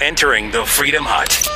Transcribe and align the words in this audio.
entering 0.00 0.50
the 0.50 0.64
Freedom 0.64 1.04
Hut. 1.06 1.46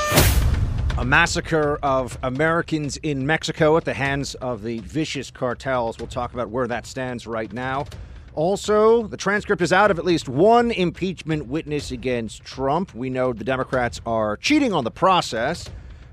A 0.98 1.04
massacre 1.04 1.78
of 1.82 2.18
Americans 2.22 2.98
in 2.98 3.26
Mexico 3.26 3.76
at 3.78 3.86
the 3.86 3.94
hands 3.94 4.34
of 4.36 4.62
the 4.62 4.80
vicious 4.80 5.30
cartels. 5.30 5.98
We'll 5.98 6.08
talk 6.08 6.34
about 6.34 6.50
where 6.50 6.66
that 6.68 6.86
stands 6.86 7.26
right 7.26 7.50
now. 7.52 7.86
Also, 8.34 9.06
the 9.06 9.16
transcript 9.16 9.62
is 9.62 9.72
out 9.72 9.90
of 9.90 9.98
at 9.98 10.04
least 10.04 10.28
one 10.28 10.70
impeachment 10.72 11.46
witness 11.46 11.90
against 11.90 12.44
Trump. 12.44 12.94
We 12.94 13.08
know 13.08 13.32
the 13.32 13.44
Democrats 13.44 14.02
are 14.04 14.36
cheating 14.36 14.74
on 14.74 14.84
the 14.84 14.90
process. 14.90 15.70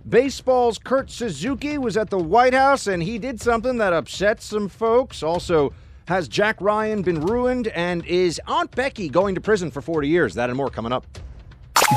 Baseball's 0.08 0.78
Kurt 0.78 1.12
Suzuki 1.12 1.78
was 1.78 1.98
at 1.98 2.10
the 2.10 2.18
White 2.18 2.54
House 2.54 2.88
and 2.88 3.04
he 3.04 3.20
did 3.20 3.42
something 3.42 3.78
that 3.78 3.92
upset 3.92 4.42
some 4.42 4.70
folks. 4.70 5.22
Also, 5.22 5.74
has 6.06 6.30
Jack 6.30 6.62
Ryan 6.62 7.02
been 7.02 7.20
ruined 7.20 7.68
and 7.68 8.06
is 8.06 8.40
Aunt 8.48 8.72
Becky 8.72 9.10
going 9.10 9.36
to 9.36 9.42
prison 9.42 9.70
for 9.70 9.82
40 9.82 10.08
years? 10.08 10.34
That 10.36 10.50
and 10.50 10.56
more 10.56 10.70
coming 10.70 10.94
up. 10.94 11.06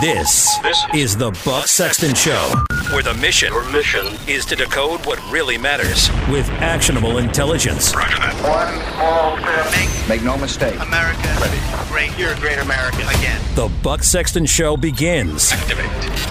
This, 0.00 0.58
this 0.58 0.84
is 0.92 1.16
the 1.16 1.30
Buck 1.44 1.68
Sexton 1.68 2.16
Show, 2.16 2.52
where 2.90 3.02
the 3.02 3.14
mission, 3.14 3.52
Your 3.52 3.70
mission 3.70 4.04
is 4.26 4.44
to 4.46 4.56
decode 4.56 5.06
what 5.06 5.20
really 5.30 5.56
matters 5.56 6.10
with 6.28 6.48
actionable 6.60 7.18
intelligence. 7.18 7.94
Roger 7.94 8.16
that. 8.16 8.34
One 8.42 8.74
small 8.92 9.38
step. 9.38 9.70
Make, 9.70 10.08
make 10.08 10.22
no 10.24 10.36
mistake. 10.36 10.74
America 10.80 11.20
Ready. 11.40 11.88
great. 11.88 12.18
You're 12.18 12.32
a 12.32 12.40
great 12.40 12.58
American. 12.58 13.02
Again. 13.02 13.40
The 13.54 13.68
Buck 13.84 14.02
Sexton 14.02 14.46
Show 14.46 14.76
begins. 14.76 15.52
Activate. 15.52 15.86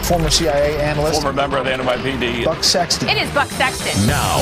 Former 0.05 0.29
CIA 0.29 0.81
analyst. 0.81 1.21
Former 1.21 1.33
member 1.33 1.57
of 1.57 1.63
the 1.63 1.71
NYPD. 1.71 2.43
Buck 2.43 2.65
Sexton. 2.65 3.07
It 3.07 3.17
is 3.17 3.31
Buck 3.31 3.47
Sexton. 3.47 4.05
Now. 4.05 4.39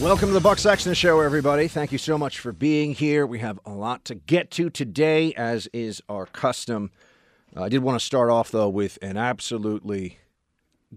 Welcome 0.00 0.28
to 0.28 0.32
the 0.34 0.40
Buck 0.40 0.58
Sexton 0.58 0.94
Show, 0.94 1.20
everybody. 1.20 1.66
Thank 1.66 1.90
you 1.90 1.98
so 1.98 2.16
much 2.16 2.38
for 2.38 2.52
being 2.52 2.94
here. 2.94 3.26
We 3.26 3.40
have 3.40 3.58
a 3.66 3.70
lot 3.70 4.04
to 4.06 4.14
get 4.14 4.52
to 4.52 4.70
today, 4.70 5.32
as 5.34 5.68
is 5.72 6.02
our 6.08 6.26
custom. 6.26 6.92
I 7.56 7.68
did 7.68 7.82
want 7.82 7.98
to 7.98 8.04
start 8.04 8.30
off 8.30 8.50
though 8.50 8.68
with 8.68 8.98
an 9.02 9.16
absolutely 9.16 10.18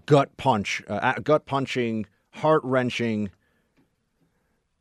gut 0.06 0.38
punch, 0.38 0.84
uh, 0.88 1.14
gut 1.20 1.46
punching, 1.46 2.06
heart 2.32 2.62
wrenching, 2.64 3.30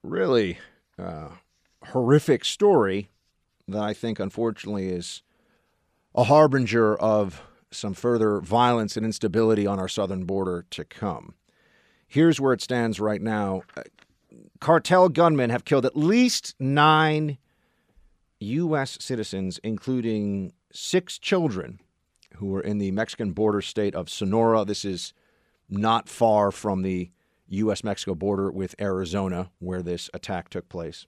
really 0.02 0.58
uh, 0.98 1.28
horrific 1.86 2.45
story 2.45 3.08
that 3.67 3.83
I 3.83 3.92
think 3.92 4.20
unfortunately 4.20 4.89
is 4.89 5.22
a 6.14 6.25
harbinger 6.25 6.97
of 6.97 7.42
some 7.70 7.95
further 7.95 8.41
violence 8.41 8.97
and 8.97 9.05
instability 9.05 9.67
on 9.67 9.80
our 9.80 9.89
southern 9.89 10.25
border 10.25 10.64
to 10.70 10.84
come. 10.84 11.34
Here's 12.06 12.41
where 12.41 12.52
it 12.52 12.62
stands 12.62 13.00
right 13.00 13.20
now. 13.20 13.62
Uh, 13.77 13.83
cartel 14.61 15.08
gunmen 15.08 15.50
have 15.50 15.64
killed 15.64 15.84
at 15.84 15.97
least 15.97 16.55
nine 16.61 17.39
U.S. 18.39 18.98
citizens, 19.00 19.58
including 19.64 20.52
six 20.75 21.19
children 21.19 21.80
who 22.36 22.47
were 22.47 22.61
in 22.61 22.78
the 22.78 22.91
Mexican 22.91 23.33
border 23.33 23.62
state 23.62 23.94
of 23.94 24.11
Sonora. 24.11 24.64
This 24.64 24.84
is 24.84 25.14
not 25.69 26.08
far 26.08 26.50
from 26.50 26.83
the 26.83 27.11
U.S. 27.48 27.84
Mexico 27.84 28.14
border 28.14 28.50
with 28.50 28.75
Arizona, 28.80 29.50
where 29.61 29.83
this 29.83 30.11
attack 30.12 30.48
took 30.48 30.69
place. 30.69 31.06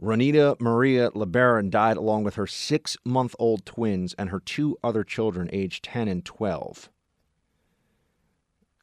Rhonita 0.00 0.60
Maria 0.60 1.10
LeBaron 1.10 1.70
died 1.70 1.96
along 1.96 2.22
with 2.22 2.36
her 2.36 2.46
six 2.46 2.96
month 3.04 3.34
old 3.38 3.66
twins 3.66 4.14
and 4.14 4.30
her 4.30 4.38
two 4.38 4.76
other 4.84 5.02
children, 5.02 5.48
aged 5.52 5.84
10 5.84 6.06
and 6.06 6.24
12. 6.24 6.88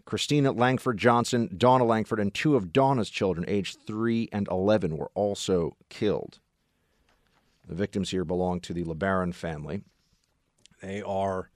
Christina 0.03 0.51
Langford 0.51 0.97
Johnson, 0.97 1.49
Dawna 1.55 1.87
Langford, 1.87 2.19
and 2.19 2.33
two 2.33 2.55
of 2.55 2.71
Dawna's 2.71 3.09
children, 3.09 3.45
aged 3.47 3.79
3 3.87 4.29
and 4.31 4.47
11, 4.51 4.97
were 4.97 5.09
also 5.15 5.77
killed. 5.89 6.39
The 7.67 7.75
victims 7.75 8.11
here 8.11 8.25
belong 8.25 8.59
to 8.61 8.73
the 8.73 8.83
LeBaron 8.83 9.33
family. 9.33 9.81
They 10.81 11.01
are 11.01 11.49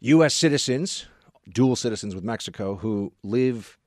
U.S. 0.00 0.34
citizens, 0.34 1.06
dual 1.48 1.76
citizens 1.76 2.14
with 2.14 2.24
Mexico, 2.24 2.76
who 2.76 3.12
live 3.22 3.78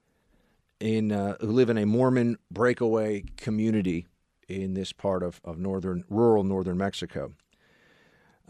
in 0.80 1.12
uh, 1.12 1.38
who 1.40 1.52
live 1.52 1.70
in 1.70 1.78
a 1.78 1.86
Mormon 1.86 2.38
breakaway 2.52 3.24
community 3.38 4.06
in 4.48 4.74
this 4.74 4.92
part 4.92 5.24
of, 5.24 5.42
of 5.44 5.58
northern 5.58 6.04
rural 6.10 6.44
northern 6.44 6.78
Mexico. 6.78 7.34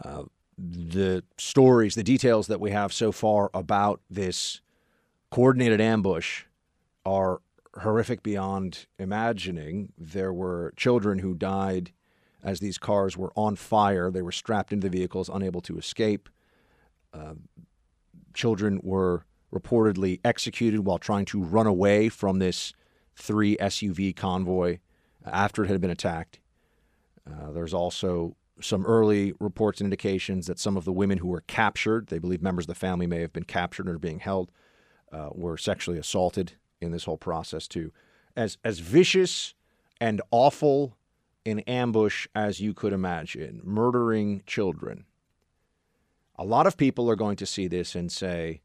Uh, 0.04 0.24
the 0.58 1.22
stories, 1.36 1.94
the 1.94 2.02
details 2.02 2.46
that 2.46 2.60
we 2.60 2.70
have 2.70 2.92
so 2.92 3.12
far 3.12 3.50
about 3.52 4.00
this 4.10 4.60
coordinated 5.30 5.80
ambush 5.80 6.44
are 7.04 7.40
horrific 7.80 8.22
beyond 8.22 8.86
imagining. 8.98 9.92
There 9.98 10.32
were 10.32 10.72
children 10.76 11.18
who 11.18 11.34
died 11.34 11.92
as 12.46 12.60
these 12.60 12.78
cars 12.78 13.16
were 13.16 13.32
on 13.34 13.56
fire. 13.56 14.10
They 14.10 14.22
were 14.22 14.32
strapped 14.32 14.72
into 14.72 14.88
the 14.88 14.96
vehicles, 14.96 15.28
unable 15.28 15.60
to 15.62 15.76
escape. 15.76 16.28
Uh, 17.12 17.34
children 18.32 18.80
were 18.84 19.26
reportedly 19.52 20.20
executed 20.24 20.80
while 20.80 20.98
trying 20.98 21.24
to 21.26 21.42
run 21.42 21.66
away 21.66 22.08
from 22.08 22.38
this 22.38 22.72
three 23.16 23.56
SUV 23.56 24.14
convoy 24.14 24.78
after 25.24 25.64
it 25.64 25.68
had 25.68 25.80
been 25.80 25.90
attacked. 25.90 26.38
Uh, 27.28 27.50
there's 27.50 27.74
also 27.74 28.36
some 28.60 28.86
early 28.86 29.34
reports 29.40 29.80
and 29.80 29.86
indications 29.86 30.46
that 30.46 30.58
some 30.58 30.76
of 30.76 30.84
the 30.84 30.92
women 30.92 31.18
who 31.18 31.28
were 31.28 31.42
captured, 31.42 32.06
they 32.06 32.18
believe 32.18 32.40
members 32.40 32.64
of 32.64 32.68
the 32.68 32.74
family 32.74 33.08
may 33.08 33.20
have 33.20 33.32
been 33.32 33.44
captured 33.44 33.88
or 33.88 33.98
being 33.98 34.20
held, 34.20 34.52
uh, 35.12 35.30
were 35.32 35.56
sexually 35.56 35.98
assaulted 35.98 36.52
in 36.80 36.92
this 36.92 37.04
whole 37.04 37.18
process 37.18 37.66
too. 37.66 37.90
As 38.36 38.56
as 38.62 38.78
vicious 38.78 39.54
and 40.00 40.22
awful 40.30 40.96
an 41.46 41.60
ambush 41.60 42.26
as 42.34 42.60
you 42.60 42.74
could 42.74 42.92
imagine, 42.92 43.60
murdering 43.64 44.42
children. 44.46 45.04
A 46.38 46.44
lot 46.44 46.66
of 46.66 46.76
people 46.76 47.10
are 47.10 47.16
going 47.16 47.36
to 47.36 47.46
see 47.46 47.66
this 47.66 47.94
and 47.94 48.10
say, 48.12 48.60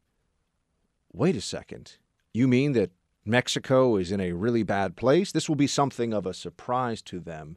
wait 1.12 1.36
a 1.36 1.40
second, 1.40 1.96
you 2.32 2.48
mean 2.48 2.72
that 2.72 2.90
Mexico 3.24 3.96
is 3.96 4.10
in 4.10 4.20
a 4.20 4.32
really 4.32 4.62
bad 4.62 4.96
place? 4.96 5.32
This 5.32 5.48
will 5.48 5.56
be 5.56 5.66
something 5.66 6.12
of 6.12 6.26
a 6.26 6.34
surprise 6.34 7.00
to 7.02 7.20
them. 7.20 7.56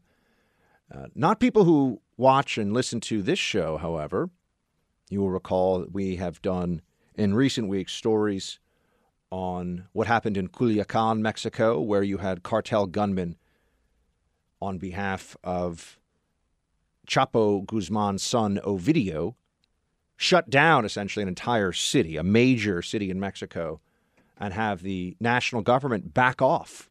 Uh, 0.94 1.08
not 1.16 1.40
people 1.40 1.64
who 1.64 2.02
watch 2.18 2.58
and 2.58 2.72
listen 2.72 3.00
to 3.02 3.22
this 3.22 3.40
show, 3.40 3.78
however. 3.78 4.30
You 5.10 5.22
will 5.22 5.32
recall 5.32 5.80
that 5.80 5.92
we 5.92 6.18
have 6.18 6.42
done 6.42 6.82
in 7.16 7.34
recent 7.34 7.68
weeks 7.68 7.94
stories 7.94 8.60
on 9.32 9.88
what 9.92 10.08
happened 10.08 10.38
in 10.38 10.48
Culiacan, 10.48 11.20
Mexico, 11.20 11.80
where 11.82 12.04
you 12.04 12.20
had 12.20 12.44
cartel 12.44 12.86
gunmen 12.86 13.38
on 14.66 14.78
behalf 14.78 15.38
of 15.44 16.00
Chapo 17.08 17.66
Guzman's 17.66 18.24
son, 18.24 18.60
Ovidio, 18.64 19.36
shut 20.18 20.50
down 20.50 20.86
essentially 20.86 21.24
an 21.24 21.30
entire 21.30 21.72
city, 21.72 22.18
a 22.18 22.24
major 22.24 22.82
city 22.82 23.10
in 23.10 23.20
Mexico, 23.20 23.80
and 24.38 24.54
have 24.54 24.82
the 24.82 25.16
national 25.20 25.62
government 25.62 26.14
back 26.14 26.42
off. 26.42 26.90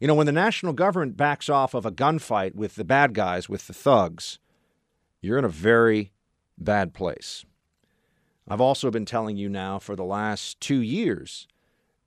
You 0.00 0.06
know, 0.06 0.14
when 0.14 0.26
the 0.26 0.32
national 0.32 0.72
government 0.74 1.16
backs 1.16 1.48
off 1.48 1.74
of 1.74 1.86
a 1.86 1.90
gunfight 1.90 2.54
with 2.54 2.74
the 2.74 2.84
bad 2.84 3.14
guys, 3.14 3.48
with 3.48 3.66
the 3.66 3.72
thugs, 3.72 4.38
you're 5.22 5.38
in 5.38 5.44
a 5.44 5.48
very 5.48 6.12
bad 6.58 6.92
place. 6.92 7.44
I've 8.48 8.60
also 8.60 8.90
been 8.90 9.06
telling 9.06 9.36
you 9.36 9.48
now 9.48 9.78
for 9.78 9.96
the 9.96 10.04
last 10.04 10.60
two 10.60 10.80
years 10.80 11.48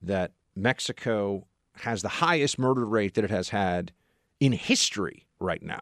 that 0.00 0.32
Mexico 0.54 1.46
has 1.76 2.02
the 2.02 2.08
highest 2.08 2.58
murder 2.58 2.86
rate 2.86 3.14
that 3.14 3.24
it 3.24 3.30
has 3.30 3.50
had 3.50 3.92
in 4.40 4.52
history 4.52 5.26
right 5.38 5.62
now. 5.62 5.80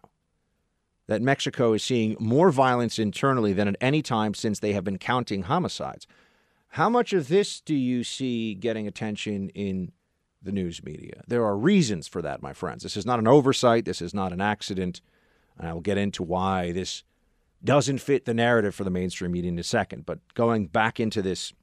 That 1.07 1.23
Mexico 1.23 1.73
is 1.73 1.83
seeing 1.83 2.17
more 2.19 2.51
violence 2.51 2.99
internally 2.99 3.55
than 3.55 3.69
at 3.69 3.77
any 3.81 4.03
time 4.03 4.35
since 4.35 4.59
they 4.59 4.75
have 4.75 4.85
been 4.85 4.99
counting 4.99 5.45
homicides. 5.45 6.07
How 6.73 6.91
much 6.91 7.15
of 7.15 7.29
this 7.29 7.63
do 7.63 7.75
you 7.75 8.05
see 8.05 8.55
getting 8.55 8.87
attention 8.87 9.49
in 9.51 9.93
the 10.43 10.53
news 10.53 10.85
media? 10.85 11.23
There 11.27 11.47
are 11.47 11.57
reasons 11.57 12.09
for 12.09 12.21
that, 12.21 12.43
my 12.43 12.53
friends. 12.53 12.83
This 12.83 12.97
is 12.97 13.07
not 13.07 13.19
an 13.19 13.27
oversight, 13.27 13.87
this 13.87 14.03
is 14.03 14.13
not 14.13 14.35
an 14.35 14.43
accident. 14.43 15.01
And 15.57 15.67
I 15.67 15.73
will 15.73 15.81
get 15.81 15.97
into 15.97 16.23
why 16.23 16.73
this 16.73 17.05
doesn't 17.65 17.99
fit 17.99 18.27
the 18.27 18.35
narrative 18.35 18.75
for 18.75 18.85
the 18.85 18.91
mainstream 18.91 19.33
media 19.33 19.51
in 19.51 19.59
a 19.59 19.65
second. 19.65 20.05
But 20.05 20.19
going 20.35 20.67
back 20.67 21.01
into 21.01 21.23
this, 21.23 21.55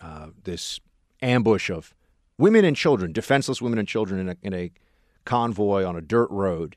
uh, 0.00 0.28
this 0.42 0.80
ambush 1.22 1.70
of 1.70 1.94
women 2.38 2.64
and 2.64 2.76
children, 2.76 3.12
defenseless 3.12 3.62
women 3.62 3.78
and 3.78 3.86
children 3.86 4.20
in 4.20 4.28
a, 4.30 4.36
in 4.42 4.52
a 4.52 4.72
convoy 5.24 5.84
on 5.84 5.96
a 5.96 6.00
dirt 6.00 6.30
road. 6.30 6.76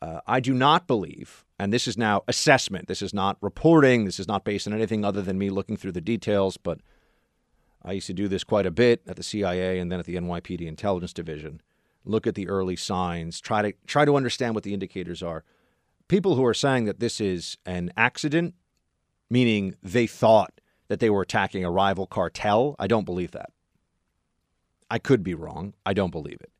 Uh, 0.00 0.20
I 0.26 0.40
do 0.40 0.52
not 0.52 0.88
believe, 0.88 1.44
and 1.58 1.72
this 1.72 1.86
is 1.86 1.96
now 1.96 2.22
assessment, 2.26 2.88
this 2.88 3.02
is 3.02 3.14
not 3.14 3.36
reporting, 3.40 4.04
this 4.04 4.18
is 4.18 4.26
not 4.26 4.44
based 4.44 4.66
on 4.66 4.72
anything 4.72 5.04
other 5.04 5.22
than 5.22 5.38
me 5.38 5.48
looking 5.48 5.76
through 5.76 5.92
the 5.92 6.00
details, 6.00 6.56
but 6.56 6.80
I 7.84 7.92
used 7.92 8.08
to 8.08 8.12
do 8.12 8.26
this 8.26 8.42
quite 8.42 8.66
a 8.66 8.72
bit 8.72 9.02
at 9.06 9.14
the 9.14 9.22
CIA 9.22 9.78
and 9.78 9.92
then 9.92 10.00
at 10.00 10.06
the 10.06 10.16
NYPD 10.16 10.62
Intelligence 10.62 11.12
Division. 11.12 11.60
Look 12.04 12.26
at 12.26 12.34
the 12.34 12.48
early 12.48 12.74
signs, 12.74 13.40
try 13.40 13.62
to 13.62 13.72
try 13.86 14.04
to 14.04 14.16
understand 14.16 14.56
what 14.56 14.64
the 14.64 14.74
indicators 14.74 15.22
are. 15.22 15.44
People 16.08 16.34
who 16.34 16.44
are 16.44 16.54
saying 16.54 16.86
that 16.86 16.98
this 16.98 17.20
is 17.20 17.56
an 17.64 17.92
accident, 17.96 18.54
meaning 19.30 19.76
they 19.84 20.08
thought 20.08 20.60
that 20.88 20.98
they 20.98 21.10
were 21.10 21.22
attacking 21.22 21.64
a 21.64 21.70
rival 21.70 22.08
cartel, 22.08 22.74
I 22.78 22.88
don't 22.88 23.04
believe 23.04 23.30
that. 23.30 23.50
I 24.90 24.98
could 24.98 25.22
be 25.22 25.34
wrong. 25.34 25.74
I 25.86 25.94
don't 25.94 26.10
believe 26.10 26.38
it 26.40 26.52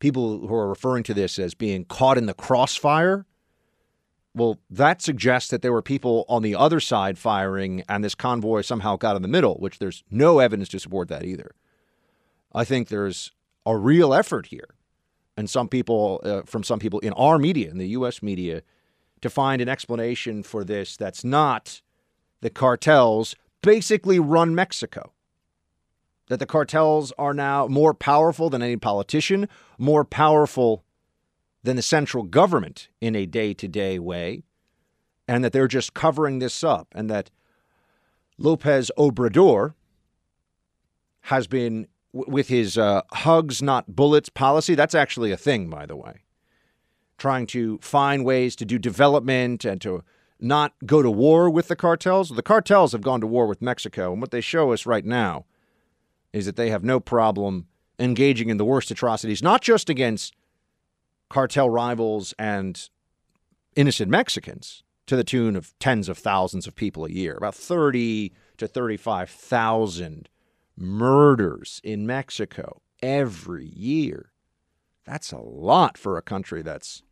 people 0.00 0.46
who 0.46 0.54
are 0.54 0.68
referring 0.68 1.04
to 1.04 1.14
this 1.14 1.38
as 1.38 1.54
being 1.54 1.84
caught 1.84 2.18
in 2.18 2.26
the 2.26 2.34
crossfire, 2.34 3.26
well, 4.34 4.58
that 4.68 5.02
suggests 5.02 5.50
that 5.50 5.62
there 5.62 5.72
were 5.72 5.82
people 5.82 6.24
on 6.28 6.42
the 6.42 6.54
other 6.54 6.80
side 6.80 7.18
firing, 7.18 7.82
and 7.88 8.02
this 8.02 8.14
convoy 8.14 8.62
somehow 8.62 8.96
got 8.96 9.16
in 9.16 9.22
the 9.22 9.28
middle, 9.28 9.56
which 9.56 9.78
there's 9.78 10.02
no 10.10 10.38
evidence 10.38 10.68
to 10.70 10.78
support 10.78 11.08
that 11.08 11.24
either. 11.24 11.54
I 12.52 12.64
think 12.64 12.88
there's 12.88 13.32
a 13.66 13.76
real 13.76 14.14
effort 14.14 14.46
here, 14.46 14.74
and 15.36 15.48
some 15.48 15.68
people, 15.68 16.20
uh, 16.24 16.42
from 16.42 16.64
some 16.64 16.78
people 16.78 17.00
in 17.00 17.12
our 17.14 17.38
media, 17.38 17.70
in 17.70 17.78
the 17.78 17.88
U.S. 17.88 18.22
media, 18.22 18.62
to 19.20 19.30
find 19.30 19.60
an 19.60 19.68
explanation 19.68 20.42
for 20.42 20.64
this 20.64 20.96
that's 20.96 21.24
not 21.24 21.82
the 22.40 22.50
cartels 22.50 23.34
basically 23.62 24.18
run 24.18 24.54
Mexico. 24.54 25.12
That 26.30 26.38
the 26.38 26.46
cartels 26.46 27.12
are 27.18 27.34
now 27.34 27.66
more 27.66 27.92
powerful 27.92 28.50
than 28.50 28.62
any 28.62 28.76
politician, 28.76 29.48
more 29.78 30.04
powerful 30.04 30.84
than 31.64 31.74
the 31.74 31.82
central 31.82 32.22
government 32.22 32.88
in 33.00 33.16
a 33.16 33.26
day 33.26 33.52
to 33.54 33.66
day 33.66 33.98
way, 33.98 34.44
and 35.26 35.42
that 35.42 35.52
they're 35.52 35.66
just 35.66 35.92
covering 35.92 36.38
this 36.38 36.62
up, 36.62 36.86
and 36.94 37.10
that 37.10 37.30
Lopez 38.38 38.92
Obrador 38.96 39.74
has 41.22 41.48
been, 41.48 41.88
with 42.12 42.46
his 42.46 42.78
uh, 42.78 43.02
hugs, 43.10 43.60
not 43.60 43.96
bullets 43.96 44.28
policy, 44.28 44.76
that's 44.76 44.94
actually 44.94 45.32
a 45.32 45.36
thing, 45.36 45.68
by 45.68 45.84
the 45.84 45.96
way, 45.96 46.22
trying 47.18 47.46
to 47.48 47.78
find 47.78 48.24
ways 48.24 48.54
to 48.54 48.64
do 48.64 48.78
development 48.78 49.64
and 49.64 49.80
to 49.80 50.04
not 50.38 50.74
go 50.86 51.02
to 51.02 51.10
war 51.10 51.50
with 51.50 51.66
the 51.66 51.74
cartels. 51.74 52.28
The 52.28 52.40
cartels 52.40 52.92
have 52.92 53.02
gone 53.02 53.20
to 53.20 53.26
war 53.26 53.48
with 53.48 53.60
Mexico, 53.60 54.12
and 54.12 54.20
what 54.20 54.30
they 54.30 54.40
show 54.40 54.72
us 54.72 54.86
right 54.86 55.04
now 55.04 55.44
is 56.32 56.46
that 56.46 56.56
they 56.56 56.70
have 56.70 56.84
no 56.84 57.00
problem 57.00 57.66
engaging 57.98 58.48
in 58.48 58.56
the 58.56 58.64
worst 58.64 58.90
atrocities, 58.90 59.42
not 59.42 59.60
just 59.60 59.90
against 59.90 60.34
cartel 61.28 61.68
rivals 61.68 62.34
and 62.38 62.88
innocent 63.76 64.10
Mexicans 64.10 64.82
to 65.06 65.16
the 65.16 65.24
tune 65.24 65.56
of 65.56 65.76
tens 65.78 66.08
of 66.08 66.18
thousands 66.18 66.66
of 66.66 66.74
people 66.74 67.04
a 67.04 67.10
year, 67.10 67.36
about 67.36 67.54
30 67.54 68.32
to 68.58 68.66
35,000 68.66 70.28
murders 70.76 71.80
in 71.84 72.06
Mexico 72.06 72.80
every 73.02 73.66
year. 73.66 74.32
That's 75.04 75.32
a 75.32 75.38
lot 75.38 75.98
for 75.98 76.16
a 76.16 76.22
country 76.22 76.62
that's 76.62 77.02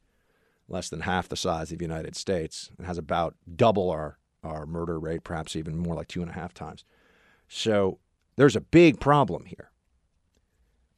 less 0.68 0.88
than 0.88 1.00
half 1.00 1.28
the 1.28 1.36
size 1.36 1.72
of 1.72 1.78
the 1.78 1.84
United 1.84 2.14
States 2.14 2.70
and 2.76 2.86
has 2.86 2.98
about 2.98 3.34
double 3.56 3.90
our, 3.90 4.18
our 4.44 4.66
murder 4.66 4.98
rate, 5.00 5.24
perhaps 5.24 5.56
even 5.56 5.78
more 5.78 5.94
like 5.94 6.08
two 6.08 6.20
and 6.20 6.30
a 6.30 6.34
half 6.34 6.52
times. 6.52 6.84
So 7.48 7.98
there's 8.38 8.56
a 8.56 8.60
big 8.60 9.00
problem 9.00 9.44
here. 9.46 9.70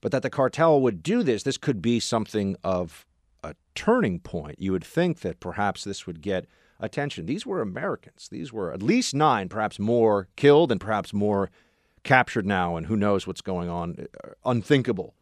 But 0.00 0.12
that 0.12 0.22
the 0.22 0.30
cartel 0.30 0.80
would 0.80 1.02
do 1.02 1.22
this, 1.22 1.42
this 1.42 1.58
could 1.58 1.82
be 1.82 1.98
something 1.98 2.56
of 2.62 3.06
a 3.42 3.54
turning 3.74 4.20
point. 4.20 4.60
You 4.60 4.72
would 4.72 4.84
think 4.84 5.20
that 5.20 5.40
perhaps 5.40 5.82
this 5.82 6.06
would 6.06 6.20
get 6.20 6.46
attention. 6.78 7.26
These 7.26 7.46
were 7.46 7.60
Americans. 7.60 8.28
These 8.30 8.52
were 8.52 8.72
at 8.72 8.82
least 8.82 9.14
nine, 9.14 9.48
perhaps 9.48 9.78
more 9.78 10.28
killed 10.36 10.70
and 10.70 10.80
perhaps 10.80 11.12
more 11.12 11.50
captured 12.02 12.46
now, 12.46 12.76
and 12.76 12.86
who 12.86 12.96
knows 12.96 13.26
what's 13.26 13.42
going 13.42 13.68
on. 13.68 14.06
Uh, 14.22 14.30
unthinkable, 14.44 15.14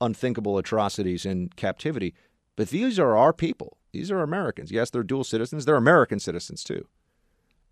unthinkable 0.00 0.58
atrocities 0.58 1.24
in 1.26 1.50
captivity. 1.56 2.14
But 2.56 2.68
these 2.68 2.98
are 2.98 3.16
our 3.16 3.32
people. 3.32 3.76
These 3.92 4.10
are 4.10 4.22
Americans. 4.22 4.70
Yes, 4.70 4.90
they're 4.90 5.02
dual 5.02 5.24
citizens. 5.24 5.64
They're 5.64 5.76
American 5.76 6.20
citizens 6.20 6.62
too. 6.64 6.86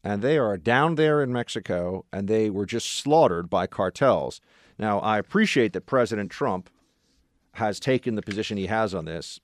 And 0.05 0.23
they 0.23 0.39
are 0.39 0.57
down 0.57 0.95
there 0.95 1.23
in 1.23 1.33
Mexico, 1.33 2.05
and 2.13 2.29
they 2.29 2.51
were 2.51 2.67
just 2.67 2.89
slaughtered 2.91 3.51
by 3.51 3.67
cartels. 3.67 4.41
Now, 4.79 5.01
I 5.01 5.19
appreciate 5.19 5.73
that 5.73 5.87
President 5.87 6.31
Trump 6.31 6.71
has 7.53 7.81
taken 7.81 8.15
the 8.15 8.23
position 8.23 8.57
he 8.57 8.67
has 8.67 8.95
on 8.95 9.05
this 9.05 9.41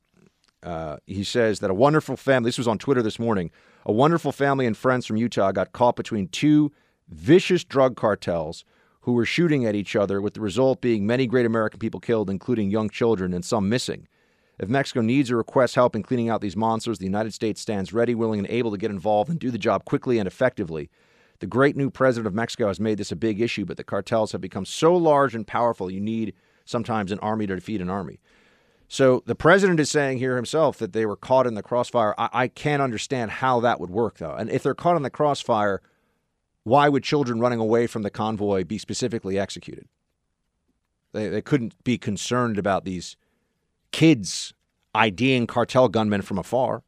uh, 0.64 0.96
he 1.06 1.22
says 1.22 1.60
that 1.60 1.70
a 1.70 1.74
wonderful 1.74 2.16
family, 2.16 2.48
this 2.48 2.58
was 2.58 2.66
on 2.66 2.78
Twitter 2.78 3.02
this 3.02 3.18
morning, 3.18 3.50
a 3.84 3.92
wonderful 3.92 4.32
family 4.32 4.66
and 4.66 4.76
friends 4.76 5.04
from 5.04 5.16
Utah 5.16 5.52
got 5.52 5.72
caught 5.72 5.94
between 5.94 6.28
two 6.28 6.72
vicious 7.08 7.64
drug 7.64 7.96
cartels 7.96 8.64
who 9.02 9.12
were 9.12 9.26
shooting 9.26 9.66
at 9.66 9.74
each 9.74 9.94
other, 9.94 10.22
with 10.22 10.32
the 10.32 10.40
result 10.40 10.80
being 10.80 11.06
many 11.06 11.26
great 11.26 11.44
American 11.44 11.78
people 11.78 12.00
killed, 12.00 12.30
including 12.30 12.70
young 12.70 12.88
children 12.88 13.34
and 13.34 13.44
some 13.44 13.68
missing. 13.68 14.08
If 14.58 14.68
Mexico 14.68 15.00
needs 15.00 15.30
or 15.30 15.36
requests 15.36 15.74
help 15.74 15.96
in 15.96 16.02
cleaning 16.02 16.28
out 16.28 16.40
these 16.40 16.56
monsters, 16.56 16.98
the 16.98 17.06
United 17.06 17.34
States 17.34 17.60
stands 17.60 17.92
ready, 17.92 18.14
willing, 18.14 18.38
and 18.38 18.48
able 18.48 18.70
to 18.70 18.78
get 18.78 18.90
involved 18.90 19.30
and 19.30 19.38
do 19.38 19.50
the 19.50 19.58
job 19.58 19.84
quickly 19.84 20.18
and 20.18 20.26
effectively. 20.26 20.90
The 21.40 21.46
great 21.46 21.76
new 21.76 21.90
president 21.90 22.28
of 22.28 22.34
Mexico 22.34 22.68
has 22.68 22.78
made 22.78 22.98
this 22.98 23.10
a 23.10 23.16
big 23.16 23.40
issue, 23.40 23.64
but 23.64 23.76
the 23.76 23.84
cartels 23.84 24.32
have 24.32 24.40
become 24.40 24.64
so 24.64 24.96
large 24.96 25.34
and 25.34 25.46
powerful, 25.46 25.90
you 25.90 26.00
need 26.00 26.34
sometimes 26.64 27.10
an 27.10 27.18
army 27.18 27.46
to 27.46 27.54
defeat 27.54 27.80
an 27.80 27.90
army. 27.90 28.20
So 28.86 29.22
the 29.26 29.34
president 29.34 29.80
is 29.80 29.90
saying 29.90 30.18
here 30.18 30.36
himself 30.36 30.78
that 30.78 30.92
they 30.92 31.04
were 31.04 31.16
caught 31.16 31.46
in 31.46 31.54
the 31.54 31.62
crossfire. 31.62 32.14
I, 32.16 32.28
I 32.32 32.48
can't 32.48 32.82
understand 32.82 33.32
how 33.32 33.60
that 33.60 33.80
would 33.80 33.90
work, 33.90 34.18
though. 34.18 34.34
And 34.34 34.48
if 34.48 34.62
they're 34.62 34.74
caught 34.74 34.96
in 34.96 35.02
the 35.02 35.10
crossfire, 35.10 35.82
why 36.62 36.88
would 36.88 37.02
children 37.02 37.40
running 37.40 37.58
away 37.58 37.86
from 37.86 38.02
the 38.02 38.10
convoy 38.10 38.62
be 38.62 38.78
specifically 38.78 39.38
executed? 39.38 39.88
They, 41.12 41.28
they 41.28 41.42
couldn't 41.42 41.82
be 41.82 41.98
concerned 41.98 42.58
about 42.58 42.84
these 42.84 43.16
kids 43.94 44.52
IDing 44.92 45.46
cartel 45.46 45.88
gunmen 45.88 46.22
from 46.22 46.36
afar. 46.36 46.82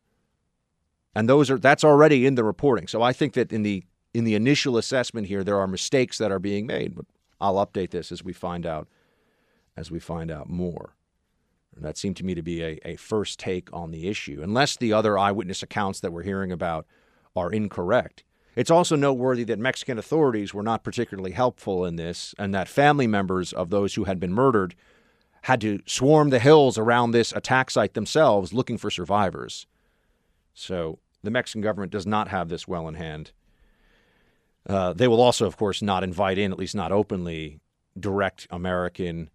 And 1.14 1.28
those 1.28 1.52
are 1.52 1.58
that's 1.58 1.84
already 1.84 2.26
in 2.26 2.34
the 2.34 2.42
reporting. 2.42 2.88
So 2.88 3.00
I 3.00 3.12
think 3.12 3.34
that 3.34 3.52
in 3.52 3.62
the 3.62 3.84
in 4.12 4.24
the 4.24 4.34
initial 4.34 4.76
assessment 4.76 5.28
here, 5.28 5.44
there 5.44 5.58
are 5.58 5.68
mistakes 5.68 6.18
that 6.18 6.32
are 6.32 6.40
being 6.40 6.66
made. 6.66 6.96
But 6.96 7.06
I'll 7.40 7.64
update 7.64 7.90
this 7.90 8.10
as 8.10 8.24
we 8.24 8.32
find 8.32 8.66
out 8.66 8.88
as 9.76 9.88
we 9.88 10.00
find 10.00 10.32
out 10.32 10.48
more. 10.48 10.96
That 11.76 11.96
seemed 11.96 12.16
to 12.16 12.24
me 12.24 12.34
to 12.34 12.42
be 12.42 12.62
a, 12.62 12.80
a 12.84 12.96
first 12.96 13.38
take 13.38 13.72
on 13.72 13.92
the 13.92 14.08
issue, 14.08 14.40
unless 14.42 14.76
the 14.76 14.92
other 14.92 15.16
eyewitness 15.16 15.62
accounts 15.62 16.00
that 16.00 16.12
we're 16.12 16.22
hearing 16.22 16.50
about 16.50 16.86
are 17.36 17.52
incorrect. 17.52 18.24
It's 18.56 18.70
also 18.70 18.96
noteworthy 18.96 19.44
that 19.44 19.58
Mexican 19.58 19.98
authorities 19.98 20.54
were 20.54 20.62
not 20.62 20.82
particularly 20.82 21.32
helpful 21.32 21.84
in 21.84 21.96
this, 21.96 22.34
and 22.38 22.52
that 22.54 22.68
family 22.68 23.06
members 23.06 23.52
of 23.52 23.68
those 23.70 23.94
who 23.94 24.04
had 24.04 24.18
been 24.18 24.32
murdered 24.32 24.74
had 25.46 25.60
to 25.60 25.78
swarm 25.86 26.30
the 26.30 26.40
hills 26.40 26.76
around 26.76 27.12
this 27.12 27.32
attack 27.32 27.70
site 27.70 27.94
themselves 27.94 28.52
looking 28.52 28.76
for 28.76 28.90
survivors. 28.90 29.68
So 30.54 30.98
the 31.22 31.30
Mexican 31.30 31.60
government 31.60 31.92
does 31.92 32.04
not 32.04 32.26
have 32.26 32.48
this 32.48 32.66
well 32.66 32.88
in 32.88 32.94
hand. 32.94 33.30
Uh, 34.68 34.92
they 34.92 35.06
will 35.06 35.20
also, 35.20 35.46
of 35.46 35.56
course, 35.56 35.80
not 35.82 36.02
invite 36.02 36.36
in, 36.36 36.50
at 36.50 36.58
least 36.58 36.74
not 36.74 36.90
openly, 36.90 37.60
direct 37.96 38.48
American 38.50 39.30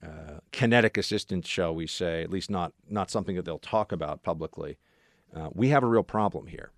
uh, 0.00 0.38
kinetic 0.52 0.96
assistance, 0.96 1.48
shall 1.48 1.74
we 1.74 1.88
say, 1.88 2.22
at 2.22 2.30
least 2.30 2.48
not 2.48 2.72
not 2.88 3.10
something 3.10 3.34
that 3.34 3.44
they'll 3.44 3.58
talk 3.58 3.90
about 3.90 4.22
publicly. 4.22 4.78
Uh, 5.34 5.48
we 5.52 5.70
have 5.70 5.82
a 5.82 5.88
real 5.88 6.04
problem 6.04 6.46
here. 6.46 6.70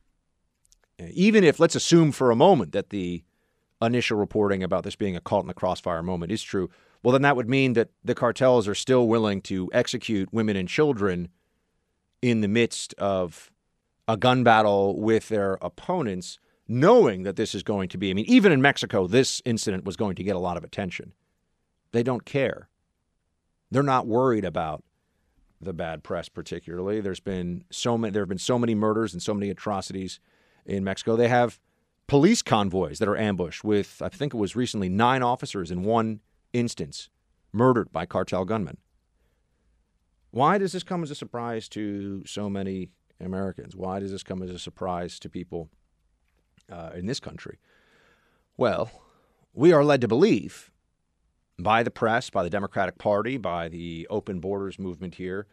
Even 1.12 1.44
if, 1.44 1.60
let's 1.60 1.74
assume 1.74 2.12
for 2.12 2.30
a 2.30 2.36
moment 2.36 2.72
that 2.72 2.88
the 2.88 3.24
initial 3.82 4.16
reporting 4.16 4.62
about 4.62 4.84
this 4.84 4.96
being 4.96 5.16
a 5.16 5.20
caught 5.20 5.44
in 5.44 5.48
the 5.48 5.52
crossfire 5.52 6.02
moment 6.02 6.32
is 6.32 6.42
true, 6.42 6.70
well, 7.04 7.12
then 7.12 7.22
that 7.22 7.36
would 7.36 7.50
mean 7.50 7.74
that 7.74 7.90
the 8.02 8.14
cartels 8.14 8.66
are 8.66 8.74
still 8.74 9.06
willing 9.06 9.42
to 9.42 9.70
execute 9.74 10.32
women 10.32 10.56
and 10.56 10.68
children 10.68 11.28
in 12.22 12.40
the 12.40 12.48
midst 12.48 12.94
of 12.94 13.52
a 14.08 14.16
gun 14.16 14.42
battle 14.42 14.98
with 14.98 15.28
their 15.28 15.58
opponents, 15.60 16.38
knowing 16.66 17.22
that 17.24 17.36
this 17.36 17.54
is 17.54 17.62
going 17.62 17.90
to 17.90 17.98
be. 17.98 18.10
I 18.10 18.14
mean, 18.14 18.24
even 18.26 18.52
in 18.52 18.62
Mexico, 18.62 19.06
this 19.06 19.42
incident 19.44 19.84
was 19.84 19.96
going 19.96 20.16
to 20.16 20.24
get 20.24 20.34
a 20.34 20.38
lot 20.38 20.56
of 20.56 20.64
attention. 20.64 21.12
They 21.92 22.02
don't 22.02 22.24
care. 22.24 22.70
They're 23.70 23.82
not 23.82 24.06
worried 24.06 24.46
about 24.46 24.82
the 25.60 25.74
bad 25.74 26.02
press, 26.02 26.30
particularly. 26.30 27.02
There's 27.02 27.20
been 27.20 27.64
so 27.70 27.98
many. 27.98 28.12
There 28.12 28.22
have 28.22 28.28
been 28.30 28.38
so 28.38 28.58
many 28.58 28.74
murders 28.74 29.12
and 29.12 29.22
so 29.22 29.34
many 29.34 29.50
atrocities 29.50 30.20
in 30.64 30.84
Mexico. 30.84 31.16
They 31.16 31.28
have 31.28 31.60
police 32.06 32.40
convoys 32.40 32.98
that 32.98 33.08
are 33.08 33.16
ambushed 33.16 33.62
with, 33.62 34.00
I 34.02 34.08
think 34.08 34.32
it 34.32 34.38
was 34.38 34.56
recently, 34.56 34.88
nine 34.88 35.22
officers 35.22 35.70
in 35.70 35.84
one 35.84 36.20
instance 36.54 37.10
murdered 37.52 37.92
by 37.92 38.06
cartel 38.06 38.46
gunmen. 38.46 38.78
Why 40.30 40.58
does 40.58 40.72
this 40.72 40.82
come 40.82 41.02
as 41.02 41.10
a 41.10 41.14
surprise 41.14 41.68
to 41.70 42.24
so 42.26 42.48
many 42.48 42.88
Americans? 43.20 43.76
Why 43.76 44.00
does 44.00 44.10
this 44.10 44.22
come 44.22 44.42
as 44.42 44.50
a 44.50 44.58
surprise 44.58 45.18
to 45.20 45.28
people 45.28 45.68
uh, 46.72 46.90
in 46.94 47.06
this 47.06 47.20
country? 47.20 47.58
Well, 48.56 48.90
we 49.52 49.72
are 49.72 49.84
led 49.84 50.00
to 50.00 50.08
believe 50.08 50.70
by 51.58 51.82
the 51.82 51.90
press, 51.90 52.30
by 52.30 52.42
the 52.42 52.50
Democratic 52.50 52.98
Party, 52.98 53.36
by 53.36 53.68
the 53.68 54.06
open 54.10 54.40
borders 54.40 54.78
movement 54.78 55.16
here, 55.16 55.46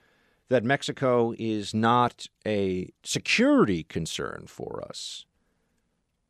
that 0.50 0.64
Mexico 0.64 1.34
is 1.38 1.74
not 1.74 2.28
a 2.46 2.92
security 3.04 3.84
concern 3.84 4.46
for 4.48 4.84
us. 4.88 5.26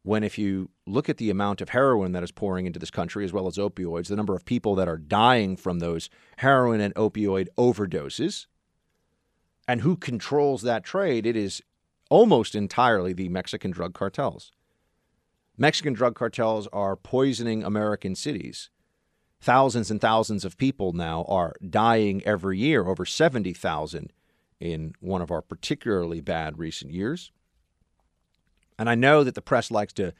When, 0.03 0.23
if 0.23 0.37
you 0.37 0.71
look 0.87 1.09
at 1.09 1.17
the 1.17 1.29
amount 1.29 1.61
of 1.61 1.69
heroin 1.69 2.11
that 2.13 2.23
is 2.23 2.31
pouring 2.31 2.65
into 2.65 2.79
this 2.79 2.89
country, 2.89 3.23
as 3.23 3.31
well 3.31 3.47
as 3.47 3.57
opioids, 3.57 4.07
the 4.07 4.15
number 4.15 4.35
of 4.35 4.45
people 4.45 4.73
that 4.75 4.87
are 4.87 4.97
dying 4.97 5.55
from 5.55 5.79
those 5.79 6.09
heroin 6.37 6.81
and 6.81 6.93
opioid 6.95 7.47
overdoses, 7.57 8.47
and 9.67 9.81
who 9.81 9.95
controls 9.95 10.63
that 10.63 10.83
trade, 10.83 11.25
it 11.25 11.35
is 11.35 11.61
almost 12.09 12.55
entirely 12.55 13.13
the 13.13 13.29
Mexican 13.29 13.71
drug 13.71 13.93
cartels. 13.93 14.51
Mexican 15.57 15.93
drug 15.93 16.15
cartels 16.15 16.67
are 16.73 16.95
poisoning 16.95 17.63
American 17.63 18.15
cities 18.15 18.69
thousands 19.41 19.89
and 19.89 19.99
thousands 19.99 20.45
of 20.45 20.57
people 20.57 20.93
now 20.93 21.25
are 21.27 21.55
dying 21.67 22.21
every 22.25 22.59
year, 22.59 22.85
over 22.87 23.05
70,000 23.05 24.13
in 24.59 24.93
one 24.99 25.21
of 25.21 25.31
our 25.31 25.41
particularly 25.41 26.21
bad 26.21 26.59
recent 26.59 26.93
years. 26.93 27.31
And 28.81 28.89
I 28.89 28.95
know 28.95 29.23
that 29.23 29.35
the 29.35 29.43
press 29.43 29.69
likes 29.69 29.93
to 29.93 30.11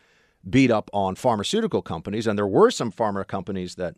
beat 0.48 0.70
up 0.70 0.91
on 0.94 1.15
pharmaceutical 1.15 1.82
companies, 1.82 2.27
and 2.27 2.38
there 2.38 2.46
were 2.46 2.70
some 2.70 2.91
pharma 2.91 3.25
companies 3.25 3.74
that 3.74 3.96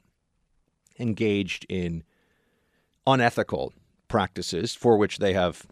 engaged 0.98 1.65
in 1.67 2.03
unethical 3.05 3.74
practices 4.08 4.74
for 4.74 4.96
which 4.96 5.17
they 5.17 5.34
have 5.34 5.67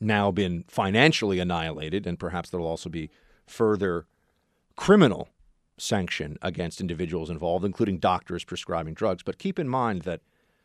now 0.00 0.32
been 0.32 0.64
financially 0.66 1.38
annihilated, 1.38 2.04
and 2.04 2.18
perhaps 2.18 2.50
there 2.50 2.58
will 2.58 2.66
also 2.66 2.88
be 2.88 3.10
further 3.46 4.06
criminal 4.74 5.28
sanction 5.78 6.36
against 6.42 6.80
individuals 6.80 7.30
involved, 7.30 7.64
including 7.64 7.98
doctors 7.98 8.42
prescribing 8.42 8.94
drugs. 8.94 9.22
But 9.22 9.38
keep 9.38 9.56
in 9.56 9.68
mind 9.68 10.02
that 10.02 10.20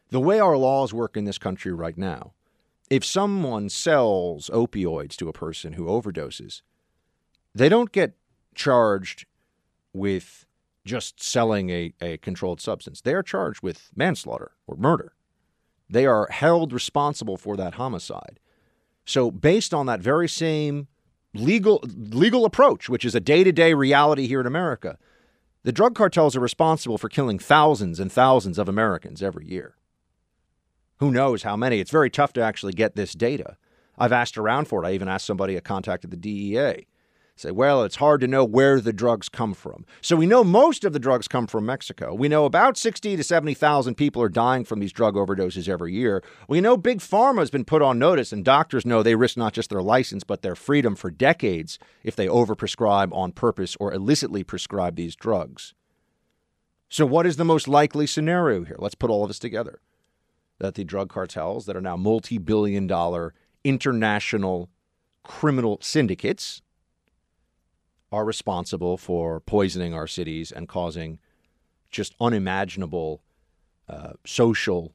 the 0.09 0.19
way 0.19 0.39
our 0.39 0.57
laws 0.57 0.95
work 0.95 1.15
in 1.15 1.25
this 1.25 1.37
country 1.37 1.73
right 1.73 1.95
now, 1.95 2.33
if 2.89 3.05
someone 3.05 3.69
sells 3.69 4.49
opioids 4.49 5.15
to 5.17 5.29
a 5.29 5.33
person 5.33 5.73
who 5.73 5.85
overdoses, 5.85 6.63
they 7.53 7.69
don't 7.69 7.91
get 7.91 8.13
charged 8.55 9.25
with 9.93 10.45
just 10.85 11.21
selling 11.21 11.69
a, 11.69 11.93
a 12.01 12.17
controlled 12.17 12.61
substance. 12.61 13.01
They 13.01 13.13
are 13.13 13.23
charged 13.23 13.61
with 13.61 13.91
manslaughter 13.95 14.51
or 14.67 14.75
murder. 14.75 15.13
They 15.89 16.05
are 16.05 16.27
held 16.29 16.71
responsible 16.73 17.37
for 17.37 17.57
that 17.57 17.75
homicide. 17.75 18.39
So, 19.05 19.31
based 19.31 19.73
on 19.73 19.87
that 19.87 20.01
very 20.01 20.27
same 20.29 20.87
legal 21.33 21.81
legal 21.83 22.45
approach, 22.45 22.89
which 22.89 23.05
is 23.05 23.15
a 23.15 23.19
day-to-day 23.19 23.73
reality 23.73 24.27
here 24.27 24.41
in 24.41 24.47
America, 24.47 24.97
the 25.63 25.71
drug 25.71 25.95
cartels 25.95 26.35
are 26.35 26.41
responsible 26.41 26.97
for 26.97 27.09
killing 27.09 27.39
thousands 27.39 27.99
and 27.99 28.11
thousands 28.11 28.57
of 28.57 28.69
Americans 28.69 29.23
every 29.23 29.47
year. 29.47 29.75
Who 30.97 31.11
knows 31.11 31.43
how 31.43 31.55
many? 31.55 31.79
It's 31.79 31.91
very 31.91 32.09
tough 32.09 32.33
to 32.33 32.41
actually 32.41 32.73
get 32.73 32.95
this 32.95 33.13
data. 33.13 33.57
I've 33.97 34.11
asked 34.11 34.37
around 34.37 34.67
for 34.67 34.83
it. 34.83 34.87
I 34.87 34.93
even 34.93 35.07
asked 35.07 35.25
somebody 35.25 35.55
a 35.55 35.61
contact 35.61 36.03
at 36.03 36.11
the 36.11 36.17
DEA 36.17 36.85
say, 37.39 37.51
well, 37.51 37.83
it's 37.83 37.95
hard 37.95 38.21
to 38.21 38.27
know 38.27 38.43
where 38.43 38.81
the 38.81 38.91
drugs 38.91 39.29
come 39.29 39.53
from. 39.53 39.85
So 40.01 40.15
we 40.15 40.25
know 40.25 40.43
most 40.43 40.83
of 40.83 40.93
the 40.93 40.99
drugs 40.99 41.27
come 41.27 41.47
from 41.47 41.65
Mexico. 41.65 42.13
We 42.13 42.27
know 42.27 42.45
about 42.45 42.77
60 42.77 43.15
to 43.15 43.23
70,000 43.23 43.95
people 43.95 44.21
are 44.21 44.29
dying 44.29 44.65
from 44.65 44.79
these 44.79 44.91
drug 44.91 45.15
overdoses 45.15 45.69
every 45.69 45.93
year. 45.93 46.21
We 46.47 46.61
know 46.61 46.75
Big 46.75 46.99
Pharma 46.99 47.39
has 47.39 47.49
been 47.49 47.65
put 47.65 47.81
on 47.81 47.97
notice, 47.97 48.33
and 48.33 48.43
doctors 48.43 48.85
know 48.85 49.01
they 49.01 49.15
risk 49.15 49.37
not 49.37 49.53
just 49.53 49.69
their 49.69 49.81
license, 49.81 50.23
but 50.23 50.41
their 50.41 50.55
freedom 50.55 50.95
for 50.95 51.09
decades 51.09 51.79
if 52.03 52.15
they 52.15 52.27
overprescribe 52.27 53.13
on 53.13 53.31
purpose 53.31 53.77
or 53.79 53.93
illicitly 53.93 54.43
prescribe 54.43 54.95
these 54.95 55.15
drugs. 55.15 55.73
So, 56.89 57.05
what 57.05 57.25
is 57.25 57.37
the 57.37 57.45
most 57.45 57.67
likely 57.67 58.07
scenario 58.07 58.63
here? 58.63 58.77
Let's 58.79 58.95
put 58.95 59.11
all 59.11 59.23
of 59.23 59.29
this 59.29 59.39
together. 59.39 59.79
That 60.57 60.73
the 60.73 60.83
drug 60.83 61.09
cartels 61.09 61.67
that 61.67 61.77
are 61.77 61.81
now 61.81 61.95
multi 61.95 62.37
billion 62.37 62.87
dollar 62.87 63.33
international 63.63 64.69
criminal 65.23 65.77
syndicates 65.81 66.61
are 68.11 68.25
responsible 68.25 68.97
for 68.97 69.39
poisoning 69.39 69.93
our 69.93 70.07
cities 70.07 70.51
and 70.51 70.67
causing 70.67 71.19
just 71.91 72.15
unimaginable 72.19 73.21
uh, 73.87 74.13
social 74.25 74.93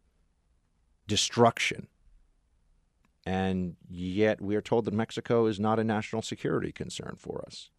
destruction. 1.06 1.88
And 3.26 3.76
yet 3.88 4.40
we 4.40 4.54
are 4.56 4.60
told 4.60 4.84
that 4.84 4.94
Mexico 4.94 5.46
is 5.46 5.58
not 5.58 5.78
a 5.78 5.84
national 5.84 6.22
security 6.22 6.72
concern 6.72 7.14
for 7.18 7.42
us. 7.46 7.70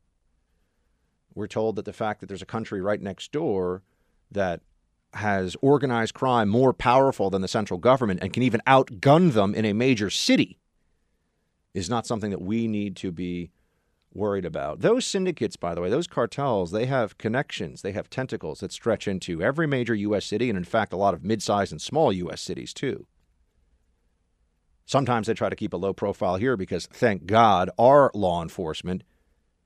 We're 1.33 1.47
told 1.47 1.75
that 1.75 1.85
the 1.85 1.93
fact 1.93 2.21
that 2.21 2.27
there's 2.27 2.41
a 2.41 2.47
country 2.47 2.81
right 2.81 3.01
next 3.01 3.31
door 3.31 3.83
that 4.31 4.61
has 5.13 5.55
organized 5.61 6.13
crime 6.13 6.49
more 6.49 6.73
powerful 6.73 7.29
than 7.29 7.41
the 7.41 7.47
central 7.47 7.79
government 7.79 8.19
and 8.21 8.33
can 8.33 8.43
even 8.43 8.61
outgun 8.67 9.33
them 9.33 9.53
in 9.53 9.65
a 9.65 9.73
major 9.73 10.09
city 10.09 10.57
is 11.73 11.89
not 11.89 12.07
something 12.07 12.31
that 12.31 12.41
we 12.41 12.67
need 12.67 12.95
to 12.95 13.11
be 13.11 13.51
worried 14.15 14.45
about. 14.45 14.81
Those 14.81 15.05
syndicates, 15.05 15.55
by 15.55 15.75
the 15.75 15.81
way, 15.81 15.89
those 15.89 16.07
cartels, 16.07 16.71
they 16.71 16.85
have 16.85 17.17
connections, 17.17 17.81
they 17.81 17.91
have 17.91 18.09
tentacles 18.09 18.59
that 18.59 18.71
stretch 18.71 19.07
into 19.07 19.41
every 19.41 19.67
major 19.67 19.95
U.S. 19.95 20.25
city, 20.25 20.49
and 20.49 20.57
in 20.57 20.63
fact, 20.63 20.93
a 20.93 20.97
lot 20.97 21.13
of 21.13 21.23
mid 21.23 21.43
sized 21.43 21.71
and 21.71 21.81
small 21.81 22.11
U.S. 22.13 22.41
cities, 22.41 22.73
too. 22.73 23.05
Sometimes 24.85 25.27
they 25.27 25.33
try 25.33 25.49
to 25.49 25.55
keep 25.55 25.73
a 25.73 25.77
low 25.77 25.93
profile 25.93 26.35
here 26.35 26.55
because, 26.55 26.85
thank 26.85 27.25
God, 27.25 27.69
our 27.77 28.11
law 28.13 28.41
enforcement 28.41 29.03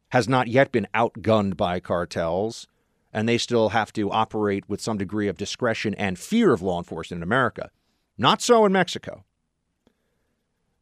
has 0.09 0.27
not 0.27 0.47
yet 0.47 0.71
been 0.71 0.87
outgunned 0.95 1.55
by 1.57 1.79
cartels, 1.79 2.67
and 3.11 3.27
they 3.27 3.37
still 3.37 3.69
have 3.69 3.91
to 3.93 4.11
operate 4.11 4.67
with 4.69 4.81
some 4.81 4.97
degree 4.97 5.27
of 5.27 5.37
discretion 5.37 5.93
and 5.95 6.17
fear 6.17 6.53
of 6.53 6.61
law 6.61 6.77
enforcement 6.77 7.19
in 7.19 7.23
America. 7.23 7.69
Not 8.17 8.41
so 8.41 8.65
in 8.65 8.71
Mexico. 8.71 9.23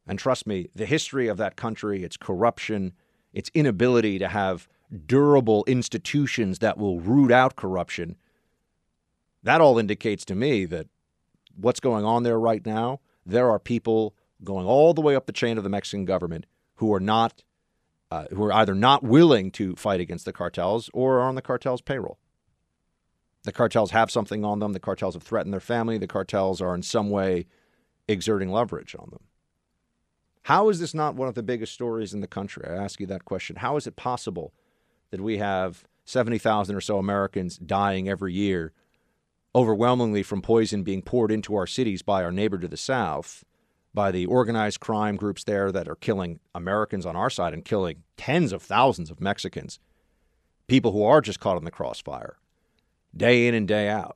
And 0.07 0.17
trust 0.17 0.47
me, 0.47 0.69
the 0.73 0.85
history 0.85 1.27
of 1.27 1.37
that 1.37 1.55
country, 1.55 2.03
its 2.03 2.15
corruption, 2.15 2.93
its 3.33 3.51
inability 3.53 4.19
to 4.19 4.27
have 4.27 4.67
durable 5.05 5.63
institutions 5.67 6.59
that 6.59 6.77
will 6.77 6.99
root 6.99 7.31
out 7.31 7.55
corruption, 7.55 8.15
that 9.43 9.61
all 9.61 9.77
indicates 9.77 10.25
to 10.25 10.35
me 10.35 10.65
that 10.65 10.87
what's 11.55 11.79
going 11.79 12.05
on 12.05 12.23
there 12.23 12.39
right 12.39 12.65
now, 12.65 12.99
there 13.25 13.49
are 13.49 13.59
people 13.59 14.15
going 14.43 14.65
all 14.65 14.93
the 14.93 15.01
way 15.01 15.15
up 15.15 15.25
the 15.25 15.33
chain 15.33 15.57
of 15.57 15.63
the 15.63 15.69
Mexican 15.69 16.05
government 16.05 16.45
who 16.75 16.93
are 16.93 16.99
not, 16.99 17.43
uh, 18.11 18.25
who 18.31 18.43
are 18.43 18.53
either 18.53 18.75
not 18.75 19.03
willing 19.03 19.51
to 19.51 19.75
fight 19.75 19.99
against 19.99 20.25
the 20.25 20.33
cartels 20.33 20.89
or 20.93 21.19
are 21.19 21.27
on 21.27 21.35
the 21.35 21.41
cartels' 21.41 21.81
payroll. 21.81 22.19
The 23.43 23.51
cartels 23.51 23.91
have 23.91 24.11
something 24.11 24.43
on 24.43 24.59
them. 24.59 24.73
The 24.73 24.79
cartels 24.79 25.13
have 25.13 25.23
threatened 25.23 25.53
their 25.53 25.59
family. 25.59 25.97
The 25.97 26.07
cartels 26.07 26.61
are 26.61 26.75
in 26.75 26.83
some 26.83 27.09
way 27.09 27.45
exerting 28.07 28.51
leverage 28.51 28.95
on 28.97 29.09
them. 29.09 29.23
How 30.47 30.69
is 30.69 30.79
this 30.79 30.93
not 30.93 31.15
one 31.15 31.27
of 31.27 31.35
the 31.35 31.43
biggest 31.43 31.73
stories 31.73 32.13
in 32.13 32.21
the 32.21 32.25
country? 32.25 32.65
I 32.65 32.73
ask 32.73 33.01
you 33.01 33.07
that 33.07 33.25
question. 33.25 33.57
How 33.57 33.75
is 33.75 33.85
it 33.85 33.97
possible 33.97 34.53
that 35.11 35.19
we 35.19 35.39
have 35.39 35.83
70,000 36.05 36.73
or 36.73 36.79
so 36.79 36.97
Americans 36.99 37.57
dying 37.57 38.07
every 38.07 38.31
year, 38.31 38.71
overwhelmingly 39.53 40.23
from 40.23 40.41
poison 40.41 40.83
being 40.83 41.01
poured 41.01 41.33
into 41.33 41.53
our 41.57 41.67
cities 41.67 42.01
by 42.01 42.23
our 42.23 42.31
neighbor 42.31 42.57
to 42.59 42.69
the 42.69 42.77
south, 42.77 43.43
by 43.93 44.09
the 44.09 44.25
organized 44.25 44.79
crime 44.79 45.17
groups 45.17 45.43
there 45.43 45.69
that 45.69 45.89
are 45.89 45.97
killing 45.97 46.39
Americans 46.55 47.05
on 47.05 47.17
our 47.17 47.29
side 47.29 47.53
and 47.53 47.65
killing 47.65 48.03
tens 48.15 48.53
of 48.53 48.63
thousands 48.63 49.11
of 49.11 49.19
Mexicans, 49.19 49.79
people 50.67 50.93
who 50.93 51.03
are 51.03 51.19
just 51.19 51.41
caught 51.41 51.57
in 51.57 51.65
the 51.65 51.71
crossfire, 51.71 52.37
day 53.13 53.49
in 53.49 53.53
and 53.53 53.67
day 53.67 53.89
out? 53.89 54.15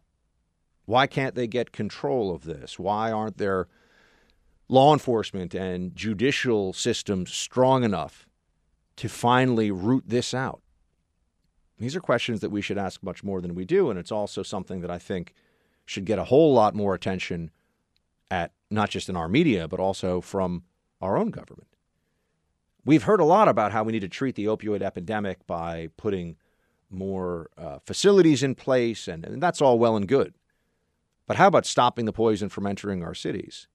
Why 0.85 1.07
can't 1.07 1.35
they 1.35 1.47
get 1.47 1.73
control 1.73 2.33
of 2.33 2.45
this? 2.45 2.79
Why 2.79 3.11
aren't 3.11 3.37
there 3.37 3.67
law 4.71 4.93
enforcement 4.93 5.53
and 5.53 5.93
judicial 5.93 6.71
systems 6.71 7.33
strong 7.33 7.83
enough 7.83 8.27
to 8.95 9.09
finally 9.09 9.69
root 9.69 10.05
this 10.07 10.33
out? 10.33 10.61
These 11.77 11.95
are 11.95 11.99
questions 11.99 12.39
that 12.39 12.51
we 12.51 12.61
should 12.61 12.77
ask 12.77 13.03
much 13.03 13.21
more 13.23 13.41
than 13.41 13.53
we 13.53 13.65
do, 13.65 13.89
and 13.89 13.99
it's 13.99 14.11
also 14.11 14.43
something 14.43 14.79
that 14.81 14.89
I 14.89 14.97
think 14.97 15.33
should 15.85 16.05
get 16.05 16.19
a 16.19 16.23
whole 16.23 16.53
lot 16.53 16.73
more 16.73 16.93
attention 16.93 17.51
at 18.29 18.53
not 18.69 18.89
just 18.89 19.09
in 19.09 19.17
our 19.17 19.27
media, 19.27 19.67
but 19.67 19.79
also 19.79 20.21
from 20.21 20.63
our 21.01 21.17
own 21.17 21.31
government. 21.31 21.67
We've 22.85 23.03
heard 23.03 23.19
a 23.19 23.25
lot 23.25 23.49
about 23.49 23.73
how 23.73 23.83
we 23.83 23.91
need 23.91 23.99
to 24.01 24.07
treat 24.07 24.35
the 24.35 24.45
opioid 24.45 24.81
epidemic 24.81 25.45
by 25.45 25.89
putting 25.97 26.37
more 26.89 27.49
uh, 27.57 27.79
facilities 27.79 28.41
in 28.41 28.55
place, 28.55 29.07
and, 29.07 29.25
and 29.25 29.43
that's 29.43 29.61
all 29.61 29.77
well 29.77 29.97
and 29.97 30.07
good. 30.07 30.33
But 31.27 31.35
how 31.35 31.47
about 31.47 31.65
stopping 31.65 32.05
the 32.05 32.13
poison 32.13 32.47
from 32.47 32.65
entering 32.65 33.03
our 33.03 33.13
cities? 33.13 33.67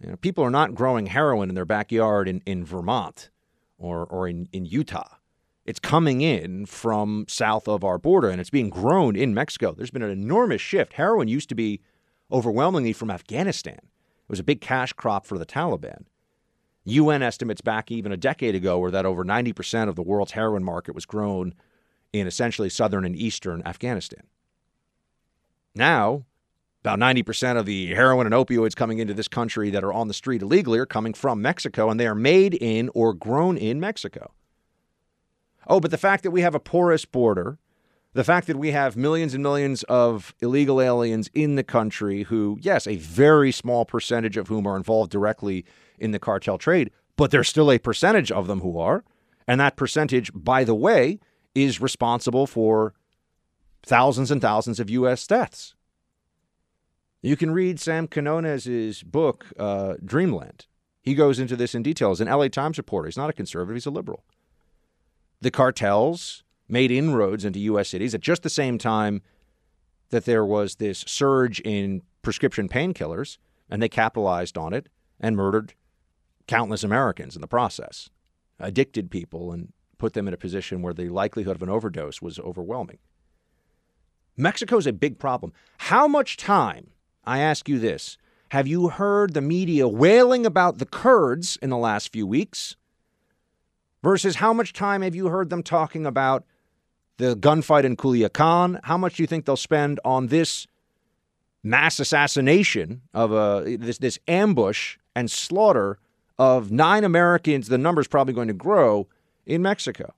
You 0.00 0.10
know, 0.10 0.16
people 0.16 0.44
are 0.44 0.50
not 0.50 0.74
growing 0.74 1.06
heroin 1.06 1.48
in 1.48 1.54
their 1.54 1.64
backyard 1.64 2.28
in, 2.28 2.42
in 2.44 2.64
Vermont 2.64 3.30
or, 3.78 4.04
or 4.04 4.28
in, 4.28 4.48
in 4.52 4.64
Utah. 4.66 5.16
It's 5.64 5.80
coming 5.80 6.20
in 6.20 6.66
from 6.66 7.24
south 7.28 7.66
of 7.66 7.82
our 7.82 7.98
border 7.98 8.28
and 8.28 8.40
it's 8.40 8.50
being 8.50 8.70
grown 8.70 9.16
in 9.16 9.34
Mexico. 9.34 9.72
There's 9.72 9.90
been 9.90 10.02
an 10.02 10.10
enormous 10.10 10.60
shift. 10.60 10.94
Heroin 10.94 11.28
used 11.28 11.48
to 11.48 11.54
be 11.54 11.80
overwhelmingly 12.30 12.92
from 12.92 13.10
Afghanistan, 13.10 13.78
it 13.78 14.30
was 14.30 14.40
a 14.40 14.44
big 14.44 14.60
cash 14.60 14.92
crop 14.92 15.24
for 15.24 15.38
the 15.38 15.46
Taliban. 15.46 16.06
UN 16.84 17.22
estimates 17.22 17.60
back 17.60 17.90
even 17.90 18.12
a 18.12 18.16
decade 18.16 18.54
ago 18.54 18.78
were 18.78 18.90
that 18.90 19.06
over 19.06 19.24
90% 19.24 19.88
of 19.88 19.96
the 19.96 20.02
world's 20.02 20.32
heroin 20.32 20.62
market 20.62 20.94
was 20.94 21.06
grown 21.06 21.54
in 22.12 22.26
essentially 22.26 22.68
southern 22.68 23.04
and 23.04 23.16
eastern 23.16 23.62
Afghanistan. 23.64 24.22
Now, 25.74 26.24
about 26.86 27.00
90% 27.00 27.58
of 27.58 27.66
the 27.66 27.92
heroin 27.96 28.32
and 28.32 28.34
opioids 28.34 28.76
coming 28.76 29.00
into 29.00 29.12
this 29.12 29.26
country 29.26 29.70
that 29.70 29.82
are 29.82 29.92
on 29.92 30.06
the 30.06 30.14
street 30.14 30.40
illegally 30.40 30.78
are 30.78 30.86
coming 30.86 31.12
from 31.12 31.42
Mexico, 31.42 31.90
and 31.90 31.98
they 31.98 32.06
are 32.06 32.14
made 32.14 32.54
in 32.54 32.88
or 32.94 33.12
grown 33.12 33.56
in 33.56 33.80
Mexico. 33.80 34.32
Oh, 35.66 35.80
but 35.80 35.90
the 35.90 35.98
fact 35.98 36.22
that 36.22 36.30
we 36.30 36.42
have 36.42 36.54
a 36.54 36.60
porous 36.60 37.04
border, 37.04 37.58
the 38.12 38.22
fact 38.22 38.46
that 38.46 38.56
we 38.56 38.70
have 38.70 38.96
millions 38.96 39.34
and 39.34 39.42
millions 39.42 39.82
of 39.88 40.32
illegal 40.40 40.80
aliens 40.80 41.28
in 41.34 41.56
the 41.56 41.64
country 41.64 42.22
who, 42.22 42.56
yes, 42.60 42.86
a 42.86 42.94
very 42.94 43.50
small 43.50 43.84
percentage 43.84 44.36
of 44.36 44.46
whom 44.46 44.64
are 44.64 44.76
involved 44.76 45.10
directly 45.10 45.64
in 45.98 46.12
the 46.12 46.20
cartel 46.20 46.56
trade, 46.56 46.92
but 47.16 47.32
there's 47.32 47.48
still 47.48 47.72
a 47.72 47.80
percentage 47.80 48.30
of 48.30 48.46
them 48.46 48.60
who 48.60 48.78
are. 48.78 49.02
And 49.48 49.60
that 49.60 49.74
percentage, 49.74 50.30
by 50.32 50.62
the 50.62 50.74
way, 50.74 51.18
is 51.52 51.80
responsible 51.80 52.46
for 52.46 52.94
thousands 53.84 54.30
and 54.30 54.40
thousands 54.40 54.78
of 54.78 54.88
U.S. 54.90 55.26
deaths. 55.26 55.75
You 57.22 57.36
can 57.36 57.50
read 57.50 57.80
Sam 57.80 58.06
Quinones's 58.06 59.02
book, 59.02 59.46
uh, 59.58 59.94
Dreamland. 60.04 60.66
He 61.02 61.14
goes 61.14 61.38
into 61.38 61.56
this 61.56 61.74
in 61.74 61.82
detail. 61.82 62.10
He's 62.10 62.20
an 62.20 62.28
LA 62.28 62.48
Times 62.48 62.78
reporter. 62.78 63.06
He's 63.08 63.16
not 63.16 63.30
a 63.30 63.32
conservative, 63.32 63.76
he's 63.76 63.86
a 63.86 63.90
liberal. 63.90 64.24
the 65.40 65.50
cartels 65.50 66.42
made 66.68 66.90
inroads 66.90 67.44
into 67.44 67.60
U.S. 67.60 67.88
cities 67.90 68.14
at 68.14 68.20
just 68.20 68.42
the 68.42 68.50
same 68.50 68.78
time 68.78 69.22
that 70.10 70.24
there 70.24 70.44
was 70.44 70.76
this 70.76 71.04
surge 71.06 71.60
in 71.60 72.02
prescription 72.22 72.68
painkillers, 72.68 73.38
and 73.70 73.82
they 73.82 73.88
capitalized 73.88 74.56
on 74.58 74.72
it 74.72 74.88
and 75.20 75.36
murdered 75.36 75.74
countless 76.46 76.82
Americans 76.84 77.34
in 77.34 77.40
the 77.40 77.46
process, 77.48 78.08
addicted 78.58 79.10
people, 79.10 79.52
and 79.52 79.72
put 79.98 80.12
them 80.14 80.26
in 80.28 80.34
a 80.34 80.38
position 80.38 80.82
where 80.82 80.94
the 80.94 81.08
likelihood 81.08 81.56
of 81.56 81.62
an 81.62 81.68
overdose 81.68 82.20
was 82.22 82.38
overwhelming. 82.40 82.98
Mexico 84.36 84.76
is 84.76 84.86
a 84.86 84.92
big 84.92 85.18
problem. 85.18 85.52
How 85.78 86.06
much 86.06 86.36
time, 86.36 86.88
I 87.26 87.40
ask 87.40 87.68
you 87.68 87.78
this, 87.78 88.16
have 88.50 88.66
you 88.66 88.88
heard 88.88 89.34
the 89.34 89.40
media 89.40 89.88
wailing 89.88 90.46
about 90.46 90.78
the 90.78 90.86
Kurds 90.86 91.58
in 91.60 91.70
the 91.70 91.76
last 91.76 92.12
few 92.12 92.26
weeks? 92.26 92.76
Versus 94.02 94.36
how 94.36 94.52
much 94.52 94.72
time 94.72 95.02
have 95.02 95.16
you 95.16 95.28
heard 95.28 95.50
them 95.50 95.64
talking 95.64 96.06
about 96.06 96.44
the 97.16 97.34
gunfight 97.34 97.84
in 97.84 97.96
Culiacan? 97.96 98.78
How 98.84 98.96
much 98.96 99.16
do 99.16 99.22
you 99.22 99.26
think 99.26 99.44
they'll 99.44 99.56
spend 99.56 99.98
on 100.04 100.28
this 100.28 100.66
mass 101.64 101.98
assassination 101.98 103.02
of 103.12 103.32
a 103.32 103.76
this 103.76 103.98
this 103.98 104.20
ambush 104.28 104.96
and 105.16 105.28
slaughter 105.28 105.98
of 106.38 106.70
nine 106.70 107.02
Americans? 107.02 107.66
The 107.66 107.78
number's 107.78 108.06
probably 108.06 108.34
going 108.34 108.48
to 108.48 108.54
grow 108.54 109.08
in 109.44 109.62
Mexico. 109.62 110.14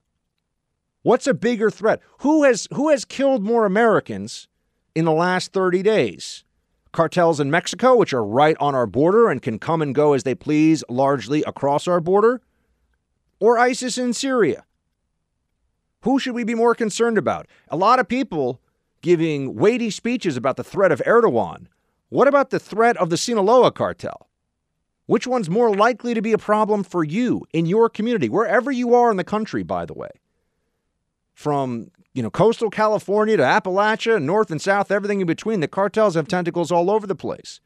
What's 1.02 1.26
a 1.26 1.32
bigger 1.32 1.70
threat? 1.70 2.00
Who 2.18 2.44
has 2.44 2.68
who 2.74 2.90
has 2.90 3.06
killed 3.06 3.42
more 3.42 3.64
Americans 3.64 4.48
in 4.94 5.06
the 5.06 5.12
last 5.12 5.54
30 5.54 5.82
days? 5.82 6.44
Cartels 6.92 7.40
in 7.40 7.50
Mexico, 7.50 7.96
which 7.96 8.12
are 8.12 8.24
right 8.24 8.56
on 8.60 8.74
our 8.74 8.86
border 8.86 9.28
and 9.28 9.42
can 9.42 9.58
come 9.58 9.82
and 9.82 9.94
go 9.94 10.14
as 10.14 10.22
they 10.22 10.34
please 10.34 10.82
largely 10.88 11.42
across 11.44 11.86
our 11.86 12.00
border, 12.00 12.40
or 13.40 13.58
ISIS 13.58 13.98
in 13.98 14.12
Syria? 14.12 14.64
Who 16.02 16.18
should 16.18 16.34
we 16.34 16.44
be 16.44 16.54
more 16.54 16.74
concerned 16.74 17.18
about? 17.18 17.46
A 17.68 17.76
lot 17.76 17.98
of 17.98 18.08
people 18.08 18.60
giving 19.02 19.54
weighty 19.54 19.90
speeches 19.90 20.36
about 20.36 20.56
the 20.56 20.64
threat 20.64 20.92
of 20.92 21.02
Erdogan. 21.06 21.66
What 22.08 22.28
about 22.28 22.50
the 22.50 22.58
threat 22.58 22.96
of 22.96 23.10
the 23.10 23.16
Sinaloa 23.16 23.72
cartel? 23.72 24.28
Which 25.06 25.26
one's 25.26 25.50
more 25.50 25.74
likely 25.74 26.14
to 26.14 26.22
be 26.22 26.32
a 26.32 26.38
problem 26.38 26.84
for 26.84 27.04
you 27.04 27.46
in 27.52 27.66
your 27.66 27.88
community, 27.88 28.28
wherever 28.28 28.70
you 28.70 28.94
are 28.94 29.10
in 29.10 29.16
the 29.16 29.24
country, 29.24 29.62
by 29.62 29.86
the 29.86 29.94
way? 29.94 30.10
From 31.38 31.92
you 32.14 32.20
know 32.24 32.32
coastal 32.32 32.68
California 32.68 33.36
to 33.36 33.42
Appalachia, 33.44 34.20
north 34.20 34.50
and 34.50 34.60
south, 34.60 34.90
everything 34.90 35.20
in 35.20 35.26
between, 35.28 35.60
the 35.60 35.68
cartels 35.68 36.16
have 36.16 36.26
tentacles 36.26 36.72
all 36.72 36.90
over 36.90 37.06
the 37.06 37.14
place. 37.14 37.60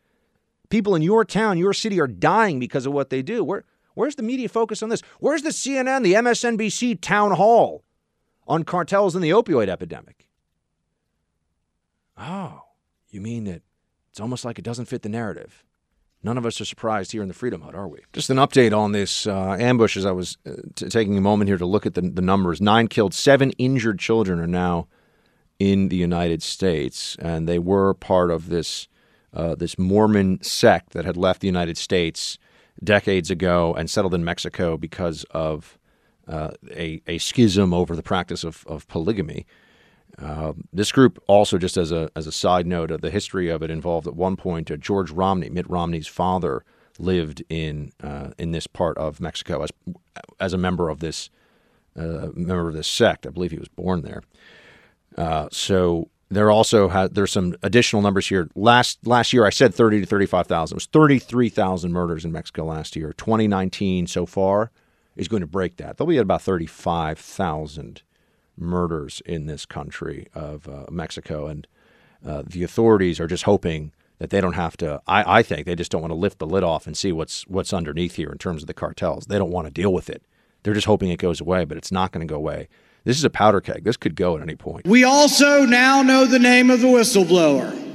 People 0.69 0.95
in 0.95 1.01
your 1.01 1.25
town, 1.25 1.57
your 1.57 1.73
city 1.73 1.99
are 1.99 2.07
dying 2.07 2.61
because 2.61 2.85
of 2.85 2.93
what 2.93 3.09
they 3.09 3.23
do. 3.23 3.43
Where, 3.43 3.65
where's 3.95 4.17
the 4.17 4.23
media 4.23 4.51
focus 4.51 4.83
on 4.83 4.91
this? 4.91 5.01
Where's 5.21 5.41
the 5.41 5.49
CNN, 5.49 6.05
the 6.05 6.13
MSNBC 6.13 7.01
town 7.01 7.31
hall 7.31 7.83
on 8.47 8.65
cartels 8.65 9.15
and 9.15 9.25
the 9.25 9.31
opioid 9.31 9.69
epidemic? 9.69 10.29
Oh, 12.19 12.65
you 13.09 13.23
mean 13.23 13.45
that 13.45 13.63
it's 14.11 14.21
almost 14.21 14.45
like 14.45 14.59
it 14.59 14.67
doesn't 14.67 14.85
fit 14.85 15.01
the 15.01 15.09
narrative? 15.09 15.65
None 16.25 16.39
of 16.39 16.47
us 16.47 16.61
are 16.61 16.65
surprised 16.65 17.13
here 17.13 17.23
in 17.23 17.29
the 17.29 17.35
Freedom 17.35 17.63
Hut, 17.63 17.75
are 17.75 17.89
we? 17.89 17.99
Just 18.13 18.31
an 18.31 18.37
update 18.37 18.77
on 18.77 18.93
this 18.93 19.27
uh, 19.27 19.57
ambush 19.59 19.97
as 19.97 20.07
I 20.07 20.13
was 20.13 20.39
uh, 20.47 20.53
t- 20.77 20.89
taking 20.89 21.19
a 21.19 21.21
moment 21.21 21.49
here 21.49 21.59
to 21.59 21.67
look 21.67 21.85
at 21.85 21.95
the, 21.95 22.03
the 22.03 22.23
numbers. 22.23 22.61
Nine 22.61 22.87
killed, 22.87 23.13
seven 23.13 23.51
injured 23.53 23.99
children 23.99 24.39
are 24.39 24.47
now 24.47 24.87
in 25.59 25.89
the 25.89 25.97
United 25.97 26.43
States, 26.43 27.17
and 27.19 27.49
they 27.49 27.59
were 27.59 27.95
part 27.95 28.31
of 28.31 28.49
this 28.49 28.89
uh, 29.35 29.55
this 29.55 29.79
Mormon 29.79 30.43
sect 30.43 30.91
that 30.91 31.07
had 31.07 31.17
left 31.17 31.41
the 31.41 31.47
United 31.47 31.79
States 31.79 32.39
decades 32.85 33.31
ago 33.31 33.75
and 33.75 33.89
settled 33.89 34.13
in 34.13 34.23
Mexico 34.25 34.77
because 34.77 35.25
of 35.31 35.79
uh, 36.29 36.51
a, 36.71 37.01
a 37.07 37.19
schism 37.19 37.73
over 37.73 37.97
the 37.97 38.03
practice 38.03 38.45
of, 38.45 38.65
of 38.67 38.87
polygamy. 38.89 39.47
Uh, 40.23 40.53
this 40.73 40.93
group 40.93 41.23
also, 41.27 41.59
just 41.59 41.77
as 41.77 41.91
a 41.91 42.11
as 42.15 42.27
a 42.27 42.33
side 42.33 42.67
note, 42.67 42.91
of 42.91 43.01
the 43.01 43.11
history 43.11 43.49
of 43.49 43.63
it 43.63 43.71
involved 43.71 44.07
at 44.07 44.15
one 44.15 44.37
point 44.37 44.71
uh, 44.71 44.77
George 44.77 45.11
Romney, 45.11 45.51
Mitt 45.51 45.69
Romney's 45.69 46.07
father, 46.07 46.65
lived 46.99 47.43
in 47.49 47.93
uh, 48.03 48.31
in 48.39 48.53
this 48.53 48.67
part 48.67 48.97
of 48.99 49.21
Mexico 49.21 49.63
as 49.63 49.71
as 50.39 50.53
a 50.53 50.59
member 50.59 50.89
of 50.89 51.01
this 51.01 51.31
uh, 51.97 52.29
member 52.35 52.69
of 52.69 52.75
this 52.75 52.87
sect. 52.87 53.27
I 53.27 53.31
believe 53.31 53.51
he 53.51 53.59
was 53.59 53.69
born 53.69 54.03
there. 54.03 54.23
Uh, 55.17 55.49
so 55.51 56.09
there 56.31 56.51
also 56.51 56.89
had 56.89 57.15
there's 57.15 57.33
some 57.33 57.57
additional 57.63 58.01
numbers 58.01 58.29
here. 58.29 58.49
Last 58.55 59.05
last 59.07 59.33
year, 59.33 59.45
I 59.45 59.51
said 59.51 59.75
thirty 59.75 60.01
to 60.01 60.07
thirty 60.07 60.27
five 60.27 60.47
thousand. 60.47 60.77
It 60.77 60.77
was 60.77 60.87
thirty 60.87 61.19
three 61.19 61.49
thousand 61.49 61.93
murders 61.93 62.25
in 62.25 62.33
Mexico 62.33 62.67
last 62.67 62.95
year. 62.95 63.13
Twenty 63.15 63.49
nineteen 63.49 64.07
so 64.07 64.25
far 64.27 64.71
is 65.17 65.27
going 65.27 65.43
to 65.43 65.47
break 65.49 65.77
that. 65.77 65.97
They'll 65.97 66.07
be 66.07 66.19
at 66.19 66.23
about 66.23 66.43
thirty 66.43 66.67
five 66.67 67.19
thousand 67.19 68.03
murders 68.57 69.23
in 69.27 69.47
this 69.47 69.67
country 69.67 70.29
of 70.35 70.69
uh, 70.69 70.87
Mexico, 70.91 71.47
and 71.47 71.67
uh, 72.27 72.43
the 72.47 72.63
authorities 72.63 73.21
are 73.21 73.27
just 73.27 73.45
hoping 73.45 73.93
that 74.19 74.31
they 74.31 74.41
don't 74.41 74.53
have 74.55 74.77
to. 74.77 75.03
I, 75.07 75.39
I 75.39 75.43
think 75.43 75.67
they 75.67 75.75
just 75.75 75.91
don't 75.91 76.01
want 76.01 76.13
to 76.13 76.17
lift 76.17 76.39
the 76.39 76.47
lid 76.47 76.63
off 76.63 76.87
and 76.87 76.97
see 76.97 77.13
what's 77.13 77.47
what's 77.49 77.73
underneath 77.73 78.15
here 78.15 78.31
in 78.31 78.39
terms 78.39 78.63
of 78.63 78.67
the 78.67 78.75
cartels. 78.75 79.27
They 79.27 79.39
don't 79.39 79.51
want 79.51 79.67
to 79.67 79.73
deal 79.73 79.93
with 79.93 80.09
it. 80.09 80.23
They're 80.63 80.75
just 80.75 80.87
hoping 80.87 81.11
it 81.11 81.19
goes 81.19 81.41
away, 81.41 81.65
but 81.65 81.77
it's 81.77 81.91
not 81.91 82.13
going 82.13 82.27
to 82.27 82.31
go 82.31 82.37
away. 82.37 82.69
This 83.05 83.19
is 83.19 83.25
a 83.25 83.31
powder 83.31 83.61
keg. 83.61 83.83
This 83.83 83.97
could 83.97 84.15
go 84.15 84.37
at 84.37 84.43
any 84.43 84.55
point. 84.55 84.87
We 84.87 85.03
also 85.03 85.65
now 85.65 86.03
know 86.03 86.25
the 86.25 86.39
name 86.39 86.71
of 86.71 86.81
the 86.81 86.87
whistleblower. 86.87 87.92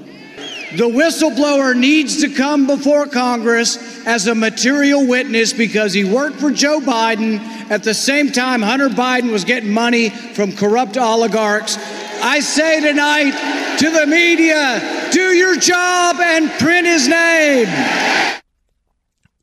The 0.75 0.89
whistleblower 0.89 1.77
needs 1.77 2.21
to 2.21 2.29
come 2.29 2.67
before 2.67 3.05
Congress 3.05 3.77
as 4.05 4.27
a 4.27 4.35
material 4.35 5.07
witness 5.07 5.53
because 5.53 5.93
he 5.93 6.03
worked 6.03 6.41
for 6.41 6.51
Joe 6.51 6.81
Biden 6.81 7.39
at 7.71 7.83
the 7.83 7.93
same 7.93 8.33
time 8.33 8.61
Hunter 8.61 8.89
Biden 8.89 9.31
was 9.31 9.45
getting 9.45 9.71
money 9.71 10.09
from 10.09 10.51
corrupt 10.51 10.97
oligarchs. 10.97 11.77
I 12.21 12.41
say 12.41 12.81
tonight 12.81 13.77
to 13.79 13.89
the 13.89 14.07
media 14.07 15.09
do 15.11 15.33
your 15.33 15.55
job 15.55 16.17
and 16.19 16.51
print 16.59 16.85
his 16.85 17.07
name. 17.07 17.67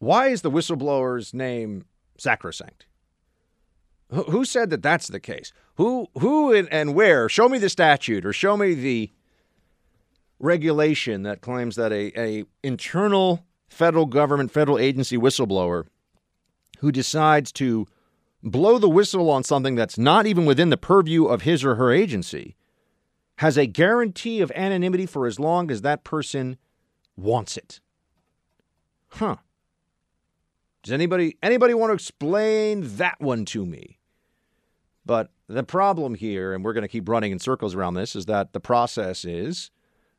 Why 0.00 0.28
is 0.28 0.42
the 0.42 0.50
whistleblower's 0.50 1.32
name 1.32 1.86
sacrosanct? 2.18 2.84
Who 4.10 4.44
said 4.44 4.68
that 4.70 4.82
that's 4.82 5.08
the 5.08 5.20
case? 5.20 5.54
Who, 5.76 6.08
who, 6.18 6.52
and 6.52 6.94
where? 6.94 7.30
Show 7.30 7.48
me 7.48 7.56
the 7.56 7.70
statute 7.70 8.26
or 8.26 8.34
show 8.34 8.58
me 8.58 8.74
the 8.74 9.10
regulation 10.44 11.22
that 11.22 11.40
claims 11.40 11.76
that 11.76 11.92
a, 11.92 12.12
a 12.20 12.44
internal 12.62 13.44
federal 13.66 14.06
government, 14.06 14.50
federal 14.50 14.78
agency 14.78 15.16
whistleblower 15.16 15.86
who 16.78 16.92
decides 16.92 17.50
to 17.52 17.86
blow 18.42 18.78
the 18.78 18.88
whistle 18.88 19.30
on 19.30 19.42
something 19.42 19.74
that's 19.74 19.96
not 19.96 20.26
even 20.26 20.44
within 20.44 20.68
the 20.68 20.76
purview 20.76 21.24
of 21.24 21.42
his 21.42 21.64
or 21.64 21.76
her 21.76 21.90
agency 21.90 22.56
has 23.38 23.56
a 23.56 23.66
guarantee 23.66 24.40
of 24.40 24.52
anonymity 24.54 25.06
for 25.06 25.26
as 25.26 25.40
long 25.40 25.70
as 25.70 25.80
that 25.80 26.04
person 26.04 26.56
wants 27.16 27.56
it. 27.56 27.80
Huh. 29.08 29.36
Does 30.82 30.92
anybody 30.92 31.38
anybody 31.42 31.72
want 31.72 31.90
to 31.90 31.94
explain 31.94 32.96
that 32.96 33.18
one 33.18 33.44
to 33.46 33.64
me? 33.64 33.98
But 35.06 35.30
the 35.48 35.62
problem 35.62 36.14
here, 36.14 36.52
and 36.52 36.64
we're 36.64 36.72
going 36.72 36.82
to 36.82 36.88
keep 36.88 37.08
running 37.08 37.32
in 37.32 37.38
circles 37.38 37.74
around 37.74 37.94
this, 37.94 38.14
is 38.14 38.26
that 38.26 38.52
the 38.52 38.60
process 38.60 39.24
is 39.24 39.70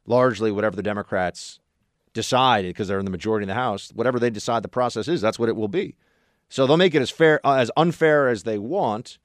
largely 0.06 0.52
whatever 0.52 0.76
the 0.76 0.84
Democrats 0.84 1.60
decide, 2.13 2.65
because 2.65 2.88
they're 2.88 3.00
in 3.00 3.06
the 3.06 3.12
majority 3.12 3.44
in 3.44 3.50
the 3.50 3.56
House, 3.56 3.91
whatever 3.94 4.20
they 4.20 4.30
decide 4.30 4.63
the 4.63 4.70
process 4.70 5.08
is, 5.08 5.22
that's 5.22 5.39
what 5.39 5.50
it 5.50 5.56
will 5.56 5.68
be. 5.68 5.96
So 6.50 6.65
they'll 6.65 6.78
make 6.78 6.96
it 6.96 7.02
as 7.02 7.10
fair, 7.10 7.46
uh, 7.46 7.56
as 7.56 7.72
unfair 7.76 8.30
as 8.30 8.44
they 8.44 8.58
want, 8.58 9.18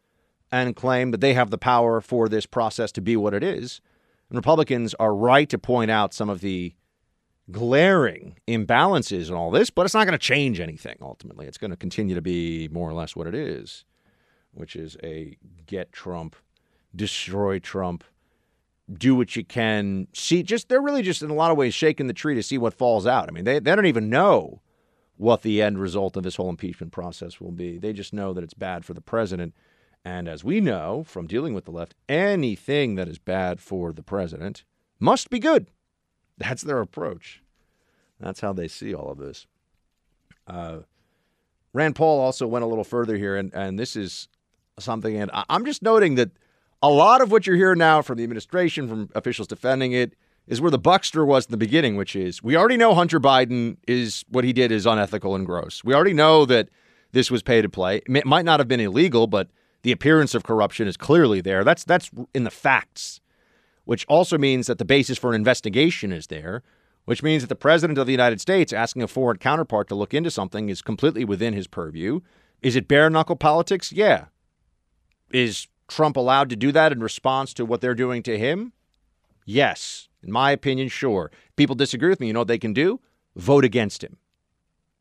and 0.50 0.74
claim 0.74 1.12
that 1.12 1.20
they 1.20 1.34
have 1.34 1.50
the 1.50 1.58
power 1.58 2.00
for 2.00 2.28
this 2.28 2.46
process 2.46 2.90
to 2.92 3.00
be 3.00 3.16
what 3.16 3.34
it 3.34 3.44
is. 3.44 3.80
And 4.28 4.36
Republicans 4.36 4.94
are 4.94 5.14
right 5.14 5.48
to 5.48 5.58
point 5.58 5.90
out 5.90 6.12
some 6.12 6.28
of 6.28 6.40
the 6.40 6.74
glaring 7.50 8.36
imbalances 8.48 9.28
in 9.28 9.34
all 9.34 9.50
this, 9.50 9.70
but 9.70 9.84
it's 9.84 9.94
not 9.94 10.06
going 10.06 10.18
to 10.18 10.18
change 10.18 10.60
anything 10.60 10.96
ultimately. 11.00 11.46
It's 11.46 11.58
going 11.58 11.70
to 11.70 11.76
continue 11.76 12.14
to 12.14 12.22
be 12.22 12.68
more 12.68 12.88
or 12.88 12.92
less 12.92 13.14
what 13.14 13.26
it 13.26 13.34
is, 13.34 13.84
which 14.52 14.76
is 14.76 14.96
a 15.02 15.36
get 15.66 15.92
Trump, 15.92 16.36
destroy 16.94 17.58
Trump, 17.58 18.04
do 18.92 19.14
what 19.14 19.36
you 19.36 19.44
can. 19.44 20.08
See, 20.12 20.42
just 20.42 20.68
they're 20.68 20.80
really 20.80 21.02
just 21.02 21.22
in 21.22 21.30
a 21.30 21.34
lot 21.34 21.50
of 21.50 21.56
ways 21.56 21.74
shaking 21.74 22.06
the 22.06 22.12
tree 22.12 22.34
to 22.34 22.42
see 22.42 22.58
what 22.58 22.74
falls 22.74 23.06
out. 23.06 23.28
I 23.28 23.32
mean, 23.32 23.44
they, 23.44 23.58
they 23.58 23.74
don't 23.74 23.86
even 23.86 24.10
know 24.10 24.62
what 25.16 25.42
the 25.42 25.60
end 25.60 25.78
result 25.78 26.16
of 26.16 26.22
this 26.22 26.36
whole 26.36 26.48
impeachment 26.48 26.92
process 26.92 27.40
will 27.40 27.52
be. 27.52 27.78
They 27.78 27.92
just 27.92 28.12
know 28.12 28.32
that 28.32 28.42
it's 28.42 28.54
bad 28.54 28.84
for 28.84 28.94
the 28.94 29.00
president. 29.00 29.54
And 30.04 30.28
as 30.28 30.42
we 30.42 30.60
know 30.60 31.04
from 31.04 31.26
dealing 31.26 31.52
with 31.52 31.66
the 31.66 31.70
left, 31.70 31.94
anything 32.08 32.94
that 32.94 33.06
is 33.06 33.18
bad 33.18 33.60
for 33.60 33.92
the 33.92 34.02
president 34.02 34.64
must 34.98 35.28
be 35.28 35.38
good. 35.38 35.66
That's 36.38 36.62
their 36.62 36.80
approach. 36.80 37.42
That's 38.18 38.40
how 38.40 38.52
they 38.52 38.66
see 38.66 38.94
all 38.94 39.10
of 39.10 39.18
this. 39.18 39.46
Uh, 40.46 40.80
Rand 41.72 41.96
Paul 41.96 42.18
also 42.18 42.46
went 42.46 42.64
a 42.64 42.68
little 42.68 42.84
further 42.84 43.16
here, 43.16 43.36
and, 43.36 43.52
and 43.54 43.78
this 43.78 43.94
is 43.94 44.28
something, 44.78 45.16
and 45.16 45.30
I'm 45.34 45.64
just 45.64 45.82
noting 45.82 46.14
that 46.16 46.30
a 46.82 46.88
lot 46.88 47.20
of 47.20 47.30
what 47.30 47.46
you're 47.46 47.56
hearing 47.56 47.78
now 47.78 48.02
from 48.02 48.16
the 48.16 48.24
administration, 48.24 48.88
from 48.88 49.10
officials 49.14 49.48
defending 49.48 49.92
it, 49.92 50.14
is 50.46 50.60
where 50.60 50.70
the 50.70 50.78
buckster 50.78 51.24
was 51.24 51.46
in 51.46 51.50
the 51.50 51.56
beginning, 51.56 51.96
which 51.96 52.16
is 52.16 52.42
we 52.42 52.56
already 52.56 52.76
know 52.76 52.94
Hunter 52.94 53.20
Biden 53.20 53.76
is 53.86 54.24
what 54.28 54.44
he 54.44 54.52
did 54.52 54.72
is 54.72 54.86
unethical 54.86 55.34
and 55.34 55.46
gross. 55.46 55.84
We 55.84 55.94
already 55.94 56.14
know 56.14 56.44
that 56.46 56.68
this 57.12 57.30
was 57.30 57.42
pay 57.42 57.60
to 57.62 57.68
play. 57.68 58.00
It 58.08 58.26
might 58.26 58.44
not 58.44 58.60
have 58.60 58.68
been 58.68 58.80
illegal, 58.80 59.26
but 59.26 59.48
The 59.82 59.92
appearance 59.92 60.34
of 60.34 60.42
corruption 60.42 60.86
is 60.88 60.96
clearly 60.96 61.40
there. 61.40 61.64
That's 61.64 61.84
that's 61.84 62.10
in 62.34 62.44
the 62.44 62.50
facts, 62.50 63.20
which 63.84 64.04
also 64.06 64.36
means 64.36 64.66
that 64.66 64.78
the 64.78 64.84
basis 64.84 65.18
for 65.18 65.30
an 65.30 65.36
investigation 65.36 66.12
is 66.12 66.26
there, 66.26 66.62
which 67.06 67.22
means 67.22 67.42
that 67.42 67.48
the 67.48 67.54
president 67.54 67.98
of 67.98 68.06
the 68.06 68.12
United 68.12 68.40
States 68.40 68.72
asking 68.72 69.02
a 69.02 69.08
foreign 69.08 69.38
counterpart 69.38 69.88
to 69.88 69.94
look 69.94 70.12
into 70.12 70.30
something 70.30 70.68
is 70.68 70.82
completely 70.82 71.24
within 71.24 71.54
his 71.54 71.66
purview. 71.66 72.20
Is 72.60 72.76
it 72.76 72.88
bare 72.88 73.08
knuckle 73.08 73.36
politics? 73.36 73.90
Yeah. 73.90 74.26
Is 75.32 75.66
Trump 75.90 76.16
allowed 76.16 76.48
to 76.50 76.56
do 76.56 76.72
that 76.72 76.92
in 76.92 77.00
response 77.00 77.52
to 77.54 77.66
what 77.66 77.80
they're 77.80 77.94
doing 77.94 78.22
to 78.22 78.38
him? 78.38 78.72
Yes. 79.44 80.08
In 80.22 80.32
my 80.32 80.50
opinion, 80.50 80.88
sure. 80.88 81.30
People 81.56 81.74
disagree 81.74 82.08
with 82.08 82.20
me. 82.20 82.28
You 82.28 82.32
know 82.32 82.40
what 82.40 82.48
they 82.48 82.58
can 82.58 82.72
do? 82.72 83.00
Vote 83.36 83.64
against 83.64 84.02
him. 84.02 84.16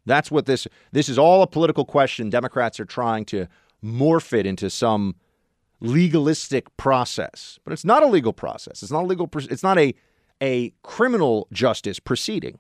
That's 0.06 0.32
what 0.32 0.46
this 0.46 0.68
this 0.92 1.10
is 1.10 1.20
all 1.20 1.42
a 1.44 1.48
political 1.48 1.86
question. 1.86 2.30
Democrats 2.30 2.80
are 2.80 2.86
trying 2.86 3.26
to 3.26 3.48
morph 3.84 4.34
it 4.34 4.46
into 4.46 4.70
some 4.70 5.16
legalistic 5.82 6.76
process, 6.78 7.60
but 7.64 7.74
it's 7.74 7.86
not 7.86 8.04
a 8.04 8.08
legal 8.08 8.34
process. 8.34 8.82
It's 8.82 8.92
not 8.92 9.04
a 9.04 9.08
legal. 9.08 9.30
It's 9.36 9.64
not 9.64 9.78
a 9.78 9.94
a 10.42 10.74
criminal 10.84 11.48
justice 11.52 12.00
proceeding. 12.00 12.60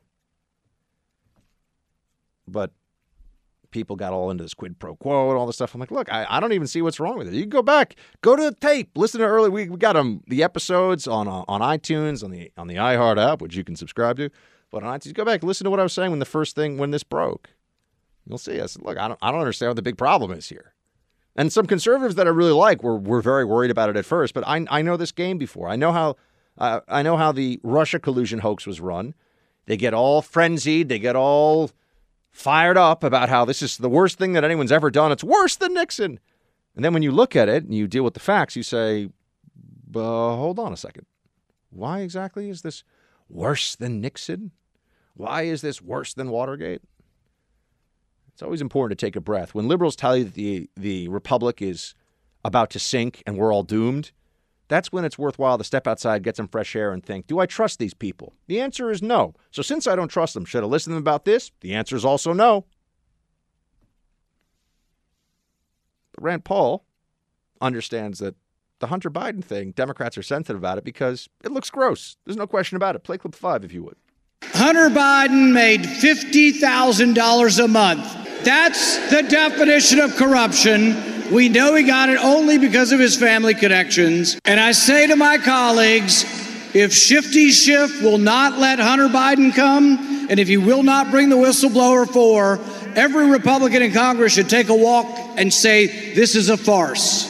But 2.47 2.71
people 3.71 3.95
got 3.95 4.13
all 4.13 4.31
into 4.31 4.43
this 4.43 4.53
quid 4.53 4.79
pro 4.79 4.95
quo 4.95 5.29
and 5.29 5.37
all 5.37 5.45
this 5.45 5.55
stuff. 5.55 5.73
I'm 5.73 5.79
like, 5.79 5.91
look, 5.91 6.11
I, 6.11 6.25
I 6.29 6.39
don't 6.39 6.53
even 6.53 6.67
see 6.67 6.81
what's 6.81 6.99
wrong 6.99 7.17
with 7.17 7.27
it. 7.27 7.33
You 7.33 7.41
can 7.41 7.49
go 7.49 7.61
back, 7.61 7.95
go 8.21 8.35
to 8.35 8.43
the 8.43 8.55
tape, 8.55 8.91
listen 8.95 9.19
to 9.21 9.27
early. 9.27 9.49
We, 9.49 9.69
we 9.69 9.77
got 9.77 9.93
them 9.93 10.23
the 10.27 10.43
episodes 10.43 11.07
on 11.07 11.27
uh, 11.27 11.43
on 11.47 11.61
iTunes 11.61 12.23
on 12.23 12.31
the 12.31 12.51
on 12.57 12.67
the 12.67 12.75
iHeart 12.75 13.17
app, 13.17 13.41
which 13.41 13.55
you 13.55 13.63
can 13.63 13.75
subscribe 13.75 14.17
to. 14.17 14.29
But 14.71 14.83
on 14.83 14.99
iTunes, 14.99 15.13
go 15.13 15.25
back, 15.25 15.43
listen 15.43 15.65
to 15.65 15.71
what 15.71 15.79
I 15.79 15.83
was 15.83 15.93
saying 15.93 16.11
when 16.11 16.19
the 16.19 16.25
first 16.25 16.55
thing 16.55 16.77
when 16.77 16.91
this 16.91 17.03
broke. 17.03 17.49
You'll 18.27 18.37
see. 18.37 18.61
I 18.61 18.67
said, 18.67 18.83
look, 18.83 18.97
I 18.97 19.07
don't 19.07 19.19
I 19.21 19.31
don't 19.31 19.39
understand 19.39 19.69
what 19.69 19.75
the 19.75 19.81
big 19.81 19.97
problem 19.97 20.31
is 20.31 20.49
here. 20.49 20.73
And 21.35 21.53
some 21.53 21.65
conservatives 21.65 22.15
that 22.15 22.27
I 22.27 22.31
really 22.31 22.51
like 22.51 22.83
were 22.83 22.97
were 22.97 23.21
very 23.21 23.45
worried 23.45 23.71
about 23.71 23.89
it 23.89 23.97
at 23.97 24.05
first. 24.05 24.33
But 24.33 24.47
I 24.47 24.65
I 24.69 24.81
know 24.81 24.97
this 24.97 25.11
game 25.11 25.37
before. 25.37 25.69
I 25.69 25.75
know 25.75 25.91
how 25.91 26.15
uh, 26.57 26.81
I 26.87 27.01
know 27.01 27.17
how 27.17 27.31
the 27.31 27.59
Russia 27.63 27.99
collusion 27.99 28.39
hoax 28.39 28.67
was 28.67 28.79
run. 28.81 29.13
They 29.65 29.77
get 29.77 29.93
all 29.93 30.21
frenzied. 30.21 30.89
They 30.89 30.99
get 30.99 31.15
all 31.15 31.71
fired 32.39 32.77
up 32.77 33.03
about 33.03 33.27
how 33.27 33.43
this 33.43 33.61
is 33.61 33.77
the 33.77 33.89
worst 33.89 34.17
thing 34.17 34.31
that 34.31 34.45
anyone's 34.45 34.71
ever 34.71 34.89
done. 34.89 35.11
It's 35.11 35.23
worse 35.23 35.57
than 35.57 35.73
Nixon. 35.73 36.19
And 36.73 36.85
then 36.85 36.93
when 36.93 37.03
you 37.03 37.11
look 37.11 37.35
at 37.35 37.49
it 37.49 37.65
and 37.65 37.73
you 37.73 37.85
deal 37.85 38.03
with 38.03 38.13
the 38.13 38.21
facts, 38.21 38.55
you 38.55 38.63
say, 38.63 39.09
hold 39.93 40.57
on 40.57 40.71
a 40.71 40.77
second. 40.77 41.05
Why 41.69 41.99
exactly 41.99 42.49
is 42.49 42.61
this 42.61 42.85
worse 43.27 43.75
than 43.75 43.99
Nixon? 43.99 44.51
Why 45.15 45.41
is 45.41 45.61
this 45.61 45.81
worse 45.81 46.13
than 46.13 46.29
Watergate? 46.29 46.81
It's 48.31 48.41
always 48.41 48.61
important 48.61 48.97
to 48.97 49.05
take 49.05 49.17
a 49.17 49.21
breath. 49.21 49.53
When 49.53 49.67
liberals 49.67 49.97
tell 49.97 50.15
you 50.15 50.23
that 50.23 50.33
the, 50.35 50.69
the 50.77 51.09
republic 51.09 51.61
is 51.61 51.93
about 52.45 52.69
to 52.69 52.79
sink 52.79 53.21
and 53.27 53.37
we're 53.37 53.53
all 53.53 53.63
doomed, 53.63 54.13
that's 54.69 54.91
when 54.91 55.03
it's 55.03 55.17
worthwhile 55.17 55.57
to 55.57 55.63
step 55.63 55.87
outside, 55.87 56.23
get 56.23 56.37
some 56.37 56.47
fresh 56.47 56.75
air, 56.75 56.93
and 56.93 57.03
think, 57.03 57.27
do 57.27 57.39
I 57.39 57.45
trust 57.47 57.79
these 57.79 57.93
people? 57.93 58.33
The 58.47 58.61
answer 58.61 58.89
is 58.91 59.01
no. 59.01 59.33
So 59.51 59.61
since 59.61 59.87
I 59.87 59.95
don't 59.95 60.07
trust 60.07 60.35
them, 60.35 60.45
should 60.45 60.63
I 60.63 60.67
listen 60.67 60.91
to 60.91 60.95
them 60.95 61.03
about 61.03 61.25
this? 61.25 61.51
The 61.61 61.73
answer 61.73 61.95
is 61.95 62.05
also 62.05 62.31
no. 62.31 62.65
But 66.13 66.23
Rand 66.23 66.45
Paul 66.45 66.85
understands 67.59 68.19
that 68.19 68.35
the 68.77 68.87
Hunter 68.87 69.09
Biden 69.09 69.43
thing, 69.43 69.71
Democrats 69.71 70.17
are 70.17 70.23
sensitive 70.23 70.57
about 70.57 70.77
it 70.77 70.83
because 70.83 71.27
it 71.43 71.51
looks 71.51 71.69
gross. 71.69 72.15
There's 72.25 72.37
no 72.37 72.47
question 72.47 72.77
about 72.77 72.95
it. 72.95 73.03
Play 73.03 73.17
clip 73.17 73.35
five 73.35 73.65
if 73.65 73.73
you 73.73 73.83
would. 73.83 73.97
Hunter 74.43 74.89
Biden 74.89 75.51
made 75.51 75.81
$50,000 75.81 77.63
a 77.63 77.67
month. 77.67 78.43
That's 78.43 79.09
the 79.09 79.23
definition 79.23 79.99
of 79.99 80.15
corruption. 80.15 81.18
We 81.31 81.47
know 81.47 81.75
he 81.75 81.83
got 81.83 82.09
it 82.09 82.17
only 82.17 82.57
because 82.57 82.91
of 82.91 82.99
his 82.99 83.15
family 83.15 83.53
connections. 83.53 84.39
And 84.45 84.59
I 84.59 84.71
say 84.71 85.05
to 85.07 85.15
my 85.15 85.37
colleagues 85.37 86.23
if 86.73 86.93
Shifty 86.93 87.49
Schiff 87.49 88.01
will 88.01 88.17
not 88.17 88.59
let 88.59 88.79
Hunter 88.79 89.07
Biden 89.07 89.53
come, 89.53 90.27
and 90.29 90.39
if 90.39 90.47
he 90.47 90.57
will 90.57 90.83
not 90.83 91.09
bring 91.09 91.29
the 91.29 91.35
whistleblower 91.35 92.07
for, 92.07 92.59
every 92.95 93.29
Republican 93.29 93.81
in 93.81 93.91
Congress 93.91 94.33
should 94.33 94.49
take 94.49 94.69
a 94.69 94.75
walk 94.75 95.05
and 95.35 95.51
say, 95.51 96.13
this 96.13 96.35
is 96.35 96.49
a 96.49 96.57
farce. 96.57 97.27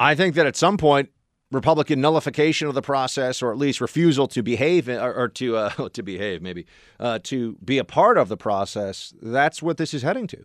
I 0.00 0.14
think 0.14 0.34
that 0.34 0.46
at 0.46 0.56
some 0.56 0.76
point, 0.76 1.10
Republican 1.52 2.00
nullification 2.00 2.66
of 2.66 2.74
the 2.74 2.82
process, 2.82 3.40
or 3.40 3.52
at 3.52 3.58
least 3.58 3.80
refusal 3.80 4.26
to 4.28 4.42
behave 4.42 4.88
or, 4.88 5.14
or 5.14 5.28
to 5.28 5.56
uh, 5.56 5.88
to 5.92 6.02
behave, 6.02 6.42
maybe 6.42 6.66
uh, 6.98 7.20
to 7.24 7.56
be 7.64 7.78
a 7.78 7.84
part 7.84 8.18
of 8.18 8.28
the 8.28 8.36
process. 8.36 9.14
That's 9.22 9.62
what 9.62 9.76
this 9.76 9.94
is 9.94 10.02
heading 10.02 10.26
to. 10.28 10.44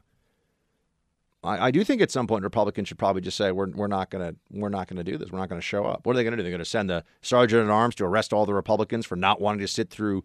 I, 1.44 1.68
I 1.68 1.72
do 1.72 1.84
think 1.84 2.02
at 2.02 2.12
some 2.12 2.28
point 2.28 2.44
Republicans 2.44 2.88
should 2.88 2.98
probably 2.98 3.22
just 3.22 3.38
say 3.38 3.52
we're 3.52 3.70
we're 3.70 3.88
not 3.88 4.10
gonna 4.10 4.36
we're 4.52 4.70
not 4.70 4.88
gonna 4.88 5.04
do 5.04 5.18
this. 5.18 5.32
We're 5.32 5.40
not 5.40 5.50
gonna 5.50 5.62
show 5.62 5.86
up. 5.86 6.06
What 6.06 6.14
are 6.14 6.18
they 6.18 6.24
gonna 6.24 6.38
do? 6.38 6.44
They're 6.44 6.52
gonna 6.52 6.66
send 6.66 6.90
the 6.90 7.04
sergeant 7.22 7.64
at 7.64 7.72
arms 7.72 7.96
to 7.96 8.06
arrest 8.06 8.34
all 8.34 8.46
the 8.46 8.54
Republicans 8.54 9.06
for 9.06 9.16
not 9.16 9.40
wanting 9.40 9.62
to 9.62 9.68
sit 9.68 9.90
through 9.90 10.24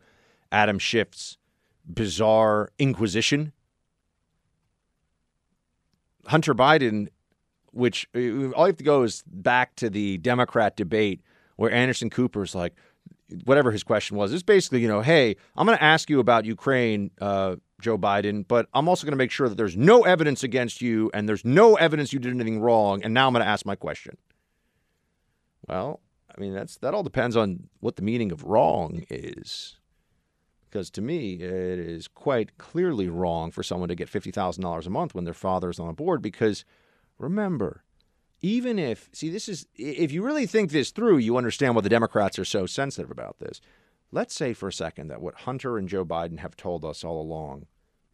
Adam 0.50 0.78
Schiff's 0.78 1.38
bizarre 1.86 2.70
inquisition. 2.78 3.52
Hunter 6.26 6.54
Biden, 6.54 7.08
which 7.72 8.08
uh, 8.14 8.18
all 8.52 8.66
you 8.66 8.66
have 8.66 8.76
to 8.76 8.84
go 8.84 9.02
is 9.02 9.22
back 9.26 9.76
to 9.76 9.90
the 9.90 10.18
Democrat 10.18 10.76
debate 10.76 11.20
where 11.56 11.70
Anderson 11.70 12.10
Cooper's 12.10 12.54
like, 12.54 12.74
whatever 13.44 13.70
his 13.70 13.82
question 13.82 14.16
was, 14.16 14.32
it's 14.32 14.42
basically, 14.42 14.80
you 14.80 14.88
know, 14.88 15.00
hey, 15.00 15.36
I'm 15.56 15.66
going 15.66 15.76
to 15.78 15.84
ask 15.84 16.08
you 16.10 16.20
about 16.20 16.44
Ukraine, 16.44 17.10
uh, 17.20 17.56
Joe 17.84 17.98
Biden, 17.98 18.46
but 18.46 18.66
I'm 18.74 18.88
also 18.88 19.04
going 19.04 19.12
to 19.12 19.16
make 19.16 19.30
sure 19.30 19.48
that 19.48 19.56
there's 19.56 19.76
no 19.76 20.02
evidence 20.02 20.42
against 20.42 20.80
you 20.80 21.10
and 21.14 21.28
there's 21.28 21.44
no 21.44 21.74
evidence 21.76 22.12
you 22.12 22.18
did 22.18 22.32
anything 22.32 22.60
wrong. 22.60 23.04
And 23.04 23.14
now 23.14 23.26
I'm 23.26 23.32
going 23.32 23.44
to 23.44 23.48
ask 23.48 23.64
my 23.64 23.76
question. 23.76 24.16
Well, 25.68 26.00
I 26.36 26.40
mean, 26.40 26.54
that's 26.54 26.76
that 26.78 26.94
all 26.94 27.02
depends 27.02 27.36
on 27.36 27.68
what 27.80 27.96
the 27.96 28.02
meaning 28.02 28.32
of 28.32 28.44
wrong 28.44 29.04
is. 29.08 29.76
Because 30.68 30.90
to 30.90 31.02
me, 31.02 31.34
it 31.34 31.78
is 31.78 32.08
quite 32.08 32.58
clearly 32.58 33.08
wrong 33.08 33.52
for 33.52 33.62
someone 33.62 33.88
to 33.90 33.94
get 33.94 34.10
$50,000 34.10 34.86
a 34.86 34.90
month 34.90 35.14
when 35.14 35.24
their 35.24 35.32
father 35.32 35.70
is 35.70 35.78
on 35.78 35.88
a 35.88 35.92
board. 35.92 36.20
Because 36.20 36.64
remember, 37.18 37.84
even 38.40 38.78
if, 38.78 39.08
see, 39.12 39.30
this 39.30 39.48
is, 39.48 39.66
if 39.76 40.10
you 40.10 40.24
really 40.24 40.46
think 40.46 40.72
this 40.72 40.90
through, 40.90 41.18
you 41.18 41.36
understand 41.36 41.76
why 41.76 41.82
the 41.82 41.88
Democrats 41.88 42.38
are 42.38 42.44
so 42.44 42.66
sensitive 42.66 43.10
about 43.10 43.38
this. 43.38 43.60
Let's 44.10 44.34
say 44.34 44.52
for 44.52 44.68
a 44.68 44.72
second 44.72 45.08
that 45.08 45.20
what 45.20 45.34
Hunter 45.40 45.78
and 45.78 45.88
Joe 45.88 46.04
Biden 46.04 46.40
have 46.40 46.56
told 46.56 46.84
us 46.84 47.04
all 47.04 47.20
along 47.20 47.66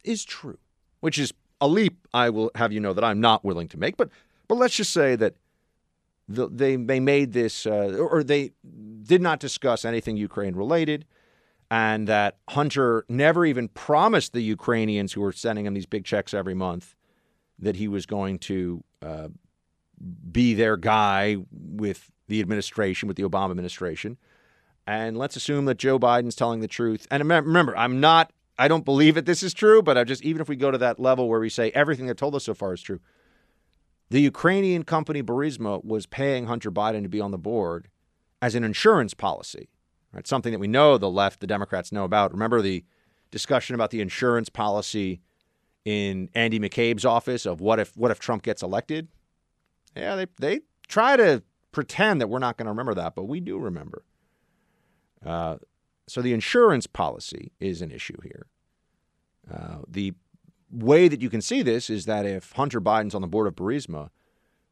is 0.05 0.25
true, 0.25 0.59
which 1.01 1.19
is 1.19 1.33
a 1.61 1.69
leap 1.69 2.07
I 2.15 2.31
will 2.31 2.51
have 2.55 2.73
you 2.73 2.81
know 2.81 2.93
that 2.93 3.05
I'm 3.05 3.21
not 3.21 3.45
willing 3.45 3.69
to 3.69 3.79
make. 3.79 3.97
But 3.97 4.11
but 4.49 4.57
let's 4.57 4.75
just 4.75 4.93
say 4.93 5.17
that 5.17 5.35
the, 6.29 6.49
they 6.49 6.77
they 6.77 7.01
made 7.01 7.33
this 7.33 7.67
uh, 7.67 7.97
or 7.99 8.23
they 8.23 8.53
did 9.03 9.21
not 9.21 9.41
discuss 9.41 9.85
anything 9.85 10.17
Ukraine 10.17 10.55
related, 10.55 11.05
and 11.71 12.07
that 12.09 12.39
Hunter 12.49 13.05
never 13.09 13.45
even 13.45 13.69
promised 13.69 14.33
the 14.33 14.43
Ukrainians 14.43 15.13
who 15.13 15.21
were 15.21 15.33
sending 15.33 15.67
him 15.67 15.75
these 15.75 15.87
big 15.87 16.05
checks 16.05 16.33
every 16.33 16.55
month 16.55 16.95
that 17.59 17.77
he 17.77 17.89
was 17.89 18.07
going 18.07 18.39
to 18.39 18.83
uh, 19.03 19.29
be 20.33 20.55
their 20.55 20.77
guy 20.77 21.37
with 21.51 22.11
the 22.29 22.41
administration, 22.41 23.07
with 23.07 23.17
the 23.17 23.23
Obama 23.23 23.51
administration. 23.51 24.17
And 24.87 25.17
let's 25.17 25.37
assume 25.37 25.67
that 25.67 25.77
Joe 25.77 25.99
Biden's 25.99 26.35
telling 26.35 26.61
the 26.61 26.69
truth. 26.69 27.07
And 27.11 27.23
remember, 27.29 27.77
I'm 27.77 28.01
not 28.01 28.33
I 28.61 28.69
don't 28.69 28.85
believe 28.85 29.15
that 29.15 29.25
this 29.25 29.43
is 29.43 29.55
true, 29.55 29.81
but 29.81 29.97
I 29.97 30.05
just 30.05 30.23
even 30.23 30.43
if 30.43 30.49
we 30.49 30.55
go 30.55 30.71
to 30.71 30.77
that 30.77 31.01
level 31.01 31.31
where 31.31 31.41
we 31.41 31.49
say 31.49 31.71
everything 31.71 32.07
that 32.09 32.19
told 32.19 32.35
us 32.35 32.45
so 32.45 32.53
far 32.53 32.75
is 32.75 32.83
true, 32.83 33.01
the 34.11 34.21
Ukrainian 34.21 34.83
company 34.83 35.23
Burisma 35.23 35.83
was 35.83 36.05
paying 36.05 36.47
Hunter 36.47 36.71
Biden 36.71 37.03
to 37.03 37.09
be 37.09 37.23
on 37.23 37.31
the 37.31 37.39
board 37.39 37.89
as 38.43 38.55
an 38.55 38.63
insurance 38.63 39.15
policy. 39.15 39.71
Right? 40.13 40.27
Something 40.27 40.53
that 40.53 40.59
we 40.59 40.69
know 40.69 40.99
the 40.99 41.09
left, 41.09 41.41
the 41.41 41.47
Democrats 41.47 41.91
know 41.91 42.05
about. 42.05 42.33
Remember 42.33 42.61
the 42.61 42.85
discussion 43.31 43.75
about 43.75 43.93
the 43.93 44.03
insurance 44.03 44.51
policy 44.51 45.23
in 45.87 46.29
Andy 46.35 46.61
McCabe's 46.61 47.07
office 47.07 47.47
of 47.47 47.63
what 47.63 47.81
if 47.81 47.97
what 47.97 48.11
if 48.11 48.19
Trump 48.19 48.43
gets 48.43 48.63
elected? 48.63 49.09
Yeah, 49.97 50.17
they 50.17 50.27
they 50.39 50.61
try 50.87 51.17
to 51.17 51.43
pretend 51.73 52.21
that 52.21 52.27
we're 52.27 52.39
not 52.39 52.59
going 52.59 52.67
to 52.67 52.73
remember 52.73 52.93
that, 52.93 53.15
but 53.15 53.25
we 53.25 53.41
do 53.41 53.59
remember. 53.59 54.05
Uh, 55.25 55.57
so 56.11 56.21
the 56.21 56.33
insurance 56.33 56.87
policy 56.87 57.53
is 57.61 57.81
an 57.83 57.91
issue 57.91 58.17
here. 58.23 58.47
Uh, 59.51 59.79
the 59.87 60.13
way 60.71 61.09
that 61.09 61.21
you 61.21 61.31
can 61.31 61.41
see 61.41 61.63
this 61.63 61.89
is 61.89 62.07
that 62.07 62.27
if 62.27 62.53
Hunter 62.53 62.81
Biden's 62.81 63.15
on 63.15 63.23
the 63.23 63.29
board 63.29 63.47
of 63.47 63.55
Burisma, 63.55 64.11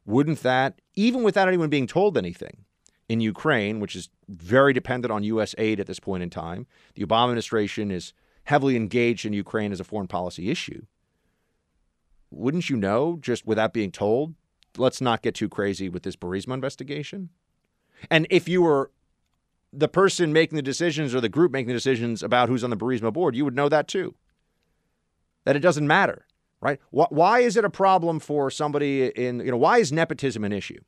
wouldn't 0.05 0.43
that, 0.43 0.81
even 0.95 1.23
without 1.23 1.47
anyone 1.47 1.69
being 1.69 1.87
told 1.87 2.17
anything, 2.17 2.65
in 3.07 3.21
Ukraine, 3.21 3.79
which 3.79 3.95
is 3.95 4.09
very 4.27 4.73
dependent 4.73 5.11
on 5.11 5.23
U.S. 5.23 5.55
aid 5.57 5.79
at 5.79 5.87
this 5.87 5.99
point 5.99 6.23
in 6.23 6.29
time, 6.29 6.67
the 6.95 7.05
Obama 7.05 7.25
administration 7.25 7.89
is 7.89 8.13
heavily 8.43 8.75
engaged 8.75 9.25
in 9.25 9.33
Ukraine 9.33 9.71
as 9.71 9.79
a 9.79 9.83
foreign 9.83 10.07
policy 10.07 10.51
issue. 10.51 10.85
Wouldn't 12.29 12.69
you 12.69 12.75
know, 12.75 13.17
just 13.19 13.47
without 13.47 13.73
being 13.73 13.91
told, 13.91 14.35
let's 14.77 15.01
not 15.01 15.23
get 15.23 15.35
too 15.35 15.49
crazy 15.49 15.89
with 15.89 16.03
this 16.03 16.15
Burisma 16.15 16.53
investigation? 16.53 17.29
And 18.11 18.27
if 18.29 18.47
you 18.47 18.61
were 18.61 18.91
the 19.71 19.87
person 19.87 20.33
making 20.33 20.55
the 20.55 20.61
decisions 20.61 21.13
or 21.13 21.21
the 21.21 21.29
group 21.29 21.51
making 21.51 21.67
the 21.67 21.73
decisions 21.73 22.23
about 22.23 22.49
who's 22.49 22.63
on 22.63 22.69
the 22.69 22.77
Burisma 22.77 23.13
board, 23.13 23.35
you 23.35 23.45
would 23.45 23.55
know 23.55 23.69
that 23.69 23.87
too. 23.87 24.15
That 25.45 25.55
it 25.55 25.59
doesn't 25.59 25.87
matter. 25.87 26.25
right? 26.61 26.79
Why 26.91 27.39
is 27.39 27.55
it 27.55 27.65
a 27.65 27.69
problem 27.69 28.19
for 28.19 28.51
somebody 28.51 29.07
in, 29.07 29.39
you 29.39 29.51
know, 29.51 29.57
why 29.57 29.77
is 29.77 29.91
nepotism 29.91 30.43
an 30.43 30.51
issue 30.51 30.79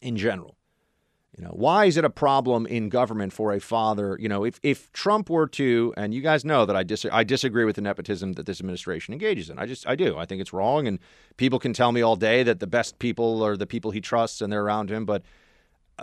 in 0.00 0.16
general? 0.16 0.56
You 1.36 1.44
know, 1.44 1.50
why 1.50 1.84
is 1.84 1.96
it 1.96 2.04
a 2.04 2.10
problem 2.10 2.66
in 2.66 2.88
government 2.88 3.32
for 3.32 3.52
a 3.52 3.60
father? 3.60 4.16
You 4.20 4.28
know, 4.28 4.44
if, 4.44 4.58
if 4.64 4.90
Trump 4.92 5.30
were 5.30 5.46
to, 5.48 5.94
and 5.96 6.12
you 6.12 6.20
guys 6.20 6.44
know 6.44 6.66
that 6.66 6.74
I, 6.74 6.82
dis- 6.82 7.06
I 7.12 7.22
disagree 7.22 7.64
with 7.64 7.76
the 7.76 7.82
nepotism 7.82 8.32
that 8.34 8.46
this 8.46 8.58
administration 8.58 9.12
engages 9.12 9.48
in. 9.48 9.58
I 9.58 9.66
just, 9.66 9.86
I 9.86 9.94
do. 9.94 10.18
I 10.18 10.24
think 10.24 10.40
it's 10.40 10.52
wrong. 10.52 10.88
And 10.88 10.98
people 11.36 11.60
can 11.60 11.72
tell 11.72 11.92
me 11.92 12.02
all 12.02 12.16
day 12.16 12.42
that 12.42 12.58
the 12.58 12.66
best 12.66 12.98
people 12.98 13.44
are 13.44 13.56
the 13.56 13.66
people 13.68 13.92
he 13.92 14.00
trusts 14.00 14.40
and 14.40 14.52
they're 14.52 14.64
around 14.64 14.90
him. 14.90 15.04
But 15.04 15.22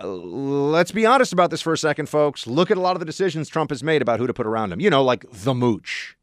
let's 0.04 0.92
be 0.92 1.06
honest 1.06 1.34
about 1.34 1.52
this 1.52 1.62
for 1.62 1.74
a 1.74 1.78
second, 1.78 2.10
folks. 2.10 2.48
Look 2.48 2.72
at 2.72 2.78
a 2.78 2.82
lot 2.82 2.96
of 2.96 3.00
the 3.00 3.06
decisions 3.06 3.50
Trump 3.50 3.72
has 3.72 3.84
made 3.84 4.02
about 4.02 4.20
who 4.20 4.28
to 4.28 4.34
put 4.34 4.46
around 4.46 4.72
him. 4.72 4.80
You 4.80 4.90
know, 4.90 5.04
like 5.04 5.26
the 5.32 5.54
mooch. 5.54 6.18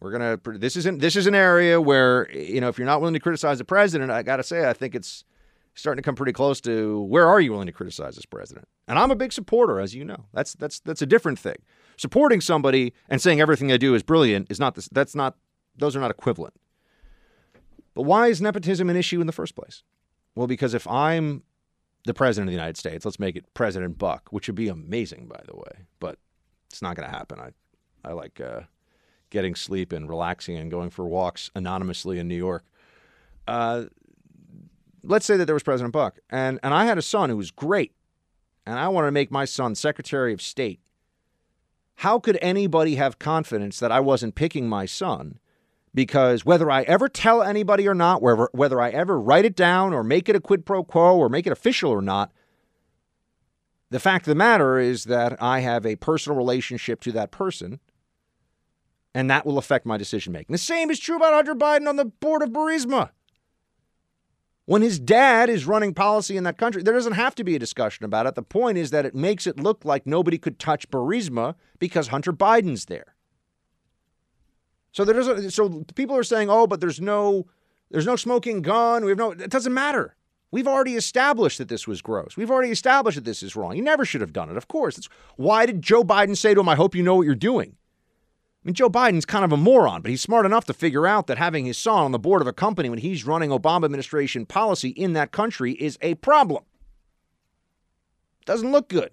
We're 0.00 0.12
gonna. 0.12 0.38
This 0.58 0.76
isn't. 0.76 0.98
This 0.98 1.16
is 1.16 1.26
an 1.26 1.34
area 1.34 1.80
where 1.80 2.30
you 2.32 2.60
know, 2.60 2.68
if 2.68 2.78
you're 2.78 2.86
not 2.86 3.00
willing 3.00 3.14
to 3.14 3.20
criticize 3.20 3.58
the 3.58 3.64
president, 3.64 4.10
I 4.10 4.22
got 4.22 4.36
to 4.36 4.42
say, 4.42 4.68
I 4.68 4.72
think 4.72 4.94
it's 4.94 5.24
starting 5.74 6.02
to 6.02 6.06
come 6.06 6.14
pretty 6.14 6.32
close 6.32 6.60
to 6.62 7.02
where 7.02 7.26
are 7.26 7.40
you 7.40 7.52
willing 7.52 7.66
to 7.66 7.72
criticize 7.72 8.14
this 8.14 8.26
president? 8.26 8.68
And 8.86 8.98
I'm 8.98 9.10
a 9.10 9.16
big 9.16 9.32
supporter, 9.32 9.80
as 9.80 9.94
you 9.94 10.04
know. 10.04 10.26
That's 10.32 10.54
that's 10.54 10.80
that's 10.80 11.02
a 11.02 11.06
different 11.06 11.38
thing. 11.38 11.56
Supporting 11.96 12.40
somebody 12.40 12.92
and 13.08 13.20
saying 13.20 13.40
everything 13.40 13.68
they 13.68 13.78
do 13.78 13.94
is 13.94 14.02
brilliant 14.02 14.50
is 14.50 14.60
not 14.60 14.74
this. 14.74 14.88
That's 14.90 15.14
not. 15.14 15.36
Those 15.76 15.96
are 15.96 16.00
not 16.00 16.10
equivalent. 16.10 16.54
But 17.94 18.02
why 18.02 18.26
is 18.26 18.40
nepotism 18.42 18.90
an 18.90 18.96
issue 18.96 19.20
in 19.20 19.26
the 19.26 19.32
first 19.32 19.54
place? 19.54 19.82
Well, 20.34 20.46
because 20.46 20.74
if 20.74 20.86
I'm 20.86 21.44
the 22.04 22.14
president 22.14 22.48
of 22.48 22.52
the 22.52 22.56
United 22.56 22.76
States, 22.76 23.04
let's 23.04 23.18
make 23.18 23.36
it 23.36 23.52
President 23.54 23.98
Buck, 23.98 24.28
which 24.30 24.46
would 24.46 24.54
be 24.54 24.68
amazing, 24.68 25.26
by 25.26 25.40
the 25.46 25.56
way, 25.56 25.86
but 26.00 26.18
it's 26.70 26.82
not 26.82 26.96
going 26.96 27.08
to 27.08 27.14
happen. 27.14 27.40
I, 27.40 27.50
I 28.06 28.12
like 28.12 28.40
uh, 28.40 28.60
getting 29.30 29.54
sleep 29.54 29.92
and 29.92 30.08
relaxing 30.08 30.56
and 30.56 30.70
going 30.70 30.90
for 30.90 31.06
walks 31.06 31.50
anonymously 31.54 32.18
in 32.18 32.28
New 32.28 32.36
York. 32.36 32.64
Uh, 33.48 33.84
let's 35.02 35.26
say 35.26 35.36
that 35.36 35.46
there 35.46 35.54
was 35.54 35.62
President 35.62 35.92
Buck, 35.92 36.18
and, 36.30 36.60
and 36.62 36.74
I 36.74 36.84
had 36.84 36.98
a 36.98 37.02
son 37.02 37.30
who 37.30 37.36
was 37.36 37.50
great, 37.50 37.92
and 38.66 38.78
I 38.78 38.88
wanted 38.88 39.08
to 39.08 39.12
make 39.12 39.30
my 39.30 39.44
son 39.44 39.74
Secretary 39.74 40.32
of 40.32 40.42
State. 40.42 40.80
How 41.96 42.18
could 42.18 42.38
anybody 42.42 42.96
have 42.96 43.18
confidence 43.18 43.78
that 43.80 43.92
I 43.92 44.00
wasn't 44.00 44.34
picking 44.34 44.68
my 44.68 44.84
son? 44.84 45.38
Because 45.94 46.44
whether 46.44 46.70
I 46.70 46.82
ever 46.82 47.08
tell 47.08 47.42
anybody 47.42 47.86
or 47.86 47.94
not, 47.94 48.20
whether, 48.20 48.48
whether 48.52 48.80
I 48.80 48.90
ever 48.90 49.18
write 49.18 49.44
it 49.44 49.54
down 49.54 49.92
or 49.92 50.02
make 50.02 50.28
it 50.28 50.34
a 50.34 50.40
quid 50.40 50.66
pro 50.66 50.82
quo 50.82 51.16
or 51.16 51.28
make 51.28 51.46
it 51.46 51.52
official 51.52 51.90
or 51.90 52.02
not, 52.02 52.32
the 53.90 54.00
fact 54.00 54.24
of 54.26 54.30
the 54.30 54.34
matter 54.34 54.78
is 54.78 55.04
that 55.04 55.40
I 55.40 55.60
have 55.60 55.86
a 55.86 55.94
personal 55.94 56.36
relationship 56.36 57.00
to 57.02 57.12
that 57.12 57.30
person, 57.30 57.78
and 59.14 59.30
that 59.30 59.46
will 59.46 59.56
affect 59.56 59.86
my 59.86 59.96
decision 59.96 60.32
making. 60.32 60.52
The 60.52 60.58
same 60.58 60.90
is 60.90 60.98
true 60.98 61.14
about 61.14 61.32
Hunter 61.32 61.54
Biden 61.54 61.88
on 61.88 61.94
the 61.94 62.06
board 62.06 62.42
of 62.42 62.50
Burisma. 62.50 63.10
When 64.66 64.82
his 64.82 64.98
dad 64.98 65.48
is 65.48 65.66
running 65.66 65.94
policy 65.94 66.36
in 66.36 66.44
that 66.44 66.58
country, 66.58 66.82
there 66.82 66.94
doesn't 66.94 67.12
have 67.12 67.34
to 67.36 67.44
be 67.44 67.54
a 67.54 67.58
discussion 67.60 68.04
about 68.04 68.26
it. 68.26 68.34
The 68.34 68.42
point 68.42 68.78
is 68.78 68.90
that 68.90 69.04
it 69.04 69.14
makes 69.14 69.46
it 69.46 69.60
look 69.60 69.84
like 69.84 70.06
nobody 70.06 70.38
could 70.38 70.58
touch 70.58 70.90
Burisma 70.90 71.54
because 71.78 72.08
Hunter 72.08 72.32
Biden's 72.32 72.86
there. 72.86 73.13
So 74.94 75.04
there 75.04 75.14
doesn't. 75.14 75.50
So 75.50 75.84
people 75.96 76.16
are 76.16 76.22
saying, 76.22 76.48
"Oh, 76.48 76.68
but 76.68 76.80
there's 76.80 77.00
no, 77.00 77.46
there's 77.90 78.06
no 78.06 78.14
smoking 78.14 78.62
gun. 78.62 79.04
We 79.04 79.10
have 79.10 79.18
no." 79.18 79.32
It 79.32 79.50
doesn't 79.50 79.74
matter. 79.74 80.14
We've 80.52 80.68
already 80.68 80.94
established 80.94 81.58
that 81.58 81.68
this 81.68 81.88
was 81.88 82.00
gross. 82.00 82.36
We've 82.36 82.50
already 82.50 82.70
established 82.70 83.16
that 83.16 83.24
this 83.24 83.42
is 83.42 83.56
wrong. 83.56 83.74
He 83.74 83.80
never 83.80 84.04
should 84.04 84.20
have 84.20 84.32
done 84.32 84.50
it. 84.50 84.56
Of 84.56 84.68
course. 84.68 85.08
Why 85.34 85.66
did 85.66 85.82
Joe 85.82 86.04
Biden 86.04 86.36
say 86.36 86.54
to 86.54 86.60
him, 86.60 86.68
"I 86.68 86.76
hope 86.76 86.94
you 86.94 87.02
know 87.02 87.16
what 87.16 87.26
you're 87.26 87.34
doing"? 87.34 87.74
I 88.64 88.68
mean, 88.68 88.74
Joe 88.74 88.88
Biden's 88.88 89.26
kind 89.26 89.44
of 89.44 89.50
a 89.52 89.56
moron, 89.56 90.00
but 90.00 90.10
he's 90.10 90.22
smart 90.22 90.46
enough 90.46 90.64
to 90.66 90.72
figure 90.72 91.08
out 91.08 91.26
that 91.26 91.38
having 91.38 91.66
his 91.66 91.76
son 91.76 92.04
on 92.04 92.12
the 92.12 92.18
board 92.18 92.40
of 92.40 92.46
a 92.46 92.52
company 92.52 92.88
when 92.88 93.00
he's 93.00 93.26
running 93.26 93.50
Obama 93.50 93.84
administration 93.84 94.46
policy 94.46 94.90
in 94.90 95.12
that 95.14 95.32
country 95.32 95.72
is 95.72 95.98
a 96.00 96.14
problem. 96.14 96.62
Doesn't 98.46 98.70
look 98.70 98.88
good. 98.88 99.10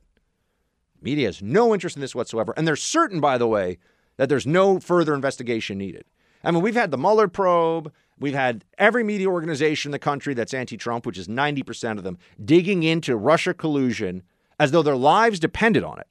Media 1.02 1.26
has 1.26 1.42
no 1.42 1.74
interest 1.74 1.98
in 1.98 2.02
this 2.02 2.14
whatsoever. 2.14 2.54
And 2.56 2.68
they're 2.68 2.76
certain, 2.76 3.20
by 3.20 3.40
the 3.40 3.48
way, 3.48 3.80
that 4.22 4.30
there's 4.30 4.46
no 4.46 4.80
further 4.80 5.16
investigation 5.16 5.80
needed. 5.80 6.06
I 6.44 6.52
mean, 6.52 6.62
we've 6.62 6.76
had 6.76 6.92
the 6.92 6.98
Mueller 6.98 7.28
probe. 7.28 7.92
We've 8.20 8.36
had 8.36 8.64
every 8.78 9.04
media 9.04 9.26
organization 9.26 9.90
in 9.90 9.94
the 9.94 9.98
country 9.98 10.36
that's 10.36 10.54
anti 10.54 10.78
Trump, 10.78 11.08
which 11.08 11.18
is 11.18 11.28
90% 11.28 11.98
of 11.98 12.04
them, 12.04 12.20
digging 12.46 12.84
into 12.84 13.16
Russia 13.16 13.52
collusion 13.56 14.22
as 14.60 14.70
though 14.70 14.84
their 14.84 14.96
lives 14.96 15.40
depended 15.40 15.84
on 15.84 15.98
it. 15.98 16.06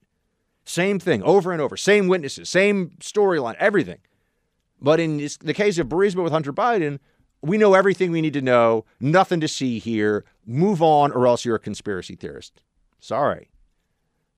Same 0.65 0.99
thing 0.99 1.23
over 1.23 1.53
and 1.53 1.63
over, 1.63 1.77
same 1.77 2.09
witnesses, 2.09 2.49
same 2.49 2.97
storyline, 2.99 3.55
everything. 3.61 3.99
But 4.83 4.99
in 4.99 5.19
the 5.19 5.55
case 5.55 5.79
of 5.79 5.87
Burisma 5.87 6.25
with 6.25 6.33
Hunter 6.33 6.53
Biden, 6.53 6.99
we 7.43 7.59
know 7.59 7.75
everything 7.75 8.11
we 8.11 8.23
need 8.23 8.33
to 8.33 8.43
know, 8.43 8.87
nothing 8.99 9.39
to 9.39 9.47
see 9.47 9.79
here. 9.79 10.25
Move 10.45 10.83
on, 10.83 11.13
or 11.13 11.29
else 11.29 11.45
you're 11.45 11.55
a 11.55 11.61
conspiracy 11.61 12.17
theorist. 12.17 12.61
Sorry. 12.99 13.53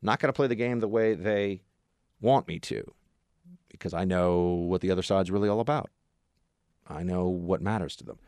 Not 0.02 0.20
going 0.20 0.28
to 0.28 0.36
play 0.36 0.46
the 0.46 0.56
game 0.56 0.80
the 0.80 0.88
way 0.88 1.14
they 1.14 1.62
want 2.20 2.46
me 2.46 2.58
to 2.58 2.92
because 3.82 3.94
I 3.94 4.04
know 4.04 4.42
what 4.42 4.80
the 4.80 4.92
other 4.92 5.02
side's 5.02 5.32
really 5.32 5.48
all 5.48 5.58
about. 5.58 5.90
I 6.88 7.02
know 7.02 7.26
what 7.26 7.60
matters 7.60 7.96
to 7.96 8.04
them. 8.04 8.20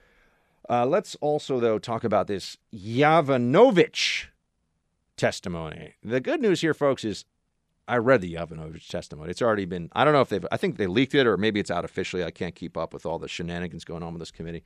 Uh, 0.69 0.85
let's 0.85 1.15
also, 1.17 1.61
though, 1.61 1.79
talk 1.79 2.03
about 2.03 2.27
this 2.27 2.57
Yovanovitch 2.75 4.27
testimony. 5.17 5.95
The 6.03 6.21
good 6.21 6.41
news 6.41 6.61
here, 6.61 6.75
folks, 6.75 7.05
is 7.05 7.25
I 7.87 7.99
read 7.99 8.21
the 8.21 8.35
Yovanovitch 8.35 8.89
testimony. 8.89 9.31
It's 9.31 9.43
already 9.43 9.65
been, 9.65 9.91
I 9.93 10.05
don't 10.05 10.13
know 10.13 10.23
if 10.23 10.29
they've, 10.29 10.47
I 10.51 10.57
think 10.57 10.77
they 10.77 10.89
leaked 10.89 11.15
it 11.15 11.25
or 11.27 11.37
maybe 11.37 11.61
it's 11.61 11.71
out 11.71 11.85
officially. 11.85 12.25
I 12.25 12.33
can't 12.33 12.57
keep 12.57 12.77
up 12.77 12.93
with 12.93 13.07
all 13.07 13.21
the 13.21 13.29
shenanigans 13.29 13.85
going 13.85 14.03
on 14.03 14.13
with 14.13 14.21
this 14.21 14.33
committee. 14.33 14.65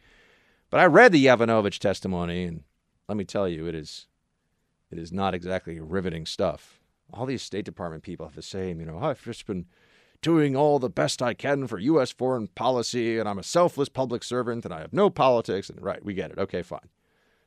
But 0.70 0.80
I 0.80 0.86
read 0.86 1.12
the 1.12 1.26
Yovanovitch 1.26 1.80
testimony, 1.80 2.44
and 2.44 2.62
let 3.08 3.18
me 3.18 3.24
tell 3.24 3.46
you, 3.46 3.66
it 3.66 3.74
is, 3.74 4.06
it 4.90 4.98
is 4.98 5.12
not 5.12 5.34
exactly 5.34 5.80
riveting 5.80 6.24
stuff. 6.24 6.80
All 7.12 7.26
these 7.26 7.42
State 7.42 7.66
Department 7.66 8.02
people 8.02 8.24
have 8.24 8.36
the 8.36 8.42
same, 8.42 8.80
you 8.80 8.86
know, 8.86 8.98
I've 8.98 9.22
just 9.22 9.46
been 9.46 9.66
doing 10.20 10.56
all 10.56 10.78
the 10.78 10.90
best 10.90 11.22
I 11.22 11.34
can 11.34 11.66
for 11.66 11.78
U.S. 11.78 12.10
foreign 12.10 12.48
policy, 12.48 13.18
and 13.18 13.28
I'm 13.28 13.38
a 13.38 13.42
selfless 13.42 13.88
public 13.88 14.24
servant, 14.24 14.64
and 14.64 14.74
I 14.74 14.80
have 14.80 14.92
no 14.92 15.10
politics. 15.10 15.70
And 15.70 15.80
right, 15.82 16.04
we 16.04 16.14
get 16.14 16.30
it. 16.30 16.38
Okay, 16.38 16.62
fine. 16.62 16.88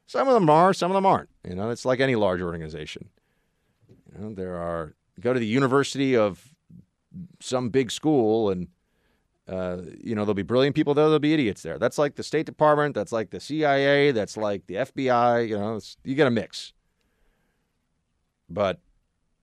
Some 0.08 0.28
of 0.28 0.34
them 0.34 0.50
are, 0.50 0.74
some 0.74 0.92
of 0.92 0.96
them 0.96 1.06
aren't. 1.06 1.30
You 1.48 1.56
know, 1.56 1.70
it's 1.70 1.86
like 1.86 2.00
any 2.00 2.16
large 2.16 2.42
organization. 2.42 3.10
You 4.14 4.22
know, 4.22 4.34
there 4.34 4.58
are 4.58 4.96
go 5.20 5.34
to 5.34 5.40
the 5.40 5.46
university 5.46 6.16
of 6.16 6.54
some 7.40 7.70
big 7.70 7.92
school 7.92 8.50
and 8.50 8.68
uh, 9.48 9.78
you 10.02 10.16
know 10.16 10.24
there'll 10.24 10.34
be 10.34 10.44
brilliant 10.44 10.76
people 10.76 10.94
there 10.94 11.06
there'll 11.06 11.20
be 11.20 11.34
idiots 11.34 11.62
there 11.62 11.78
that's 11.78 11.98
like 11.98 12.16
the 12.16 12.24
state 12.24 12.46
department 12.46 12.96
that's 12.96 13.12
like 13.12 13.32
the 13.32 13.40
cia 13.40 14.12
that's 14.12 14.38
like 14.38 14.66
the 14.68 14.76
fbi 14.76 15.50
you 15.50 15.58
know 15.58 15.80
you 16.04 16.16
get 16.16 16.28
a 16.28 16.32
mix 16.32 16.74
but 18.50 18.80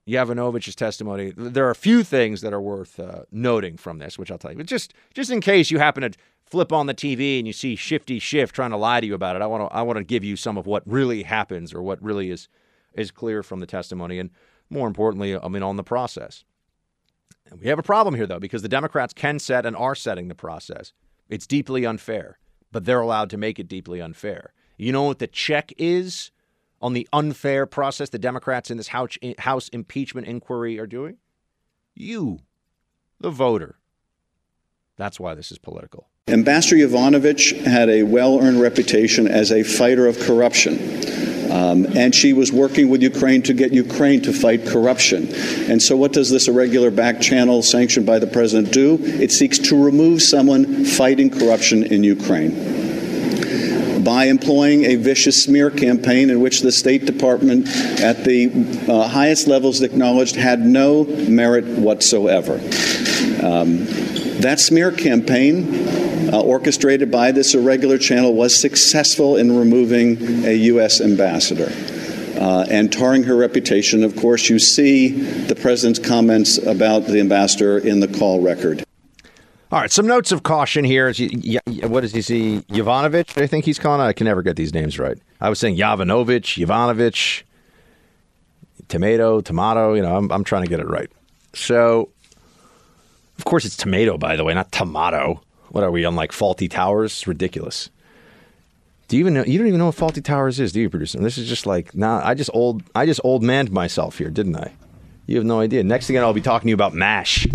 Yovanovitch's 0.08 0.74
testimony 0.74 1.32
there 1.36 1.66
are 1.66 1.70
a 1.70 1.76
few 1.76 2.02
things 2.02 2.40
that 2.40 2.52
are 2.52 2.60
worth 2.60 2.98
uh, 2.98 3.22
noting 3.30 3.76
from 3.76 3.98
this 3.98 4.18
which 4.18 4.30
i'll 4.30 4.38
tell 4.38 4.50
you 4.50 4.56
but 4.56 4.66
just 4.66 4.94
just 5.12 5.30
in 5.30 5.40
case 5.40 5.70
you 5.70 5.78
happen 5.78 6.02
to 6.02 6.18
flip 6.46 6.72
on 6.72 6.86
the 6.86 6.94
tv 6.94 7.38
and 7.38 7.46
you 7.46 7.52
see 7.52 7.76
shifty 7.76 8.18
Schiff 8.18 8.52
trying 8.52 8.70
to 8.70 8.76
lie 8.76 9.00
to 9.00 9.06
you 9.06 9.14
about 9.14 9.36
it 9.36 9.42
i 9.42 9.46
want 9.46 9.68
to 9.68 9.76
i 9.76 9.82
want 9.82 9.98
to 9.98 10.04
give 10.04 10.24
you 10.24 10.34
some 10.34 10.56
of 10.56 10.66
what 10.66 10.82
really 10.86 11.24
happens 11.24 11.74
or 11.74 11.82
what 11.82 12.02
really 12.02 12.30
is 12.30 12.48
is 12.94 13.10
clear 13.10 13.42
from 13.42 13.60
the 13.60 13.66
testimony 13.66 14.18
and 14.18 14.30
more 14.70 14.86
importantly, 14.86 15.36
I 15.36 15.48
mean, 15.48 15.62
on 15.62 15.76
the 15.76 15.84
process. 15.84 16.44
And 17.50 17.60
we 17.60 17.68
have 17.68 17.78
a 17.78 17.82
problem 17.82 18.14
here, 18.14 18.26
though, 18.26 18.40
because 18.40 18.62
the 18.62 18.68
Democrats 18.68 19.14
can 19.14 19.38
set 19.38 19.64
and 19.64 19.74
are 19.76 19.94
setting 19.94 20.28
the 20.28 20.34
process. 20.34 20.92
It's 21.28 21.46
deeply 21.46 21.86
unfair, 21.86 22.38
but 22.72 22.84
they're 22.84 23.00
allowed 23.00 23.30
to 23.30 23.38
make 23.38 23.58
it 23.58 23.68
deeply 23.68 24.00
unfair. 24.00 24.52
You 24.76 24.92
know 24.92 25.04
what 25.04 25.18
the 25.18 25.26
check 25.26 25.72
is 25.78 26.30
on 26.80 26.92
the 26.92 27.08
unfair 27.12 27.66
process 27.66 28.08
the 28.10 28.18
Democrats 28.18 28.70
in 28.70 28.76
this 28.76 28.88
House, 28.88 29.18
House 29.38 29.68
impeachment 29.68 30.26
inquiry 30.26 30.78
are 30.78 30.86
doing? 30.86 31.16
You, 31.94 32.40
the 33.20 33.30
voter. 33.30 33.76
That's 34.96 35.18
why 35.18 35.34
this 35.34 35.50
is 35.50 35.58
political. 35.58 36.08
Ambassador 36.28 36.76
Yovanovitch 36.76 37.64
had 37.64 37.88
a 37.88 38.02
well 38.02 38.40
earned 38.40 38.60
reputation 38.60 39.26
as 39.26 39.50
a 39.50 39.62
fighter 39.62 40.06
of 40.06 40.18
corruption. 40.20 40.78
Um, 41.50 41.86
and 41.96 42.14
she 42.14 42.34
was 42.34 42.52
working 42.52 42.90
with 42.90 43.00
Ukraine 43.00 43.42
to 43.44 43.54
get 43.54 43.72
Ukraine 43.72 44.20
to 44.22 44.34
fight 44.34 44.66
corruption. 44.66 45.32
And 45.70 45.80
so, 45.80 45.96
what 45.96 46.12
does 46.12 46.30
this 46.30 46.46
irregular 46.46 46.90
back 46.90 47.22
channel 47.22 47.62
sanctioned 47.62 48.04
by 48.04 48.18
the 48.18 48.26
president 48.26 48.72
do? 48.72 48.98
It 49.00 49.32
seeks 49.32 49.58
to 49.60 49.82
remove 49.82 50.20
someone 50.20 50.84
fighting 50.84 51.30
corruption 51.30 51.84
in 51.84 52.04
Ukraine 52.04 52.87
by 54.08 54.24
employing 54.24 54.86
a 54.86 54.94
vicious 54.94 55.44
smear 55.44 55.70
campaign 55.70 56.30
in 56.30 56.40
which 56.40 56.62
the 56.62 56.72
State 56.72 57.04
Department, 57.04 57.68
at 58.00 58.24
the 58.24 58.48
uh, 58.88 59.06
highest 59.06 59.46
levels, 59.46 59.82
acknowledged 59.82 60.34
had 60.34 60.60
no 60.60 61.04
merit 61.04 61.66
whatsoever. 61.66 62.54
Um, 63.42 63.84
that 64.40 64.60
smear 64.60 64.92
campaign 64.92 66.32
uh, 66.32 66.40
orchestrated 66.40 67.10
by 67.10 67.32
this 67.32 67.54
irregular 67.54 67.98
channel 67.98 68.32
was 68.32 68.58
successful 68.58 69.36
in 69.36 69.54
removing 69.54 70.46
a 70.46 70.54
U.S. 70.54 71.02
ambassador. 71.02 71.70
Uh, 72.40 72.64
and 72.70 72.90
tarring 72.90 73.24
her 73.24 73.36
reputation. 73.36 74.04
Of 74.04 74.16
course, 74.16 74.48
you 74.48 74.58
see 74.58 75.08
the 75.08 75.56
president's 75.56 75.98
comments 75.98 76.56
about 76.56 77.00
the 77.00 77.20
ambassador 77.20 77.76
in 77.76 78.00
the 78.00 78.08
call 78.08 78.40
record. 78.40 78.87
All 79.70 79.78
right, 79.78 79.90
some 79.90 80.06
notes 80.06 80.32
of 80.32 80.44
caution 80.44 80.82
here. 80.82 81.08
Is 81.08 81.20
what 81.82 82.00
does 82.00 82.14
he 82.14 82.22
see? 82.22 82.62
Yovanovitch, 82.70 83.40
I 83.40 83.46
think 83.46 83.66
he's 83.66 83.78
calling. 83.78 84.00
I 84.00 84.14
can 84.14 84.24
never 84.24 84.42
get 84.42 84.56
these 84.56 84.72
names 84.72 84.98
right. 84.98 85.18
I 85.42 85.50
was 85.50 85.58
saying 85.58 85.76
Yovanovitch, 85.76 86.64
Yovanovitch, 86.64 87.42
tomato, 88.88 89.42
tomato. 89.42 89.92
You 89.92 90.00
know, 90.00 90.16
I'm, 90.16 90.32
I'm 90.32 90.42
trying 90.42 90.62
to 90.62 90.70
get 90.70 90.80
it 90.80 90.88
right. 90.88 91.10
So, 91.52 92.08
of 93.36 93.44
course, 93.44 93.66
it's 93.66 93.76
tomato, 93.76 94.16
by 94.16 94.36
the 94.36 94.44
way, 94.44 94.54
not 94.54 94.72
tomato. 94.72 95.42
What 95.68 95.84
are 95.84 95.90
we 95.90 96.06
on 96.06 96.16
like 96.16 96.32
Fawlty 96.32 96.70
Towers? 96.70 97.26
Ridiculous. 97.26 97.90
Do 99.08 99.18
you 99.18 99.20
even 99.20 99.34
know? 99.34 99.44
You 99.44 99.58
don't 99.58 99.68
even 99.68 99.80
know 99.80 99.86
what 99.86 99.96
Fawlty 99.96 100.24
Towers 100.24 100.58
is, 100.60 100.72
do 100.72 100.80
you, 100.80 100.88
producer? 100.88 101.18
This 101.18 101.36
is 101.36 101.46
just 101.46 101.66
like, 101.66 101.94
nah. 101.94 102.22
I 102.24 102.32
just 102.32 102.50
old. 102.54 102.84
I 102.94 103.04
just 103.04 103.20
old 103.22 103.42
manned 103.42 103.70
myself 103.70 104.16
here, 104.16 104.30
didn't 104.30 104.56
I? 104.56 104.72
You 105.26 105.36
have 105.36 105.44
no 105.44 105.60
idea. 105.60 105.84
Next 105.84 106.06
thing 106.06 106.16
I'll 106.16 106.32
be 106.32 106.40
talking 106.40 106.68
to 106.68 106.70
you 106.70 106.74
about 106.74 106.94
Mash. 106.94 107.46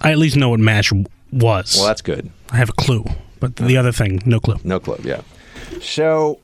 I 0.00 0.10
at 0.10 0.16
least 0.16 0.36
know 0.36 0.48
what 0.48 0.60
MASH 0.60 0.90
was. 1.34 1.76
Well, 1.76 1.86
that's 1.86 2.02
good. 2.02 2.30
I 2.50 2.56
have 2.56 2.70
a 2.70 2.74
clue, 2.74 3.04
but 3.40 3.56
the 3.56 3.76
other 3.76 3.92
thing, 3.92 4.22
no 4.24 4.40
clue. 4.40 4.56
No 4.64 4.80
clue. 4.80 4.98
Yeah. 5.02 5.22
So, 5.80 6.38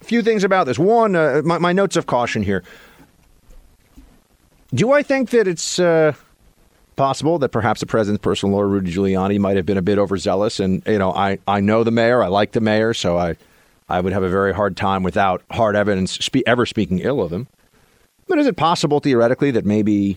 a 0.00 0.04
few 0.04 0.22
things 0.22 0.44
about 0.44 0.66
this. 0.66 0.78
One, 0.78 1.14
uh, 1.14 1.42
my, 1.44 1.58
my 1.58 1.72
notes 1.72 1.96
of 1.96 2.06
caution 2.06 2.42
here. 2.42 2.62
Do 4.72 4.92
I 4.92 5.02
think 5.02 5.30
that 5.30 5.48
it's 5.48 5.78
uh, 5.78 6.14
possible 6.96 7.38
that 7.40 7.48
perhaps 7.50 7.80
the 7.80 7.86
president's 7.86 8.22
personal 8.22 8.54
lawyer, 8.54 8.68
Rudy 8.68 8.92
Giuliani, 8.92 9.38
might 9.38 9.56
have 9.56 9.66
been 9.66 9.78
a 9.78 9.82
bit 9.82 9.98
overzealous? 9.98 10.60
And 10.60 10.82
you 10.86 10.98
know, 10.98 11.12
I, 11.12 11.38
I 11.46 11.60
know 11.60 11.84
the 11.84 11.90
mayor. 11.90 12.22
I 12.22 12.28
like 12.28 12.52
the 12.52 12.60
mayor, 12.60 12.94
so 12.94 13.18
I 13.18 13.36
I 13.88 14.00
would 14.00 14.12
have 14.12 14.22
a 14.22 14.28
very 14.28 14.54
hard 14.54 14.76
time 14.76 15.02
without 15.02 15.42
hard 15.50 15.74
evidence 15.74 16.12
spe- 16.12 16.46
ever 16.46 16.64
speaking 16.64 17.00
ill 17.00 17.20
of 17.20 17.32
him. 17.32 17.48
But 18.28 18.38
is 18.38 18.46
it 18.46 18.56
possible 18.56 19.00
theoretically 19.00 19.50
that 19.50 19.66
maybe 19.66 20.16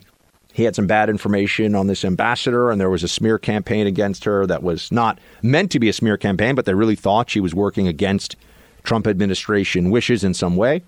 he 0.53 0.63
had 0.63 0.75
some 0.75 0.87
bad 0.87 1.09
information 1.09 1.75
on 1.75 1.87
this 1.87 2.05
ambassador 2.05 2.71
and 2.71 2.79
there 2.79 2.89
was 2.89 3.03
a 3.03 3.07
smear 3.07 3.39
campaign 3.39 3.87
against 3.87 4.23
her 4.23 4.45
that 4.45 4.63
was 4.63 4.91
not 4.91 5.19
meant 5.41 5.71
to 5.71 5.79
be 5.79 5.89
a 5.89 5.93
smear 5.93 6.15
campaign, 6.15 6.53
but 6.55 6.65
they 6.65 6.75
really 6.75 6.95
thought 6.95 7.29
she 7.29 7.39
was 7.39 7.55
working 7.55 7.87
against 7.87 8.35
Trump 8.83 9.07
administration 9.07 9.89
wishes 9.89 10.23
in 10.23 10.33
some 10.33 10.55
way? 10.55 10.83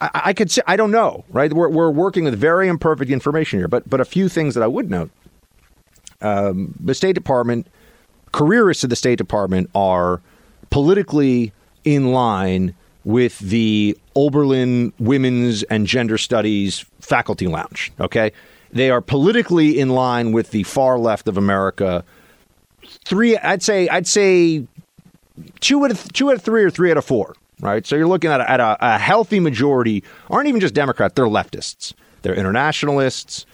I, 0.00 0.10
I 0.26 0.32
could 0.32 0.50
say, 0.50 0.62
I 0.66 0.76
don't 0.76 0.90
know, 0.90 1.24
right? 1.28 1.52
We're, 1.52 1.68
we're 1.68 1.90
working 1.90 2.24
with 2.24 2.36
very 2.36 2.68
imperfect 2.68 3.10
information 3.10 3.58
here, 3.58 3.68
but, 3.68 3.88
but 3.88 4.00
a 4.00 4.04
few 4.04 4.28
things 4.28 4.54
that 4.54 4.62
I 4.62 4.66
would 4.66 4.90
note. 4.90 5.10
Um, 6.22 6.74
the 6.80 6.94
State 6.94 7.12
Department, 7.12 7.66
careerists 8.32 8.82
of 8.82 8.90
the 8.90 8.96
State 8.96 9.18
Department 9.18 9.68
are 9.74 10.22
politically 10.70 11.52
in 11.84 12.12
line 12.12 12.74
with 13.04 13.38
the 13.40 13.98
Oberlin 14.16 14.92
Women's 14.98 15.62
and 15.64 15.86
Gender 15.86 16.16
Studies 16.16 16.86
Faculty 17.00 17.46
Lounge. 17.46 17.92
Okay, 18.00 18.32
they 18.74 18.90
are 18.90 19.00
politically 19.00 19.78
in 19.78 19.88
line 19.88 20.32
with 20.32 20.50
the 20.50 20.64
far 20.64 20.98
left 20.98 21.28
of 21.28 21.38
America. 21.38 22.04
Three, 23.04 23.38
I'd 23.38 23.62
say, 23.62 23.88
I'd 23.88 24.06
say 24.06 24.66
two 25.60 25.84
out 25.84 25.90
of 25.90 26.12
two 26.12 26.30
out 26.30 26.36
of 26.36 26.42
three 26.42 26.64
or 26.64 26.70
three 26.70 26.90
out 26.90 26.96
of 26.98 27.04
four. 27.04 27.34
Right, 27.60 27.86
so 27.86 27.94
you're 27.96 28.08
looking 28.08 28.30
at 28.30 28.40
a, 28.40 28.50
at 28.50 28.60
a, 28.60 28.76
a 28.80 28.98
healthy 28.98 29.38
majority. 29.40 30.02
Aren't 30.28 30.48
even 30.48 30.60
just 30.60 30.74
Democrats; 30.74 31.14
they're 31.14 31.26
leftists. 31.26 31.94
They're 32.22 32.34
internationalists. 32.34 33.46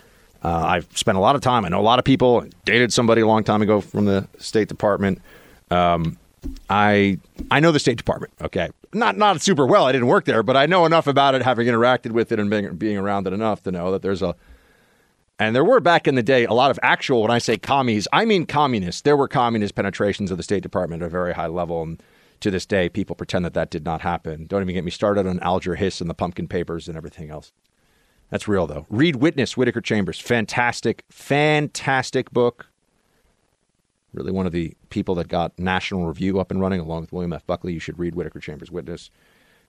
Uh, 0.42 0.48
I've 0.48 0.96
spent 0.96 1.18
a 1.18 1.20
lot 1.20 1.36
of 1.36 1.42
time. 1.42 1.66
I 1.66 1.68
know 1.68 1.80
a 1.80 1.82
lot 1.82 1.98
of 1.98 2.04
people. 2.06 2.44
Dated 2.64 2.92
somebody 2.92 3.20
a 3.20 3.26
long 3.26 3.44
time 3.44 3.60
ago 3.60 3.82
from 3.82 4.06
the 4.06 4.26
State 4.38 4.68
Department. 4.68 5.20
Um, 5.70 6.18
I 6.70 7.18
I 7.50 7.60
know 7.60 7.72
the 7.72 7.78
State 7.78 7.98
Department. 7.98 8.32
Okay, 8.40 8.70
not 8.94 9.18
not 9.18 9.42
super 9.42 9.66
well. 9.66 9.84
I 9.84 9.92
didn't 9.92 10.08
work 10.08 10.24
there, 10.24 10.42
but 10.42 10.56
I 10.56 10.64
know 10.64 10.86
enough 10.86 11.06
about 11.06 11.34
it, 11.34 11.42
having 11.42 11.66
interacted 11.66 12.12
with 12.12 12.32
it 12.32 12.40
and 12.40 12.48
being 12.48 12.74
being 12.76 12.96
around 12.96 13.26
it 13.26 13.34
enough 13.34 13.62
to 13.64 13.70
know 13.70 13.92
that 13.92 14.00
there's 14.00 14.22
a. 14.22 14.34
And 15.40 15.56
there 15.56 15.64
were 15.64 15.80
back 15.80 16.06
in 16.06 16.16
the 16.16 16.22
day 16.22 16.44
a 16.44 16.52
lot 16.52 16.70
of 16.70 16.78
actual. 16.82 17.22
When 17.22 17.30
I 17.30 17.38
say 17.38 17.56
commies, 17.56 18.06
I 18.12 18.26
mean 18.26 18.44
communists. 18.44 19.00
There 19.00 19.16
were 19.16 19.26
communist 19.26 19.74
penetrations 19.74 20.30
of 20.30 20.36
the 20.36 20.42
State 20.42 20.62
Department 20.62 21.02
at 21.02 21.06
a 21.06 21.10
very 21.10 21.32
high 21.32 21.46
level, 21.46 21.82
and 21.82 22.02
to 22.40 22.50
this 22.50 22.66
day, 22.66 22.90
people 22.90 23.16
pretend 23.16 23.44
that 23.46 23.54
that 23.54 23.70
did 23.70 23.84
not 23.84 24.02
happen. 24.02 24.46
Don't 24.46 24.60
even 24.60 24.74
get 24.74 24.84
me 24.84 24.90
started 24.90 25.26
on 25.26 25.40
Alger 25.40 25.76
Hiss 25.76 26.00
and 26.02 26.10
the 26.10 26.14
Pumpkin 26.14 26.46
Papers 26.46 26.88
and 26.88 26.96
everything 26.96 27.30
else. 27.30 27.52
That's 28.28 28.46
real 28.46 28.66
though. 28.66 28.86
Read 28.90 29.16
Witness, 29.16 29.56
Whittaker 29.56 29.80
Chambers. 29.80 30.20
Fantastic, 30.20 31.04
fantastic 31.08 32.30
book 32.30 32.66
really 34.12 34.32
one 34.32 34.46
of 34.46 34.52
the 34.52 34.74
people 34.88 35.14
that 35.16 35.28
got 35.28 35.58
National 35.58 36.06
Review 36.06 36.40
up 36.40 36.50
and 36.50 36.60
running, 36.60 36.80
along 36.80 37.02
with 37.02 37.12
William 37.12 37.32
F. 37.32 37.46
Buckley. 37.46 37.72
You 37.72 37.78
should 37.78 37.98
read 37.98 38.14
Whittaker 38.14 38.40
Chambers' 38.40 38.70
Witness. 38.70 39.10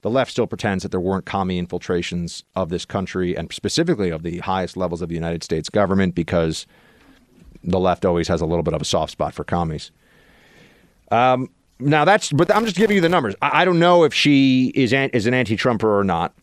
The 0.02 0.10
left 0.10 0.32
still 0.32 0.48
pretends 0.48 0.84
that 0.84 0.90
there 0.90 1.00
weren't 1.00 1.26
commie 1.26 1.60
infiltrations 1.60 2.44
of 2.56 2.70
this 2.70 2.86
country 2.86 3.38
and 3.38 3.52
specifically 3.54 4.10
of 4.10 4.24
the 4.24 4.40
highest 4.40 4.76
levels 4.76 5.02
of 5.02 5.10
the 5.10 5.16
United 5.16 5.44
States 5.44 5.70
government 5.70 6.16
because 6.16 6.66
the 7.64 7.80
left 7.80 8.04
always 8.04 8.28
has 8.28 8.42
a 8.42 8.46
little 8.46 8.64
bit 8.64 8.74
of 8.74 8.82
a 8.82 8.86
soft 8.86 9.12
spot 9.12 9.34
for 9.34 9.44
commies. 9.44 9.92
Um, 11.12 11.50
now 11.80 12.06
that's, 12.06 12.32
but 12.32 12.54
I'm 12.54 12.66
just 12.66 12.78
giving 12.78 12.96
you 12.96 13.02
the 13.02 13.10
numbers. 13.10 13.36
I, 13.42 13.62
I 13.62 13.66
don't 13.66 13.80
know 13.80 14.04
if 14.04 14.14
she 14.14 14.72
is 14.74 14.92
an, 14.92 15.12
is 15.12 15.28
an 15.28 15.36
anti-Trumper 15.36 16.00
or 16.00 16.04
not. 16.04 16.34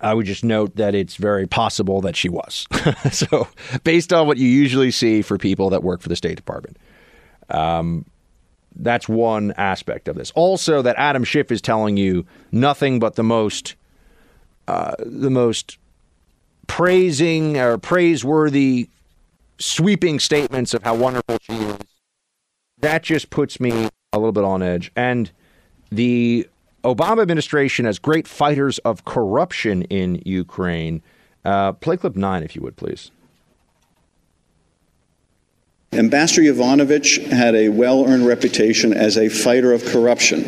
I 0.00 0.14
would 0.14 0.26
just 0.26 0.42
note 0.42 0.76
that 0.76 0.94
it's 0.94 1.16
very 1.16 1.46
possible 1.46 2.00
that 2.00 2.16
she 2.16 2.28
was. 2.28 2.66
so, 3.12 3.46
based 3.84 4.12
on 4.12 4.26
what 4.26 4.38
you 4.38 4.48
usually 4.48 4.90
see 4.90 5.20
for 5.20 5.36
people 5.36 5.68
that 5.70 5.82
work 5.82 6.00
for 6.00 6.08
the 6.08 6.16
State 6.16 6.36
Department. 6.36 6.78
Um, 7.50 8.06
that's 8.76 9.08
one 9.08 9.52
aspect 9.56 10.08
of 10.08 10.16
this. 10.16 10.30
Also, 10.34 10.82
that 10.82 10.96
Adam 10.98 11.24
Schiff 11.24 11.50
is 11.50 11.60
telling 11.60 11.96
you 11.96 12.26
nothing 12.50 12.98
but 12.98 13.14
the 13.14 13.22
most, 13.22 13.74
uh, 14.68 14.94
the 14.98 15.30
most 15.30 15.78
praising 16.66 17.58
or 17.58 17.78
praiseworthy, 17.78 18.88
sweeping 19.58 20.18
statements 20.18 20.74
of 20.74 20.82
how 20.82 20.94
wonderful 20.94 21.38
she 21.42 21.54
is. 21.54 21.78
That 22.80 23.02
just 23.02 23.30
puts 23.30 23.60
me 23.60 23.88
a 24.12 24.18
little 24.18 24.32
bit 24.32 24.44
on 24.44 24.62
edge. 24.62 24.90
And 24.96 25.30
the 25.90 26.48
Obama 26.84 27.22
administration 27.22 27.84
has 27.84 27.98
great 27.98 28.26
fighters 28.26 28.78
of 28.80 29.04
corruption 29.04 29.82
in 29.82 30.20
Ukraine. 30.24 31.02
Uh, 31.44 31.72
play 31.72 31.96
clip 31.96 32.16
nine, 32.16 32.42
if 32.42 32.56
you 32.56 32.62
would, 32.62 32.76
please. 32.76 33.10
Ambassador 35.94 36.40
Yovanovitch 36.40 37.22
had 37.26 37.54
a 37.54 37.68
well 37.68 38.06
earned 38.06 38.26
reputation 38.26 38.94
as 38.94 39.18
a 39.18 39.28
fighter 39.28 39.72
of 39.72 39.84
corruption. 39.84 40.42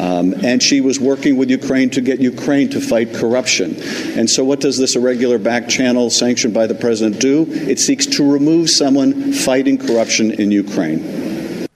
Um, 0.00 0.34
and 0.44 0.60
she 0.60 0.80
was 0.80 0.98
working 0.98 1.36
with 1.36 1.48
Ukraine 1.48 1.88
to 1.90 2.00
get 2.00 2.20
Ukraine 2.20 2.68
to 2.70 2.80
fight 2.80 3.14
corruption. 3.14 3.76
And 4.18 4.28
so, 4.28 4.44
what 4.44 4.60
does 4.60 4.76
this 4.76 4.96
irregular 4.96 5.38
back 5.38 5.68
channel 5.68 6.10
sanctioned 6.10 6.52
by 6.52 6.66
the 6.66 6.74
president 6.74 7.20
do? 7.20 7.46
It 7.48 7.78
seeks 7.78 8.04
to 8.06 8.30
remove 8.30 8.68
someone 8.68 9.32
fighting 9.32 9.78
corruption 9.78 10.32
in 10.32 10.50
Ukraine. 10.50 11.68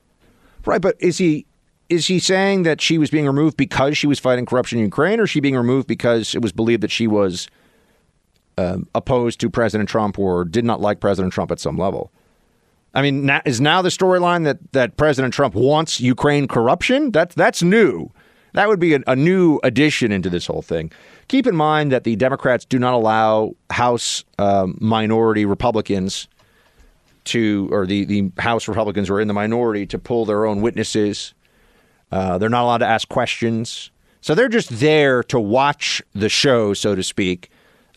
Right, 0.67 0.83
but 0.83 0.97
is 0.99 1.19
he 1.19 1.47
is 1.89 2.09
he 2.09 2.19
saying 2.19 2.65
that 2.65 2.81
she 2.81 2.99
was 2.99 3.11
being 3.11 3.27
removed 3.27 3.57
because 3.57 3.97
she 3.97 4.09
was 4.09 4.19
fighting 4.19 4.45
corruption 4.45 4.81
in 4.81 4.85
Ukraine, 4.85 5.21
or 5.21 5.27
she 5.29 5.39
being 5.39 5.57
removed 5.57 5.87
because 5.87 6.35
it 6.35 6.43
was 6.43 6.51
believed 6.51 6.83
that 6.83 6.91
she 6.91 7.07
was 7.07 7.49
um, 8.59 8.89
opposed 8.95 9.39
to 9.41 9.49
President 9.49 9.89
Trump 9.89 10.19
or 10.19 10.45
did 10.45 10.65
not 10.65 10.81
like 10.81 10.99
President 10.99 11.33
Trump 11.33 11.53
at 11.53 11.61
some 11.61 11.79
level? 11.79 12.11
I 12.99 13.03
mean, 13.03 13.31
is 13.45 13.61
now 13.61 13.81
the 13.81 13.91
storyline 13.91 14.43
that, 14.43 14.73
that 14.73 14.97
President 14.97 15.33
Trump 15.33 15.55
wants 15.55 16.01
Ukraine 16.01 16.49
corruption? 16.49 17.13
That's 17.13 17.33
that's 17.33 17.63
new. 17.63 18.11
That 18.55 18.67
would 18.67 18.81
be 18.81 18.95
a, 18.95 19.01
a 19.07 19.15
new 19.15 19.61
addition 19.63 20.11
into 20.11 20.29
this 20.29 20.47
whole 20.47 20.63
thing. 20.63 20.91
Keep 21.29 21.47
in 21.47 21.55
mind 21.55 21.93
that 21.93 22.03
the 22.03 22.17
Democrats 22.17 22.65
do 22.65 22.77
not 22.77 22.95
allow 22.95 23.55
House 23.71 24.25
um, 24.41 24.77
minority 24.81 25.45
Republicans 25.45 26.27
to, 27.27 27.69
or 27.71 27.87
the, 27.87 28.05
the 28.05 28.33
House 28.39 28.67
Republicans 28.67 29.07
who 29.07 29.15
are 29.15 29.21
in 29.21 29.29
the 29.29 29.35
minority 29.35 29.87
to 29.87 29.99
pull 30.01 30.25
their 30.25 30.45
own 30.45 30.61
witnesses. 30.61 31.35
Uh, 32.11 32.37
they're 32.37 32.49
not 32.49 32.65
allowed 32.65 32.79
to 32.79 32.87
ask 32.87 33.09
questions. 33.09 33.93
So 34.23 34.35
they're 34.35 34.49
just 34.49 34.71
there 34.71 35.23
to 35.25 35.39
watch 35.39 36.03
the 36.15 36.29
show, 36.29 36.75
so 36.75 36.97
to 36.97 37.05
speak, 37.05 37.49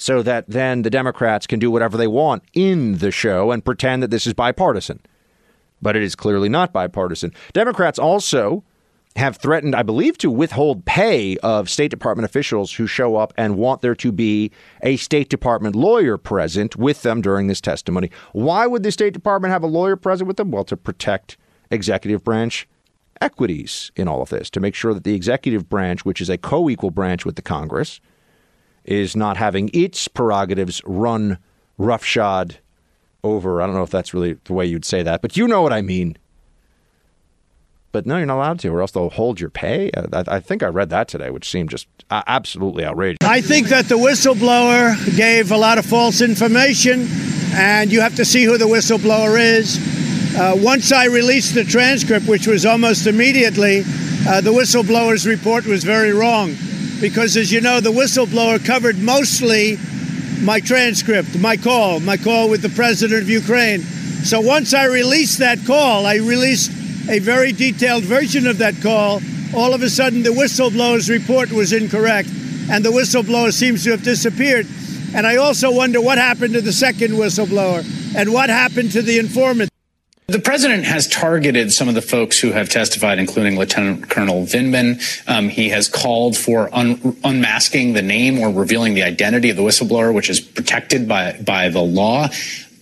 so 0.02 0.24
that 0.24 0.46
then 0.48 0.82
the 0.82 0.90
Democrats 0.90 1.46
can 1.46 1.60
do 1.60 1.70
whatever 1.70 1.96
they 1.96 2.08
want 2.08 2.42
in 2.54 2.98
the 2.98 3.12
show 3.12 3.52
and 3.52 3.64
pretend 3.64 4.02
that 4.02 4.10
this 4.10 4.26
is 4.26 4.34
bipartisan. 4.34 5.00
But 5.80 5.96
it 5.96 6.02
is 6.02 6.16
clearly 6.16 6.50
not 6.50 6.74
bipartisan. 6.74 7.36
Democrats 7.54 8.00
also 8.00 8.64
have 9.16 9.38
threatened, 9.38 9.76
I 9.76 9.84
believe, 9.84 10.18
to 10.18 10.32
withhold 10.32 10.86
pay 10.86 11.38
of 11.38 11.70
State 11.70 11.92
Department 11.92 12.26
officials 12.26 12.74
who 12.74 12.88
show 12.88 13.16
up 13.16 13.32
and 13.38 13.58
want 13.58 13.82
there 13.82 13.94
to 13.94 14.12
be 14.12 14.50
a 14.82 14.98
State 14.98 15.30
Department 15.30 15.76
lawyer 15.76 16.18
present 16.18 16.76
with 16.76 17.04
them 17.04 17.22
during 17.22 17.46
this 17.46 17.62
testimony. 17.62 18.10
Why 18.32 18.66
would 18.66 18.82
the 18.82 18.92
State 18.92 19.14
Department 19.14 19.52
have 19.52 19.62
a 19.62 19.68
lawyer 19.68 19.96
present 19.96 20.28
with 20.28 20.38
them? 20.38 20.50
Well, 20.50 20.64
to 20.64 20.78
protect 20.78 21.38
executive 21.70 22.24
branch 22.24 22.68
equities 23.22 23.92
in 23.96 24.08
all 24.08 24.24
of 24.24 24.30
this, 24.30 24.50
to 24.50 24.60
make 24.60 24.74
sure 24.74 24.96
that 24.96 25.04
the 25.04 25.14
executive 25.14 25.70
branch, 25.70 26.06
which 26.06 26.22
is 26.22 26.30
a 26.30 26.40
co 26.40 26.72
equal 26.72 26.90
branch 26.90 27.24
with 27.24 27.36
the 27.36 27.44
Congress, 27.44 28.02
is 28.86 29.16
not 29.16 29.38
having 29.38 29.70
its 29.74 30.08
prerogatives 30.08 30.82
run 30.86 31.38
roughshod 31.78 32.58
over. 33.24 33.62
I 33.62 33.66
don't 33.66 33.76
know 33.76 33.84
if 33.84 33.90
that's 33.90 34.14
really 34.14 34.34
the 34.44 34.54
way 34.54 34.66
you'd 34.66 34.86
say 34.86 35.04
that, 35.04 35.22
but 35.22 35.38
you 35.38 35.48
know 35.48 35.62
what 35.62 35.74
I 35.74 35.82
mean. 35.82 36.18
But 37.92 38.06
no, 38.06 38.18
you're 38.18 38.26
not 38.26 38.38
allowed 38.38 38.60
to, 38.60 38.70
or 38.70 38.82
else 38.82 38.92
they'll 38.92 39.10
hold 39.10 39.40
your 39.40 39.50
pay. 39.50 39.92
I, 40.14 40.24
I 40.28 40.40
think 40.40 40.64
I 40.64 40.68
read 40.68 40.90
that 40.92 41.10
today, 41.10 41.30
which 41.30 41.50
seemed 41.50 41.70
just 41.70 41.88
uh, 42.10 42.24
absolutely 42.26 42.86
outrageous. 42.86 43.18
I 43.22 43.42
think 43.42 43.68
that 43.68 43.90
the 43.90 43.98
whistleblower 43.98 44.96
gave 45.18 45.52
a 45.52 45.58
lot 45.58 45.78
of 45.78 45.86
false 45.86 46.22
information, 46.22 47.08
and 47.54 47.92
you 47.92 48.00
have 48.00 48.16
to 48.16 48.24
see 48.24 48.46
who 48.46 48.58
the 48.58 48.66
whistleblower 48.66 49.38
is. 49.40 49.78
Uh, 50.38 50.54
once 50.56 50.94
I 50.94 51.08
released 51.08 51.54
the 51.54 51.66
transcript, 51.66 52.28
which 52.28 52.48
was 52.48 52.66
almost 52.66 53.08
immediately, 53.08 53.82
uh, 54.26 54.40
the 54.40 54.52
whistleblower's 54.52 55.28
report 55.28 55.66
was 55.66 55.84
very 55.84 56.14
wrong. 56.14 56.56
Because, 57.02 57.36
as 57.36 57.52
you 57.52 57.62
know, 57.62 57.80
the 57.80 57.92
whistleblower 57.92 58.64
covered 58.64 59.00
mostly 59.00 59.78
my 60.40 60.60
transcript, 60.60 61.38
my 61.40 61.58
call, 61.58 62.00
my 62.00 62.16
call 62.16 62.48
with 62.48 62.62
the 62.62 62.70
president 62.70 63.24
of 63.24 63.30
Ukraine. 63.30 63.82
So 64.24 64.40
once 64.40 64.76
I 64.76 64.86
released 64.86 65.40
that 65.40 65.66
call, 65.66 66.06
I 66.06 66.18
released 66.18 66.70
a 67.10 67.18
very 67.18 67.54
detailed 67.54 68.04
version 68.04 68.46
of 68.46 68.60
that 68.60 68.80
call. 68.84 69.20
All 69.56 69.74
of 69.74 69.82
a 69.82 69.90
sudden, 69.90 70.22
the 70.22 70.30
whistleblower's 70.30 71.10
report 71.10 71.52
was 71.52 71.74
incorrect, 71.74 72.30
and 72.70 72.86
the 72.86 72.92
whistleblower 72.92 73.52
seems 73.52 73.84
to 73.86 73.92
have 73.92 74.04
disappeared. 74.04 74.68
And 75.16 75.26
I 75.26 75.38
also 75.38 75.72
wonder 75.72 76.00
what 76.00 76.20
happened 76.20 76.54
to 76.54 76.62
the 76.62 76.72
second 76.72 77.14
whistleblower 77.14 77.84
and 78.16 78.32
what 78.32 78.50
happened 78.52 78.92
to 78.92 79.02
the 79.02 79.18
informant. 79.18 79.71
The 80.32 80.40
president 80.40 80.86
has 80.86 81.08
targeted 81.08 81.74
some 81.74 81.90
of 81.90 81.94
the 81.94 82.02
folks 82.02 82.40
who 82.40 82.54
have 82.54 82.70
testified, 82.70 83.20
including 83.20 83.60
Lieutenant 83.60 84.10
Colonel 84.10 84.46
Vindman. 84.46 85.02
Um, 85.28 85.50
he 85.50 85.68
has 85.70 85.90
called 85.90 86.38
for 86.38 86.74
un- 86.74 87.18
unmasking 87.26 87.92
the 87.92 88.02
name 88.02 88.40
or 88.40 88.50
revealing 88.50 88.94
the 88.94 89.04
identity 89.04 89.50
of 89.50 89.58
the 89.58 89.62
whistleblower, 89.62 90.14
which 90.14 90.30
is 90.30 90.40
protected 90.40 91.06
by, 91.06 91.34
by 91.46 91.68
the 91.68 91.82
law. 91.82 92.30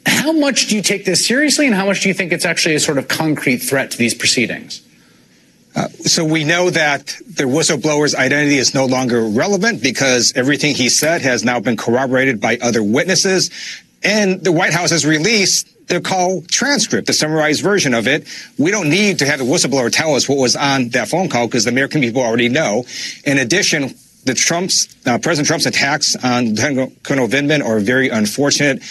How 0.05 0.31
much 0.31 0.67
do 0.67 0.75
you 0.75 0.83
take 0.83 1.05
this 1.05 1.25
seriously, 1.25 1.65
and 1.65 1.73
how 1.73 1.87
much 1.87 2.01
do 2.01 2.07
you 2.07 2.13
think 2.13 2.31
it's 2.33 2.45
actually 2.45 2.75
a 2.75 2.79
sort 2.79 2.99
of 2.99 3.07
concrete 3.07 3.57
threat 3.57 3.89
to 3.89 3.97
these 3.97 4.13
proceedings? 4.13 4.83
Uh, 5.75 5.87
so 5.87 6.23
we 6.23 6.43
know 6.43 6.69
that 6.69 7.07
the 7.35 7.45
whistleblower's 7.45 8.13
identity 8.13 8.57
is 8.57 8.75
no 8.75 8.85
longer 8.85 9.23
relevant 9.23 9.81
because 9.81 10.33
everything 10.35 10.75
he 10.75 10.87
said 10.87 11.23
has 11.23 11.43
now 11.43 11.59
been 11.59 11.77
corroborated 11.77 12.39
by 12.39 12.59
other 12.61 12.83
witnesses. 12.83 13.49
And 14.03 14.43
the 14.43 14.51
White 14.51 14.71
House 14.71 14.91
has 14.91 15.03
released 15.03 15.67
their 15.89 15.99
call 15.99 16.41
transcript, 16.43 17.07
the 17.07 17.13
summarized 17.13 17.61
version 17.61 17.93
of 17.93 18.07
it. 18.07 18.27
We 18.57 18.71
don't 18.71 18.89
need 18.89 19.19
to 19.19 19.25
have 19.25 19.39
the 19.39 19.45
whistleblower 19.45 19.91
tell 19.91 20.15
us 20.15 20.29
what 20.29 20.37
was 20.37 20.55
on 20.55 20.89
that 20.89 21.09
phone 21.09 21.29
call 21.29 21.47
because 21.47 21.65
the 21.65 21.71
American 21.71 22.01
people 22.01 22.21
already 22.21 22.47
know. 22.47 22.85
In 23.25 23.39
addition, 23.39 23.95
the 24.23 24.33
Trump's 24.33 24.95
uh, 25.05 25.17
President 25.17 25.47
Trump's 25.47 25.65
attacks 25.65 26.15
on 26.23 26.49
Lieutenant 26.49 27.03
Colonel 27.03 27.27
Vindman 27.27 27.65
are 27.65 27.79
very 27.79 28.09
unfortunate. 28.09 28.83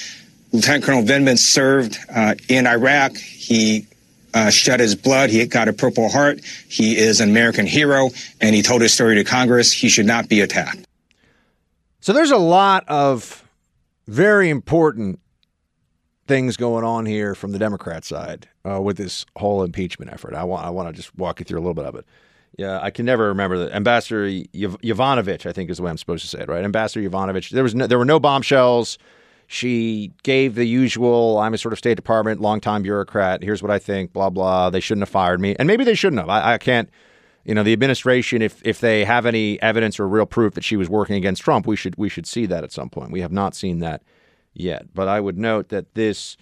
Lieutenant 0.53 0.85
Colonel 0.85 1.03
Vindman 1.03 1.39
served 1.39 1.99
uh, 2.15 2.35
in 2.49 2.67
Iraq. 2.67 3.17
He 3.17 3.87
uh, 4.35 4.51
shed 4.51 4.81
his 4.81 4.95
blood. 4.95 5.31
He 5.31 5.45
got 5.47 5.69
a 5.69 5.73
Purple 5.73 6.09
Heart. 6.09 6.41
He 6.69 6.97
is 6.97 7.21
an 7.21 7.31
American 7.31 7.67
hero, 7.67 8.11
and 8.41 8.55
he 8.55 8.63
told 8.63 8.83
his 8.83 8.93
story 8.93 9.15
to 9.17 9.25
Congress. 9.25 9.73
He 9.73 9.89
should 9.89 10.07
not 10.07 10.29
be 10.29 10.41
attacked. 10.41 10.85
So 12.01 12.13
there's 12.13 12.31
a 12.31 12.39
lot 12.39 12.85
of 12.89 13.45
very 14.07 14.49
important 14.49 15.21
things 16.29 16.57
going 16.57 16.85
on 16.85 17.07
here 17.07 17.35
from 17.35 17.53
the 17.53 17.59
Democrat 17.59 18.05
side 18.05 18.49
uh, 18.69 18.81
with 18.81 18.99
this 18.99 19.27
whole 19.37 19.65
impeachment 19.65 20.13
effort. 20.13 20.35
I 20.35 20.45
want 20.45 20.65
I 20.65 20.71
want 20.71 20.89
to 20.89 20.93
just 20.93 21.17
walk 21.17 21.41
you 21.41 21.45
through 21.45 21.59
a 21.59 21.63
little 21.63 21.75
bit 21.75 21.87
of 21.87 21.95
it. 21.97 22.05
Yeah, 22.57 22.79
I 22.81 22.91
can 22.91 23.07
never 23.07 23.29
remember 23.29 23.59
the 23.59 23.75
Ambassador 23.75 24.29
Yovanovitch. 24.29 25.47
I 25.47 25.53
think 25.53 25.71
is 25.71 25.79
the 25.79 25.83
way 25.83 25.91
I'm 25.91 25.99
supposed 25.99 26.23
to 26.23 26.29
say 26.29 26.41
it, 26.41 26.49
right? 26.49 26.65
Ambassador 26.65 27.09
Yovanovitch. 27.09 27.51
There 27.51 27.63
was 27.63 27.75
no, 27.75 27.87
there 27.87 27.99
were 27.99 28.05
no 28.05 28.21
bombshells. 28.21 28.99
She 29.47 30.13
gave 30.25 30.55
the 30.55 30.67
usual. 30.67 31.39
I'm 31.39 31.55
a 31.55 31.59
sort 31.59 31.73
of 31.73 31.79
State 31.79 31.95
Department 31.95 32.41
longtime 32.41 32.83
bureaucrat. 32.83 33.43
Here's 33.43 33.63
what 33.63 33.71
I 33.71 33.79
think. 33.79 34.13
Blah 34.13 34.31
blah. 34.31 34.71
They 34.71 34.81
shouldn't 34.81 35.03
have 35.03 35.09
fired 35.09 35.41
me, 35.41 35.57
and 35.59 35.67
maybe 35.67 35.85
they 35.85 35.95
shouldn't 35.95 36.21
have. 36.21 36.29
I, 36.29 36.55
I 36.55 36.59
can't. 36.59 36.91
You 37.45 37.55
know, 37.55 37.63
the 37.63 37.73
administration, 37.73 38.43
if 38.43 38.61
if 38.63 38.81
they 38.81 39.07
have 39.07 39.25
any 39.25 39.61
evidence 39.63 39.99
or 39.99 40.07
real 40.07 40.27
proof 40.27 40.53
that 40.55 40.65
she 40.65 40.77
was 40.77 40.91
working 40.91 41.17
against 41.17 41.43
Trump, 41.43 41.67
we 41.67 41.77
should 41.77 41.97
we 41.97 42.11
should 42.11 42.27
see 42.27 42.45
that 42.45 42.63
at 42.63 42.73
some 42.73 42.91
point. 42.91 43.11
We 43.11 43.23
have 43.23 43.33
not 43.33 43.55
seen 43.55 43.79
that 43.79 44.03
yet. 44.59 44.95
But 44.95 45.09
I 45.09 45.21
would 45.21 45.39
note 45.39 45.69
that 45.69 45.95
this 45.95 46.37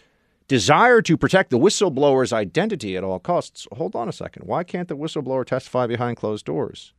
desire 0.48 1.02
to 1.02 1.16
protect 1.16 1.50
the 1.50 1.58
whistleblower's 1.58 2.32
identity 2.32 2.96
at 2.96 3.04
all 3.04 3.18
costs. 3.18 3.66
Hold 3.72 3.96
on 3.96 4.08
a 4.08 4.12
second. 4.12 4.46
Why 4.46 4.64
can't 4.64 4.88
the 4.88 4.96
whistleblower 4.96 5.44
testify 5.44 5.86
behind 5.86 6.16
closed 6.16 6.44
doors? 6.44 6.92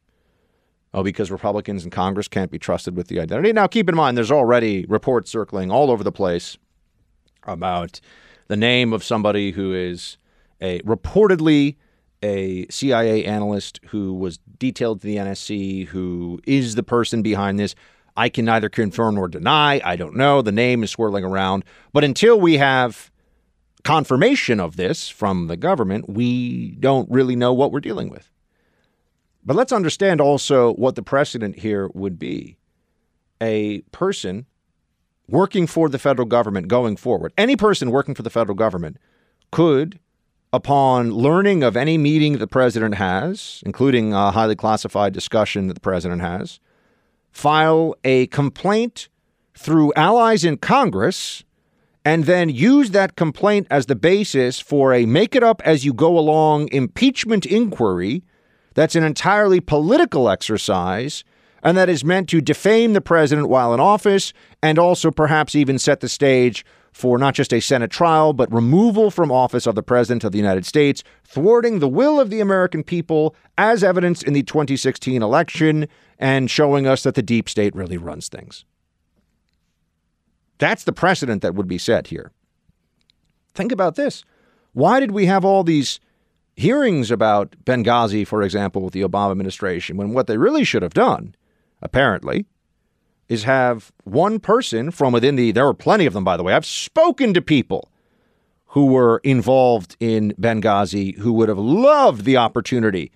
Oh, 0.94 1.04
because 1.04 1.30
Republicans 1.30 1.84
in 1.84 1.92
Congress 1.92 2.28
can't 2.28 2.52
be 2.52 2.60
trusted 2.60 2.96
with 2.96 3.08
the 3.08 3.20
identity. 3.20 3.52
Now, 3.54 3.68
keep 3.68 3.90
in 3.90 3.96
mind, 3.96 4.18
there's 4.18 4.32
already 4.32 4.86
reports 4.88 5.30
circling 5.30 5.70
all 5.70 5.92
over 5.92 6.04
the 6.04 6.12
place 6.12 6.58
about 7.44 8.00
the 8.48 8.58
name 8.58 8.94
of 8.94 9.04
somebody 9.04 9.52
who 9.52 9.74
is 9.74 10.18
a 10.62 10.80
reportedly 10.80 11.76
a 12.24 12.66
CIA 12.70 13.26
analyst 13.26 13.80
who 13.90 14.14
was 14.14 14.40
detailed 14.58 15.02
to 15.02 15.08
the 15.08 15.18
NSC, 15.18 15.88
who 15.88 16.40
is 16.48 16.76
the 16.76 16.84
person 16.84 17.22
behind 17.22 17.60
this. 17.60 17.76
I 18.18 18.30
can 18.30 18.46
neither 18.46 18.68
confirm 18.68 19.16
nor 19.16 19.28
deny. 19.28 19.80
I 19.86 19.96
don't 19.96 20.16
know. 20.16 20.42
The 20.42 20.52
name 20.52 20.84
is 20.84 20.90
swirling 20.90 21.24
around. 21.24 21.64
But 21.94 22.04
until 22.04 22.40
we 22.40 22.58
have 22.58 23.12
confirmation 23.84 24.60
of 24.60 24.76
this 24.76 25.08
from 25.08 25.48
the 25.48 25.56
government, 25.56 26.10
we 26.10 26.72
don't 26.80 27.10
really 27.12 27.36
know 27.36 27.54
what 27.54 27.72
we're 27.72 27.80
dealing 27.80 28.10
with. 28.10 28.32
But 29.46 29.56
let's 29.56 29.72
understand 29.72 30.20
also 30.20 30.74
what 30.74 30.96
the 30.96 31.04
precedent 31.04 31.60
here 31.60 31.90
would 31.94 32.18
be. 32.18 32.58
A 33.40 33.82
person 33.92 34.48
working 35.30 35.68
for 35.68 35.88
the 35.88 36.00
federal 36.00 36.28
government 36.28 36.68
going 36.68 36.98
forward, 36.98 37.34
any 37.38 37.56
person 37.56 37.92
working 37.92 38.16
for 38.16 38.24
the 38.24 38.30
federal 38.32 38.56
government 38.56 38.98
could, 39.52 40.00
upon 40.52 41.12
learning 41.12 41.62
of 41.62 41.78
any 41.78 41.98
meeting 41.98 42.40
the 42.40 42.48
president 42.48 42.96
has, 42.96 43.62
including 43.66 44.12
a 44.12 44.32
highly 44.32 44.56
classified 44.56 45.14
discussion 45.14 45.68
that 45.68 45.76
the 45.76 45.80
president 45.80 46.22
has, 46.22 46.60
file 47.32 47.96
a 48.04 48.28
complaint 48.28 49.10
through 49.56 49.94
allies 49.96 50.44
in 50.44 50.58
Congress 50.58 51.44
and 52.06 52.24
then 52.24 52.48
use 52.48 52.92
that 52.92 53.16
complaint 53.16 53.68
as 53.70 53.88
the 53.88 53.96
basis 53.96 54.60
for 54.60 54.94
a 54.94 55.06
make 55.06 55.36
it 55.36 55.44
up 55.44 55.62
as 55.66 55.84
you 55.84 55.94
go 55.94 56.18
along 56.18 56.70
impeachment 56.72 57.46
inquiry 57.46 58.24
that's 58.76 58.96
an 58.96 59.04
entirely 59.04 59.60
political 59.60 60.30
exercise 60.30 61.24
and 61.64 61.76
that 61.76 61.90
is 61.90 62.04
meant 62.04 62.30
to 62.30 62.40
defame 62.40 62.94
the 62.94 63.02
president 63.02 63.50
while 63.50 63.74
in 63.74 63.80
office 63.80 64.32
and 64.62 64.80
also 64.80 65.12
perhaps 65.12 65.56
even 65.56 65.78
set 65.78 66.00
the 66.00 66.08
stage 66.08 66.64
for 66.98 67.20
not 67.20 67.36
just 67.36 67.54
a 67.54 67.60
Senate 67.60 67.92
trial, 67.92 68.34
but 68.34 68.52
removal 68.52 69.12
from 69.12 69.32
office 69.32 69.68
of 69.68 69.76
the 69.76 69.84
President 69.84 70.24
of 70.24 70.32
the 70.32 70.40
United 70.40 70.66
States, 70.66 71.04
thwarting 71.24 71.78
the 71.78 71.88
will 71.88 72.20
of 72.20 72.32
the 72.32 72.40
American 72.40 72.84
people 72.84 73.36
as 73.56 73.84
evidenced 73.84 74.24
in 74.24 74.34
the 74.34 74.42
2016 74.42 75.22
election 75.22 75.88
and 76.20 76.50
showing 76.50 76.88
us 76.88 77.04
that 77.04 77.16
the 77.16 77.22
deep 77.22 77.50
state 77.50 77.76
really 77.76 77.98
runs 77.98 78.30
things. 78.30 78.66
That's 80.58 80.84
the 80.84 80.94
precedent 80.94 81.42
that 81.44 81.56
would 81.56 81.68
be 81.68 81.78
set 81.78 82.08
here. 82.08 82.32
Think 83.54 83.72
about 83.72 83.96
this. 83.96 84.24
Why 84.74 85.00
did 85.00 85.12
we 85.12 85.26
have 85.28 85.46
all 85.46 85.64
these 85.64 86.00
hearings 86.56 87.12
about 87.12 87.56
Benghazi, 87.64 88.26
for 88.26 88.42
example, 88.42 88.82
with 88.82 88.94
the 88.94 89.02
Obama 89.02 89.32
administration, 89.32 89.98
when 89.98 90.14
what 90.14 90.28
they 90.28 90.38
really 90.38 90.64
should 90.64 90.82
have 90.82 90.94
done, 90.94 91.36
apparently, 91.82 92.46
is 93.30 93.44
have 93.44 93.92
one 94.04 94.40
person 94.40 94.90
from 94.90 95.14
within 95.14 95.36
the, 95.36 95.52
there 95.52 95.66
were 95.66 95.74
plenty 95.74 96.06
of 96.06 96.14
them, 96.14 96.24
by 96.24 96.38
the 96.38 96.44
way. 96.44 96.54
I've 96.54 96.66
spoken 96.66 97.34
to 97.34 97.42
people 97.42 97.92
who 98.68 98.88
were 98.88 99.22
involved 99.24 99.96
in 100.00 100.34
Benghazi 100.40 101.18
who 101.18 101.34
would 101.34 101.50
have 101.50 101.58
loved 101.58 102.26
the 102.26 102.38
opportunity 102.38 103.12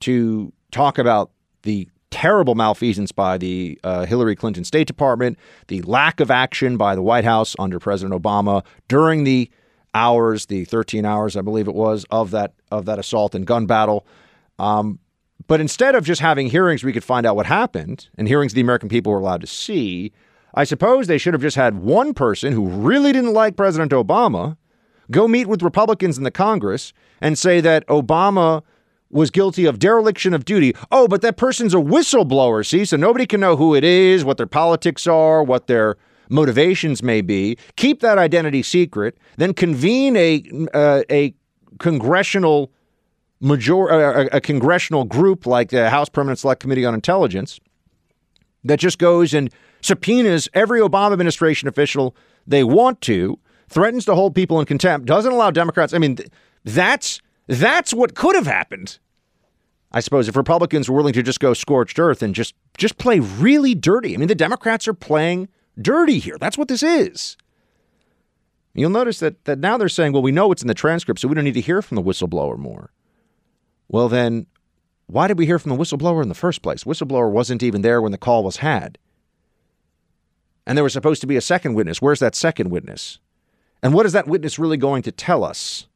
to 0.00 0.52
talk 0.70 0.98
about 0.98 1.30
the 1.62 1.88
terrible 2.12 2.54
malfeasance 2.54 3.10
by 3.10 3.36
the 3.38 3.80
uh, 3.82 4.06
Hillary 4.06 4.36
Clinton 4.36 4.64
State 4.64 4.86
Department, 4.86 5.36
the 5.66 5.82
lack 5.82 6.20
of 6.20 6.30
action 6.30 6.76
by 6.76 6.94
the 6.94 7.02
White 7.02 7.24
House 7.24 7.56
under 7.58 7.80
President 7.80 8.22
Obama 8.22 8.64
during 8.86 9.24
the 9.24 9.50
hours, 9.94 10.46
the 10.46 10.64
13 10.66 11.04
hours, 11.04 11.36
I 11.36 11.40
believe 11.40 11.66
it 11.66 11.74
was, 11.74 12.04
of 12.10 12.30
that 12.30 12.52
of 12.70 12.84
that 12.84 12.98
assault 12.98 13.34
and 13.34 13.46
gun 13.46 13.66
battle. 13.66 14.06
Um, 14.58 15.00
but 15.48 15.60
instead 15.60 15.94
of 15.94 16.04
just 16.04 16.20
having 16.20 16.48
hearings 16.48 16.84
we 16.84 16.92
could 16.92 17.02
find 17.02 17.26
out 17.26 17.34
what 17.34 17.46
happened 17.46 18.08
and 18.16 18.28
hearings 18.28 18.54
the 18.54 18.60
American 18.60 18.88
people 18.88 19.12
were 19.12 19.18
allowed 19.18 19.40
to 19.40 19.46
see, 19.46 20.12
I 20.54 20.64
suppose 20.64 21.06
they 21.06 21.18
should 21.18 21.34
have 21.34 21.42
just 21.42 21.56
had 21.56 21.78
one 21.78 22.14
person 22.14 22.52
who 22.52 22.68
really 22.68 23.12
didn't 23.12 23.32
like 23.32 23.56
President 23.56 23.90
Obama 23.92 24.56
go 25.10 25.26
meet 25.26 25.46
with 25.46 25.62
Republicans 25.62 26.16
in 26.16 26.24
the 26.24 26.30
Congress 26.30 26.92
and 27.20 27.38
say 27.38 27.60
that 27.60 27.86
Obama 27.88 28.62
was 29.12 29.30
guilty 29.30 29.66
of 29.66 29.78
dereliction 29.78 30.34
of 30.34 30.44
duty. 30.44 30.74
Oh, 30.90 31.06
but 31.06 31.22
that 31.22 31.36
person's 31.36 31.74
a 31.74 31.78
whistleblower, 31.78 32.66
see? 32.66 32.84
So 32.84 32.96
nobody 32.96 33.26
can 33.26 33.40
know 33.40 33.56
who 33.56 33.74
it 33.74 33.84
is, 33.84 34.24
what 34.24 34.38
their 34.38 34.46
politics 34.46 35.06
are, 35.06 35.42
what 35.42 35.66
their 35.66 35.96
motivations 36.28 37.02
may 37.02 37.20
be. 37.20 37.58
Keep 37.76 38.00
that 38.00 38.18
identity 38.18 38.62
secret, 38.62 39.18
then 39.36 39.52
convene 39.54 40.16
a 40.16 40.42
uh, 40.74 41.02
a 41.10 41.34
congressional 41.78 42.72
major 43.40 43.86
a, 43.88 44.36
a 44.36 44.40
congressional 44.40 45.04
group 45.04 45.46
like 45.46 45.70
the 45.70 45.90
House 45.90 46.08
Permanent 46.08 46.38
Select 46.38 46.60
Committee 46.60 46.84
on 46.84 46.94
Intelligence 46.94 47.60
that 48.64 48.78
just 48.78 48.98
goes 48.98 49.34
and 49.34 49.50
subpoenas 49.80 50.48
every 50.54 50.80
Obama 50.80 51.12
administration 51.12 51.68
official 51.68 52.16
they 52.46 52.64
want 52.64 53.00
to, 53.02 53.38
threatens 53.68 54.04
to 54.04 54.14
hold 54.14 54.34
people 54.34 54.60
in 54.60 54.66
contempt, 54.66 55.06
doesn't 55.06 55.32
allow 55.32 55.50
Democrats. 55.50 55.92
I 55.92 55.98
mean, 55.98 56.18
that's 56.64 57.20
that's 57.52 57.92
what 57.92 58.14
could 58.14 58.34
have 58.34 58.46
happened. 58.46 58.98
I 59.92 60.00
suppose 60.00 60.28
if 60.28 60.36
Republicans 60.36 60.88
were 60.88 60.96
willing 60.96 61.12
to 61.12 61.22
just 61.22 61.40
go 61.40 61.52
scorched 61.54 61.98
earth 61.98 62.22
and 62.22 62.34
just 62.34 62.54
just 62.78 62.98
play 62.98 63.18
really 63.20 63.74
dirty. 63.74 64.14
I 64.14 64.16
mean, 64.16 64.28
the 64.28 64.34
Democrats 64.34 64.88
are 64.88 64.94
playing 64.94 65.48
dirty 65.80 66.18
here. 66.18 66.38
That's 66.38 66.56
what 66.56 66.68
this 66.68 66.82
is. 66.82 67.36
You'll 68.74 68.90
notice 68.90 69.18
that, 69.18 69.44
that 69.44 69.58
now 69.58 69.76
they're 69.76 69.90
saying, 69.90 70.12
well, 70.12 70.22
we 70.22 70.32
know 70.32 70.50
it's 70.50 70.62
in 70.62 70.68
the 70.68 70.74
transcript, 70.74 71.20
so 71.20 71.28
we 71.28 71.34
don't 71.34 71.44
need 71.44 71.52
to 71.54 71.60
hear 71.60 71.82
from 71.82 71.96
the 71.96 72.02
whistleblower 72.02 72.56
more. 72.56 72.90
Well, 73.88 74.08
then, 74.08 74.46
why 75.06 75.28
did 75.28 75.36
we 75.36 75.44
hear 75.44 75.58
from 75.58 75.68
the 75.70 75.76
whistleblower 75.76 76.22
in 76.22 76.30
the 76.30 76.34
first 76.34 76.62
place? 76.62 76.84
Whistleblower 76.84 77.30
wasn't 77.30 77.62
even 77.62 77.82
there 77.82 78.00
when 78.00 78.12
the 78.12 78.18
call 78.18 78.42
was 78.42 78.58
had. 78.58 78.96
And 80.66 80.78
there 80.78 80.84
was 80.84 80.94
supposed 80.94 81.20
to 81.20 81.26
be 81.26 81.36
a 81.36 81.42
second 81.42 81.74
witness. 81.74 82.00
Where's 82.00 82.20
that 82.20 82.34
second 82.34 82.70
witness? 82.70 83.18
And 83.82 83.92
what 83.92 84.06
is 84.06 84.12
that 84.12 84.26
witness 84.26 84.58
really 84.58 84.78
going 84.78 85.02
to 85.02 85.12
tell 85.12 85.44
us? 85.44 85.86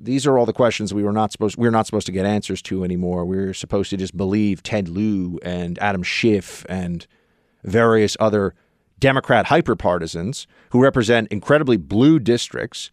These 0.00 0.26
are 0.26 0.38
all 0.38 0.46
the 0.46 0.52
questions 0.52 0.94
we 0.94 1.02
were 1.02 1.12
not 1.12 1.32
supposed 1.32 1.56
we're 1.56 1.70
not 1.70 1.86
supposed 1.86 2.06
to 2.06 2.12
get 2.12 2.24
answers 2.24 2.62
to 2.62 2.82
anymore. 2.82 3.26
We're 3.26 3.52
supposed 3.52 3.90
to 3.90 3.96
just 3.96 4.16
believe 4.16 4.62
Ted 4.62 4.88
Lieu 4.88 5.38
and 5.42 5.78
Adam 5.80 6.02
Schiff 6.02 6.64
and 6.68 7.06
various 7.62 8.16
other 8.18 8.54
Democrat 8.98 9.46
hyperpartisans 9.46 10.46
who 10.70 10.82
represent 10.82 11.28
incredibly 11.30 11.76
blue 11.76 12.18
districts, 12.18 12.90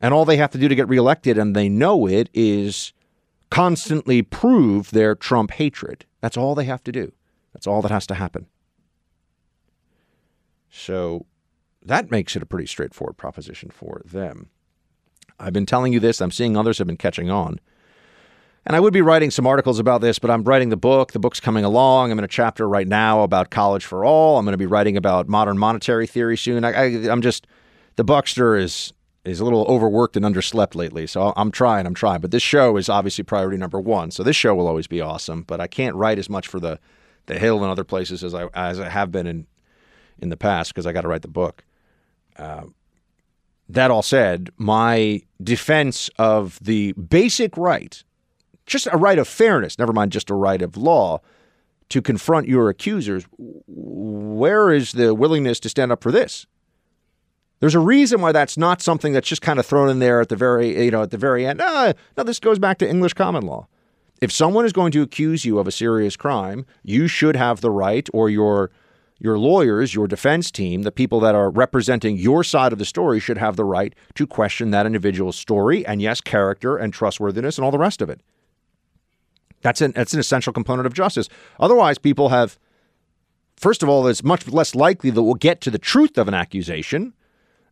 and 0.00 0.14
all 0.14 0.24
they 0.24 0.36
have 0.36 0.50
to 0.52 0.58
do 0.58 0.68
to 0.68 0.74
get 0.74 0.88
reelected, 0.88 1.36
and 1.36 1.54
they 1.54 1.68
know 1.68 2.06
it, 2.06 2.30
is 2.32 2.92
constantly 3.50 4.22
prove 4.22 4.92
their 4.92 5.14
Trump 5.14 5.52
hatred. 5.52 6.06
That's 6.20 6.36
all 6.36 6.54
they 6.54 6.64
have 6.64 6.82
to 6.84 6.92
do. 6.92 7.12
That's 7.52 7.66
all 7.66 7.82
that 7.82 7.90
has 7.90 8.06
to 8.06 8.14
happen. 8.14 8.46
So 10.70 11.26
that 11.82 12.10
makes 12.10 12.34
it 12.34 12.42
a 12.42 12.46
pretty 12.46 12.66
straightforward 12.66 13.18
proposition 13.18 13.70
for 13.70 14.00
them. 14.04 14.48
I've 15.38 15.52
been 15.52 15.66
telling 15.66 15.92
you 15.92 16.00
this, 16.00 16.20
I'm 16.20 16.30
seeing 16.30 16.56
others 16.56 16.78
have 16.78 16.86
been 16.86 16.96
catching 16.96 17.30
on. 17.30 17.60
And 18.64 18.76
I 18.76 18.80
would 18.80 18.92
be 18.92 19.02
writing 19.02 19.30
some 19.30 19.46
articles 19.46 19.80
about 19.80 20.00
this, 20.02 20.20
but 20.20 20.30
I'm 20.30 20.44
writing 20.44 20.68
the 20.68 20.76
book. 20.76 21.12
The 21.12 21.18
book's 21.18 21.40
coming 21.40 21.64
along. 21.64 22.12
I'm 22.12 22.18
in 22.18 22.24
a 22.24 22.28
chapter 22.28 22.68
right 22.68 22.86
now 22.86 23.22
about 23.22 23.50
college 23.50 23.84
for 23.84 24.04
all. 24.04 24.38
I'm 24.38 24.44
going 24.44 24.52
to 24.52 24.58
be 24.58 24.66
writing 24.66 24.96
about 24.96 25.28
modern 25.28 25.58
monetary 25.58 26.06
theory 26.06 26.36
soon. 26.36 26.64
I, 26.64 27.10
I'm 27.10 27.22
just 27.22 27.46
the 27.96 28.04
Buckster 28.04 28.56
is 28.56 28.92
is 29.24 29.40
a 29.40 29.44
little 29.44 29.64
overworked 29.68 30.16
and 30.16 30.24
underslept 30.24 30.74
lately, 30.74 31.06
so 31.06 31.32
I'm 31.36 31.52
trying. 31.52 31.86
I'm 31.86 31.94
trying. 31.94 32.20
But 32.20 32.32
this 32.32 32.42
show 32.42 32.76
is 32.76 32.88
obviously 32.88 33.22
priority 33.22 33.56
number 33.56 33.80
one. 33.80 34.10
So 34.10 34.22
this 34.24 34.34
show 34.34 34.54
will 34.54 34.66
always 34.66 34.88
be 34.88 35.00
awesome. 35.00 35.42
But 35.42 35.60
I 35.60 35.66
can't 35.66 35.94
write 35.94 36.18
as 36.18 36.28
much 36.28 36.46
for 36.46 36.60
the 36.60 36.78
the 37.26 37.38
Hill 37.38 37.62
and 37.62 37.70
other 37.70 37.84
places 37.84 38.22
as 38.22 38.34
I 38.34 38.46
as 38.54 38.78
I 38.78 38.88
have 38.88 39.10
been 39.10 39.26
in 39.26 39.46
in 40.20 40.28
the 40.28 40.36
past 40.36 40.72
because 40.72 40.86
I 40.86 40.92
got 40.92 41.02
to 41.02 41.08
write 41.08 41.22
the 41.22 41.28
book. 41.28 41.64
Uh, 42.36 42.66
that 43.72 43.90
all 43.90 44.02
said, 44.02 44.50
my 44.56 45.22
defense 45.42 46.10
of 46.18 46.58
the 46.60 46.92
basic 46.92 47.56
right, 47.56 48.02
just 48.66 48.86
a 48.92 48.96
right 48.96 49.18
of 49.18 49.26
fairness, 49.26 49.78
never 49.78 49.92
mind 49.92 50.12
just 50.12 50.30
a 50.30 50.34
right 50.34 50.62
of 50.62 50.76
law, 50.76 51.20
to 51.88 52.00
confront 52.00 52.48
your 52.48 52.68
accusers, 52.68 53.24
where 53.36 54.72
is 54.72 54.92
the 54.92 55.14
willingness 55.14 55.60
to 55.60 55.68
stand 55.68 55.92
up 55.92 56.02
for 56.02 56.10
this? 56.10 56.46
There's 57.60 57.74
a 57.74 57.80
reason 57.80 58.20
why 58.20 58.32
that's 58.32 58.56
not 58.56 58.82
something 58.82 59.12
that's 59.12 59.28
just 59.28 59.42
kind 59.42 59.58
of 59.58 59.66
thrown 59.66 59.88
in 59.88 59.98
there 60.00 60.20
at 60.20 60.28
the 60.28 60.36
very, 60.36 60.84
you 60.84 60.90
know, 60.90 61.02
at 61.02 61.10
the 61.10 61.18
very 61.18 61.46
end. 61.46 61.60
Ah, 61.62 61.92
no, 62.16 62.24
this 62.24 62.40
goes 62.40 62.58
back 62.58 62.78
to 62.78 62.88
English 62.88 63.12
common 63.12 63.46
law. 63.46 63.68
If 64.20 64.32
someone 64.32 64.64
is 64.64 64.72
going 64.72 64.92
to 64.92 65.02
accuse 65.02 65.44
you 65.44 65.58
of 65.58 65.66
a 65.66 65.72
serious 65.72 66.16
crime, 66.16 66.66
you 66.82 67.08
should 67.08 67.36
have 67.36 67.60
the 67.60 67.70
right, 67.70 68.08
or 68.12 68.30
your 68.30 68.70
your 69.22 69.38
lawyers, 69.38 69.94
your 69.94 70.08
defense 70.08 70.50
team, 70.50 70.82
the 70.82 70.90
people 70.90 71.20
that 71.20 71.36
are 71.36 71.48
representing 71.48 72.16
your 72.16 72.42
side 72.42 72.72
of 72.72 72.80
the 72.80 72.84
story 72.84 73.20
should 73.20 73.38
have 73.38 73.54
the 73.54 73.64
right 73.64 73.94
to 74.16 74.26
question 74.26 74.72
that 74.72 74.84
individual's 74.84 75.36
story 75.36 75.86
and, 75.86 76.02
yes, 76.02 76.20
character 76.20 76.76
and 76.76 76.92
trustworthiness 76.92 77.56
and 77.56 77.64
all 77.64 77.70
the 77.70 77.78
rest 77.78 78.02
of 78.02 78.10
it. 78.10 78.20
That's 79.60 79.80
an, 79.80 79.92
that's 79.92 80.12
an 80.12 80.18
essential 80.18 80.52
component 80.52 80.86
of 80.86 80.92
justice. 80.92 81.28
Otherwise, 81.60 81.98
people 81.98 82.30
have, 82.30 82.58
first 83.56 83.84
of 83.84 83.88
all, 83.88 84.08
it's 84.08 84.24
much 84.24 84.48
less 84.48 84.74
likely 84.74 85.10
that 85.10 85.22
we'll 85.22 85.34
get 85.34 85.60
to 85.60 85.70
the 85.70 85.78
truth 85.78 86.18
of 86.18 86.26
an 86.26 86.34
accusation. 86.34 87.14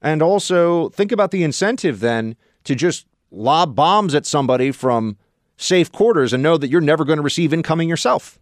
And 0.01 0.23
also, 0.23 0.89
think 0.91 1.11
about 1.11 1.33
the 1.33 1.43
incentive 1.43 1.99
then 1.99 2.37
to 2.63 2.77
just 2.77 3.07
lob 3.33 3.75
bombs 3.75 4.15
at 4.15 4.25
somebody 4.25 4.71
from 4.71 5.17
safe 5.57 5.91
quarters 5.91 6.33
and 6.33 6.45
know 6.45 6.57
that 6.57 6.69
you're 6.71 6.81
never 6.81 7.05
going 7.05 7.19
to 7.19 7.25
receive 7.25 7.53
incoming 7.53 7.89
yourself. 7.89 8.40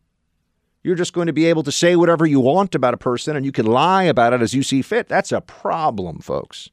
You're 0.83 0.95
just 0.95 1.13
going 1.13 1.27
to 1.27 1.33
be 1.33 1.47
able 1.47 1.63
to 1.65 1.73
say 1.73 1.97
whatever 1.97 2.25
you 2.25 2.41
want 2.41 2.75
about 2.75 2.95
a 2.95 2.99
person 2.99 3.37
and 3.37 3.45
you 3.45 3.53
can 3.53 3.67
lie 3.67 4.05
about 4.05 4.33
it 4.33 4.41
as 4.41 4.55
you 4.55 4.63
see 4.63 4.83
fit. 4.83 5.09
That's 5.09 5.33
a 5.33 5.41
problem, 5.41 6.21
folks. 6.21 6.71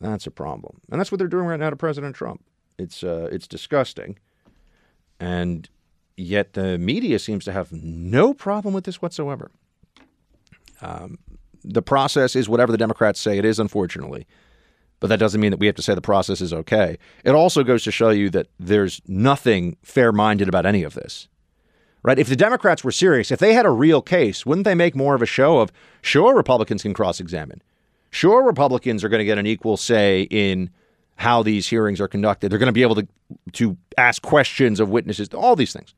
That's 0.00 0.26
a 0.26 0.30
problem. 0.30 0.80
And 0.90 1.00
that's 1.00 1.12
what 1.12 1.18
they're 1.18 1.28
doing 1.28 1.46
right 1.46 1.58
now 1.60 1.70
to 1.70 1.76
President 1.76 2.14
Trump. 2.16 2.44
It's 2.78 3.02
uh, 3.04 3.28
it's 3.30 3.46
disgusting. 3.46 4.18
And 5.20 5.68
yet 6.16 6.54
the 6.54 6.78
media 6.78 7.18
seems 7.18 7.44
to 7.44 7.52
have 7.52 7.72
no 7.72 8.34
problem 8.34 8.74
with 8.74 8.84
this 8.84 9.00
whatsoever. 9.00 9.50
Um, 10.80 11.18
the 11.62 11.82
process 11.82 12.34
is 12.34 12.48
whatever 12.48 12.72
the 12.72 12.78
Democrats 12.78 13.20
say 13.20 13.38
it 13.38 13.44
is, 13.44 13.60
unfortunately. 13.60 14.26
But 14.98 15.08
that 15.08 15.18
doesn't 15.18 15.40
mean 15.40 15.50
that 15.50 15.60
we 15.60 15.66
have 15.66 15.76
to 15.76 15.82
say 15.82 15.94
the 15.94 16.00
process 16.00 16.40
is 16.40 16.52
okay. 16.52 16.96
It 17.24 17.32
also 17.32 17.62
goes 17.62 17.84
to 17.84 17.92
show 17.92 18.10
you 18.10 18.30
that 18.30 18.48
there's 18.58 19.00
nothing 19.06 19.76
fair 19.82 20.12
minded 20.12 20.48
about 20.48 20.66
any 20.66 20.82
of 20.82 20.94
this 20.94 21.28
right? 22.02 22.18
If 22.18 22.28
the 22.28 22.36
Democrats 22.36 22.84
were 22.84 22.92
serious, 22.92 23.30
if 23.30 23.38
they 23.38 23.54
had 23.54 23.66
a 23.66 23.70
real 23.70 24.02
case, 24.02 24.44
wouldn't 24.44 24.64
they 24.64 24.74
make 24.74 24.94
more 24.94 25.14
of 25.14 25.22
a 25.22 25.26
show 25.26 25.58
of, 25.58 25.72
sure, 26.00 26.34
Republicans 26.34 26.82
can 26.82 26.94
cross 26.94 27.20
examine? 27.20 27.62
Sure, 28.10 28.42
Republicans 28.44 29.02
are 29.02 29.08
going 29.08 29.20
to 29.20 29.24
get 29.24 29.38
an 29.38 29.46
equal 29.46 29.76
say 29.76 30.22
in 30.30 30.70
how 31.16 31.42
these 31.42 31.68
hearings 31.68 32.00
are 32.00 32.08
conducted. 32.08 32.50
They're 32.50 32.58
going 32.58 32.66
to 32.66 32.72
be 32.72 32.82
able 32.82 32.96
to, 32.96 33.08
to 33.52 33.76
ask 33.96 34.22
questions 34.22 34.80
of 34.80 34.90
witnesses, 34.90 35.28
all 35.30 35.56
these 35.56 35.72
things. 35.72 35.94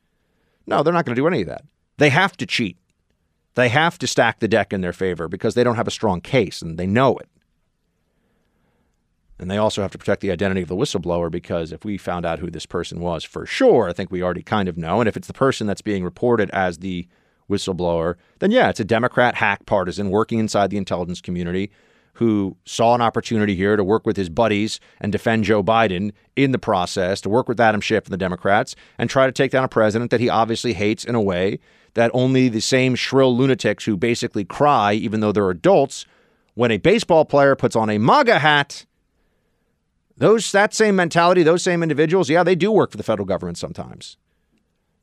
No, 0.66 0.82
they're 0.82 0.92
not 0.92 1.04
going 1.04 1.16
to 1.16 1.20
do 1.20 1.26
any 1.26 1.42
of 1.42 1.48
that. 1.48 1.64
They 1.96 2.10
have 2.10 2.36
to 2.38 2.46
cheat. 2.46 2.76
They 3.54 3.68
have 3.68 3.98
to 3.98 4.06
stack 4.06 4.40
the 4.40 4.48
deck 4.48 4.72
in 4.72 4.80
their 4.80 4.92
favor 4.92 5.28
because 5.28 5.54
they 5.54 5.64
don't 5.64 5.76
have 5.76 5.86
a 5.88 5.92
strong 5.92 6.20
case 6.20 6.60
and 6.60 6.78
they 6.78 6.86
know 6.86 7.16
it. 7.16 7.28
And 9.38 9.50
they 9.50 9.56
also 9.56 9.82
have 9.82 9.90
to 9.92 9.98
protect 9.98 10.20
the 10.20 10.30
identity 10.30 10.62
of 10.62 10.68
the 10.68 10.76
whistleblower 10.76 11.30
because 11.30 11.72
if 11.72 11.84
we 11.84 11.98
found 11.98 12.24
out 12.24 12.38
who 12.38 12.50
this 12.50 12.66
person 12.66 13.00
was 13.00 13.24
for 13.24 13.46
sure, 13.46 13.88
I 13.88 13.92
think 13.92 14.10
we 14.10 14.22
already 14.22 14.42
kind 14.42 14.68
of 14.68 14.78
know. 14.78 15.00
And 15.00 15.08
if 15.08 15.16
it's 15.16 15.26
the 15.26 15.32
person 15.32 15.66
that's 15.66 15.82
being 15.82 16.04
reported 16.04 16.50
as 16.50 16.78
the 16.78 17.08
whistleblower, 17.50 18.14
then 18.38 18.50
yeah, 18.50 18.68
it's 18.68 18.80
a 18.80 18.84
Democrat 18.84 19.34
hack 19.34 19.66
partisan 19.66 20.10
working 20.10 20.38
inside 20.38 20.70
the 20.70 20.76
intelligence 20.76 21.20
community 21.20 21.70
who 22.14 22.56
saw 22.64 22.94
an 22.94 23.00
opportunity 23.00 23.56
here 23.56 23.76
to 23.76 23.82
work 23.82 24.06
with 24.06 24.16
his 24.16 24.28
buddies 24.28 24.78
and 25.00 25.10
defend 25.10 25.42
Joe 25.42 25.64
Biden 25.64 26.12
in 26.36 26.52
the 26.52 26.58
process, 26.58 27.20
to 27.22 27.28
work 27.28 27.48
with 27.48 27.58
Adam 27.58 27.80
Schiff 27.80 28.04
and 28.04 28.12
the 28.12 28.18
Democrats, 28.18 28.76
and 28.98 29.10
try 29.10 29.26
to 29.26 29.32
take 29.32 29.50
down 29.50 29.64
a 29.64 29.68
president 29.68 30.12
that 30.12 30.20
he 30.20 30.28
obviously 30.28 30.74
hates 30.74 31.04
in 31.04 31.16
a 31.16 31.20
way 31.20 31.58
that 31.94 32.12
only 32.14 32.48
the 32.48 32.60
same 32.60 32.94
shrill 32.94 33.36
lunatics 33.36 33.84
who 33.84 33.96
basically 33.96 34.44
cry, 34.44 34.92
even 34.92 35.20
though 35.20 35.32
they're 35.32 35.50
adults, 35.50 36.06
when 36.54 36.70
a 36.70 36.76
baseball 36.76 37.24
player 37.24 37.56
puts 37.56 37.74
on 37.74 37.90
a 37.90 37.98
MAGA 37.98 38.38
hat 38.38 38.86
those 40.16 40.50
that 40.52 40.74
same 40.74 40.96
mentality, 40.96 41.42
those 41.42 41.62
same 41.62 41.82
individuals, 41.82 42.30
yeah, 42.30 42.42
they 42.42 42.54
do 42.54 42.70
work 42.70 42.90
for 42.90 42.96
the 42.96 43.02
federal 43.02 43.26
government 43.26 43.58
sometimes. 43.58 44.16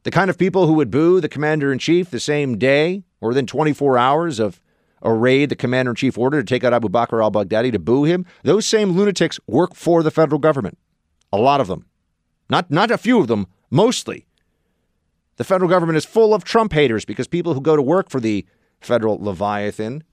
The 0.04 0.12
kind 0.12 0.30
of 0.30 0.38
people 0.38 0.68
who 0.68 0.74
would 0.74 0.90
boo 0.90 1.20
the 1.20 1.30
commander 1.30 1.72
in 1.72 1.80
chief 1.80 2.10
the 2.10 2.20
same 2.20 2.58
day 2.58 3.04
or 3.20 3.30
within 3.30 3.46
24 3.46 3.98
hours 3.98 4.40
of 4.40 4.62
a 5.02 5.14
raid 5.14 5.50
the 5.50 5.56
commander 5.56 5.92
in 5.92 5.96
chief 5.96 6.18
ordered 6.18 6.48
to 6.48 6.54
take 6.54 6.64
out 6.64 6.74
Abu 6.74 6.90
Bakr 6.90 7.22
al 7.22 7.32
Baghdadi 7.32 7.72
to 7.72 7.80
boo 7.80 8.04
him, 8.04 8.26
those 8.44 8.66
same 8.66 8.92
lunatics 8.92 9.40
work 9.48 9.76
for 9.76 10.04
the 10.04 10.12
federal 10.12 10.40
government. 10.40 10.78
A 11.34 11.38
lot 11.38 11.62
of 11.62 11.68
them. 11.68 11.86
Not, 12.50 12.70
not 12.70 12.92
a 12.92 12.98
few 12.98 13.20
of 13.20 13.28
them, 13.28 13.48
mostly. 13.70 14.26
The 15.38 15.44
federal 15.44 15.70
government 15.70 15.98
is 15.98 16.06
full 16.06 16.34
of 16.34 16.44
Trump 16.44 16.74
haters 16.74 17.06
because 17.06 17.28
people 17.28 17.54
who 17.54 17.62
go 17.62 17.76
to 17.76 17.82
work 17.82 18.10
for 18.10 18.20
the 18.20 18.46
federal 18.80 19.18
Leviathan, 19.18 20.04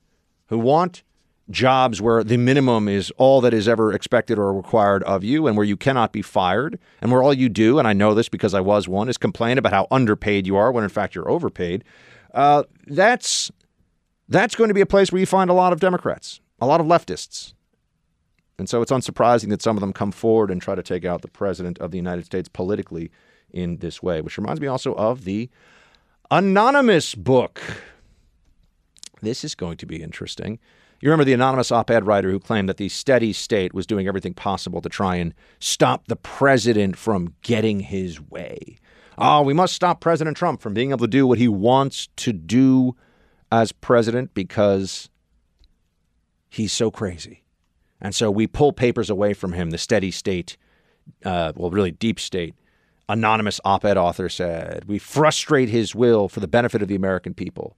who 0.46 0.58
want 0.58 1.02
jobs 1.50 2.00
where 2.00 2.22
the 2.22 2.36
minimum 2.36 2.88
is 2.88 3.10
all 3.16 3.40
that 3.40 3.54
is 3.54 3.68
ever 3.68 3.92
expected 3.92 4.38
or 4.38 4.52
required 4.52 5.02
of 5.04 5.24
you 5.24 5.46
and 5.46 5.56
where 5.56 5.66
you 5.66 5.76
cannot 5.76 6.12
be 6.12 6.22
fired 6.22 6.78
and 7.00 7.10
where 7.10 7.22
all 7.22 7.32
you 7.32 7.48
do, 7.48 7.78
and 7.78 7.88
I 7.88 7.92
know 7.92 8.14
this 8.14 8.28
because 8.28 8.54
I 8.54 8.60
was 8.60 8.86
one, 8.86 9.08
is 9.08 9.16
complain 9.16 9.58
about 9.58 9.72
how 9.72 9.86
underpaid 9.90 10.46
you 10.46 10.56
are 10.56 10.70
when 10.70 10.84
in 10.84 10.90
fact 10.90 11.14
you're 11.14 11.30
overpaid. 11.30 11.84
Uh, 12.34 12.64
that's 12.86 13.50
that's 14.28 14.54
going 14.54 14.68
to 14.68 14.74
be 14.74 14.82
a 14.82 14.86
place 14.86 15.10
where 15.10 15.20
you 15.20 15.26
find 15.26 15.48
a 15.48 15.54
lot 15.54 15.72
of 15.72 15.80
Democrats, 15.80 16.40
a 16.60 16.66
lot 16.66 16.80
of 16.80 16.86
leftists. 16.86 17.54
And 18.58 18.68
so 18.68 18.82
it's 18.82 18.92
unsurprising 18.92 19.48
that 19.50 19.62
some 19.62 19.76
of 19.76 19.80
them 19.80 19.92
come 19.92 20.10
forward 20.12 20.50
and 20.50 20.60
try 20.60 20.74
to 20.74 20.82
take 20.82 21.04
out 21.04 21.22
the 21.22 21.28
president 21.28 21.78
of 21.78 21.92
the 21.92 21.96
United 21.96 22.26
States 22.26 22.48
politically 22.48 23.10
in 23.50 23.78
this 23.78 24.02
way, 24.02 24.20
which 24.20 24.36
reminds 24.36 24.60
me 24.60 24.66
also 24.66 24.94
of 24.94 25.24
the 25.24 25.48
Anonymous 26.30 27.14
book. 27.14 27.62
This 29.22 29.44
is 29.44 29.54
going 29.54 29.78
to 29.78 29.86
be 29.86 30.02
interesting. 30.02 30.58
You 31.00 31.10
remember 31.10 31.24
the 31.24 31.32
anonymous 31.32 31.70
op 31.70 31.90
ed 31.90 32.06
writer 32.06 32.30
who 32.30 32.40
claimed 32.40 32.68
that 32.68 32.76
the 32.76 32.88
steady 32.88 33.32
state 33.32 33.72
was 33.72 33.86
doing 33.86 34.08
everything 34.08 34.34
possible 34.34 34.80
to 34.80 34.88
try 34.88 35.16
and 35.16 35.32
stop 35.60 36.08
the 36.08 36.16
president 36.16 36.96
from 36.96 37.34
getting 37.42 37.80
his 37.80 38.20
way. 38.20 38.78
Oh, 39.16 39.42
we 39.42 39.52
must 39.52 39.74
stop 39.74 40.00
President 40.00 40.36
Trump 40.36 40.60
from 40.60 40.74
being 40.74 40.90
able 40.90 41.00
to 41.00 41.08
do 41.08 41.26
what 41.26 41.38
he 41.38 41.48
wants 41.48 42.08
to 42.16 42.32
do 42.32 42.96
as 43.50 43.72
president 43.72 44.32
because 44.32 45.10
he's 46.48 46.72
so 46.72 46.90
crazy. 46.90 47.42
And 48.00 48.14
so 48.14 48.30
we 48.30 48.46
pull 48.46 48.72
papers 48.72 49.10
away 49.10 49.34
from 49.34 49.52
him, 49.54 49.70
the 49.70 49.78
steady 49.78 50.12
state, 50.12 50.56
uh, 51.24 51.52
well, 51.56 51.70
really 51.70 51.90
deep 51.90 52.20
state. 52.20 52.54
Anonymous 53.08 53.60
op 53.64 53.84
ed 53.84 53.96
author 53.96 54.28
said, 54.28 54.84
We 54.86 54.98
frustrate 54.98 55.68
his 55.68 55.94
will 55.94 56.28
for 56.28 56.40
the 56.40 56.46
benefit 56.46 56.82
of 56.82 56.88
the 56.88 56.94
American 56.94 57.34
people. 57.34 57.76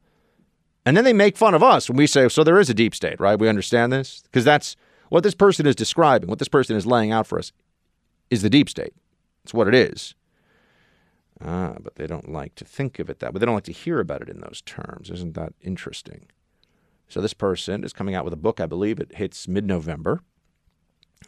And 0.91 0.97
then 0.97 1.05
they 1.05 1.13
make 1.13 1.37
fun 1.37 1.55
of 1.55 1.63
us 1.63 1.89
when 1.89 1.97
we 1.97 2.09
say, 2.09 2.29
so 2.29 2.43
there 2.43 2.59
is 2.59 2.69
a 2.69 2.75
deep 2.75 2.97
state, 2.97 3.21
right? 3.21 3.39
We 3.39 3.49
understand 3.49 3.93
this? 3.93 4.23
Because 4.25 4.45
that's 4.45 4.75
what 5.09 5.23
this 5.23 5.37
person 5.37 5.65
is 5.65 5.77
describing, 5.77 6.29
what 6.29 6.41
this 6.41 6.49
person 6.49 6.75
is 6.75 6.85
laying 6.85 7.13
out 7.13 7.29
for 7.29 7.39
us 7.39 7.53
is 8.29 8.43
the 8.43 8.51
deep 8.51 8.69
state. 8.69 8.93
It's 9.45 9.55
what 9.55 9.69
it 9.69 9.75
is. 9.77 10.17
Ah, 11.41 11.77
but 11.81 11.95
they 11.95 12.09
don't 12.09 12.33
like 12.33 12.57
to 12.57 12.65
think 12.65 12.99
of 12.99 13.09
it 13.09 13.21
that 13.21 13.33
way. 13.33 13.39
They 13.39 13.47
don't 13.47 13.55
like 13.55 13.63
to 13.67 13.73
hear 13.73 14.01
about 14.01 14.21
it 14.21 14.29
in 14.29 14.41
those 14.41 14.63
terms. 14.67 15.11
Isn't 15.11 15.35
that 15.35 15.53
interesting? 15.61 16.27
So 17.07 17.21
this 17.21 17.35
person 17.35 17.85
is 17.85 17.93
coming 17.93 18.17
out 18.17 18.25
with 18.25 18.35
a 18.35 18.37
book, 18.37 18.59
I 18.59 18.67
believe 18.67 18.99
it 18.99 19.15
hits 19.15 19.47
mid 19.47 19.65
November. 19.65 20.23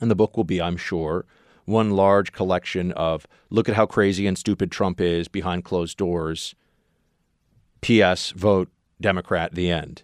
And 0.01 0.11
the 0.11 0.17
book 0.17 0.37
will 0.37 0.43
be, 0.43 0.61
I'm 0.61 0.77
sure, 0.77 1.25
one 1.67 1.93
large 1.93 2.33
collection 2.33 2.91
of 2.95 3.29
look 3.49 3.69
at 3.69 3.77
how 3.77 3.87
crazy 3.87 4.27
and 4.27 4.37
stupid 4.37 4.73
Trump 4.73 5.01
is 5.01 5.29
behind 5.29 5.65
closed 5.65 5.99
doors. 5.99 6.57
P.S. 7.81 8.33
Vote 8.33 8.69
Democrat, 9.03 9.55
the 9.55 9.71
end. 9.71 10.03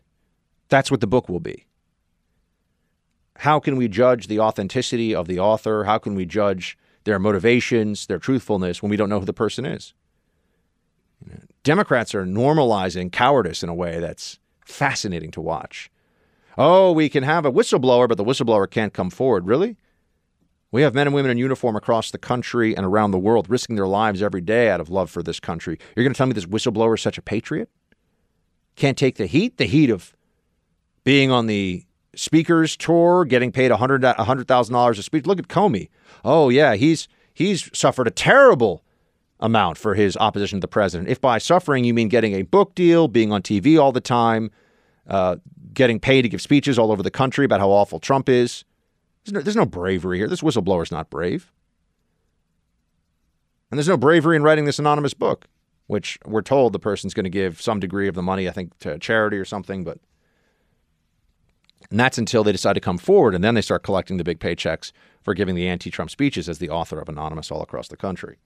That's 0.68 0.90
what 0.90 1.00
the 1.00 1.06
book 1.06 1.28
will 1.28 1.40
be. 1.40 1.66
How 3.38 3.60
can 3.60 3.76
we 3.76 3.88
judge 3.88 4.26
the 4.26 4.40
authenticity 4.40 5.14
of 5.14 5.28
the 5.28 5.38
author? 5.38 5.84
How 5.84 5.98
can 5.98 6.14
we 6.14 6.26
judge 6.26 6.76
their 7.04 7.18
motivations, 7.18 8.06
their 8.06 8.18
truthfulness 8.18 8.82
when 8.82 8.90
we 8.90 8.96
don't 8.96 9.08
know 9.08 9.20
who 9.20 9.24
the 9.24 9.32
person 9.32 9.64
is? 9.64 9.94
Democrats 11.62 12.14
are 12.14 12.26
normalizing 12.26 13.10
cowardice 13.10 13.62
in 13.62 13.68
a 13.68 13.74
way 13.74 14.00
that's 14.00 14.38
fascinating 14.64 15.30
to 15.30 15.40
watch. 15.40 15.90
Oh, 16.56 16.92
we 16.92 17.08
can 17.08 17.22
have 17.22 17.46
a 17.46 17.52
whistleblower, 17.52 18.08
but 18.08 18.16
the 18.16 18.24
whistleblower 18.24 18.68
can't 18.68 18.92
come 18.92 19.10
forward. 19.10 19.46
Really? 19.46 19.76
We 20.70 20.82
have 20.82 20.94
men 20.94 21.06
and 21.06 21.14
women 21.14 21.30
in 21.30 21.38
uniform 21.38 21.76
across 21.76 22.10
the 22.10 22.18
country 22.18 22.76
and 22.76 22.84
around 22.84 23.12
the 23.12 23.18
world 23.18 23.48
risking 23.48 23.76
their 23.76 23.86
lives 23.86 24.22
every 24.22 24.40
day 24.40 24.68
out 24.68 24.80
of 24.80 24.90
love 24.90 25.10
for 25.10 25.22
this 25.22 25.40
country. 25.40 25.78
You're 25.94 26.04
going 26.04 26.12
to 26.12 26.18
tell 26.18 26.26
me 26.26 26.34
this 26.34 26.46
whistleblower 26.46 26.94
is 26.94 27.00
such 27.00 27.16
a 27.16 27.22
patriot? 27.22 27.70
Can't 28.78 28.96
take 28.96 29.16
the 29.16 29.26
heat? 29.26 29.56
The 29.56 29.64
heat 29.64 29.90
of 29.90 30.14
being 31.02 31.32
on 31.32 31.48
the 31.48 31.84
speakers 32.14 32.76
tour, 32.76 33.24
getting 33.24 33.50
paid 33.50 33.72
$100,000 33.72 34.14
$100, 34.14 34.98
a 34.98 35.02
speech. 35.02 35.26
Look 35.26 35.40
at 35.40 35.48
Comey. 35.48 35.88
Oh, 36.24 36.48
yeah, 36.48 36.76
he's, 36.76 37.08
he's 37.34 37.68
suffered 37.76 38.06
a 38.06 38.12
terrible 38.12 38.84
amount 39.40 39.78
for 39.78 39.96
his 39.96 40.16
opposition 40.18 40.58
to 40.58 40.60
the 40.60 40.68
president. 40.68 41.08
If 41.08 41.20
by 41.20 41.38
suffering 41.38 41.82
you 41.82 41.92
mean 41.92 42.08
getting 42.08 42.34
a 42.34 42.42
book 42.42 42.76
deal, 42.76 43.08
being 43.08 43.32
on 43.32 43.42
TV 43.42 43.80
all 43.80 43.90
the 43.90 44.00
time, 44.00 44.52
uh, 45.08 45.38
getting 45.74 45.98
paid 45.98 46.22
to 46.22 46.28
give 46.28 46.40
speeches 46.40 46.78
all 46.78 46.92
over 46.92 47.02
the 47.02 47.10
country 47.10 47.44
about 47.44 47.58
how 47.58 47.70
awful 47.70 47.98
Trump 47.98 48.28
is, 48.28 48.64
there's 49.24 49.32
no, 49.32 49.40
there's 49.40 49.56
no 49.56 49.66
bravery 49.66 50.18
here. 50.18 50.28
This 50.28 50.40
whistleblower's 50.40 50.92
not 50.92 51.10
brave. 51.10 51.50
And 53.72 53.78
there's 53.78 53.88
no 53.88 53.96
bravery 53.96 54.36
in 54.36 54.44
writing 54.44 54.66
this 54.66 54.78
anonymous 54.78 55.14
book, 55.14 55.46
which 55.88 56.18
we're 56.24 56.42
told 56.42 56.72
the 56.72 56.78
person's 56.78 57.14
going 57.14 57.24
to 57.24 57.30
give 57.30 57.60
some 57.60 57.80
degree 57.80 58.06
of 58.08 58.14
the 58.14 58.22
money, 58.22 58.48
I 58.48 58.52
think, 58.52 58.78
to 58.78 58.98
charity 58.98 59.36
or 59.36 59.44
something. 59.44 59.82
But 59.82 59.98
and 61.90 61.98
that's 61.98 62.18
until 62.18 62.44
they 62.44 62.52
decide 62.52 62.74
to 62.74 62.80
come 62.80 62.98
forward, 62.98 63.34
and 63.34 63.42
then 63.42 63.54
they 63.54 63.62
start 63.62 63.82
collecting 63.82 64.18
the 64.18 64.24
big 64.24 64.38
paychecks 64.38 64.92
for 65.22 65.34
giving 65.34 65.54
the 65.54 65.66
anti-Trump 65.66 66.10
speeches 66.10 66.48
as 66.48 66.58
the 66.58 66.70
author 66.70 67.00
of 67.00 67.08
Anonymous 67.08 67.50
all 67.50 67.62
across 67.62 67.88
the 67.88 67.96
country. 67.96 68.38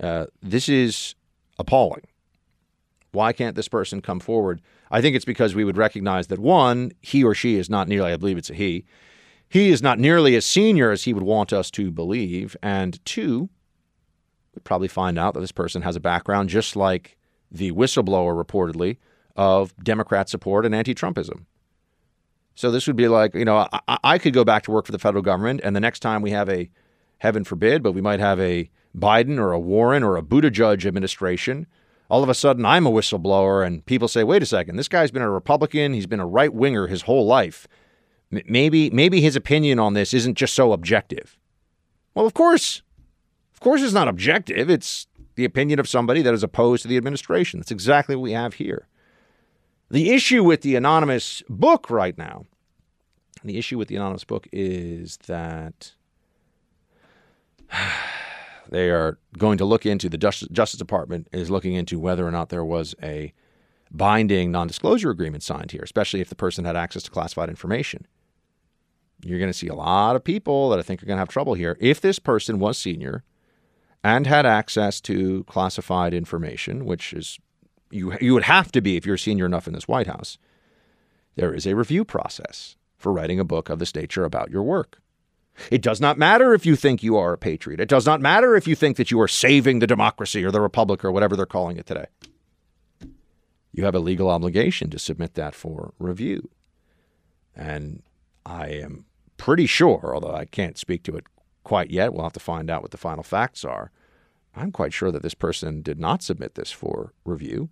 Uh, 0.00 0.26
this 0.42 0.68
is 0.68 1.14
appalling. 1.58 2.04
Why 3.12 3.32
can't 3.32 3.56
this 3.56 3.68
person 3.68 4.00
come 4.00 4.20
forward? 4.20 4.60
I 4.90 5.00
think 5.00 5.16
it's 5.16 5.24
because 5.24 5.54
we 5.54 5.64
would 5.64 5.76
recognize 5.76 6.26
that 6.26 6.38
one, 6.38 6.92
he 7.00 7.24
or 7.24 7.34
she 7.34 7.56
is 7.56 7.70
not 7.70 7.88
nearly, 7.88 8.12
I 8.12 8.16
believe 8.16 8.38
it's 8.38 8.50
a 8.50 8.54
he, 8.54 8.84
he 9.48 9.70
is 9.70 9.82
not 9.82 9.98
nearly 9.98 10.36
as 10.36 10.44
senior 10.44 10.90
as 10.90 11.04
he 11.04 11.14
would 11.14 11.22
want 11.22 11.52
us 11.52 11.70
to 11.72 11.90
believe. 11.90 12.56
And 12.62 13.02
two, 13.04 13.48
probably 14.64 14.88
find 14.88 15.18
out 15.18 15.34
that 15.34 15.40
this 15.40 15.52
person 15.52 15.82
has 15.82 15.96
a 15.96 16.00
background 16.00 16.48
just 16.48 16.76
like 16.76 17.16
the 17.50 17.72
whistleblower 17.72 18.42
reportedly 18.42 18.98
of 19.36 19.74
Democrat 19.82 20.28
support 20.28 20.66
and 20.66 20.74
anti 20.74 20.94
Trumpism. 20.94 21.44
So 22.54 22.70
this 22.70 22.86
would 22.86 22.96
be 22.96 23.08
like, 23.08 23.34
you 23.34 23.44
know, 23.44 23.68
I, 23.86 23.98
I 24.02 24.18
could 24.18 24.34
go 24.34 24.44
back 24.44 24.64
to 24.64 24.70
work 24.72 24.86
for 24.86 24.92
the 24.92 24.98
federal 24.98 25.22
government, 25.22 25.60
and 25.62 25.76
the 25.76 25.80
next 25.80 26.00
time 26.00 26.22
we 26.22 26.32
have 26.32 26.48
a, 26.48 26.70
heaven 27.18 27.44
forbid, 27.44 27.82
but 27.82 27.92
we 27.92 28.00
might 28.00 28.20
have 28.20 28.40
a 28.40 28.70
Biden 28.96 29.38
or 29.38 29.52
a 29.52 29.58
Warren 29.58 30.02
or 30.02 30.16
a 30.16 30.22
Buttigieg 30.22 30.86
administration, 30.86 31.66
all 32.08 32.22
of 32.22 32.28
a 32.28 32.34
sudden 32.34 32.64
I'm 32.64 32.86
a 32.86 32.90
whistleblower, 32.90 33.66
and 33.66 33.84
people 33.84 34.08
say, 34.08 34.24
wait 34.24 34.42
a 34.42 34.46
second, 34.46 34.76
this 34.76 34.88
guy's 34.88 35.10
been 35.10 35.22
a 35.22 35.30
Republican, 35.30 35.92
he's 35.92 36.06
been 36.06 36.20
a 36.20 36.26
right 36.26 36.52
winger 36.52 36.86
his 36.86 37.02
whole 37.02 37.26
life. 37.26 37.68
M- 38.32 38.42
maybe, 38.46 38.90
maybe 38.90 39.20
his 39.20 39.36
opinion 39.36 39.78
on 39.78 39.94
this 39.94 40.14
isn't 40.14 40.36
just 40.36 40.54
so 40.54 40.72
objective. 40.72 41.36
Well, 42.14 42.26
of 42.26 42.34
course, 42.34 42.82
of 43.58 43.60
course, 43.60 43.82
it's 43.82 43.92
not 43.92 44.06
objective. 44.06 44.70
It's 44.70 45.08
the 45.34 45.44
opinion 45.44 45.80
of 45.80 45.88
somebody 45.88 46.22
that 46.22 46.32
is 46.32 46.44
opposed 46.44 46.82
to 46.82 46.88
the 46.88 46.96
administration. 46.96 47.58
That's 47.58 47.72
exactly 47.72 48.14
what 48.14 48.22
we 48.22 48.30
have 48.30 48.54
here. 48.54 48.86
The 49.90 50.12
issue 50.12 50.44
with 50.44 50.60
the 50.60 50.76
anonymous 50.76 51.42
book 51.48 51.90
right 51.90 52.16
now, 52.16 52.46
the 53.42 53.58
issue 53.58 53.76
with 53.76 53.88
the 53.88 53.96
anonymous 53.96 54.22
book 54.22 54.46
is 54.52 55.16
that 55.26 55.94
they 58.70 58.90
are 58.90 59.18
going 59.36 59.58
to 59.58 59.64
look 59.64 59.84
into 59.84 60.08
the 60.08 60.18
Justice 60.18 60.78
Department 60.78 61.26
is 61.32 61.50
looking 61.50 61.72
into 61.74 61.98
whether 61.98 62.24
or 62.24 62.30
not 62.30 62.50
there 62.50 62.64
was 62.64 62.94
a 63.02 63.32
binding 63.90 64.52
non-disclosure 64.52 65.10
agreement 65.10 65.42
signed 65.42 65.72
here, 65.72 65.82
especially 65.82 66.20
if 66.20 66.28
the 66.28 66.36
person 66.36 66.64
had 66.64 66.76
access 66.76 67.02
to 67.02 67.10
classified 67.10 67.48
information. 67.48 68.06
You're 69.24 69.40
going 69.40 69.50
to 69.50 69.58
see 69.58 69.66
a 69.66 69.74
lot 69.74 70.14
of 70.14 70.22
people 70.22 70.70
that 70.70 70.78
I 70.78 70.82
think 70.82 71.02
are 71.02 71.06
going 71.06 71.16
to 71.16 71.22
have 71.22 71.28
trouble 71.28 71.54
here. 71.54 71.76
If 71.80 72.00
this 72.00 72.20
person 72.20 72.60
was 72.60 72.78
senior 72.78 73.24
and 74.04 74.26
had 74.26 74.46
access 74.46 75.00
to 75.02 75.44
classified 75.44 76.14
information, 76.14 76.84
which 76.84 77.12
is 77.12 77.38
you 77.90 78.16
you 78.20 78.34
would 78.34 78.44
have 78.44 78.70
to 78.72 78.80
be 78.80 78.96
if 78.96 79.06
you're 79.06 79.16
senior 79.16 79.46
enough 79.46 79.66
in 79.66 79.72
this 79.74 79.88
White 79.88 80.06
House, 80.06 80.38
there 81.36 81.54
is 81.54 81.66
a 81.66 81.74
review 81.74 82.04
process 82.04 82.76
for 82.96 83.12
writing 83.12 83.40
a 83.40 83.44
book 83.44 83.68
of 83.68 83.78
this 83.78 83.94
nature 83.94 84.24
about 84.24 84.50
your 84.50 84.62
work. 84.62 85.00
It 85.70 85.82
does 85.82 86.00
not 86.00 86.18
matter 86.18 86.54
if 86.54 86.64
you 86.64 86.76
think 86.76 87.02
you 87.02 87.16
are 87.16 87.32
a 87.32 87.38
patriot. 87.38 87.80
It 87.80 87.88
does 87.88 88.06
not 88.06 88.20
matter 88.20 88.54
if 88.54 88.68
you 88.68 88.74
think 88.74 88.96
that 88.96 89.10
you 89.10 89.20
are 89.20 89.28
saving 89.28 89.78
the 89.78 89.86
democracy 89.86 90.44
or 90.44 90.50
the 90.50 90.60
republic 90.60 91.04
or 91.04 91.10
whatever 91.10 91.36
they're 91.36 91.46
calling 91.46 91.76
it 91.76 91.86
today. 91.86 92.06
You 93.72 93.84
have 93.84 93.94
a 93.94 94.00
legal 94.00 94.28
obligation 94.30 94.90
to 94.90 94.98
submit 94.98 95.34
that 95.34 95.54
for 95.54 95.94
review. 95.98 96.50
And 97.54 98.02
I 98.46 98.68
am 98.68 99.04
pretty 99.36 99.66
sure, 99.66 100.12
although 100.14 100.34
I 100.34 100.44
can't 100.44 100.78
speak 100.78 101.02
to 101.04 101.16
it 101.16 101.24
quite 101.68 101.90
yet, 101.90 102.14
we'll 102.14 102.22
have 102.22 102.32
to 102.32 102.40
find 102.40 102.70
out 102.70 102.80
what 102.80 102.92
the 102.92 102.96
final 102.96 103.22
facts 103.22 103.62
are. 103.62 103.90
I'm 104.56 104.72
quite 104.72 104.94
sure 104.94 105.12
that 105.12 105.22
this 105.22 105.34
person 105.34 105.82
did 105.82 106.00
not 106.00 106.22
submit 106.22 106.54
this 106.54 106.72
for 106.72 107.12
review, 107.26 107.68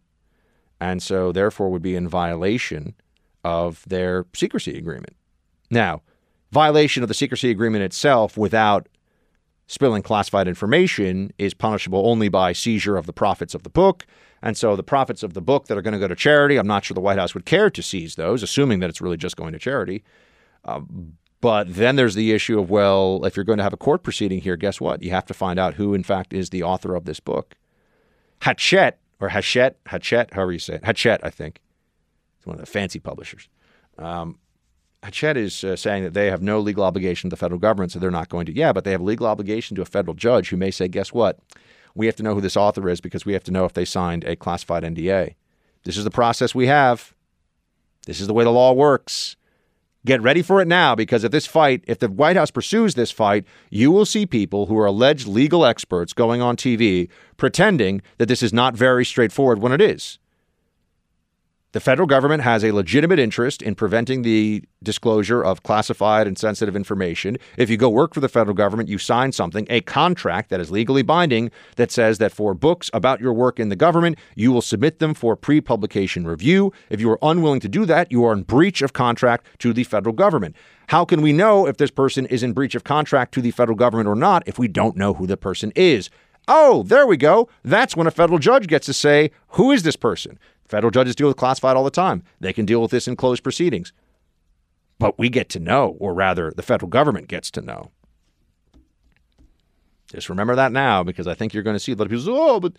and 0.79 1.03
so 1.03 1.33
therefore 1.33 1.71
would 1.71 1.81
be 1.81 1.97
in 1.97 2.07
violation 2.07 2.95
of 3.43 3.83
their 3.89 4.27
secrecy 4.35 4.77
agreement. 4.77 5.17
Now, 5.71 6.03
violation 6.53 7.03
of 7.03 7.09
the 7.09 7.15
secrecy 7.15 7.49
agreement 7.51 7.85
itself 7.85 8.37
without 8.37 8.87
spilling 9.67 10.03
classified 10.03 10.47
information 10.47 11.33
is 11.39 11.55
punishable 11.55 12.07
only 12.07 12.29
by 12.29 12.53
seizure 12.53 12.99
of 12.99 13.07
the 13.07 13.15
profits 13.15 13.55
of 13.55 13.63
the 13.63 13.71
book. 13.71 14.05
And 14.43 14.59
so 14.59 14.77
the 14.77 14.83
profits 14.83 15.23
of 15.23 15.33
the 15.33 15.41
book 15.41 15.67
that 15.67 15.79
are 15.79 15.83
going 15.83 15.95
to 15.95 15.99
go 15.99 16.07
to 16.07 16.15
charity, 16.15 16.59
I'm 16.59 16.67
not 16.67 16.85
sure 16.85 16.95
the 16.95 17.01
White 17.01 17.19
House 17.19 17.33
would 17.33 17.47
care 17.47 17.71
to 17.71 17.83
seize 17.83 18.17
those, 18.17 18.43
assuming 18.43 18.81
that 18.81 18.91
it's 18.91 19.01
really 19.01 19.17
just 19.17 19.37
going 19.37 19.55
to 19.55 19.59
charity. 19.59 20.05
Uh, 20.67 20.83
but 21.41 21.75
then 21.75 21.97
there's 21.97 22.15
the 22.15 22.33
issue 22.33 22.59
of, 22.59 22.71
well, 22.71 23.25
if 23.25 23.37
you're 23.37 23.45
going 23.45 23.59
to 23.59 23.63
have 23.63 23.73
a 23.73 23.79
court 23.79 24.03
proceeding 24.03 24.41
here, 24.41 24.57
guess 24.57 24.81
what? 24.81 25.03
You 25.03 25.11
have 25.11 25.27
to 25.27 25.35
find 25.35 25.59
out 25.59 25.75
who, 25.75 25.95
in 25.95 26.03
fact, 26.03 26.33
is 26.33 26.51
the 26.51 26.63
author 26.63 26.95
of 26.95 27.05
this 27.05 27.21
book. 27.21 27.55
Hachette, 28.43 28.99
or 29.21 29.31
Hachette, 29.31 29.77
Hachette, 29.87 30.33
however 30.33 30.53
you 30.53 30.59
say 30.59 30.75
it, 30.75 30.85
Hachette, 30.85 31.21
I 31.23 31.31
think. 31.31 31.61
It's 32.39 32.47
one 32.47 32.55
of 32.55 32.61
the 32.61 32.67
fancy 32.67 32.99
publishers. 32.99 33.49
Um, 33.99 34.39
Hachette 35.03 35.37
is 35.37 35.63
uh, 35.63 35.77
saying 35.77 36.05
that 36.05 36.15
they 36.15 36.27
have 36.31 36.43
no 36.43 36.59
legal 36.59 36.85
obligation 36.85 37.31
to 37.31 37.35
the 37.35 37.39
federal 37.39 37.61
government, 37.61 37.93
so 37.93 37.99
they're 37.99 38.11
not 38.11 38.29
going 38.29 38.47
to. 38.47 38.53
Yeah, 38.55 38.73
but 38.73 38.85
they 38.85 38.91
have 38.91 39.03
legal 39.03 39.27
obligation 39.27 39.75
to 39.77 39.83
a 39.83 39.87
federal 39.87 40.15
judge 40.15 40.49
who 40.49 40.57
may 40.57 40.71
say, 40.71 40.89
guess 40.89 41.13
what? 41.13 41.39
We 41.95 42.07
have 42.07 42.17
to 42.17 42.23
know 42.23 42.35
who 42.35 42.41
this 42.41 42.57
author 42.57 42.89
is 42.89 43.01
because 43.01 43.25
we 43.25 43.33
have 43.33 43.45
to 43.45 43.51
know 43.51 43.65
if 43.65 43.73
they 43.73 43.85
signed 43.85 44.25
a 44.25 44.37
classified 44.37 44.83
NDA. 44.83 45.35
This 45.85 45.97
is 45.97 46.05
the 46.05 46.11
process 46.11 46.55
we 46.55 46.67
have. 46.67 47.15
This 48.07 48.21
is 48.21 48.27
the 48.27 48.35
way 48.35 48.45
the 48.45 48.51
law 48.51 48.73
works. 48.73 49.37
Get 50.07 50.23
ready 50.23 50.41
for 50.41 50.61
it 50.61 50.69
now 50.69 50.95
because 50.95 51.25
if 51.25 51.33
this 51.33 51.49
fight, 51.49 51.83
if 51.89 51.99
the 51.99 52.09
White 52.09 52.37
House 52.37 52.53
pursues 52.53 52.95
this 52.95 53.11
fight, 53.11 53.45
you 53.71 53.91
will 53.91 54.07
see 54.07 54.25
people 54.25 54.67
who 54.67 54.79
are 54.79 54.87
alleged 54.87 55.27
legal 55.27 55.67
experts 55.67 56.13
going 56.13 56.41
on 56.41 56.57
TV 56.57 57.09
pretending 57.37 58.01
that 58.19 58.27
this 58.27 58.41
is 58.41 58.53
not 58.53 58.77
very 58.77 59.05
straightforward 59.05 59.59
when 59.59 59.73
it 59.73 59.81
is. 59.81 60.21
The 61.77 61.81
federal 61.81 62.07
government 62.07 62.43
has 62.43 62.65
a 62.65 62.73
legitimate 62.73 63.19
interest 63.19 63.61
in 63.61 63.75
preventing 63.75 64.23
the 64.23 64.65
disclosure 64.83 65.45
of 65.45 65.63
classified 65.63 66.27
and 66.27 66.39
sensitive 66.39 66.75
information. 66.75 67.37
If 67.59 67.69
you 67.69 67.77
go 67.77 67.91
work 67.91 68.15
for 68.15 68.21
the 68.21 68.31
federal 68.31 68.55
government, 68.55 68.89
you 68.89 68.97
sign 68.97 69.33
something, 69.33 69.67
a 69.69 69.83
contract 69.83 70.49
that 70.49 70.59
is 70.59 70.71
legally 70.71 71.03
binding 71.03 71.51
that 71.77 71.91
says 71.91 72.17
that 72.17 72.33
for 72.33 72.55
books 72.55 72.91
about 72.95 73.21
your 73.21 73.35
work 73.35 73.61
in 73.61 73.69
the 73.69 73.77
government, 73.77 74.17
you 74.35 74.53
will 74.53 74.63
submit 74.63 75.01
them 75.01 75.13
for 75.13 75.37
pre 75.37 75.61
publication 75.61 76.27
review. 76.27 76.73
If 76.89 76.99
you 76.99 77.11
are 77.11 77.19
unwilling 77.21 77.61
to 77.61 77.69
do 77.69 77.85
that, 77.85 78.11
you 78.11 78.25
are 78.25 78.33
in 78.33 78.45
breach 78.45 78.81
of 78.81 78.95
contract 78.95 79.47
to 79.59 79.75
the 79.75 79.85
federal 79.85 80.15
government. 80.15 80.57
How 80.87 81.05
can 81.05 81.21
we 81.21 81.35
know 81.35 81.67
if 81.67 81.77
this 81.77 81.91
person 81.91 82.25
is 82.25 82.43
in 82.43 82.55
breach 82.55 82.75
of 82.75 82.85
contract 82.85 83.35
to 83.35 83.43
the 83.43 83.51
federal 83.51 83.77
government 83.77 84.09
or 84.09 84.17
not 84.17 84.45
if 84.47 84.59
we 84.59 84.67
don't 84.67 84.97
know 84.97 85.13
who 85.13 85.27
the 85.27 85.37
person 85.37 85.75
is? 85.77 86.09
Oh, 86.49 86.85
there 86.85 87.07
we 87.07 87.17
go. 87.17 87.51
That's 87.65 87.97
when 87.97 88.07
a 88.07 88.13
federal 88.13 88.39
judge 88.39 88.67
gets 88.67 88.87
to 88.87 88.95
say, 88.95 89.33
who 89.49 89.73
is 89.73 89.83
this 89.83 89.97
person? 89.97 90.39
Federal 90.69 90.91
judges 90.91 91.15
deal 91.15 91.29
with 91.29 91.37
classified 91.37 91.77
all 91.77 91.85
the 91.85 91.91
time. 91.91 92.23
They 92.41 92.53
can 92.53 92.67
deal 92.67 92.83
with 92.83 92.91
this 92.91 93.07
in 93.07 93.17
closed 93.17 93.43
proceedings. 93.43 93.93
But 94.99 95.19
we 95.19 95.29
get 95.29 95.49
to 95.51 95.61
know, 95.61 95.97
or 95.99 96.15
rather, 96.15 96.51
the 96.51 96.63
federal 96.63 96.89
government 96.89 97.29
gets 97.29 97.51
to 97.53 97.61
know. 97.61 97.91
Just 100.09 100.29
remember 100.29 100.55
that 100.55 100.73
now, 100.73 101.03
because 101.03 101.27
I 101.27 101.35
think 101.35 101.53
you're 101.53 101.63
going 101.63 101.77
to 101.77 101.81
see 101.81 101.93
a 101.93 101.97
lot 101.97 102.05
of 102.05 102.11
people 102.11 102.25
say, 102.25 102.31
"Oh, 102.33 102.61
but 102.61 102.75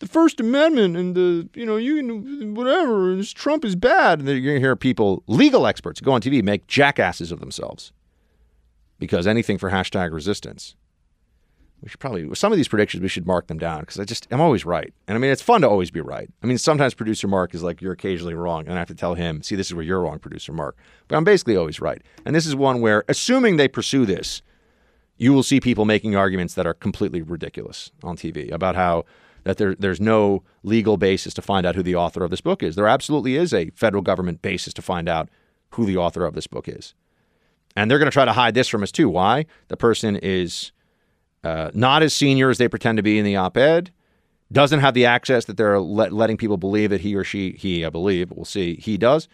the 0.00 0.08
First 0.08 0.40
Amendment 0.40 0.96
and 0.96 1.14
the 1.14 1.48
you 1.54 1.64
know 1.64 1.76
you 1.76 2.52
whatever, 2.54 3.12
and 3.12 3.34
Trump 3.34 3.64
is 3.64 3.76
bad." 3.76 4.18
And 4.18 4.28
you're 4.28 4.40
going 4.40 4.56
to 4.56 4.60
hear 4.60 4.76
people, 4.76 5.22
legal 5.26 5.66
experts, 5.66 6.00
go 6.00 6.12
on 6.12 6.20
TV, 6.20 6.42
make 6.42 6.66
jackasses 6.66 7.32
of 7.32 7.40
themselves 7.40 7.92
because 8.98 9.26
anything 9.26 9.58
for 9.58 9.70
hashtag 9.70 10.12
resistance. 10.12 10.74
We 11.82 11.88
should 11.88 11.98
probably 11.98 12.32
some 12.34 12.52
of 12.52 12.56
these 12.56 12.68
predictions 12.68 13.02
we 13.02 13.08
should 13.08 13.26
mark 13.26 13.48
them 13.48 13.58
down 13.58 13.80
because 13.80 13.98
I 13.98 14.04
just 14.04 14.28
I'm 14.30 14.40
always 14.40 14.64
right, 14.64 14.94
and 15.08 15.16
I 15.16 15.20
mean 15.20 15.32
it's 15.32 15.42
fun 15.42 15.62
to 15.62 15.68
always 15.68 15.90
be 15.90 16.00
right. 16.00 16.30
I 16.42 16.46
mean 16.46 16.58
sometimes 16.58 16.94
producer 16.94 17.26
Mark 17.26 17.54
is 17.54 17.62
like 17.62 17.82
you're 17.82 17.92
occasionally 17.92 18.34
wrong, 18.34 18.66
and 18.66 18.74
I 18.74 18.78
have 18.78 18.88
to 18.88 18.94
tell 18.94 19.14
him, 19.14 19.42
see 19.42 19.56
this 19.56 19.66
is 19.66 19.74
where 19.74 19.84
you're 19.84 20.00
wrong, 20.00 20.20
producer 20.20 20.52
Mark. 20.52 20.76
But 21.08 21.16
I'm 21.16 21.24
basically 21.24 21.56
always 21.56 21.80
right, 21.80 22.00
and 22.24 22.36
this 22.36 22.46
is 22.46 22.54
one 22.54 22.80
where 22.80 23.04
assuming 23.08 23.56
they 23.56 23.66
pursue 23.66 24.06
this, 24.06 24.42
you 25.16 25.32
will 25.32 25.42
see 25.42 25.60
people 25.60 25.84
making 25.84 26.14
arguments 26.14 26.54
that 26.54 26.66
are 26.66 26.74
completely 26.74 27.20
ridiculous 27.20 27.90
on 28.04 28.16
TV 28.16 28.50
about 28.52 28.76
how 28.76 29.04
that 29.42 29.56
there 29.56 29.74
there's 29.74 30.00
no 30.00 30.44
legal 30.62 30.96
basis 30.96 31.34
to 31.34 31.42
find 31.42 31.66
out 31.66 31.74
who 31.74 31.82
the 31.82 31.96
author 31.96 32.22
of 32.22 32.30
this 32.30 32.40
book 32.40 32.62
is. 32.62 32.76
There 32.76 32.86
absolutely 32.86 33.34
is 33.34 33.52
a 33.52 33.70
federal 33.70 34.02
government 34.02 34.40
basis 34.40 34.72
to 34.74 34.82
find 34.82 35.08
out 35.08 35.28
who 35.70 35.84
the 35.84 35.96
author 35.96 36.24
of 36.24 36.34
this 36.34 36.46
book 36.46 36.68
is, 36.68 36.94
and 37.74 37.90
they're 37.90 37.98
going 37.98 38.10
to 38.10 38.14
try 38.14 38.24
to 38.24 38.32
hide 38.32 38.54
this 38.54 38.68
from 38.68 38.84
us 38.84 38.92
too. 38.92 39.08
Why? 39.08 39.46
The 39.66 39.76
person 39.76 40.14
is 40.14 40.70
uh, 41.44 41.70
not 41.74 42.02
as 42.02 42.14
senior 42.14 42.50
as 42.50 42.58
they 42.58 42.68
pretend 42.68 42.96
to 42.96 43.02
be 43.02 43.18
in 43.18 43.24
the 43.24 43.36
op-ed, 43.36 43.90
doesn't 44.52 44.80
have 44.80 44.94
the 44.94 45.06
access 45.06 45.46
that 45.46 45.56
they're 45.56 45.80
let, 45.80 46.12
letting 46.12 46.36
people 46.36 46.56
believe 46.56 46.90
that 46.90 47.00
he 47.00 47.14
or 47.14 47.24
she, 47.24 47.52
he, 47.52 47.84
I 47.84 47.90
believe, 47.90 48.30
we'll 48.30 48.44
see, 48.44 48.76
he 48.76 48.96
does, 48.96 49.28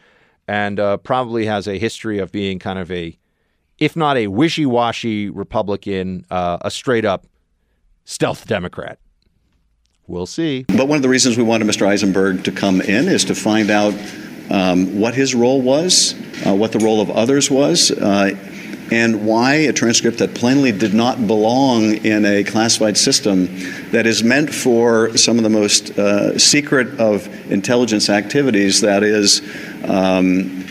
and 0.47 0.79
uh, 0.79 0.97
probably 0.99 1.47
has 1.47 1.67
a 1.67 1.79
history 1.79 2.19
of 2.19 2.33
being 2.33 2.59
kind 2.59 2.79
of 2.79 2.91
a, 2.91 3.19
if 3.79 3.97
not 3.97 4.17
a 4.17 4.29
wishy-washy 4.29 5.29
Republican, 5.31 6.25
uh, 6.31 6.59
a 6.63 6.71
straight-up 6.71 7.27
stealth 8.05 8.47
Democrat. 8.47 8.99
We'll 10.07 10.27
see. 10.27 10.65
But 10.69 10.89
one 10.89 10.97
of 10.97 11.03
the 11.03 11.09
reasons 11.09 11.37
we 11.37 11.43
wanted 11.43 11.69
Mr. 11.69 11.87
Eisenberg 11.87 12.45
to 12.45 12.53
come 12.53 12.81
in 12.81 13.09
is 13.09 13.25
to 13.27 13.35
find 13.35 13.71
out 13.71 13.93
um, 14.51 14.99
what 14.99 15.15
his 15.15 15.35
role 15.35 15.61
was, 15.61 16.15
uh, 16.47 16.55
what 16.55 16.73
the 16.73 16.79
role 16.79 17.03
of 17.03 17.11
others 17.11 17.51
was, 17.51 17.91
uh, 17.91 18.31
and 18.91 19.27
why 19.27 19.55
a 19.55 19.73
transcript 19.73 20.19
that 20.19 20.35
plainly 20.35 20.73
did 20.73 20.95
not 20.95 21.27
belong 21.27 21.95
in 22.05 22.25
a 22.25 22.43
classified 22.45 22.97
system 22.97 23.47
that 23.91 24.07
is 24.07 24.23
meant 24.23 24.53
for 24.53 25.17
some 25.17 25.37
of 25.37 25.45
the 25.45 25.51
most 25.51 25.99
uh, 25.99 26.39
secret 26.39 26.99
of 26.99 27.27
intelligence 27.51 28.09
activities, 28.09 28.81
that 28.81 29.03
is, 29.03 29.43
um, 29.85 30.65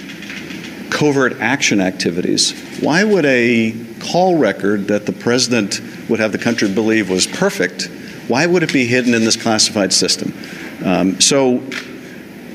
covert 0.90 1.40
action 1.40 1.80
activities. 1.82 2.54
Why 2.80 3.04
would 3.04 3.26
a 3.26 3.76
call 4.00 4.38
record 4.38 4.88
that 4.88 5.06
the 5.06 5.14
president 5.14 5.82
would 6.10 6.20
have 6.20 6.32
the 6.32 6.38
country 6.38 6.74
believe 6.74 7.10
was 7.10 7.28
perfect, 7.28 7.90
why 8.28 8.46
would 8.46 8.64
it 8.64 8.74
be 8.74 8.86
hidden 8.86 9.14
in 9.14 9.24
this 9.24 9.36
classified 9.36 9.94
system? 9.94 10.34
Um, 10.84 11.20
so 11.22 11.60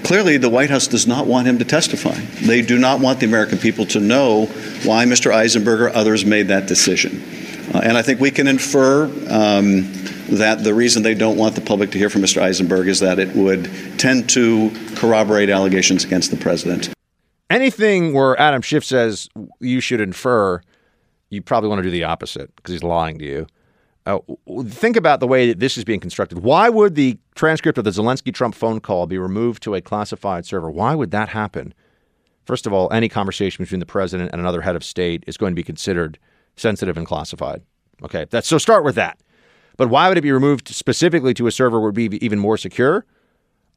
clearly 0.04 0.36
the 0.36 0.48
White 0.48 0.70
House 0.70 0.86
does 0.86 1.06
not 1.06 1.26
want 1.26 1.46
him 1.46 1.58
to 1.58 1.64
testify. 1.64 2.14
They 2.46 2.62
do 2.62 2.78
not 2.78 3.00
want 3.00 3.20
the 3.20 3.26
American 3.26 3.58
people 3.58 3.86
to 3.86 4.00
know 4.00 4.46
why 4.84 5.04
Mr. 5.04 5.32
Eisenberg 5.32 5.80
or 5.80 5.90
others 5.90 6.24
made 6.24 6.48
that 6.48 6.66
decision. 6.66 7.22
Uh, 7.74 7.80
and 7.82 7.96
I 7.96 8.02
think 8.02 8.20
we 8.20 8.30
can 8.30 8.46
infer 8.46 9.04
um, 9.30 9.90
that 10.28 10.64
the 10.64 10.74
reason 10.74 11.02
they 11.02 11.14
don't 11.14 11.36
want 11.36 11.54
the 11.54 11.60
public 11.60 11.90
to 11.92 11.98
hear 11.98 12.10
from 12.10 12.22
Mr. 12.22 12.42
Eisenberg 12.42 12.88
is 12.88 13.00
that 13.00 13.18
it 13.18 13.34
would 13.34 13.70
tend 13.98 14.28
to 14.30 14.70
corroborate 14.96 15.48
allegations 15.48 16.04
against 16.04 16.30
the 16.30 16.36
president. 16.36 16.92
Anything 17.48 18.14
where 18.14 18.38
Adam 18.40 18.62
Schiff 18.62 18.84
says 18.84 19.28
you 19.60 19.80
should 19.80 20.00
infer, 20.00 20.60
you 21.30 21.42
probably 21.42 21.68
want 21.68 21.80
to 21.80 21.82
do 21.82 21.90
the 21.90 22.04
opposite 22.04 22.54
because 22.56 22.72
he's 22.72 22.82
lying 22.82 23.18
to 23.18 23.24
you. 23.24 23.46
Uh, 24.04 24.18
think 24.66 24.96
about 24.96 25.20
the 25.20 25.28
way 25.28 25.48
that 25.48 25.60
this 25.60 25.76
is 25.76 25.84
being 25.84 26.00
constructed. 26.00 26.40
Why 26.40 26.68
would 26.68 26.94
the 26.94 27.18
transcript 27.34 27.78
of 27.78 27.84
the 27.84 27.90
Zelensky 27.90 28.32
Trump 28.32 28.54
phone 28.54 28.80
call 28.80 29.06
be 29.06 29.18
removed 29.18 29.62
to 29.64 29.74
a 29.74 29.80
classified 29.80 30.46
server? 30.46 30.70
Why 30.70 30.94
would 30.94 31.10
that 31.10 31.30
happen? 31.30 31.74
First 32.44 32.66
of 32.66 32.72
all, 32.72 32.92
any 32.92 33.08
conversation 33.08 33.62
between 33.64 33.80
the 33.80 33.86
president 33.86 34.30
and 34.32 34.40
another 34.40 34.62
head 34.62 34.76
of 34.76 34.84
state 34.84 35.24
is 35.26 35.36
going 35.36 35.52
to 35.52 35.56
be 35.56 35.62
considered 35.62 36.18
sensitive 36.56 36.96
and 36.96 37.06
classified. 37.06 37.62
Okay, 38.02 38.26
that's 38.30 38.48
so 38.48 38.58
start 38.58 38.84
with 38.84 38.96
that. 38.96 39.20
But 39.76 39.88
why 39.88 40.08
would 40.08 40.18
it 40.18 40.22
be 40.22 40.32
removed 40.32 40.68
specifically 40.68 41.34
to 41.34 41.46
a 41.46 41.52
server 41.52 41.80
would 41.80 41.94
be 41.94 42.24
even 42.24 42.38
more 42.38 42.56
secure? 42.56 43.06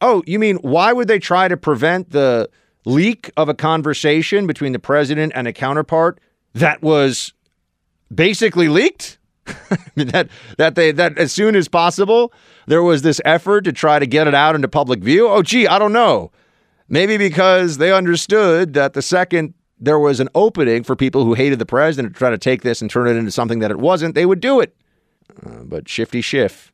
Oh, 0.01 0.23
you 0.25 0.39
mean 0.39 0.57
why 0.57 0.93
would 0.93 1.07
they 1.07 1.19
try 1.19 1.47
to 1.47 1.55
prevent 1.55 2.11
the 2.11 2.49
leak 2.85 3.31
of 3.37 3.49
a 3.49 3.53
conversation 3.53 4.45
between 4.45 4.71
the 4.73 4.79
president 4.79 5.31
and 5.35 5.47
a 5.47 5.53
counterpart 5.53 6.19
that 6.53 6.81
was 6.81 7.33
basically 8.13 8.67
leaked? 8.67 9.19
that 9.95 10.29
that 10.57 10.75
they 10.75 10.91
that 10.91 11.17
as 11.17 11.31
soon 11.31 11.55
as 11.55 11.67
possible 11.67 12.33
there 12.65 12.81
was 12.81 13.03
this 13.03 13.21
effort 13.25 13.61
to 13.61 13.71
try 13.71 13.99
to 13.99 14.07
get 14.07 14.27
it 14.27 14.33
out 14.33 14.55
into 14.55 14.67
public 14.67 15.01
view. 15.01 15.27
Oh, 15.27 15.41
gee, 15.41 15.67
I 15.67 15.77
don't 15.77 15.93
know. 15.93 16.31
Maybe 16.87 17.17
because 17.17 17.77
they 17.77 17.91
understood 17.91 18.73
that 18.73 18.93
the 18.93 19.01
second 19.01 19.53
there 19.79 19.99
was 19.99 20.19
an 20.19 20.29
opening 20.35 20.83
for 20.83 20.95
people 20.95 21.25
who 21.25 21.33
hated 21.33 21.59
the 21.59 21.65
president 21.65 22.13
to 22.13 22.17
try 22.17 22.29
to 22.29 22.37
take 22.37 22.61
this 22.61 22.81
and 22.81 22.89
turn 22.89 23.07
it 23.07 23.17
into 23.17 23.31
something 23.31 23.59
that 23.59 23.71
it 23.71 23.79
wasn't, 23.79 24.15
they 24.15 24.25
would 24.25 24.39
do 24.39 24.59
it. 24.61 24.75
Uh, 25.45 25.63
but 25.63 25.89
Shifty 25.89 26.21
Schiff 26.21 26.71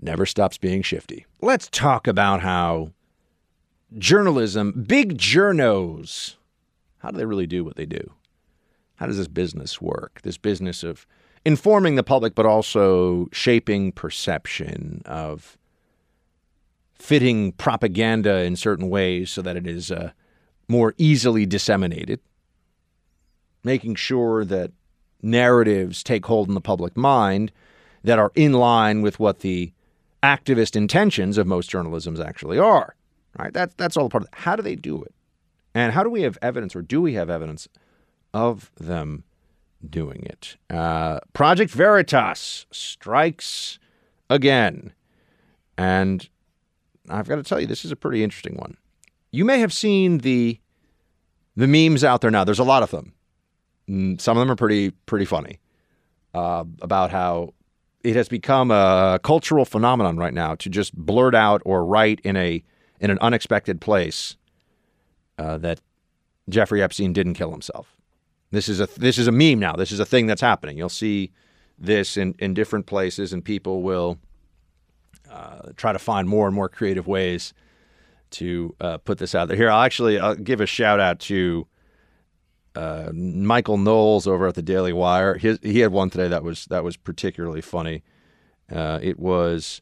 never 0.00 0.26
stops 0.26 0.58
being 0.58 0.82
shifty. 0.82 1.26
Let's 1.40 1.68
talk 1.70 2.06
about 2.06 2.40
how 2.40 2.92
journalism, 3.98 4.84
big 4.86 5.18
journos, 5.18 6.36
how 6.98 7.10
do 7.10 7.18
they 7.18 7.24
really 7.24 7.46
do 7.46 7.64
what 7.64 7.76
they 7.76 7.86
do? 7.86 8.12
How 8.96 9.06
does 9.06 9.18
this 9.18 9.28
business 9.28 9.80
work? 9.80 10.20
This 10.22 10.38
business 10.38 10.82
of 10.82 11.06
informing 11.46 11.94
the 11.94 12.02
public, 12.02 12.34
but 12.34 12.44
also 12.44 13.28
shaping 13.30 13.92
perception 13.92 15.00
of 15.06 15.56
fitting 16.98 17.52
propaganda 17.52 18.42
in 18.42 18.56
certain 18.56 18.90
ways 18.90 19.30
so 19.30 19.40
that 19.42 19.56
it 19.56 19.64
is 19.64 19.92
uh, 19.92 20.10
more 20.66 20.92
easily 20.98 21.46
disseminated, 21.46 22.18
making 23.62 23.94
sure 23.94 24.44
that 24.44 24.72
narratives 25.22 26.02
take 26.02 26.26
hold 26.26 26.48
in 26.48 26.54
the 26.54 26.60
public 26.60 26.96
mind 26.96 27.52
that 28.02 28.18
are 28.18 28.32
in 28.34 28.52
line 28.52 29.00
with 29.00 29.20
what 29.20 29.38
the 29.38 29.72
activist 30.24 30.74
intentions 30.74 31.38
of 31.38 31.46
most 31.46 31.70
journalisms 31.70 32.18
actually 32.18 32.58
are. 32.58 32.96
Right? 33.38 33.52
That's 33.52 33.74
that's 33.74 33.96
all 33.96 34.08
part 34.08 34.24
of 34.24 34.28
it. 34.28 34.34
How 34.34 34.56
do 34.56 34.62
they 34.62 34.74
do 34.74 35.00
it? 35.00 35.14
And 35.76 35.92
how 35.92 36.02
do 36.02 36.10
we 36.10 36.22
have 36.22 36.38
evidence, 36.42 36.74
or 36.74 36.82
do 36.82 37.00
we 37.00 37.14
have 37.14 37.30
evidence 37.30 37.68
of 38.34 38.72
them 38.80 39.22
doing 39.90 40.24
it. 40.24 40.56
Uh, 40.70 41.20
Project 41.32 41.70
Veritas 41.70 42.66
strikes 42.70 43.78
again. 44.28 44.92
And 45.78 46.28
I've 47.08 47.28
got 47.28 47.36
to 47.36 47.42
tell 47.42 47.60
you, 47.60 47.66
this 47.66 47.84
is 47.84 47.92
a 47.92 47.96
pretty 47.96 48.22
interesting 48.22 48.56
one. 48.56 48.76
You 49.30 49.44
may 49.44 49.60
have 49.60 49.72
seen 49.72 50.18
the 50.18 50.60
the 51.56 51.66
memes 51.66 52.04
out 52.04 52.20
there 52.20 52.30
now. 52.30 52.44
There's 52.44 52.58
a 52.58 52.64
lot 52.64 52.82
of 52.82 52.90
them. 52.90 53.14
Mm, 53.88 54.20
some 54.20 54.36
of 54.36 54.40
them 54.40 54.50
are 54.50 54.56
pretty 54.56 54.90
pretty 54.90 55.24
funny 55.24 55.58
uh, 56.34 56.64
about 56.80 57.10
how 57.10 57.54
it 58.02 58.16
has 58.16 58.28
become 58.28 58.70
a 58.70 59.18
cultural 59.22 59.64
phenomenon 59.64 60.16
right 60.16 60.34
now 60.34 60.54
to 60.56 60.68
just 60.68 60.94
blurt 60.94 61.34
out 61.34 61.62
or 61.64 61.84
write 61.84 62.20
in 62.20 62.36
a 62.36 62.62
in 63.00 63.10
an 63.10 63.18
unexpected 63.20 63.80
place 63.80 64.36
uh, 65.38 65.58
that 65.58 65.80
Jeffrey 66.48 66.82
Epstein 66.82 67.12
didn't 67.12 67.34
kill 67.34 67.50
himself. 67.50 67.95
This 68.50 68.68
is 68.68 68.80
a 68.80 68.88
this 68.96 69.18
is 69.18 69.26
a 69.26 69.32
meme 69.32 69.58
now. 69.58 69.74
This 69.74 69.92
is 69.92 70.00
a 70.00 70.06
thing 70.06 70.26
that's 70.26 70.40
happening. 70.40 70.78
You'll 70.78 70.88
see 70.88 71.32
this 71.78 72.16
in, 72.16 72.34
in 72.38 72.54
different 72.54 72.86
places, 72.86 73.32
and 73.32 73.44
people 73.44 73.82
will 73.82 74.18
uh, 75.30 75.70
try 75.76 75.92
to 75.92 75.98
find 75.98 76.28
more 76.28 76.46
and 76.46 76.54
more 76.54 76.68
creative 76.68 77.06
ways 77.06 77.52
to 78.30 78.74
uh, 78.80 78.98
put 78.98 79.18
this 79.18 79.34
out 79.34 79.48
there. 79.48 79.56
Here, 79.56 79.70
I'll 79.70 79.82
actually 79.82 80.18
I'll 80.18 80.34
give 80.34 80.60
a 80.60 80.66
shout 80.66 81.00
out 81.00 81.18
to 81.20 81.66
uh, 82.74 83.10
Michael 83.12 83.78
Knowles 83.78 84.26
over 84.26 84.46
at 84.46 84.54
the 84.54 84.62
Daily 84.62 84.92
Wire. 84.92 85.36
His, 85.36 85.58
he 85.62 85.80
had 85.80 85.92
one 85.92 86.10
today 86.10 86.28
that 86.28 86.42
was 86.42 86.66
that 86.66 86.84
was 86.84 86.96
particularly 86.96 87.60
funny. 87.60 88.02
Uh, 88.70 88.98
it 89.02 89.18
was 89.18 89.80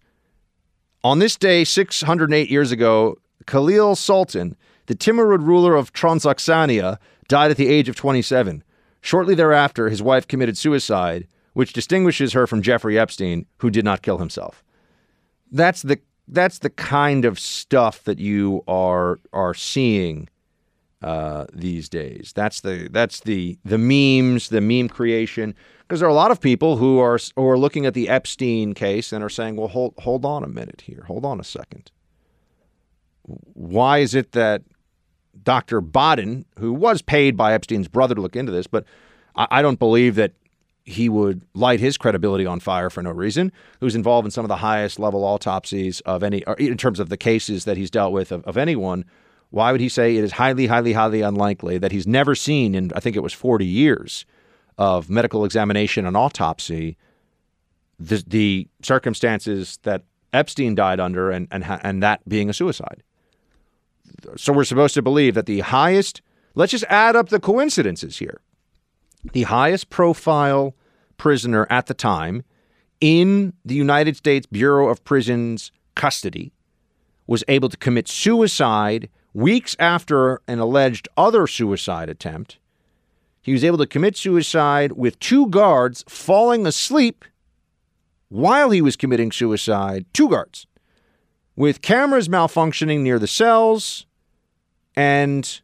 on 1.02 1.18
this 1.18 1.36
day, 1.36 1.64
608 1.64 2.50
years 2.50 2.72
ago, 2.72 3.18
Khalil 3.46 3.94
Sultan, 3.94 4.56
the 4.86 4.94
Timurid 4.94 5.42
ruler 5.42 5.74
of 5.74 5.92
Transoxania, 5.92 6.96
died 7.28 7.50
at 7.50 7.56
the 7.56 7.68
age 7.68 7.88
of 7.88 7.96
27. 7.96 8.62
Shortly 9.00 9.34
thereafter, 9.34 9.88
his 9.88 10.02
wife 10.02 10.26
committed 10.26 10.56
suicide, 10.56 11.26
which 11.52 11.72
distinguishes 11.72 12.32
her 12.32 12.46
from 12.46 12.62
Jeffrey 12.62 12.98
Epstein, 12.98 13.46
who 13.58 13.70
did 13.70 13.84
not 13.84 14.02
kill 14.02 14.18
himself. 14.18 14.64
That's 15.52 15.82
the 15.82 16.00
that's 16.26 16.60
the 16.60 16.70
kind 16.70 17.24
of 17.26 17.38
stuff 17.38 18.02
that 18.04 18.18
you 18.18 18.64
are 18.66 19.20
are 19.32 19.54
seeing 19.54 20.28
uh, 21.02 21.44
these 21.52 21.88
days. 21.90 22.32
That's 22.34 22.62
the 22.62 22.88
that's 22.90 23.20
the 23.20 23.58
the 23.64 23.78
memes, 23.78 24.48
the 24.48 24.62
meme 24.62 24.88
creation. 24.88 25.54
Because 25.82 26.00
there 26.00 26.08
are 26.08 26.10
a 26.12 26.14
lot 26.14 26.30
of 26.30 26.40
people 26.40 26.78
who 26.78 26.98
are 26.98 27.18
who 27.36 27.46
are 27.46 27.58
looking 27.58 27.84
at 27.84 27.92
the 27.92 28.08
Epstein 28.08 28.72
case 28.72 29.12
and 29.12 29.22
are 29.22 29.28
saying, 29.28 29.56
"Well, 29.56 29.68
hold 29.68 29.94
hold 29.98 30.24
on 30.24 30.42
a 30.42 30.48
minute 30.48 30.84
here. 30.86 31.04
Hold 31.06 31.26
on 31.26 31.38
a 31.38 31.44
second. 31.44 31.90
why 33.26 33.98
is 33.98 34.14
it 34.14 34.32
that 34.32 34.62
Dr. 35.42 35.80
Baden, 35.80 36.44
who 36.58 36.72
was 36.72 37.02
paid 37.02 37.36
by 37.36 37.52
Epstein's 37.52 37.88
brother 37.88 38.14
to 38.14 38.20
look 38.20 38.36
into 38.36 38.52
this, 38.52 38.66
but 38.66 38.84
I, 39.36 39.46
I 39.50 39.62
don't 39.62 39.78
believe 39.78 40.14
that 40.14 40.32
he 40.84 41.08
would 41.08 41.42
light 41.54 41.80
his 41.80 41.96
credibility 41.96 42.44
on 42.44 42.60
fire 42.60 42.90
for 42.90 43.02
no 43.02 43.10
reason, 43.10 43.50
who's 43.80 43.94
involved 43.94 44.26
in 44.26 44.30
some 44.30 44.44
of 44.44 44.50
the 44.50 44.56
highest 44.56 44.98
level 44.98 45.24
autopsies 45.24 46.00
of 46.00 46.22
any, 46.22 46.44
in 46.58 46.76
terms 46.76 47.00
of 47.00 47.08
the 47.08 47.16
cases 47.16 47.64
that 47.64 47.76
he's 47.76 47.90
dealt 47.90 48.12
with 48.12 48.30
of, 48.30 48.44
of 48.44 48.56
anyone, 48.56 49.04
why 49.50 49.72
would 49.72 49.80
he 49.80 49.88
say 49.88 50.16
it 50.16 50.24
is 50.24 50.32
highly, 50.32 50.66
highly, 50.66 50.92
highly 50.92 51.22
unlikely 51.22 51.78
that 51.78 51.92
he's 51.92 52.06
never 52.06 52.34
seen 52.34 52.74
in, 52.74 52.92
I 52.94 53.00
think 53.00 53.16
it 53.16 53.22
was 53.22 53.32
40 53.32 53.64
years 53.64 54.26
of 54.76 55.08
medical 55.08 55.44
examination 55.44 56.06
and 56.06 56.16
autopsy, 56.16 56.96
the, 57.98 58.22
the 58.26 58.68
circumstances 58.82 59.78
that 59.84 60.02
Epstein 60.32 60.74
died 60.74 61.00
under 61.00 61.30
and, 61.30 61.48
and, 61.50 61.64
and 61.64 62.02
that 62.02 62.28
being 62.28 62.50
a 62.50 62.52
suicide? 62.52 63.02
So 64.36 64.52
we're 64.52 64.64
supposed 64.64 64.94
to 64.94 65.02
believe 65.02 65.34
that 65.34 65.46
the 65.46 65.60
highest, 65.60 66.22
let's 66.54 66.72
just 66.72 66.84
add 66.88 67.16
up 67.16 67.28
the 67.28 67.40
coincidences 67.40 68.18
here. 68.18 68.40
The 69.32 69.44
highest 69.44 69.90
profile 69.90 70.74
prisoner 71.16 71.66
at 71.70 71.86
the 71.86 71.94
time 71.94 72.42
in 73.00 73.52
the 73.64 73.74
United 73.74 74.16
States 74.16 74.46
Bureau 74.46 74.88
of 74.88 75.04
Prisons 75.04 75.72
custody 75.94 76.52
was 77.26 77.44
able 77.48 77.68
to 77.68 77.76
commit 77.76 78.08
suicide 78.08 79.08
weeks 79.32 79.74
after 79.78 80.40
an 80.46 80.58
alleged 80.58 81.08
other 81.16 81.46
suicide 81.46 82.08
attempt. 82.08 82.58
He 83.42 83.52
was 83.52 83.64
able 83.64 83.78
to 83.78 83.86
commit 83.86 84.16
suicide 84.16 84.92
with 84.92 85.18
two 85.18 85.48
guards 85.48 86.04
falling 86.08 86.66
asleep 86.66 87.24
while 88.28 88.70
he 88.70 88.80
was 88.80 88.96
committing 88.96 89.30
suicide, 89.32 90.06
two 90.12 90.28
guards, 90.28 90.66
with 91.56 91.82
cameras 91.82 92.28
malfunctioning 92.28 93.00
near 93.00 93.18
the 93.18 93.26
cells, 93.26 94.06
and 94.96 95.60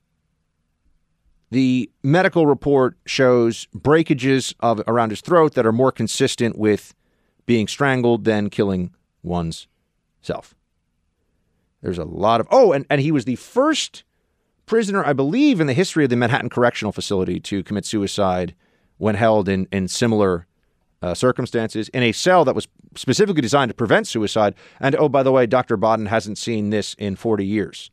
the 1.51 1.91
medical 2.03 2.47
report 2.47 2.97
shows 3.07 3.67
breakages 3.75 4.55
of 4.61 4.83
around 4.87 5.11
his 5.11 5.21
throat 5.21 5.55
that 5.55 5.67
are 5.67 5.73
more 5.73 5.93
consistent 5.93 6.57
with 6.57 6.95
being 7.47 7.67
strangled 7.67 8.25
than 8.25 8.51
killing 8.51 8.95
one's 9.23 9.67
self. 10.23 10.55
There's 11.83 11.99
a 11.99 12.05
lot 12.05 12.41
of 12.41 12.47
oh, 12.51 12.73
and, 12.73 12.87
and 12.89 13.01
he 13.01 13.11
was 13.11 13.25
the 13.25 13.37
first 13.37 14.05
prisoner, 14.67 15.05
I 15.05 15.13
believe, 15.13 15.61
in 15.61 15.67
the 15.67 15.73
history 15.73 16.05
of 16.05 16.11
the 16.11 16.17
Manhattan 16.17 16.51
Correctional 16.51 16.93
Facility 16.93 17.41
to 17.41 17.65
commit 17.65 17.85
suicide 17.85 18.55
when 18.99 19.17
held 19.17 19.49
in, 19.49 19.67
in 19.73 19.89
similar 19.89 20.47
uh, 21.03 21.15
circumstances 21.15 21.89
in 21.91 22.03
a 22.03 22.13
cell 22.13 22.45
that 22.45 22.55
was 22.55 22.69
specifically 22.95 23.43
designed 23.43 23.71
to 23.71 23.75
prevent 23.75 24.07
suicide. 24.07 24.55
And 24.81 24.95
oh, 24.97 25.09
by 25.09 25.23
the 25.23 25.33
way, 25.33 25.47
Dr. 25.47 25.77
Baden 25.77 26.07
hasn't 26.07 26.39
seen 26.39 26.71
this 26.71 26.95
in 26.95 27.17
40 27.17 27.47
years 27.47 27.91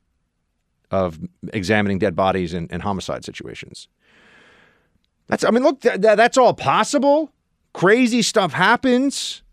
of 0.91 1.19
examining 1.53 1.99
dead 1.99 2.15
bodies 2.15 2.53
in, 2.53 2.67
in 2.67 2.81
homicide 2.81 3.25
situations. 3.25 3.87
That's, 5.27 5.43
I 5.43 5.51
mean, 5.51 5.63
look, 5.63 5.81
th- 5.81 6.01
th- 6.01 6.17
that's 6.17 6.37
all 6.37 6.53
possible. 6.53 7.31
Crazy 7.73 8.21
stuff 8.21 8.53
happens. 8.53 9.43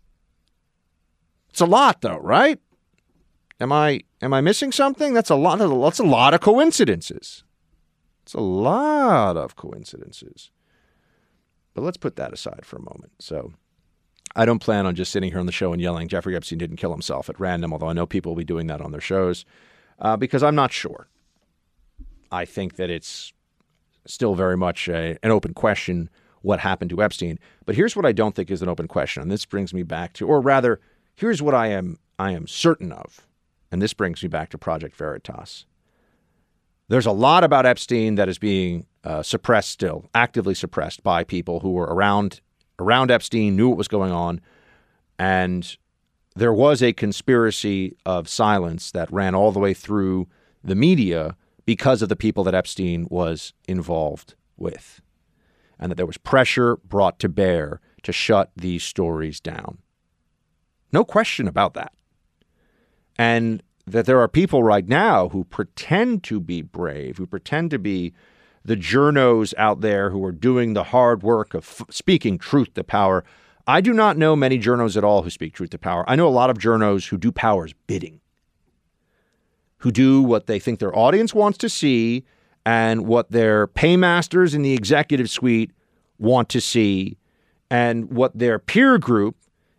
It's 1.49 1.61
a 1.61 1.65
lot, 1.65 2.01
though, 2.01 2.17
right? 2.17 2.59
Am 3.59 3.71
I 3.71 4.01
am 4.21 4.33
I 4.33 4.41
missing 4.41 4.71
something? 4.71 5.13
That's 5.13 5.29
a 5.29 5.35
lot. 5.35 5.59
That's 5.59 5.99
a 5.99 6.03
lot 6.03 6.33
of 6.33 6.41
coincidences. 6.41 7.43
It's 8.23 8.33
a 8.33 8.41
lot 8.41 9.37
of 9.37 9.55
coincidences. 9.55 10.51
But 11.75 11.83
let's 11.83 11.97
put 11.97 12.15
that 12.15 12.33
aside 12.33 12.65
for 12.65 12.77
a 12.77 12.81
moment. 12.81 13.11
So, 13.19 13.53
I 14.35 14.45
don't 14.45 14.59
plan 14.59 14.85
on 14.87 14.95
just 14.95 15.11
sitting 15.11 15.29
here 15.29 15.39
on 15.39 15.45
the 15.45 15.51
show 15.51 15.71
and 15.71 15.81
yelling 15.81 16.07
Jeffrey 16.07 16.35
Epstein 16.35 16.57
didn't 16.57 16.77
kill 16.77 16.91
himself 16.91 17.29
at 17.29 17.39
random. 17.39 17.71
Although 17.71 17.89
I 17.89 17.93
know 17.93 18.07
people 18.07 18.31
will 18.31 18.37
be 18.37 18.43
doing 18.43 18.67
that 18.67 18.81
on 18.81 18.91
their 18.91 19.01
shows, 19.01 19.45
uh, 19.99 20.17
because 20.17 20.41
I'm 20.41 20.55
not 20.55 20.71
sure. 20.71 21.07
I 22.31 22.45
think 22.45 22.77
that 22.77 22.89
it's 22.89 23.31
still 24.07 24.35
very 24.35 24.57
much 24.57 24.89
a, 24.89 25.17
an 25.23 25.31
open 25.31 25.53
question 25.53 26.09
what 26.41 26.59
happened 26.59 26.91
to 26.91 27.01
Epstein. 27.01 27.39
But 27.65 27.75
here's 27.75 27.95
what 27.95 28.05
I 28.05 28.11
don't 28.11 28.35
think 28.35 28.51
is 28.51 28.61
an 28.61 28.69
open 28.69 28.87
question, 28.87 29.21
and 29.21 29.31
this 29.31 29.45
brings 29.45 29.73
me 29.73 29.83
back 29.83 30.13
to, 30.13 30.27
or 30.27 30.41
rather, 30.41 30.79
here's 31.15 31.41
what 31.41 31.55
I 31.55 31.67
am 31.67 31.97
I 32.19 32.31
am 32.31 32.47
certain 32.47 32.91
of, 32.91 33.27
and 33.71 33.81
this 33.81 33.93
brings 33.93 34.21
me 34.21 34.29
back 34.29 34.49
to 34.51 34.57
Project 34.57 34.95
Veritas. 34.95 35.65
There's 36.87 37.05
a 37.05 37.11
lot 37.11 37.43
about 37.43 37.65
Epstein 37.65 38.15
that 38.15 38.29
is 38.29 38.37
being 38.37 38.85
uh, 39.03 39.23
suppressed 39.23 39.69
still, 39.69 40.09
actively 40.13 40.53
suppressed 40.53 41.03
by 41.03 41.23
people 41.23 41.61
who 41.61 41.71
were 41.71 41.85
around 41.85 42.41
around 42.77 43.09
Epstein, 43.09 43.55
knew 43.55 43.69
what 43.69 43.77
was 43.77 43.87
going 43.87 44.11
on, 44.11 44.41
and 45.17 45.77
there 46.35 46.53
was 46.53 46.83
a 46.83 46.91
conspiracy 46.91 47.95
of 48.05 48.27
silence 48.27 48.91
that 48.91 49.11
ran 49.11 49.33
all 49.33 49.53
the 49.53 49.59
way 49.59 49.73
through 49.73 50.27
the 50.61 50.75
media 50.75 51.37
because 51.65 52.01
of 52.01 52.09
the 52.09 52.17
people 52.17 52.43
that 52.43 52.53
Epstein 52.53 53.07
was 53.09 53.53
involved 53.67 54.35
with, 54.57 55.01
and 55.79 55.89
that 55.89 55.95
there 55.95 56.05
was 56.05 56.17
pressure 56.17 56.75
brought 56.77 57.17
to 57.19 57.29
bear 57.29 57.79
to 58.03 58.11
shut 58.11 58.51
these 58.55 58.83
stories 58.83 59.39
down. 59.39 59.79
No 60.91 61.03
question 61.03 61.47
about 61.47 61.73
that. 61.73 61.93
And 63.17 63.63
that 63.87 64.05
there 64.05 64.19
are 64.19 64.27
people 64.27 64.63
right 64.63 64.87
now 64.87 65.29
who 65.29 65.43
pretend 65.43 66.23
to 66.23 66.39
be 66.39 66.61
brave, 66.61 67.17
who 67.17 67.27
pretend 67.27 67.71
to 67.71 67.79
be 67.79 68.13
the 68.63 68.75
journos 68.75 69.53
out 69.57 69.81
there 69.81 70.09
who 70.09 70.23
are 70.25 70.31
doing 70.31 70.73
the 70.73 70.85
hard 70.85 71.21
work 71.21 71.53
of 71.53 71.63
f- 71.63 71.87
speaking 71.89 72.37
truth 72.37 72.73
to 72.73 72.83
power. 72.83 73.23
I 73.67 73.81
do 73.81 73.93
not 73.93 74.17
know 74.17 74.35
many 74.35 74.57
journos 74.57 74.97
at 74.97 75.03
all 75.03 75.21
who 75.21 75.29
speak 75.29 75.53
truth 75.53 75.69
to 75.71 75.77
power. 75.77 76.03
I 76.07 76.15
know 76.15 76.27
a 76.27 76.29
lot 76.29 76.49
of 76.49 76.57
journos 76.57 77.09
who 77.09 77.17
do 77.17 77.31
power's 77.31 77.73
bidding 77.85 78.21
who 79.85 79.91
do 79.91 80.19
what 80.19 80.47
they 80.47 80.57
think 80.57 80.79
their 80.79 80.97
audience 80.97 81.31
wants 81.31 81.59
to 81.59 81.69
see 81.69 82.25
and 82.65 83.05
what 83.05 83.29
their 83.29 83.67
paymasters 83.67 84.55
in 84.55 84.63
the 84.63 84.73
executive 84.73 85.29
suite 85.29 85.69
want 86.17 86.49
to 86.49 86.59
see 86.59 87.17
and 87.69 88.11
what 88.11 88.35
their 88.35 88.57
peer 88.57 88.97
group 88.97 89.35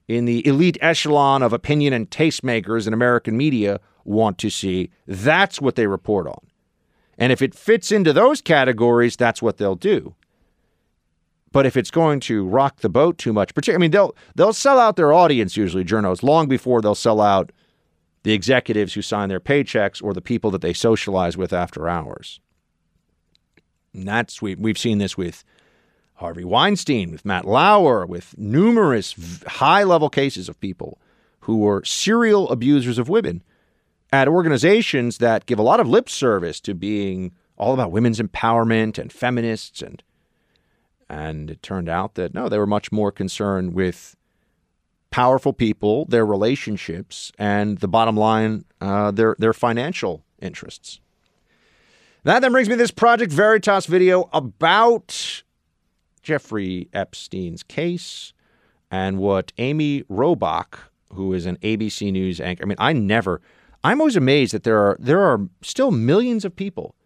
in 0.07 0.25
the 0.25 0.47
elite 0.47 0.79
echelon 0.81 1.43
of 1.43 1.53
opinion 1.53 1.93
and 1.93 2.09
tastemakers 2.09 2.87
in 2.87 2.93
American 2.93 3.37
media 3.37 3.81
want 4.07 4.39
to 4.39 4.51
see. 4.51 4.91
That's 5.07 5.61
what 5.61 5.77
they 5.77 5.87
report 5.87 6.27
on. 6.27 6.41
And 7.19 7.33
if 7.33 7.41
it 7.41 7.55
fits 7.55 7.91
into 7.91 8.13
those 8.13 8.41
categories, 8.41 9.17
that's 9.17 9.41
what 9.41 9.57
they'll 9.57 9.75
do. 9.75 10.15
But 11.53 11.65
if 11.65 11.77
it's 11.77 11.91
going 11.91 12.21
to 12.21 12.47
rock 12.47 12.81
the 12.81 12.89
boat 12.91 13.17
too 13.17 13.33
much, 13.33 13.53
I 13.69 13.79
mean, 13.79 13.91
they'll 13.91 14.15
they'll 14.35 14.53
sell 14.53 14.79
out 14.79 14.97
their 14.97 15.13
audience 15.13 15.57
usually, 15.57 15.85
journos, 15.85 16.23
long 16.23 16.49
before 16.49 16.83
they'll 16.83 16.95
sell 16.95 17.21
out 17.21 17.51
the 18.25 18.33
executives 18.33 18.93
who 18.93 19.03
sign 19.03 19.29
their 19.29 19.41
paychecks 19.41 20.03
or 20.03 20.13
the 20.13 20.21
people 20.21 20.51
that 20.51 20.61
they 20.61 20.73
socialize 20.75 21.37
with 21.37 21.53
after 21.53 21.89
hours. 21.89 22.41
And 23.95 24.07
that's 24.07 24.43
we, 24.43 24.55
we've 24.57 24.77
seen 24.77 24.99
this 24.99 25.17
with 25.17 25.45
Harvey 26.15 26.45
Weinstein, 26.45 27.11
with 27.11 27.25
Matt 27.25 27.47
Lauer, 27.47 28.05
with 28.05 28.37
numerous 28.37 29.15
high 29.47 29.85
level 29.85 30.11
cases 30.11 30.49
of 30.49 30.61
people 30.61 30.99
who 31.41 31.59
were 31.59 31.85
serial 31.85 32.51
abusers 32.51 32.99
of 32.99 33.09
women 33.09 33.43
at 34.13 34.29
organizations 34.29 35.19
that 35.19 35.47
give 35.47 35.59
a 35.59 35.63
lot 35.63 35.81
of 35.81 35.89
lip 35.89 36.09
service 36.09 36.61
to 36.61 36.75
being 36.75 37.33
all 37.57 37.75
about 37.75 37.91
women's 37.91 38.21
empowerment 38.21 38.99
and 38.99 39.13
feminists 39.13 39.83
and 39.83 40.03
and 41.09 41.51
it 41.53 41.63
turned 41.63 41.89
out 41.89 42.15
that 42.15 42.35
no, 42.35 42.49
they 42.49 42.59
were 42.59 42.67
much 42.67 42.91
more 42.91 43.13
concerned 43.13 43.75
with 43.75 44.17
powerful 45.11 45.53
people, 45.53 46.05
their 46.07 46.27
relationships, 46.27 47.31
and 47.39 47.79
the 47.79 47.89
bottom 47.89 48.17
line, 48.17 48.65
uh, 48.81 49.11
their 49.11 49.37
their 49.39 49.53
financial 49.53 50.25
interests. 50.41 51.01
That 52.25 52.41
then 52.41 52.51
brings 52.51 52.69
me 52.69 52.75
to 52.75 52.79
this 52.79 52.91
Project 52.91 53.33
Veritas 53.33 53.87
video 53.87 54.29
about 54.33 55.43
Jeffrey 56.23 56.89
Epstein's 56.93 57.63
case 57.63 58.33
and 58.91 59.19
what 59.19 59.53
Amy 59.59 60.03
Robach, 60.11 60.79
who 61.13 61.33
is 61.33 61.47
an 61.47 61.57
ABC 61.59 62.11
News 62.11 62.41
anchor, 62.41 62.65
I 62.65 62.67
mean, 62.67 62.77
I 62.81 62.93
never, 62.93 63.41
I'm 63.87 64.01
always 64.01 64.17
amazed 64.17 64.53
that 64.53 64.65
there 64.65 64.79
are 64.79 64.97
there 64.99 65.21
are 65.21 65.49
still 65.63 65.93
millions 65.93 66.45
of 66.45 66.57
people 66.57 66.97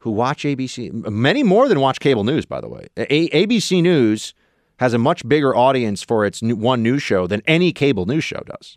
who 0.00 0.10
watch 0.10 0.44
ABC, 0.44 0.92
many 1.10 1.42
more 1.42 1.68
than 1.68 1.80
watch 1.80 2.00
cable 2.00 2.22
news, 2.22 2.44
by 2.44 2.60
the 2.60 2.68
way. 2.68 2.86
A- 2.96 3.46
ABC 3.46 3.82
News 3.82 4.34
has 4.78 4.94
a 4.94 4.98
much 4.98 5.26
bigger 5.26 5.56
audience 5.56 6.02
for 6.02 6.24
its 6.26 6.40
one 6.42 6.82
news 6.82 7.02
show 7.02 7.26
than 7.26 7.42
any 7.46 7.72
cable 7.72 8.04
news 8.04 8.24
show 8.24 8.42
does. 8.46 8.76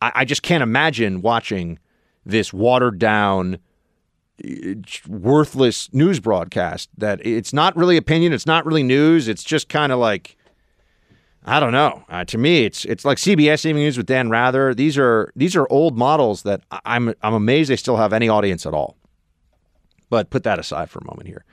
I, 0.00 0.12
I 0.14 0.24
just 0.24 0.42
can't 0.42 0.62
imagine 0.62 1.20
watching 1.20 1.80
this 2.24 2.52
watered 2.52 2.98
down, 3.00 3.58
worthless 5.08 5.92
news 5.92 6.20
broadcast 6.20 6.90
that 6.96 7.24
it's 7.26 7.52
not 7.52 7.76
really 7.76 7.96
opinion, 7.96 8.32
it's 8.32 8.46
not 8.46 8.64
really 8.64 8.84
news, 8.84 9.26
it's 9.26 9.44
just 9.44 9.68
kind 9.68 9.90
of 9.90 9.98
like. 9.98 10.36
I 11.44 11.60
don't 11.60 11.72
know. 11.72 12.04
Uh, 12.08 12.24
to 12.24 12.38
me, 12.38 12.64
it's 12.64 12.84
it's 12.86 13.04
like 13.04 13.18
CBS 13.18 13.66
Evening 13.66 13.84
News 13.84 13.98
with 13.98 14.06
Dan 14.06 14.30
Rather. 14.30 14.74
These 14.74 14.96
are 14.96 15.30
these 15.36 15.54
are 15.56 15.66
old 15.70 15.96
models 15.98 16.42
that 16.42 16.62
I'm 16.84 17.14
I'm 17.22 17.34
amazed 17.34 17.70
they 17.70 17.76
still 17.76 17.96
have 17.96 18.12
any 18.12 18.28
audience 18.28 18.64
at 18.66 18.72
all. 18.72 18.96
But 20.08 20.30
put 20.30 20.44
that 20.44 20.58
aside 20.58 20.90
for 20.90 21.00
a 21.00 21.04
moment 21.06 21.26
here. 21.28 21.44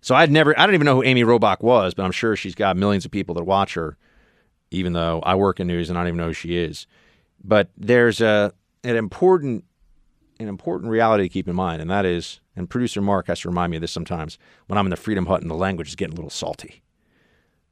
So 0.00 0.14
I'd 0.14 0.30
never, 0.30 0.58
I 0.58 0.66
don't 0.66 0.74
even 0.74 0.86
know 0.86 0.96
who 0.96 1.04
Amy 1.04 1.24
Robach 1.24 1.60
was, 1.60 1.94
but 1.94 2.04
I'm 2.04 2.12
sure 2.12 2.34
she's 2.34 2.54
got 2.54 2.76
millions 2.76 3.04
of 3.04 3.10
people 3.10 3.34
that 3.34 3.44
watch 3.44 3.74
her, 3.74 3.96
even 4.70 4.94
though 4.94 5.20
I 5.24 5.34
work 5.34 5.60
in 5.60 5.66
news 5.66 5.90
and 5.90 5.98
I 5.98 6.02
don't 6.02 6.08
even 6.08 6.18
know 6.18 6.28
who 6.28 6.32
she 6.32 6.56
is. 6.56 6.86
But 7.42 7.70
there's 7.76 8.20
a 8.20 8.52
an 8.84 8.96
important 8.96 9.64
an 10.38 10.48
important 10.48 10.90
reality 10.90 11.24
to 11.24 11.28
keep 11.28 11.48
in 11.48 11.54
mind, 11.54 11.82
and 11.82 11.90
that 11.90 12.06
is, 12.06 12.40
and 12.56 12.68
producer 12.68 13.02
Mark 13.02 13.26
has 13.26 13.40
to 13.40 13.48
remind 13.48 13.70
me 13.70 13.76
of 13.76 13.82
this 13.82 13.92
sometimes 13.92 14.38
when 14.68 14.78
I'm 14.78 14.86
in 14.86 14.90
the 14.90 14.96
Freedom 14.96 15.26
Hut 15.26 15.42
and 15.42 15.50
the 15.50 15.54
language 15.54 15.88
is 15.88 15.96
getting 15.96 16.14
a 16.14 16.16
little 16.16 16.30
salty, 16.30 16.82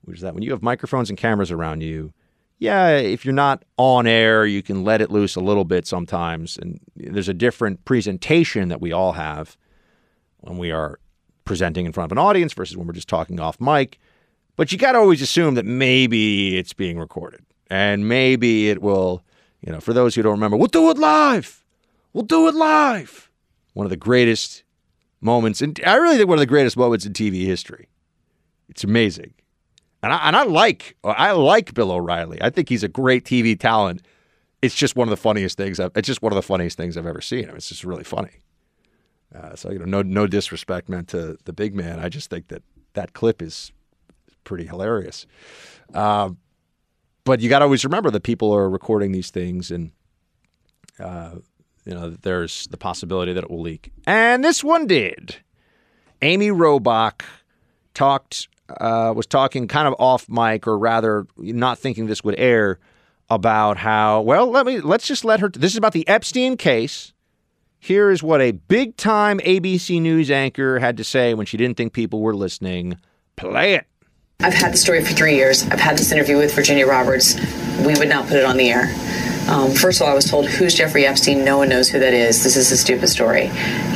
which 0.03 0.16
is 0.16 0.22
that 0.22 0.34
when 0.34 0.42
you 0.42 0.51
have 0.53 0.62
microphones 0.62 1.09
and 1.09 1.18
cameras 1.18 1.51
around 1.51 1.82
you, 1.82 2.12
yeah, 2.59 2.96
if 2.96 3.24
you're 3.24 3.34
not 3.34 3.64
on 3.76 4.07
air, 4.07 4.44
you 4.44 4.62
can 4.62 4.82
let 4.82 5.01
it 5.01 5.11
loose 5.11 5.36
a 5.36 5.40
little 5.40 5.64
bit 5.64 5.86
sometimes. 5.86 6.57
And 6.57 6.80
there's 6.96 7.28
a 7.28 7.34
different 7.34 7.84
presentation 7.84 8.68
that 8.68 8.80
we 8.80 8.92
all 8.92 9.12
have 9.12 9.57
when 10.38 10.59
we 10.59 10.72
are 10.72 10.99
presenting 11.44 11.86
in 11.86 11.92
front 11.92 12.11
of 12.11 12.12
an 12.12 12.18
audience 12.18 12.53
versus 12.53 12.76
when 12.76 12.86
we're 12.86 12.94
just 12.94 13.09
talking 13.09 13.38
off 13.38 13.61
mic. 13.61 13.99
But 14.57 14.72
you 14.72 14.78
got 14.78 14.92
to 14.92 14.99
always 14.99 15.22
assume 15.22 15.55
that 15.55 15.64
maybe 15.64 16.59
it's 16.59 16.72
being 16.72 16.99
recorded 16.99 17.44
and 17.70 18.09
maybe 18.09 18.70
it 18.70 18.82
will, 18.82 19.22
you 19.64 19.72
know, 19.72 19.80
for 19.80 19.92
those 19.92 20.14
who 20.14 20.22
don't 20.22 20.32
remember, 20.32 20.57
we'll 20.57 20.66
do 20.66 20.90
it 20.90 20.99
live. 20.99 21.64
We'll 22.12 22.24
do 22.24 22.49
it 22.49 22.55
live. 22.55 23.30
One 23.74 23.86
of 23.86 23.90
the 23.90 23.96
greatest 23.96 24.64
moments, 25.20 25.62
and 25.62 25.80
I 25.86 25.94
really 25.96 26.16
think 26.16 26.28
one 26.28 26.38
of 26.38 26.40
the 26.40 26.46
greatest 26.46 26.76
moments 26.76 27.07
in 27.07 27.12
TV 27.12 27.44
history. 27.44 27.88
It's 28.68 28.84
amazing, 28.84 29.34
and 30.03 30.12
I, 30.12 30.28
and 30.28 30.36
I 30.36 30.44
like 30.44 30.96
I 31.05 31.32
like 31.32 31.74
Bill 31.74 31.90
O'Reilly. 31.90 32.38
I 32.40 32.51
think 32.51 32.68
he's 32.68 32.82
a 32.82 32.88
great 32.88 33.24
TV 33.24 33.59
talent. 33.59 34.03
It's 34.62 34.74
just 34.74 34.96
one 34.96 35.09
of 35.09 35.11
the 35.11 35.16
funniest 35.16 35.57
things. 35.57 35.78
I've, 35.80 35.92
it's 35.94 36.07
just 36.07 36.22
one 36.22 36.32
of 36.32 36.36
the 36.36 36.42
funniest 36.42 36.76
things 36.76 36.96
I've 36.96 37.07
ever 37.07 37.20
seen. 37.20 37.44
I 37.44 37.49
mean, 37.49 37.57
it's 37.57 37.68
just 37.68 37.84
really 37.84 38.05
funny. 38.05 38.40
Uh, 39.34 39.55
so 39.55 39.70
you 39.70 39.78
know, 39.78 39.84
no 39.84 40.03
no 40.03 40.26
disrespect 40.26 40.88
meant 40.88 41.09
to 41.09 41.36
the 41.44 41.53
big 41.53 41.74
man. 41.74 42.01
I 42.01 42.09
just 42.09 42.30
think 42.30 42.49
that 42.49 42.62
that 42.94 43.12
clip 43.12 43.42
is 43.42 43.72
pretty 44.44 44.66
hilarious. 44.66 45.26
Uh, 45.92 46.30
but 47.24 47.40
you 47.40 47.49
got 47.49 47.59
to 47.59 47.66
always 47.66 47.84
remember 47.84 48.11
that 48.11 48.22
people 48.22 48.55
are 48.55 48.70
recording 48.70 49.12
these 49.12 49.30
things, 49.30 49.70
and 49.70 49.92
uh, 50.99 51.36
you 51.84 51.94
know 51.94 52.11
there's 52.11 52.66
the 52.68 52.78
possibility 52.78 53.32
that 53.32 53.44
it 53.44 53.51
will 53.51 53.61
leak. 53.61 53.92
And 54.07 54.42
this 54.42 54.64
one 54.64 54.86
did. 54.86 55.36
Amy 56.22 56.49
Robach 56.49 57.22
talked 57.94 58.49
uh, 58.80 59.12
was 59.14 59.26
talking 59.26 59.68
kind 59.68 59.88
of 59.88 59.94
off 59.98 60.28
mic, 60.28 60.66
or 60.66 60.78
rather, 60.78 61.26
not 61.36 61.78
thinking 61.78 62.06
this 62.06 62.22
would 62.24 62.38
air, 62.38 62.78
about 63.30 63.76
how 63.76 64.22
well 64.22 64.46
let 64.50 64.64
me 64.64 64.80
let's 64.80 65.06
just 65.06 65.24
let 65.24 65.40
her. 65.40 65.48
This 65.48 65.72
is 65.72 65.76
about 65.76 65.92
the 65.92 66.06
Epstein 66.08 66.56
case. 66.56 67.12
Here 67.80 68.10
is 68.10 68.22
what 68.22 68.40
a 68.40 68.52
big 68.52 68.96
time 68.96 69.38
ABC 69.40 70.00
News 70.00 70.30
anchor 70.30 70.78
had 70.78 70.96
to 70.96 71.04
say 71.04 71.34
when 71.34 71.46
she 71.46 71.56
didn't 71.56 71.76
think 71.76 71.92
people 71.92 72.20
were 72.20 72.34
listening. 72.34 72.98
Play 73.36 73.74
it. 73.74 73.86
I've 74.40 74.54
had 74.54 74.72
the 74.72 74.76
story 74.76 75.04
for 75.04 75.12
three 75.12 75.36
years. 75.36 75.64
I've 75.68 75.80
had 75.80 75.98
this 75.98 76.10
interview 76.10 76.38
with 76.38 76.54
Virginia 76.54 76.86
Roberts. 76.86 77.34
We 77.84 77.94
would 77.96 78.08
not 78.08 78.26
put 78.26 78.36
it 78.36 78.44
on 78.44 78.56
the 78.56 78.70
air. 78.70 78.92
Um, 79.48 79.70
first 79.72 80.00
of 80.00 80.06
all, 80.06 80.12
I 80.12 80.14
was 80.14 80.30
told, 80.30 80.46
Who's 80.46 80.74
Jeffrey 80.74 81.06
Epstein? 81.06 81.44
No 81.44 81.58
one 81.58 81.68
knows 81.68 81.88
who 81.88 81.98
that 81.98 82.12
is. 82.12 82.44
This 82.44 82.56
is 82.56 82.70
a 82.70 82.76
stupid 82.76 83.08
story. 83.08 83.48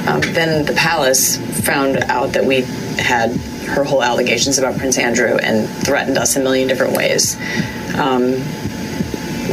Um, 0.06 0.20
then 0.32 0.64
the 0.64 0.72
palace 0.74 1.36
found 1.64 1.98
out 2.04 2.32
that 2.32 2.44
we 2.44 2.62
had 2.98 3.38
her 3.66 3.84
whole 3.84 4.02
allegations 4.02 4.58
about 4.58 4.76
Prince 4.76 4.98
Andrew 4.98 5.36
and 5.36 5.68
threatened 5.84 6.18
us 6.18 6.36
a 6.36 6.40
million 6.40 6.68
different 6.68 6.96
ways. 6.96 7.36
Um, 7.96 8.32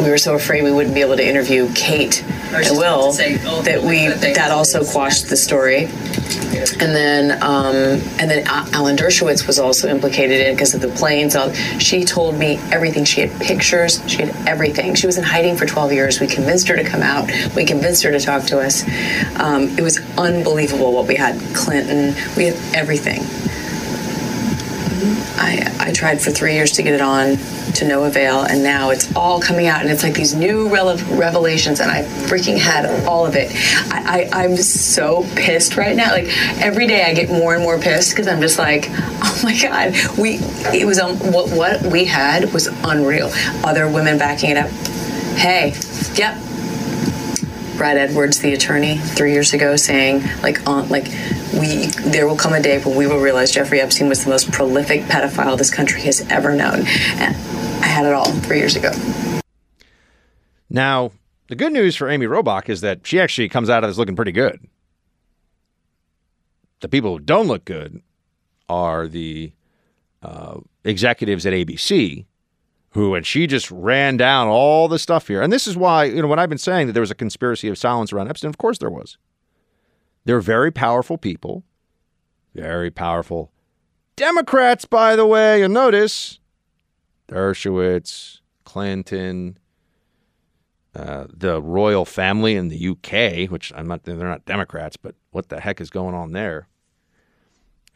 we 0.03 0.09
were 0.09 0.17
so 0.17 0.35
afraid 0.35 0.63
we 0.63 0.71
wouldn't 0.71 0.95
be 0.95 1.01
able 1.01 1.17
to 1.17 1.27
interview 1.27 1.71
Kate 1.73 2.23
and 2.53 2.77
Will 2.77 3.11
say, 3.11 3.39
oh, 3.45 3.61
that 3.61 3.83
we 3.83 4.07
that 4.07 4.51
also 4.51 4.83
quashed 4.83 5.29
the 5.29 5.37
story. 5.37 5.85
And 6.81 6.95
then 6.95 7.43
um, 7.43 7.75
and 8.19 8.29
then 8.29 8.45
Alan 8.47 8.95
Dershowitz 8.95 9.45
was 9.45 9.59
also 9.59 9.87
implicated 9.87 10.47
in 10.47 10.55
because 10.55 10.73
of 10.73 10.81
the 10.81 10.87
planes. 10.89 11.35
She 11.81 12.05
told 12.05 12.35
me 12.37 12.57
everything. 12.71 13.05
She 13.05 13.21
had 13.21 13.39
pictures. 13.39 14.01
She 14.09 14.23
had 14.23 14.47
everything. 14.47 14.95
She 14.95 15.05
was 15.05 15.17
in 15.17 15.23
hiding 15.23 15.57
for 15.57 15.65
12 15.65 15.93
years. 15.93 16.19
We 16.19 16.27
convinced 16.27 16.67
her 16.69 16.75
to 16.75 16.83
come 16.83 17.01
out. 17.01 17.29
We 17.55 17.65
convinced 17.65 18.03
her 18.03 18.11
to 18.11 18.19
talk 18.19 18.43
to 18.45 18.59
us. 18.59 18.83
Um, 19.39 19.69
it 19.77 19.81
was 19.81 19.99
unbelievable 20.17 20.93
what 20.93 21.07
we 21.07 21.15
had. 21.15 21.39
Clinton. 21.55 22.15
We 22.35 22.45
had 22.45 22.75
everything. 22.75 23.23
I, 25.37 25.75
I 25.79 25.91
tried 25.93 26.21
for 26.21 26.31
three 26.31 26.53
years 26.53 26.71
to 26.73 26.83
get 26.83 26.93
it 26.93 27.01
on 27.01 27.37
to 27.73 27.87
no 27.87 28.03
avail, 28.05 28.41
and 28.41 28.63
now 28.63 28.89
it's 28.89 29.13
all 29.15 29.39
coming 29.39 29.67
out, 29.67 29.81
and 29.81 29.89
it's 29.89 30.03
like 30.03 30.13
these 30.13 30.33
new 30.33 30.69
revelations, 30.69 31.79
and 31.79 31.91
I 31.91 32.03
freaking 32.03 32.57
had 32.57 33.07
all 33.07 33.25
of 33.25 33.35
it. 33.35 33.51
I, 33.91 34.29
I, 34.31 34.45
am 34.45 34.55
so 34.57 35.25
pissed 35.35 35.77
right 35.77 35.95
now. 35.95 36.11
Like 36.11 36.27
every 36.61 36.87
day, 36.87 37.03
I 37.03 37.13
get 37.13 37.29
more 37.29 37.53
and 37.53 37.63
more 37.63 37.77
pissed 37.77 38.11
because 38.11 38.27
I'm 38.27 38.41
just 38.41 38.57
like, 38.57 38.87
oh 38.89 39.41
my 39.43 39.57
god, 39.57 39.93
we 40.17 40.39
it 40.77 40.85
was 40.85 40.99
um, 40.99 41.17
what 41.31 41.49
what 41.51 41.81
we 41.83 42.05
had 42.05 42.51
was 42.53 42.67
unreal. 42.83 43.29
Other 43.63 43.87
women 43.87 44.17
backing 44.17 44.51
it 44.51 44.57
up. 44.57 44.69
Hey, 45.37 45.73
yep, 46.15 46.37
Brad 47.77 47.97
Edwards, 47.97 48.39
the 48.39 48.53
attorney, 48.53 48.97
three 48.97 49.31
years 49.31 49.53
ago, 49.53 49.75
saying 49.75 50.23
like 50.43 50.67
on 50.67 50.89
like 50.89 51.07
we 51.53 51.87
there 52.09 52.27
will 52.27 52.35
come 52.35 52.53
a 52.53 52.61
day 52.61 52.79
when 52.79 52.95
we 52.95 53.07
will 53.07 53.19
realize 53.19 53.51
Jeffrey 53.51 53.81
Epstein 53.81 54.09
was 54.09 54.23
the 54.23 54.29
most 54.29 54.51
prolific 54.51 55.01
pedophile 55.03 55.57
this 55.57 55.73
country 55.73 56.01
has 56.01 56.21
ever 56.29 56.55
known. 56.55 56.85
And 57.17 57.35
I 57.81 57.87
had 57.87 58.05
it 58.05 58.13
all 58.13 58.31
three 58.31 58.57
years 58.57 58.75
ago. 58.75 58.91
Now, 60.69 61.11
the 61.47 61.55
good 61.55 61.73
news 61.73 61.95
for 61.95 62.09
Amy 62.09 62.27
Robach 62.27 62.69
is 62.69 62.81
that 62.81 63.05
she 63.07 63.19
actually 63.19 63.49
comes 63.49 63.69
out 63.69 63.83
of 63.83 63.89
this 63.89 63.97
looking 63.97 64.15
pretty 64.15 64.31
good. 64.31 64.67
The 66.81 66.89
people 66.89 67.13
who 67.13 67.19
don't 67.19 67.47
look 67.47 67.65
good 67.65 68.01
are 68.69 69.07
the 69.07 69.51
uh, 70.21 70.59
executives 70.83 71.45
at 71.45 71.53
ABC 71.53 72.25
who, 72.91 73.13
and 73.13 73.25
she 73.25 73.45
just 73.45 73.69
ran 73.69 74.17
down 74.17 74.47
all 74.47 74.87
the 74.87 74.99
stuff 74.99 75.27
here. 75.27 75.41
And 75.41 75.53
this 75.53 75.67
is 75.67 75.77
why, 75.77 76.05
you 76.05 76.21
know, 76.21 76.27
when 76.27 76.39
I've 76.39 76.49
been 76.49 76.57
saying 76.57 76.87
that 76.87 76.93
there 76.93 77.01
was 77.01 77.11
a 77.11 77.15
conspiracy 77.15 77.67
of 77.67 77.77
silence 77.77 78.11
around 78.11 78.29
Epstein, 78.29 78.49
of 78.49 78.57
course 78.57 78.79
there 78.79 78.89
was. 78.89 79.17
They're 80.29 80.41
very 80.41 80.69
powerful 80.69 81.17
people, 81.17 81.63
very 82.53 82.91
powerful 82.91 83.51
Democrats, 84.15 84.85
by 84.85 85.15
the 85.15 85.25
way. 85.25 85.61
You'll 85.61 85.69
notice 85.69 86.39
Dershowitz, 87.27 88.41
Clinton, 88.63 89.57
uh, 90.93 91.25
the 91.35 91.59
royal 91.63 92.05
family 92.05 92.55
in 92.55 92.67
the 92.67 92.89
UK, 92.89 93.49
which 93.49 93.73
I'm 93.75 93.87
not, 93.87 94.03
they're 94.03 94.17
not 94.17 94.45
Democrats, 94.45 94.97
but 94.97 95.15
what 95.31 95.49
the 95.49 95.61
heck 95.61 95.81
is 95.81 95.89
going 95.89 96.13
on 96.13 96.33
there? 96.33 96.67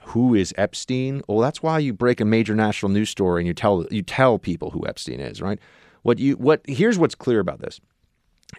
who 0.06 0.34
is 0.34 0.56
Epstein? 0.58 1.22
Well, 1.28 1.38
that's 1.38 1.62
why 1.62 1.78
you 1.78 1.94
break 1.94 2.20
a 2.20 2.26
major 2.26 2.56
national 2.56 2.92
news 2.94 3.12
story 3.12 3.42
and 3.42 3.48
you 3.48 3.54
tell 3.54 3.86
you 3.92 4.02
tell 4.02 4.40
people 4.40 4.72
who 4.72 4.88
Epstein 4.88 5.20
is, 5.20 5.40
right? 5.40 5.60
What 6.02 6.18
you 6.18 6.34
what 6.38 6.62
here's 6.68 6.98
what's 6.98 7.14
clear 7.14 7.40
about 7.40 7.60
this. 7.60 7.80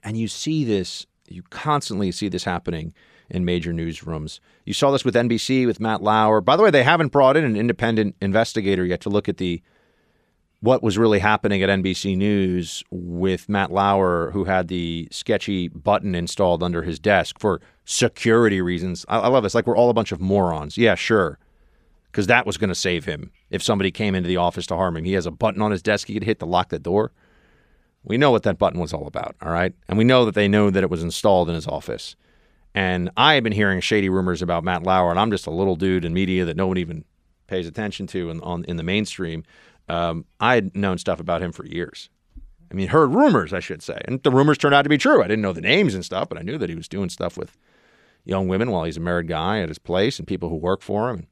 And 0.04 0.16
you 0.16 0.28
see 0.28 0.62
this, 0.64 1.06
you 1.26 1.42
constantly 1.50 2.12
see 2.12 2.28
this 2.28 2.44
happening 2.44 2.94
in 3.30 3.44
major 3.44 3.72
newsrooms. 3.72 4.40
You 4.64 4.74
saw 4.74 4.90
this 4.90 5.04
with 5.04 5.14
NBC 5.14 5.66
with 5.66 5.80
Matt 5.80 6.02
Lauer. 6.02 6.40
By 6.40 6.56
the 6.56 6.62
way, 6.62 6.70
they 6.70 6.82
haven't 6.82 7.12
brought 7.12 7.36
in 7.36 7.44
an 7.44 7.56
independent 7.56 8.16
investigator 8.20 8.84
yet 8.84 9.00
to 9.02 9.08
look 9.08 9.28
at 9.28 9.38
the 9.38 9.62
what 10.64 10.82
was 10.82 10.96
really 10.96 11.18
happening 11.18 11.62
at 11.62 11.68
NBC 11.68 12.16
News 12.16 12.82
with 12.90 13.50
Matt 13.50 13.70
Lauer, 13.70 14.30
who 14.32 14.44
had 14.44 14.68
the 14.68 15.06
sketchy 15.10 15.68
button 15.68 16.14
installed 16.14 16.62
under 16.62 16.82
his 16.82 16.98
desk 16.98 17.38
for 17.38 17.60
security 17.84 18.62
reasons. 18.62 19.04
I, 19.06 19.18
I 19.18 19.28
love 19.28 19.42
this. 19.42 19.54
Like 19.54 19.66
we're 19.66 19.76
all 19.76 19.90
a 19.90 19.94
bunch 19.94 20.10
of 20.10 20.22
morons. 20.22 20.78
Yeah, 20.78 20.94
sure. 20.94 21.38
Because 22.10 22.28
that 22.28 22.46
was 22.46 22.56
going 22.56 22.68
to 22.68 22.74
save 22.74 23.04
him 23.04 23.30
if 23.50 23.62
somebody 23.62 23.90
came 23.90 24.14
into 24.14 24.28
the 24.28 24.38
office 24.38 24.66
to 24.68 24.76
harm 24.76 24.96
him. 24.96 25.04
He 25.04 25.12
has 25.12 25.26
a 25.26 25.30
button 25.30 25.60
on 25.60 25.70
his 25.70 25.82
desk 25.82 26.06
he 26.06 26.14
could 26.14 26.24
hit 26.24 26.38
to 26.38 26.46
lock 26.46 26.70
the 26.70 26.78
door. 26.78 27.12
We 28.02 28.16
know 28.16 28.30
what 28.30 28.44
that 28.44 28.58
button 28.58 28.80
was 28.80 28.94
all 28.94 29.06
about, 29.06 29.36
all 29.42 29.52
right? 29.52 29.74
And 29.88 29.98
we 29.98 30.04
know 30.04 30.24
that 30.24 30.34
they 30.34 30.48
know 30.48 30.70
that 30.70 30.82
it 30.82 30.90
was 30.90 31.02
installed 31.02 31.50
in 31.50 31.54
his 31.54 31.66
office. 31.66 32.16
And 32.74 33.10
I 33.16 33.34
have 33.34 33.44
been 33.44 33.52
hearing 33.52 33.80
shady 33.80 34.08
rumors 34.08 34.42
about 34.42 34.64
Matt 34.64 34.82
Lauer, 34.82 35.10
and 35.10 35.20
I'm 35.20 35.30
just 35.30 35.46
a 35.46 35.50
little 35.50 35.76
dude 35.76 36.04
in 36.04 36.12
media 36.12 36.44
that 36.44 36.56
no 36.56 36.66
one 36.66 36.76
even 36.76 37.04
pays 37.46 37.66
attention 37.66 38.06
to 38.08 38.30
in, 38.30 38.40
on, 38.40 38.64
in 38.64 38.76
the 38.76 38.82
mainstream. 38.82 39.44
Um, 39.88 40.24
I 40.40 40.54
had 40.56 40.76
known 40.76 40.98
stuff 40.98 41.20
about 41.20 41.42
him 41.42 41.52
for 41.52 41.64
years. 41.66 42.10
I 42.70 42.74
mean, 42.74 42.88
heard 42.88 43.14
rumors, 43.14 43.52
I 43.52 43.60
should 43.60 43.82
say. 43.82 44.00
And 44.06 44.22
the 44.22 44.30
rumors 44.30 44.58
turned 44.58 44.74
out 44.74 44.82
to 44.82 44.88
be 44.88 44.98
true. 44.98 45.22
I 45.22 45.28
didn't 45.28 45.42
know 45.42 45.52
the 45.52 45.60
names 45.60 45.94
and 45.94 46.04
stuff, 46.04 46.28
but 46.28 46.38
I 46.38 46.42
knew 46.42 46.58
that 46.58 46.68
he 46.68 46.74
was 46.74 46.88
doing 46.88 47.08
stuff 47.08 47.36
with 47.36 47.56
young 48.24 48.48
women 48.48 48.70
while 48.70 48.84
he's 48.84 48.96
a 48.96 49.00
married 49.00 49.28
guy 49.28 49.60
at 49.60 49.68
his 49.68 49.78
place 49.78 50.18
and 50.18 50.26
people 50.26 50.48
who 50.48 50.56
work 50.56 50.82
for 50.82 51.10
him. 51.10 51.28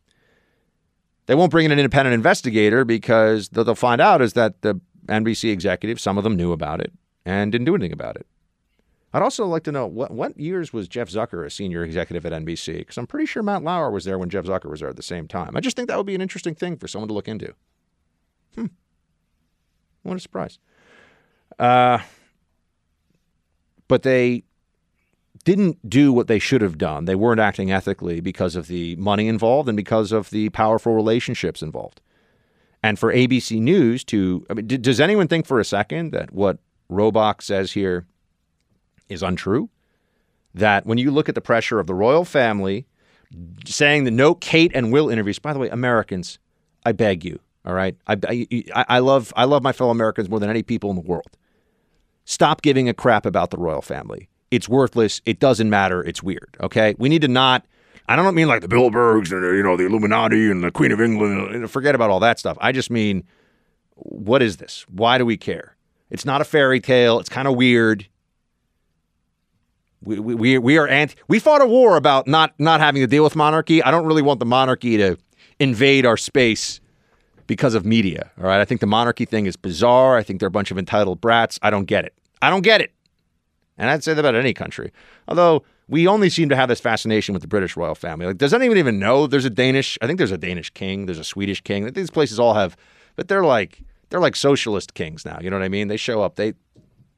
They 1.27 1.35
won't 1.35 1.51
bring 1.51 1.65
in 1.65 1.73
an 1.73 1.79
independent 1.79 2.15
investigator 2.15 2.85
because 2.85 3.49
they'll 3.49 3.75
find 3.75 4.01
out 4.01 4.21
is 4.21 4.35
that 4.35 4.63
the 4.63 4.81
NBC 5.07 5.51
executives, 5.51 6.03
some 6.03 6.19
of 6.19 6.25
them 6.25 6.37
knew 6.37 6.53
about 6.53 6.81
it 6.81 6.93
and 7.25 7.51
didn't 7.51 7.65
do 7.65 7.75
anything 7.75 7.93
about 7.93 8.17
it. 8.17 8.27
I'd 9.15 9.23
also 9.23 9.47
like 9.47 9.65
to 9.65 9.73
know 9.73 9.87
what, 9.87 10.11
what 10.11 10.39
years 10.39 10.73
was 10.73 10.89
Jeff 10.89 11.11
Zucker 11.11 11.45
a 11.45 11.51
senior 11.51 11.85
executive 11.85 12.25
at 12.25 12.33
NBC? 12.33 12.79
Because 12.79 12.97
I'm 12.97 13.07
pretty 13.07 13.27
sure 13.27 13.43
Matt 13.43 13.63
Lauer 13.63 13.91
was 13.91 14.05
there 14.05 14.19
when 14.19 14.31
Jeff 14.31 14.47
Zucker 14.47 14.71
was 14.71 14.81
there 14.81 14.89
at 14.89 14.97
the 14.97 15.03
same 15.03 15.29
time. 15.29 15.57
I 15.57 15.61
just 15.61 15.77
think 15.77 15.89
that 15.89 15.99
would 15.99 16.07
be 16.07 16.15
an 16.15 16.23
interesting 16.23 16.55
thing 16.55 16.77
for 16.77 16.89
someone 16.89 17.09
to 17.09 17.15
look 17.15 17.29
into. 17.29 17.55
Hmm. 18.55 18.67
What 20.03 20.17
a 20.17 20.21
surprise. 20.21 20.59
Uh, 21.59 21.99
but 23.87 24.03
they 24.03 24.45
didn't 25.45 25.89
do 25.89 26.13
what 26.13 26.27
they 26.27 26.39
should 26.39 26.63
have 26.63 26.79
done. 26.79 27.05
They 27.05 27.15
weren't 27.15 27.41
acting 27.41 27.71
ethically 27.71 28.21
because 28.21 28.57
of 28.57 28.67
the 28.67 28.97
money 28.97 29.29
involved 29.29 29.69
and 29.69 29.77
because 29.77 30.13
of 30.13 30.31
the 30.31 30.49
powerful 30.51 30.95
relationships 30.95 31.63
involved. 31.63 32.01
And 32.83 32.99
for 32.99 33.13
ABC 33.13 33.61
News 33.61 34.05
to, 34.05 34.47
I 34.49 34.55
mean, 34.55 34.67
d- 34.67 34.79
does 34.79 35.01
anyone 35.01 35.29
think 35.29 35.47
for 35.47 35.61
a 35.61 35.65
second 35.65 36.13
that 36.13 36.33
what 36.33 36.59
Robach 36.91 37.43
says 37.43 37.73
here 37.73 38.07
is 39.13 39.23
untrue? 39.23 39.69
that 40.55 40.87
when 40.87 40.99
you 40.99 41.11
look 41.11 41.29
at 41.29 41.35
the 41.35 41.41
pressure 41.41 41.79
of 41.79 41.87
the 41.87 41.95
royal 41.95 42.25
family 42.25 42.87
saying 43.65 44.05
the 44.05 44.11
no 44.11 44.35
Kate 44.35 44.71
and 44.75 44.93
Will 44.93 45.09
interviews, 45.09 45.39
by 45.39 45.53
the 45.53 45.59
way, 45.59 45.69
Americans, 45.69 46.39
I 46.85 46.93
beg 46.93 47.25
you, 47.25 47.39
all 47.65 47.73
right? 47.73 47.97
I, 48.07 48.17
I, 48.75 48.85
I 48.89 48.99
love 48.99 49.33
I 49.37 49.45
love 49.45 49.63
my 49.63 49.73
fellow 49.73 49.91
Americans 49.91 50.29
more 50.29 50.41
than 50.41 50.51
any 50.51 50.63
people 50.63 50.91
in 50.91 50.97
the 50.97 51.03
world. 51.03 51.39
Stop 52.25 52.63
giving 52.63 52.89
a 52.89 52.95
crap 52.95 53.27
about 53.27 53.51
the 53.51 53.57
royal 53.57 53.83
family. 53.83 54.29
It's 54.51 54.69
worthless. 54.69 55.23
It 55.25 55.41
doesn't 55.41 55.71
matter. 55.71 56.03
It's 56.03 56.23
weird. 56.23 56.57
Okay, 56.61 56.95
we 56.99 57.09
need 57.09 57.23
to 57.23 57.29
not. 57.29 57.65
I 58.09 58.17
don't 58.17 58.35
mean 58.35 58.49
like 58.49 58.61
the 58.61 58.69
Bilderbergs 58.69 59.33
and 59.33 59.45
uh, 59.45 59.51
you 59.53 59.63
know 59.63 59.77
the 59.77 59.87
Illuminati 59.87 60.51
and 60.51 60.63
the 60.63 60.71
Queen 60.71 60.93
of 60.93 61.01
England. 61.01 61.65
Uh, 61.65 61.69
forget 61.69 61.95
about 61.95 62.11
all 62.11 62.21
that 62.21 62.39
stuff. 62.39 62.59
I 62.61 62.73
just 62.73 62.91
mean, 62.91 63.25
what 63.95 64.43
is 64.43 64.59
this? 64.59 64.85
Why 64.91 65.17
do 65.17 65.25
we 65.25 65.37
care? 65.37 65.77
It's 66.11 66.27
not 66.27 66.43
a 66.43 66.45
fairy 66.45 66.81
tale. 66.81 67.19
It's 67.19 67.31
kind 67.31 67.49
of 67.49 67.57
weird. 67.57 68.07
We, 70.05 70.19
we, 70.19 70.59
we 70.59 70.79
are 70.79 70.89
anti. 70.89 71.15
We 71.29 71.39
fought 71.39 71.63
a 71.63 71.67
war 71.67 71.97
about 71.97 72.27
not 72.27 72.53
not 72.59 72.81
having 72.81 73.03
to 73.03 73.07
deal 73.07 73.25
with 73.25 73.37
monarchy. 73.37 73.83
I 73.83 73.91
don't 73.91 74.07
really 74.07 74.23
want 74.23 74.41
the 74.41 74.47
monarchy 74.47 74.97
to 74.97 75.17
invade 75.59 76.05
our 76.05 76.17
space 76.17 76.81
because 77.47 77.75
of 77.75 77.85
media. 77.85 78.31
All 78.39 78.45
right. 78.45 78.61
I 78.61 78.65
think 78.65 78.81
the 78.81 78.87
monarchy 78.87 79.25
thing 79.25 79.47
is 79.47 79.57
bizarre. 79.57 80.17
I 80.17 80.23
think 80.23 80.41
they're 80.41 80.49
a 80.49 80.51
bunch 80.51 80.71
of 80.71 80.79
entitled 80.79 81.21
brats. 81.21 81.59
I 81.63 81.71
don't 81.71 81.85
get 81.85 82.05
it. 82.05 82.15
I 82.41 82.51
don't 82.51 82.63
get 82.63 82.81
it. 82.81 82.93
And 83.79 83.91
I'd 83.91 84.05
say 84.05 84.15
that 84.15 84.21
about 84.21 84.35
any 84.35 84.53
country. 84.53 84.93
Although 85.29 85.65
we 85.89 86.07
only 86.07 86.31
seem 86.31 86.49
to 86.49 86.57
have 86.57 86.69
this 86.69 86.81
fascination 86.81 87.33
with 87.33 87.43
the 87.43 87.49
British 87.49 87.77
royal 87.77 87.95
family. 87.95 88.27
Like, 88.27 88.39
does 88.39 88.55
anyone 88.55 88.79
even 88.79 88.99
know 88.99 89.27
there's 89.27 89.45
a 89.45 89.51
Danish? 89.51 89.99
I 90.01 90.07
think 90.07 90.19
there's 90.19 90.33
a 90.33 90.39
Danish 90.39 90.71
king. 90.71 91.07
There's 91.07 91.19
a 91.19 91.25
Swedish 91.25 91.61
king. 91.61 91.93
These 91.93 92.11
places 92.11 92.39
all 92.39 92.55
have, 92.55 92.77
but 93.17 93.29
they're 93.29 93.45
like 93.45 93.83
they're 94.09 94.21
like 94.21 94.37
socialist 94.37 94.95
kings 94.95 95.25
now. 95.25 95.39
You 95.41 95.51
know 95.51 95.59
what 95.59 95.65
I 95.65 95.69
mean? 95.69 95.89
They 95.89 95.97
show 95.97 96.23
up. 96.23 96.37
They 96.37 96.55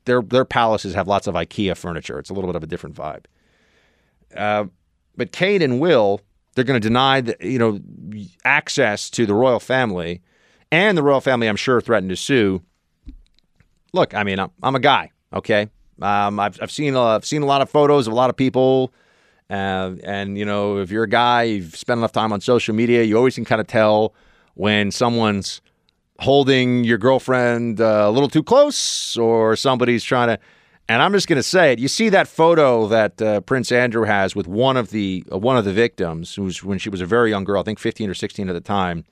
their 0.05 0.23
their 0.23 0.45
palaces 0.45 0.95
have 0.95 1.09
lots 1.09 1.27
of 1.27 1.35
IKEA 1.35 1.77
furniture. 1.77 2.19
It's 2.19 2.31
a 2.31 2.35
little 2.35 2.49
bit 2.49 2.57
of 2.57 2.63
a 2.63 2.67
different 2.67 2.97
vibe. 2.97 3.25
Uh, 4.37 4.67
but 5.17 5.33
Kate 5.33 5.63
and 5.63 5.81
Will, 5.81 6.21
they're 6.55 6.65
going 6.65 6.81
to 6.81 6.87
deny 6.89 7.21
the, 7.21 7.37
you 7.41 7.59
know 7.59 7.81
access 8.45 9.11
to 9.11 9.27
the 9.27 9.35
royal 9.35 9.61
family, 9.61 10.21
and 10.73 10.97
the 10.99 11.03
royal 11.03 11.21
family, 11.21 11.49
I'm 11.49 11.57
sure, 11.57 11.81
threatened 11.81 12.11
to 12.11 12.17
sue. 12.17 12.63
Look, 13.93 14.15
I 14.15 14.25
mean, 14.25 14.41
I'm, 14.41 14.51
I'm 14.63 14.75
a 14.75 14.81
guy, 14.81 15.13
okay. 15.33 15.69
Um, 16.03 16.41
I've 16.41 16.61
I've 16.61 16.71
seen 16.71 16.97
I've 16.97 17.25
seen 17.25 17.43
a 17.43 17.47
lot 17.47 17.63
of 17.63 17.71
photos 17.71 18.07
of 18.07 18.13
a 18.13 18.17
lot 18.17 18.29
of 18.29 18.37
people, 18.37 18.93
uh, 19.49 19.93
and 20.03 20.37
you 20.37 20.45
know, 20.45 20.79
if 20.79 20.91
you're 20.91 21.05
a 21.05 21.09
guy, 21.09 21.45
you've 21.45 21.77
spent 21.77 21.99
enough 21.99 22.13
time 22.13 22.33
on 22.33 22.41
social 22.41 22.75
media, 22.75 23.03
you 23.05 23.17
always 23.17 23.37
can 23.37 23.45
kind 23.45 23.61
of 23.61 23.67
tell 23.67 24.15
when 24.55 24.91
someone's 24.91 25.61
holding 26.25 26.85
your 26.85 26.99
girlfriend 26.99 27.81
uh, 27.81 28.05
a 28.07 28.11
little 28.11 28.29
too 28.29 28.43
close 28.43 29.17
or 29.17 29.55
somebody's 29.57 30.03
trying 30.03 30.29
to 30.29 30.39
and 30.89 31.01
I'm 31.01 31.13
just 31.13 31.29
going 31.29 31.39
to 31.39 31.43
say 31.43 31.73
it. 31.73 31.79
You 31.79 31.89
see 31.89 32.11
that 32.11 32.29
photo 32.29 32.87
that 32.89 33.21
uh, 33.23 33.41
Prince 33.41 33.73
Andrew 33.73 34.05
has 34.05 34.37
with 34.37 34.47
one 34.47 34.77
of 34.77 34.91
the 34.91 35.25
uh, 35.33 35.39
one 35.39 35.57
of 35.57 35.65
the 35.65 35.73
victims, 35.73 36.35
who's 36.35 36.63
when 36.63 36.79
she 36.79 36.91
was 36.91 37.01
a 37.01 37.07
very 37.07 37.31
young 37.31 37.45
girl, 37.45 37.61
I 37.61 37.65
think 37.65 37.79
15 37.79 38.11
or 38.11 38.15
16 38.15 38.49
at 38.49 38.53
the 38.53 38.61
time. 38.61 39.05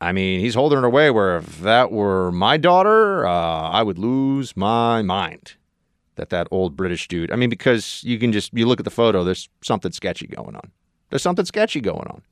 I 0.00 0.12
mean, 0.12 0.40
he's 0.40 0.54
holding 0.54 0.80
her 0.80 0.84
away. 0.84 1.10
Where 1.10 1.36
if 1.36 1.60
that 1.60 1.92
were 1.92 2.32
my 2.32 2.56
daughter, 2.56 3.24
uh, 3.26 3.70
I 3.70 3.82
would 3.82 3.98
lose 3.98 4.56
my 4.56 5.02
mind. 5.02 5.54
That 6.16 6.30
that 6.30 6.48
old 6.50 6.76
British 6.76 7.06
dude. 7.06 7.30
I 7.30 7.36
mean, 7.36 7.50
because 7.50 8.02
you 8.04 8.18
can 8.18 8.32
just 8.32 8.52
you 8.52 8.66
look 8.66 8.80
at 8.80 8.84
the 8.84 8.90
photo. 8.90 9.22
There's 9.22 9.48
something 9.62 9.92
sketchy 9.92 10.26
going 10.26 10.56
on. 10.56 10.72
There's 11.10 11.22
something 11.22 11.44
sketchy 11.44 11.80
going 11.80 12.08
on. 12.08 12.22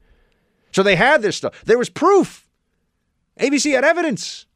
So 0.72 0.82
they 0.82 0.96
had 0.96 1.22
this 1.22 1.36
stuff. 1.36 1.64
There 1.64 1.78
was 1.78 1.88
proof. 1.88 2.48
ABC 3.38 3.72
had 3.72 3.84
evidence. 3.84 4.46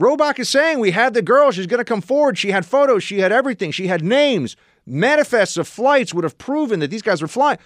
Robach 0.00 0.38
is 0.38 0.48
saying 0.48 0.78
we 0.78 0.92
had 0.92 1.14
the 1.14 1.22
girl. 1.22 1.50
She's 1.50 1.66
going 1.66 1.78
to 1.78 1.84
come 1.84 2.00
forward. 2.00 2.38
She 2.38 2.52
had 2.52 2.64
photos. 2.64 3.02
She 3.02 3.18
had 3.18 3.32
everything. 3.32 3.72
She 3.72 3.88
had 3.88 4.02
names. 4.04 4.56
Manifests 4.86 5.56
of 5.56 5.66
flights 5.66 6.14
would 6.14 6.24
have 6.24 6.38
proven 6.38 6.80
that 6.80 6.90
these 6.90 7.02
guys 7.02 7.20
were 7.20 7.28
flying. 7.28 7.58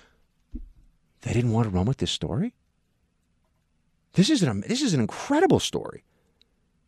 They 1.20 1.32
didn't 1.32 1.52
want 1.52 1.66
to 1.66 1.70
run 1.70 1.86
with 1.86 1.98
this 1.98 2.10
story. 2.10 2.54
This 4.14 4.28
is 4.28 4.42
an 4.42 4.62
this 4.66 4.82
is 4.82 4.92
an 4.92 5.00
incredible 5.00 5.60
story. 5.60 6.04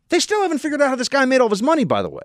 They 0.08 0.18
still 0.18 0.42
haven't 0.42 0.58
figured 0.58 0.82
out 0.82 0.88
how 0.88 0.96
this 0.96 1.08
guy 1.08 1.24
made 1.24 1.40
all 1.40 1.46
of 1.46 1.52
his 1.52 1.62
money. 1.62 1.84
By 1.84 2.02
the 2.02 2.10
way, 2.10 2.22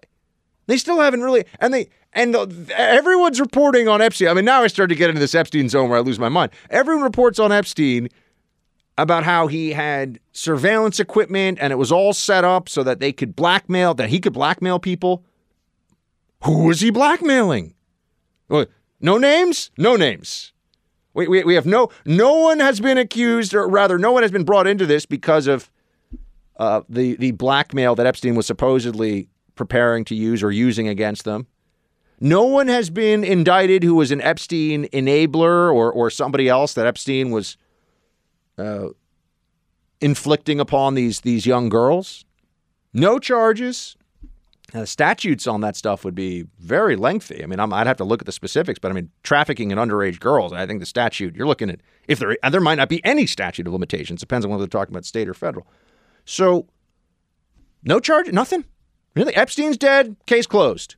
they 0.67 0.77
still 0.77 0.99
haven't 0.99 1.21
really. 1.21 1.45
And 1.59 1.73
they 1.73 1.89
and 2.13 2.35
everyone's 2.71 3.39
reporting 3.39 3.87
on 3.87 4.01
Epstein. 4.01 4.27
I 4.29 4.33
mean, 4.33 4.45
now 4.45 4.63
I 4.63 4.67
start 4.67 4.89
to 4.89 4.95
get 4.95 5.09
into 5.09 5.19
this 5.19 5.35
Epstein 5.35 5.69
zone 5.69 5.89
where 5.89 5.99
I 5.99 6.01
lose 6.01 6.19
my 6.19 6.29
mind. 6.29 6.51
Everyone 6.69 7.03
reports 7.03 7.39
on 7.39 7.51
Epstein 7.51 8.09
about 9.03 9.23
how 9.23 9.47
he 9.47 9.71
had 9.71 10.19
surveillance 10.31 10.99
equipment 10.99 11.57
and 11.61 11.71
it 11.71 11.77
was 11.77 11.91
all 11.91 12.13
set 12.13 12.43
up 12.43 12.67
so 12.67 12.83
that 12.83 12.99
they 12.99 13.11
could 13.11 13.35
blackmail, 13.35 13.93
that 13.93 14.09
he 14.09 14.19
could 14.19 14.33
blackmail 14.33 14.79
people. 14.79 15.23
Who 16.43 16.65
was 16.65 16.81
he 16.81 16.89
blackmailing? 16.89 17.73
No 19.01 19.17
names? 19.17 19.71
No 19.77 19.95
names. 19.95 20.53
We, 21.13 21.27
we, 21.27 21.43
we 21.43 21.55
have 21.55 21.65
no, 21.65 21.89
no 22.05 22.35
one 22.35 22.59
has 22.59 22.79
been 22.79 22.97
accused, 22.97 23.53
or 23.53 23.67
rather, 23.67 23.97
no 23.97 24.11
one 24.11 24.23
has 24.23 24.31
been 24.31 24.43
brought 24.43 24.67
into 24.67 24.85
this 24.85 25.05
because 25.05 25.47
of 25.47 25.71
uh, 26.57 26.81
the, 26.87 27.15
the 27.15 27.31
blackmail 27.31 27.95
that 27.95 28.05
Epstein 28.05 28.35
was 28.35 28.45
supposedly 28.45 29.29
preparing 29.55 30.05
to 30.05 30.15
use 30.15 30.43
or 30.43 30.51
using 30.51 30.87
against 30.87 31.23
them. 31.23 31.47
No 32.19 32.43
one 32.43 32.67
has 32.67 32.89
been 32.89 33.23
indicted 33.23 33.83
who 33.83 33.95
was 33.95 34.11
an 34.11 34.21
Epstein 34.21 34.85
enabler 34.87 35.73
or, 35.73 35.91
or 35.91 36.09
somebody 36.09 36.49
else 36.49 36.73
that 36.73 36.85
Epstein 36.85 37.31
was 37.31 37.57
uh, 38.59 38.89
inflicting 40.01 40.59
upon 40.59 40.95
these 40.95 41.21
these 41.21 41.45
young 41.45 41.69
girls. 41.69 42.25
No 42.93 43.19
charges. 43.19 43.95
Now, 44.73 44.81
the 44.81 44.87
statutes 44.87 45.47
on 45.47 45.61
that 45.61 45.75
stuff 45.75 46.05
would 46.05 46.13
be 46.13 46.45
very 46.59 46.95
lengthy. 46.95 47.43
I 47.43 47.47
mean, 47.47 47.59
i 47.59 47.65
would 47.65 47.87
have 47.87 47.97
to 47.97 48.03
look 48.03 48.21
at 48.21 48.27
the 48.27 48.31
specifics, 48.31 48.77
but 48.77 48.91
I 48.91 48.93
mean, 48.93 49.09
trafficking 49.23 49.71
in 49.71 49.79
underage 49.79 50.19
girls. 50.19 50.53
I 50.53 50.67
think 50.67 50.79
the 50.79 50.85
statute 50.85 51.35
you're 51.35 51.47
looking 51.47 51.71
at 51.71 51.81
if 52.07 52.19
there 52.19 52.37
there 52.51 52.61
might 52.61 52.75
not 52.75 52.89
be 52.89 53.03
any 53.03 53.25
statute 53.25 53.65
of 53.65 53.73
limitations. 53.73 54.19
Depends 54.19 54.45
on 54.45 54.51
whether 54.51 54.61
they're 54.61 54.67
talking 54.67 54.93
about 54.93 55.05
state 55.05 55.27
or 55.27 55.33
federal. 55.33 55.65
So, 56.25 56.67
no 57.83 57.99
charge, 57.99 58.31
nothing. 58.31 58.65
Really, 59.15 59.35
Epstein's 59.35 59.77
dead. 59.77 60.15
Case 60.27 60.45
closed. 60.45 60.95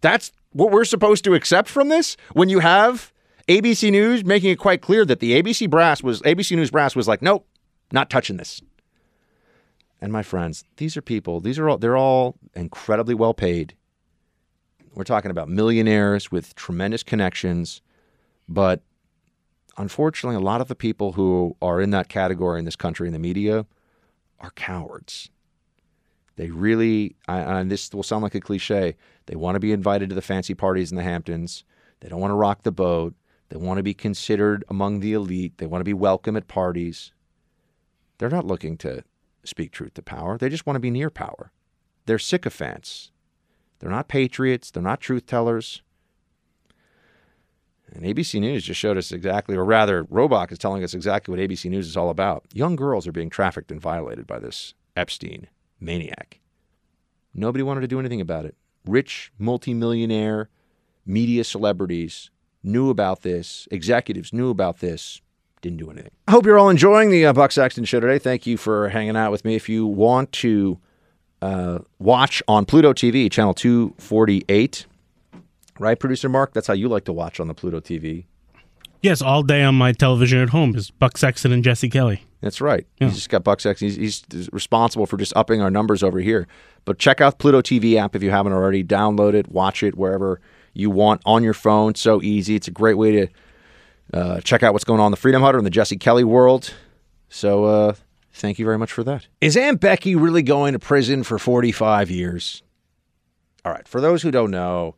That's 0.00 0.32
what 0.52 0.70
we're 0.70 0.84
supposed 0.84 1.24
to 1.24 1.34
accept 1.34 1.68
from 1.68 1.88
this 1.88 2.16
when 2.32 2.48
you 2.48 2.60
have 2.60 3.11
ABC 3.48 3.90
News 3.90 4.24
making 4.24 4.50
it 4.50 4.58
quite 4.58 4.82
clear 4.82 5.04
that 5.04 5.20
the 5.20 5.40
ABC 5.40 5.68
brass 5.68 6.02
was 6.02 6.22
ABC 6.22 6.56
News 6.56 6.70
brass 6.70 6.94
was 6.94 7.08
like, 7.08 7.22
nope, 7.22 7.46
not 7.92 8.10
touching 8.10 8.36
this. 8.36 8.60
And 10.00 10.12
my 10.12 10.22
friends, 10.22 10.64
these 10.76 10.96
are 10.96 11.02
people, 11.02 11.40
these 11.40 11.58
are 11.58 11.68
all 11.68 11.78
they're 11.78 11.96
all 11.96 12.36
incredibly 12.54 13.14
well 13.14 13.34
paid. 13.34 13.74
We're 14.94 15.04
talking 15.04 15.30
about 15.30 15.48
millionaires 15.48 16.30
with 16.30 16.54
tremendous 16.54 17.02
connections, 17.02 17.80
but 18.48 18.82
unfortunately, 19.78 20.36
a 20.36 20.40
lot 20.40 20.60
of 20.60 20.68
the 20.68 20.74
people 20.74 21.12
who 21.12 21.56
are 21.62 21.80
in 21.80 21.90
that 21.90 22.08
category 22.08 22.58
in 22.58 22.64
this 22.64 22.76
country 22.76 23.06
in 23.06 23.12
the 23.12 23.18
media 23.18 23.64
are 24.40 24.50
cowards. 24.50 25.30
They 26.36 26.50
really, 26.50 27.16
and 27.28 27.70
this 27.70 27.92
will 27.92 28.02
sound 28.02 28.22
like 28.22 28.34
a 28.34 28.40
cliche, 28.40 28.96
they 29.26 29.36
want 29.36 29.54
to 29.54 29.60
be 29.60 29.72
invited 29.72 30.08
to 30.08 30.14
the 30.14 30.22
fancy 30.22 30.54
parties 30.54 30.90
in 30.90 30.96
the 30.96 31.02
Hamptons. 31.02 31.64
They 32.00 32.08
don't 32.08 32.20
want 32.20 32.32
to 32.32 32.36
rock 32.36 32.62
the 32.62 32.72
boat. 32.72 33.14
They 33.52 33.58
want 33.58 33.76
to 33.76 33.82
be 33.82 33.92
considered 33.92 34.64
among 34.70 35.00
the 35.00 35.12
elite. 35.12 35.58
They 35.58 35.66
want 35.66 35.80
to 35.80 35.84
be 35.84 35.92
welcome 35.92 36.38
at 36.38 36.48
parties. 36.48 37.12
They're 38.16 38.30
not 38.30 38.46
looking 38.46 38.78
to 38.78 39.04
speak 39.44 39.72
truth 39.72 39.92
to 39.94 40.02
power. 40.02 40.38
They 40.38 40.48
just 40.48 40.64
want 40.64 40.76
to 40.76 40.80
be 40.80 40.90
near 40.90 41.10
power. 41.10 41.52
They're 42.06 42.18
sycophants. 42.18 43.10
They're 43.78 43.90
not 43.90 44.08
patriots. 44.08 44.70
They're 44.70 44.82
not 44.82 45.02
truth 45.02 45.26
tellers. 45.26 45.82
And 47.92 48.06
ABC 48.06 48.40
News 48.40 48.64
just 48.64 48.80
showed 48.80 48.96
us 48.96 49.12
exactly, 49.12 49.54
or 49.54 49.66
rather, 49.66 50.04
Robach 50.04 50.50
is 50.50 50.56
telling 50.56 50.82
us 50.82 50.94
exactly 50.94 51.30
what 51.30 51.46
ABC 51.46 51.68
News 51.68 51.86
is 51.86 51.96
all 51.96 52.08
about. 52.08 52.46
Young 52.54 52.74
girls 52.74 53.06
are 53.06 53.12
being 53.12 53.28
trafficked 53.28 53.70
and 53.70 53.82
violated 53.82 54.26
by 54.26 54.38
this 54.38 54.72
Epstein 54.96 55.48
maniac. 55.78 56.40
Nobody 57.34 57.62
wanted 57.62 57.82
to 57.82 57.86
do 57.86 58.00
anything 58.00 58.22
about 58.22 58.46
it. 58.46 58.56
Rich, 58.86 59.30
multimillionaire, 59.38 60.48
media 61.04 61.44
celebrities 61.44 62.30
knew 62.62 62.90
about 62.90 63.22
this, 63.22 63.66
executives 63.70 64.32
knew 64.32 64.50
about 64.50 64.78
this, 64.78 65.20
didn't 65.60 65.78
do 65.78 65.90
anything. 65.90 66.10
I 66.28 66.32
hope 66.32 66.44
you're 66.44 66.58
all 66.58 66.68
enjoying 66.68 67.10
the 67.10 67.26
uh, 67.26 67.32
Buck 67.32 67.52
Sexton 67.52 67.84
show 67.84 68.00
today. 68.00 68.18
Thank 68.18 68.46
you 68.46 68.56
for 68.56 68.88
hanging 68.88 69.16
out 69.16 69.30
with 69.30 69.44
me. 69.44 69.54
If 69.54 69.68
you 69.68 69.86
want 69.86 70.32
to 70.32 70.78
uh, 71.40 71.78
watch 71.98 72.42
on 72.48 72.64
Pluto 72.64 72.92
TV, 72.92 73.30
channel 73.30 73.54
248, 73.54 74.86
right, 75.78 75.98
producer 75.98 76.28
Mark? 76.28 76.52
That's 76.52 76.66
how 76.66 76.74
you 76.74 76.88
like 76.88 77.04
to 77.04 77.12
watch 77.12 77.40
on 77.40 77.48
the 77.48 77.54
Pluto 77.54 77.80
TV. 77.80 78.24
Yes, 79.02 79.20
all 79.20 79.42
day 79.42 79.64
on 79.64 79.74
my 79.74 79.92
television 79.92 80.38
at 80.40 80.50
home 80.50 80.76
is 80.76 80.90
Buck 80.90 81.18
Sexton 81.18 81.50
and 81.50 81.64
Jesse 81.64 81.88
Kelly. 81.88 82.24
That's 82.40 82.60
right. 82.60 82.86
Yeah. 82.98 83.08
He's 83.08 83.16
just 83.16 83.30
got 83.30 83.42
Buck 83.42 83.60
Sexton. 83.60 83.88
He's, 83.88 84.24
he's, 84.30 84.48
responsible 84.52 85.06
for 85.06 85.16
just 85.16 85.32
upping 85.36 85.60
our 85.60 85.70
numbers 85.70 86.02
over 86.02 86.20
here. 86.20 86.46
But 86.84 86.98
check 86.98 87.20
out 87.20 87.38
Pluto 87.38 87.62
TV 87.62 87.96
app 87.96 88.14
if 88.14 88.22
you 88.22 88.30
haven't 88.30 88.52
already. 88.52 88.82
Download 88.84 89.34
it, 89.34 89.48
watch 89.48 89.82
it 89.82 89.96
wherever 89.96 90.40
you 90.72 90.90
want 90.90 91.20
on 91.24 91.42
your 91.42 91.54
phone. 91.54 91.94
So 91.94 92.22
easy. 92.22 92.54
It's 92.54 92.68
a 92.68 92.72
great 92.72 92.96
way 92.96 93.12
to 93.12 93.28
uh, 94.12 94.40
check 94.40 94.62
out 94.62 94.72
what's 94.72 94.84
going 94.84 95.00
on 95.00 95.06
in 95.06 95.10
the 95.10 95.16
Freedom 95.16 95.42
Hut 95.42 95.54
and 95.54 95.66
the 95.66 95.70
Jesse 95.70 95.96
Kelly 95.96 96.24
world. 96.24 96.72
So 97.28 97.64
uh, 97.64 97.94
thank 98.32 98.58
you 98.58 98.64
very 98.64 98.78
much 98.78 98.92
for 98.92 99.04
that. 99.04 99.26
Is 99.40 99.56
Aunt 99.56 99.80
Becky 99.80 100.14
really 100.14 100.42
going 100.42 100.72
to 100.72 100.78
prison 100.78 101.22
for 101.22 101.38
45 101.38 102.10
years? 102.10 102.62
All 103.64 103.72
right. 103.72 103.86
For 103.86 104.00
those 104.00 104.22
who 104.22 104.30
don't 104.30 104.50
know, 104.50 104.96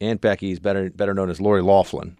Aunt 0.00 0.20
Becky 0.20 0.52
is 0.52 0.60
better 0.60 0.90
better 0.90 1.12
known 1.12 1.28
as 1.28 1.40
Lori 1.40 1.62
Loughlin. 1.62 2.16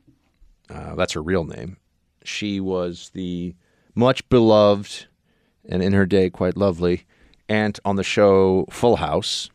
Uh, 0.68 0.94
that's 0.94 1.14
her 1.14 1.22
real 1.22 1.44
name. 1.44 1.78
She 2.24 2.60
was 2.60 3.10
the 3.14 3.54
much 3.94 4.28
beloved 4.28 5.06
and 5.68 5.82
in 5.82 5.92
her 5.92 6.06
day 6.06 6.30
quite 6.30 6.56
lovely 6.56 7.06
aunt 7.50 7.80
on 7.84 7.96
the 7.96 8.04
show 8.04 8.64
Full 8.70 8.96
House, 8.96 9.50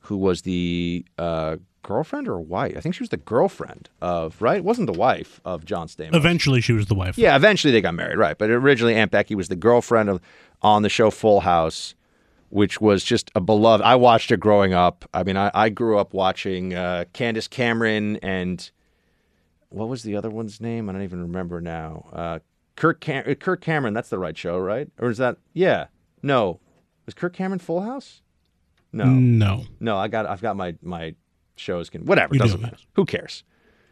who 0.00 0.16
was 0.16 0.42
the 0.42 1.06
uh, 1.16 1.56
girlfriend 1.82 2.28
or 2.28 2.40
wife. 2.40 2.74
I 2.76 2.80
think 2.80 2.94
she 2.94 3.02
was 3.02 3.10
the 3.10 3.16
girlfriend 3.16 3.90
of 4.00 4.40
right. 4.40 4.58
It 4.58 4.64
wasn't 4.64 4.86
the 4.86 4.98
wife 4.98 5.40
of 5.44 5.64
John 5.64 5.88
Stamos. 5.88 6.14
Eventually, 6.14 6.60
she 6.60 6.72
was 6.72 6.86
the 6.86 6.94
wife. 6.94 7.18
Yeah, 7.18 7.36
eventually 7.36 7.72
they 7.72 7.80
got 7.80 7.94
married, 7.94 8.18
right? 8.18 8.36
But 8.38 8.50
originally, 8.50 8.94
Aunt 8.94 9.10
Becky 9.10 9.34
was 9.34 9.48
the 9.48 9.56
girlfriend 9.56 10.08
of 10.08 10.20
on 10.62 10.82
the 10.82 10.88
show 10.88 11.10
Full 11.10 11.40
House, 11.40 11.94
which 12.50 12.80
was 12.80 13.02
just 13.04 13.30
a 13.34 13.40
beloved. 13.40 13.84
I 13.84 13.96
watched 13.96 14.30
it 14.30 14.40
growing 14.40 14.72
up. 14.72 15.04
I 15.12 15.22
mean, 15.22 15.36
I, 15.36 15.50
I 15.54 15.68
grew 15.68 15.98
up 15.98 16.14
watching 16.14 16.74
uh, 16.74 17.04
Candace 17.12 17.48
Cameron 17.48 18.16
and 18.18 18.70
what 19.70 19.88
was 19.88 20.02
the 20.02 20.16
other 20.16 20.30
one's 20.30 20.60
name? 20.60 20.88
I 20.88 20.92
don't 20.92 21.02
even 21.02 21.22
remember 21.22 21.60
now. 21.60 22.06
Uh, 22.12 22.38
Kirk 22.76 23.00
Cam- 23.00 23.34
Kirk 23.36 23.60
Cameron. 23.60 23.94
That's 23.94 24.08
the 24.10 24.18
right 24.18 24.36
show, 24.36 24.58
right? 24.58 24.88
Or 24.98 25.10
is 25.10 25.18
that? 25.18 25.38
Yeah. 25.52 25.86
No. 26.22 26.60
Was 27.06 27.14
Kirk 27.14 27.32
Cameron 27.32 27.58
Full 27.58 27.80
House? 27.82 28.22
No. 28.92 29.06
No. 29.06 29.64
No. 29.80 29.96
I 29.96 30.08
got. 30.08 30.26
I've 30.26 30.42
got 30.42 30.56
my 30.56 30.74
my 30.82 31.14
shows. 31.56 31.90
Can 31.90 32.04
whatever. 32.04 32.34
You 32.34 32.40
doesn't 32.40 32.58
do. 32.58 32.62
matter. 32.62 32.76
Who 32.94 33.04
cares? 33.04 33.44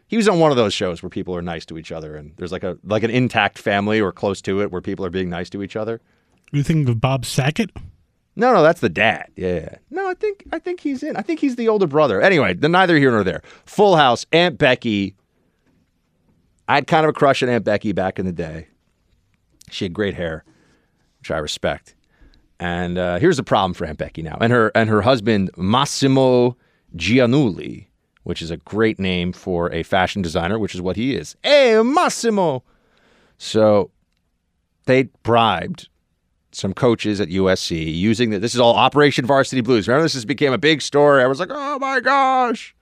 He 0.07 0.17
was 0.17 0.27
on 0.27 0.39
one 0.39 0.51
of 0.51 0.57
those 0.57 0.73
shows 0.73 1.01
where 1.01 1.09
people 1.09 1.35
are 1.35 1.41
nice 1.41 1.65
to 1.67 1.77
each 1.77 1.91
other, 1.91 2.15
and 2.15 2.33
there's 2.37 2.51
like 2.51 2.63
a 2.63 2.77
like 2.83 3.03
an 3.03 3.11
intact 3.11 3.57
family 3.57 4.01
or 4.01 4.11
close 4.11 4.41
to 4.41 4.61
it 4.61 4.71
where 4.71 4.81
people 4.81 5.05
are 5.05 5.09
being 5.09 5.29
nice 5.29 5.49
to 5.51 5.63
each 5.63 5.75
other. 5.75 6.01
You 6.51 6.63
think 6.63 6.89
of 6.89 6.99
Bob 6.99 7.25
Saget? 7.25 7.71
No, 8.35 8.53
no, 8.53 8.63
that's 8.63 8.81
the 8.81 8.89
dad. 8.89 9.29
Yeah, 9.35 9.55
yeah. 9.55 9.75
No, 9.89 10.09
I 10.09 10.13
think 10.13 10.45
I 10.51 10.59
think 10.59 10.79
he's 10.79 11.03
in. 11.03 11.15
I 11.15 11.21
think 11.21 11.39
he's 11.39 11.55
the 11.55 11.69
older 11.69 11.87
brother. 11.87 12.21
Anyway, 12.21 12.53
the 12.53 12.69
neither 12.69 12.97
here 12.97 13.11
nor 13.11 13.23
there. 13.23 13.41
Full 13.65 13.95
House. 13.95 14.25
Aunt 14.31 14.57
Becky. 14.57 15.15
I 16.67 16.75
had 16.75 16.87
kind 16.87 17.05
of 17.05 17.09
a 17.09 17.13
crush 17.13 17.43
on 17.43 17.49
Aunt 17.49 17.65
Becky 17.65 17.91
back 17.91 18.19
in 18.19 18.25
the 18.25 18.31
day. 18.31 18.67
She 19.69 19.85
had 19.85 19.93
great 19.93 20.15
hair, 20.15 20.43
which 21.19 21.31
I 21.31 21.37
respect. 21.37 21.95
And 22.59 22.97
uh, 22.97 23.19
here's 23.19 23.37
the 23.37 23.43
problem 23.43 23.73
for 23.73 23.85
Aunt 23.85 23.97
Becky 23.97 24.21
now, 24.21 24.37
and 24.39 24.53
her 24.53 24.71
and 24.75 24.89
her 24.89 25.01
husband 25.01 25.51
Massimo 25.57 26.55
Giannulli, 26.95 27.87
which 28.23 28.41
is 28.41 28.51
a 28.51 28.57
great 28.57 28.99
name 28.99 29.33
for 29.33 29.71
a 29.71 29.83
fashion 29.83 30.21
designer, 30.21 30.59
which 30.59 30.75
is 30.75 30.81
what 30.81 30.95
he 30.95 31.15
is. 31.15 31.35
Hey, 31.43 31.81
Massimo. 31.81 32.63
So 33.37 33.91
they 34.85 35.03
bribed 35.23 35.89
some 36.51 36.73
coaches 36.73 37.21
at 37.21 37.29
USC 37.29 37.95
using 37.95 38.29
the, 38.29 38.39
this 38.39 38.53
is 38.53 38.59
all 38.59 38.75
Operation 38.75 39.25
Varsity 39.25 39.61
Blues. 39.61 39.87
Remember, 39.87 40.07
this 40.07 40.25
became 40.25 40.53
a 40.53 40.57
big 40.57 40.81
story. 40.81 41.23
I 41.23 41.27
was 41.27 41.39
like, 41.39 41.49
oh 41.51 41.79
my 41.79 41.99
gosh. 41.99 42.75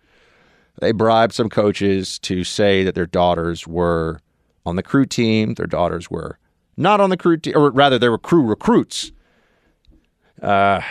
They 0.80 0.92
bribed 0.92 1.34
some 1.34 1.50
coaches 1.50 2.20
to 2.20 2.44
say 2.44 2.84
that 2.84 2.96
their 2.96 3.06
daughters 3.06 3.68
were 3.68 4.22
on 4.66 4.76
the 4.76 4.84
crew 4.84 5.06
team. 5.06 5.56
Their 5.56 5.68
daughters 5.68 6.10
were 6.10 6.40
not 6.78 7.02
on 7.02 7.10
the 7.10 7.18
crew 7.18 7.38
team, 7.38 7.54
or 7.56 7.70
rather, 7.72 8.00
they 8.00 8.10
were 8.10 8.18
crew 8.18 8.44
recruits. 8.44 9.12
Uh, 10.42 10.82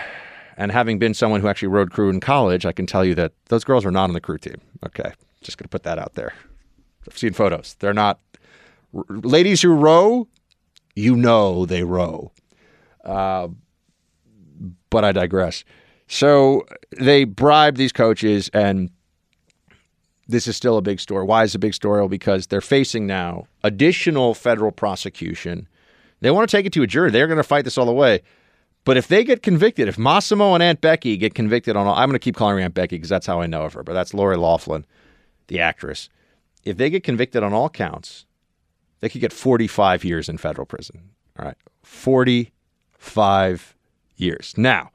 and 0.58 0.72
having 0.72 0.98
been 0.98 1.14
someone 1.14 1.40
who 1.40 1.46
actually 1.46 1.68
rowed 1.68 1.92
crew 1.92 2.10
in 2.10 2.18
college, 2.18 2.66
I 2.66 2.72
can 2.72 2.84
tell 2.84 3.04
you 3.04 3.14
that 3.14 3.32
those 3.46 3.62
girls 3.62 3.86
are 3.86 3.92
not 3.92 4.04
on 4.04 4.12
the 4.12 4.20
crew 4.20 4.38
team. 4.38 4.60
Okay, 4.84 5.12
just 5.40 5.56
going 5.56 5.64
to 5.64 5.68
put 5.68 5.84
that 5.84 5.98
out 5.98 6.14
there. 6.14 6.34
I've 7.08 7.16
seen 7.16 7.32
photos. 7.32 7.76
They're 7.78 7.94
not 7.94 8.18
r- 8.92 9.04
ladies 9.08 9.62
who 9.62 9.72
row. 9.72 10.26
You 10.96 11.14
know 11.14 11.64
they 11.64 11.84
row. 11.84 12.32
Uh, 13.04 13.48
but 14.90 15.04
I 15.04 15.12
digress. 15.12 15.62
So 16.08 16.66
they 16.98 17.22
bribe 17.22 17.76
these 17.76 17.92
coaches, 17.92 18.50
and 18.52 18.90
this 20.26 20.48
is 20.48 20.56
still 20.56 20.76
a 20.76 20.82
big 20.82 20.98
story. 20.98 21.24
Why 21.24 21.44
is 21.44 21.54
it 21.54 21.58
a 21.58 21.60
big 21.60 21.74
story? 21.74 22.00
Well, 22.00 22.08
because 22.08 22.48
they're 22.48 22.60
facing 22.60 23.06
now 23.06 23.46
additional 23.62 24.34
federal 24.34 24.72
prosecution. 24.72 25.68
They 26.20 26.32
want 26.32 26.50
to 26.50 26.56
take 26.56 26.66
it 26.66 26.72
to 26.72 26.82
a 26.82 26.86
jury. 26.88 27.12
They're 27.12 27.28
going 27.28 27.36
to 27.36 27.44
fight 27.44 27.64
this 27.64 27.78
all 27.78 27.86
the 27.86 27.92
way. 27.92 28.22
But 28.88 28.96
if 28.96 29.06
they 29.06 29.22
get 29.22 29.42
convicted, 29.42 29.86
if 29.86 29.98
Massimo 29.98 30.54
and 30.54 30.62
Aunt 30.62 30.80
Becky 30.80 31.18
get 31.18 31.34
convicted 31.34 31.76
on, 31.76 31.86
all 31.86 31.94
I'm 31.94 32.08
going 32.08 32.14
to 32.14 32.18
keep 32.18 32.36
calling 32.36 32.56
her 32.56 32.64
Aunt 32.64 32.72
Becky 32.72 32.96
because 32.96 33.10
that's 33.10 33.26
how 33.26 33.42
I 33.42 33.46
know 33.46 33.64
of 33.64 33.74
her. 33.74 33.82
But 33.82 33.92
that's 33.92 34.14
Lori 34.14 34.38
Loughlin, 34.38 34.86
the 35.48 35.60
actress. 35.60 36.08
If 36.64 36.78
they 36.78 36.88
get 36.88 37.04
convicted 37.04 37.42
on 37.42 37.52
all 37.52 37.68
counts, 37.68 38.24
they 39.00 39.10
could 39.10 39.20
get 39.20 39.30
45 39.30 40.04
years 40.04 40.26
in 40.30 40.38
federal 40.38 40.64
prison. 40.64 41.10
All 41.38 41.44
right, 41.44 41.56
45 41.82 43.74
years. 44.16 44.54
Now, 44.56 44.90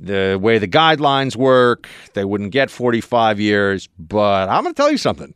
the 0.00 0.36
way 0.42 0.58
the 0.58 0.66
guidelines 0.66 1.36
work, 1.36 1.88
they 2.14 2.24
wouldn't 2.24 2.50
get 2.50 2.72
45 2.72 3.38
years. 3.38 3.88
But 4.00 4.48
I'm 4.48 4.64
going 4.64 4.74
to 4.74 4.82
tell 4.82 4.90
you 4.90 4.98
something. 4.98 5.32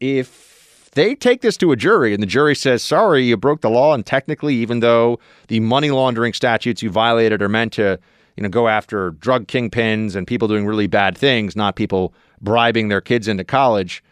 If 0.00 0.51
they 0.92 1.14
take 1.14 1.40
this 1.40 1.56
to 1.58 1.72
a 1.72 1.76
jury 1.76 2.14
and 2.14 2.22
the 2.22 2.26
jury 2.26 2.54
says, 2.54 2.82
sorry, 2.82 3.24
you 3.24 3.36
broke 3.36 3.62
the 3.62 3.70
law, 3.70 3.94
and 3.94 4.04
technically, 4.04 4.54
even 4.56 4.80
though 4.80 5.18
the 5.48 5.60
money 5.60 5.90
laundering 5.90 6.32
statutes 6.32 6.82
you 6.82 6.90
violated 6.90 7.40
are 7.42 7.48
meant 7.48 7.72
to, 7.74 7.98
you 8.36 8.42
know, 8.42 8.48
go 8.48 8.68
after 8.68 9.12
drug 9.12 9.46
kingpins 9.46 10.14
and 10.14 10.26
people 10.26 10.48
doing 10.48 10.66
really 10.66 10.86
bad 10.86 11.16
things, 11.16 11.56
not 11.56 11.76
people 11.76 12.12
bribing 12.40 12.88
their 12.88 13.00
kids 13.00 13.26
into 13.26 13.44
college, 13.44 14.02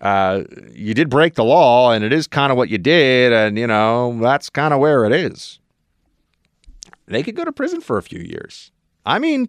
uh, 0.00 0.44
you 0.72 0.94
did 0.94 1.10
break 1.10 1.34
the 1.34 1.44
law, 1.44 1.92
and 1.92 2.04
it 2.04 2.12
is 2.12 2.26
kind 2.26 2.50
of 2.50 2.56
what 2.56 2.70
you 2.70 2.78
did, 2.78 3.32
and 3.32 3.58
you 3.58 3.66
know 3.66 4.18
that's 4.20 4.48
kind 4.48 4.72
of 4.72 4.80
where 4.80 5.04
it 5.04 5.12
is. 5.12 5.58
They 7.06 7.22
could 7.22 7.36
go 7.36 7.44
to 7.44 7.52
prison 7.52 7.80
for 7.80 7.98
a 7.98 8.02
few 8.02 8.20
years. 8.20 8.70
I 9.04 9.18
mean, 9.18 9.48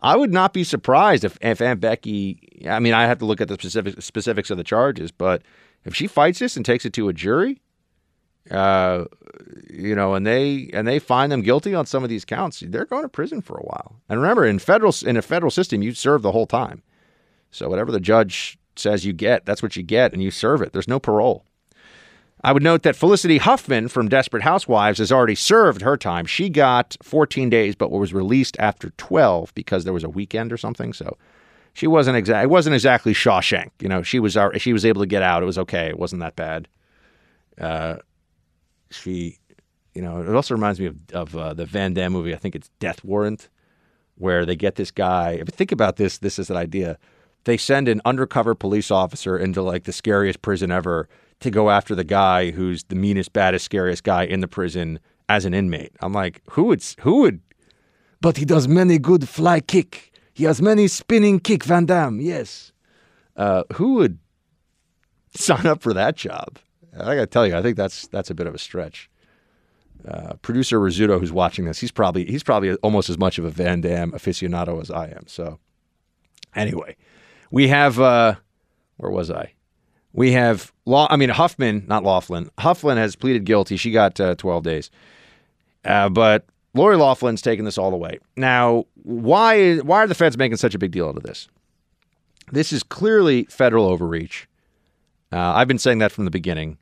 I 0.00 0.16
would 0.16 0.32
not 0.32 0.52
be 0.52 0.64
surprised 0.64 1.24
if, 1.24 1.36
if 1.40 1.60
Aunt 1.60 1.80
Becky. 1.80 2.66
I 2.68 2.78
mean, 2.78 2.94
I 2.94 3.06
have 3.06 3.18
to 3.18 3.26
look 3.26 3.40
at 3.40 3.48
the 3.48 3.54
specific 3.54 4.00
specifics 4.00 4.50
of 4.50 4.56
the 4.56 4.64
charges, 4.64 5.10
but 5.10 5.42
if 5.84 5.94
she 5.94 6.06
fights 6.06 6.38
this 6.38 6.56
and 6.56 6.64
takes 6.64 6.84
it 6.84 6.92
to 6.94 7.08
a 7.08 7.12
jury, 7.12 7.60
uh, 8.50 9.04
you 9.70 9.94
know, 9.94 10.14
and 10.14 10.26
they 10.26 10.70
and 10.72 10.86
they 10.86 10.98
find 10.98 11.30
them 11.30 11.42
guilty 11.42 11.74
on 11.74 11.86
some 11.86 12.02
of 12.02 12.10
these 12.10 12.24
counts, 12.24 12.60
they're 12.66 12.84
going 12.84 13.02
to 13.02 13.08
prison 13.08 13.40
for 13.40 13.56
a 13.56 13.62
while. 13.62 13.96
And 14.08 14.20
remember, 14.20 14.44
in 14.44 14.58
federal 14.58 14.94
in 15.06 15.16
a 15.16 15.22
federal 15.22 15.50
system, 15.50 15.82
you 15.82 15.94
serve 15.94 16.22
the 16.22 16.32
whole 16.32 16.46
time. 16.46 16.82
So 17.50 17.68
whatever 17.68 17.92
the 17.92 18.00
judge 18.00 18.58
says 18.76 19.04
you 19.04 19.12
get, 19.12 19.44
that's 19.44 19.62
what 19.62 19.76
you 19.76 19.82
get, 19.82 20.12
and 20.12 20.22
you 20.22 20.30
serve 20.30 20.62
it. 20.62 20.72
There's 20.72 20.88
no 20.88 20.98
parole. 20.98 21.44
I 22.44 22.52
would 22.52 22.62
note 22.62 22.82
that 22.82 22.96
Felicity 22.96 23.38
Huffman 23.38 23.86
from 23.86 24.08
Desperate 24.08 24.42
Housewives 24.42 24.98
has 24.98 25.12
already 25.12 25.36
served 25.36 25.82
her 25.82 25.96
time. 25.96 26.26
She 26.26 26.48
got 26.48 26.96
14 27.00 27.48
days, 27.48 27.76
but 27.76 27.92
was 27.92 28.12
released 28.12 28.56
after 28.58 28.90
12 28.96 29.54
because 29.54 29.84
there 29.84 29.92
was 29.92 30.02
a 30.02 30.08
weekend 30.08 30.52
or 30.52 30.56
something. 30.56 30.92
So 30.92 31.16
she 31.74 31.86
wasn't 31.86 32.16
exact. 32.16 32.44
It 32.44 32.50
wasn't 32.50 32.74
exactly 32.74 33.14
Shawshank. 33.14 33.70
You 33.80 33.88
know, 33.88 34.02
she 34.02 34.18
was 34.18 34.36
she 34.56 34.72
was 34.72 34.84
able 34.84 35.00
to 35.02 35.06
get 35.06 35.22
out. 35.22 35.42
It 35.42 35.46
was 35.46 35.58
okay. 35.58 35.88
It 35.88 35.98
wasn't 35.98 36.20
that 36.20 36.36
bad. 36.36 36.68
Uh, 37.58 37.96
she, 38.90 39.38
you 39.94 40.02
know, 40.02 40.20
it 40.20 40.34
also 40.34 40.54
reminds 40.54 40.80
me 40.80 40.86
of 40.86 40.96
of 41.12 41.36
uh, 41.36 41.54
the 41.54 41.66
Van 41.66 41.94
Damme 41.94 42.12
movie. 42.12 42.34
I 42.34 42.38
think 42.38 42.54
it's 42.54 42.70
Death 42.78 43.02
Warrant, 43.04 43.48
where 44.16 44.44
they 44.44 44.56
get 44.56 44.76
this 44.76 44.90
guy. 44.90 45.32
If 45.32 45.48
you 45.48 45.52
think 45.52 45.72
about 45.72 45.96
this, 45.96 46.18
this 46.18 46.38
is 46.38 46.50
an 46.50 46.56
idea. 46.56 46.98
They 47.44 47.56
send 47.56 47.88
an 47.88 48.00
undercover 48.04 48.54
police 48.54 48.90
officer 48.90 49.36
into 49.36 49.62
like 49.62 49.84
the 49.84 49.92
scariest 49.92 50.42
prison 50.42 50.70
ever 50.70 51.08
to 51.40 51.50
go 51.50 51.70
after 51.70 51.94
the 51.94 52.04
guy 52.04 52.52
who's 52.52 52.84
the 52.84 52.94
meanest, 52.94 53.32
baddest, 53.32 53.64
scariest 53.64 54.04
guy 54.04 54.24
in 54.24 54.40
the 54.40 54.48
prison 54.48 55.00
as 55.28 55.44
an 55.44 55.54
inmate. 55.54 55.92
I'm 56.00 56.12
like, 56.12 56.42
who 56.50 56.64
would 56.64 56.84
who 57.00 57.20
would? 57.22 57.40
But 58.20 58.36
he 58.36 58.44
does 58.44 58.68
many 58.68 58.98
good 58.98 59.28
fly 59.28 59.60
kick. 59.60 60.11
He 60.42 60.46
has 60.46 60.60
many 60.60 60.88
spinning 60.88 61.38
kick, 61.38 61.62
Van 61.62 61.86
Damme. 61.86 62.20
Yes. 62.20 62.72
Uh, 63.36 63.62
who 63.74 63.94
would 63.94 64.18
sign 65.36 65.66
up 65.66 65.80
for 65.80 65.94
that 65.94 66.16
job? 66.16 66.58
I 66.98 67.14
got 67.14 67.20
to 67.20 67.26
tell 67.26 67.46
you, 67.46 67.54
I 67.56 67.62
think 67.62 67.76
that's 67.76 68.08
that's 68.08 68.28
a 68.28 68.34
bit 68.34 68.48
of 68.48 68.54
a 68.56 68.58
stretch. 68.58 69.08
Uh, 70.04 70.32
producer 70.42 70.80
Rizzuto, 70.80 71.20
who's 71.20 71.30
watching 71.30 71.66
this, 71.66 71.78
he's 71.78 71.92
probably 71.92 72.24
he's 72.26 72.42
probably 72.42 72.74
almost 72.78 73.08
as 73.08 73.18
much 73.18 73.38
of 73.38 73.44
a 73.44 73.50
Van 73.50 73.82
Damme 73.82 74.10
aficionado 74.10 74.82
as 74.82 74.90
I 74.90 75.10
am. 75.10 75.28
So, 75.28 75.60
anyway, 76.56 76.96
we 77.52 77.68
have 77.68 78.00
uh, 78.00 78.34
where 78.96 79.12
was 79.12 79.30
I? 79.30 79.52
We 80.12 80.32
have 80.32 80.72
law. 80.86 81.06
I 81.08 81.18
mean 81.18 81.28
Huffman, 81.28 81.84
not 81.86 82.02
Loughlin. 82.02 82.50
Hufflin 82.58 82.96
has 82.96 83.14
pleaded 83.14 83.44
guilty. 83.44 83.76
She 83.76 83.92
got 83.92 84.18
uh, 84.18 84.34
12 84.34 84.64
days, 84.64 84.90
uh, 85.84 86.08
but 86.08 86.46
Lori 86.74 86.96
Loughlin's 86.96 87.42
taking 87.42 87.64
this 87.64 87.76
all 87.78 87.90
the 87.90 87.96
way. 87.96 88.18
Now, 88.36 88.86
why 89.02 89.78
why 89.78 89.98
are 89.98 90.06
the 90.06 90.14
feds 90.14 90.38
making 90.38 90.56
such 90.56 90.74
a 90.74 90.78
big 90.78 90.90
deal 90.92 91.08
out 91.08 91.16
of 91.16 91.22
this? 91.22 91.48
This 92.50 92.72
is 92.72 92.82
clearly 92.82 93.44
federal 93.44 93.86
overreach. 93.86 94.48
Uh, 95.32 95.38
I've 95.38 95.68
been 95.68 95.78
saying 95.78 95.98
that 95.98 96.12
from 96.12 96.24
the 96.24 96.30
beginning. 96.30 96.78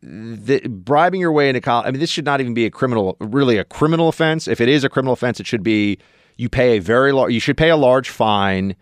The, 0.00 0.60
bribing 0.68 1.20
your 1.20 1.32
way 1.32 1.48
into 1.48 1.60
college. 1.60 1.86
I 1.86 1.90
mean, 1.90 2.00
this 2.00 2.10
should 2.10 2.24
not 2.24 2.40
even 2.40 2.54
be 2.54 2.64
a 2.66 2.70
criminal, 2.70 3.16
really 3.20 3.58
a 3.58 3.64
criminal 3.64 4.08
offense. 4.08 4.46
If 4.46 4.60
it 4.60 4.68
is 4.68 4.84
a 4.84 4.88
criminal 4.88 5.12
offense, 5.12 5.40
it 5.40 5.46
should 5.46 5.62
be 5.62 5.98
you 6.36 6.48
pay 6.48 6.76
a 6.76 6.80
very 6.80 7.12
large. 7.12 7.32
You 7.32 7.40
should 7.40 7.56
pay 7.56 7.70
a 7.70 7.76
large 7.76 8.08
fine. 8.08 8.76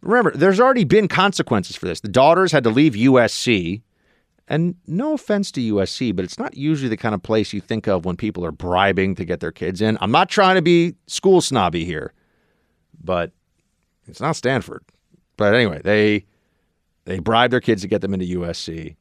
Remember, 0.00 0.30
there's 0.34 0.60
already 0.60 0.84
been 0.84 1.08
consequences 1.08 1.74
for 1.74 1.86
this. 1.86 2.00
The 2.00 2.08
daughters 2.08 2.52
had 2.52 2.64
to 2.64 2.70
leave 2.70 2.92
USC, 2.92 3.82
and 4.48 4.74
no 4.86 5.12
offense 5.12 5.52
to 5.52 5.74
USC, 5.74 6.14
but 6.16 6.24
it's 6.24 6.38
not 6.38 6.56
usually 6.56 6.88
the 6.88 6.96
kind 6.96 7.14
of 7.14 7.22
place 7.22 7.52
you 7.52 7.60
think 7.60 7.86
of 7.86 8.04
when 8.04 8.16
people 8.16 8.44
are 8.44 8.52
bribing 8.52 9.14
to 9.16 9.24
get 9.24 9.40
their 9.40 9.52
kids 9.52 9.80
in. 9.80 9.98
I'm 10.00 10.10
not 10.10 10.28
trying 10.30 10.56
to 10.56 10.62
be 10.62 10.94
school 11.06 11.40
snobby 11.40 11.84
here, 11.84 12.12
but 13.02 13.32
it's 14.06 14.20
not 14.20 14.36
Stanford. 14.36 14.82
But 15.36 15.54
anyway, 15.54 15.80
they 15.84 16.24
they 17.04 17.18
bribed 17.18 17.52
their 17.52 17.60
kids 17.60 17.82
to 17.82 17.88
get 17.88 18.00
them 18.00 18.14
into 18.14 18.26
USC. 18.38 18.96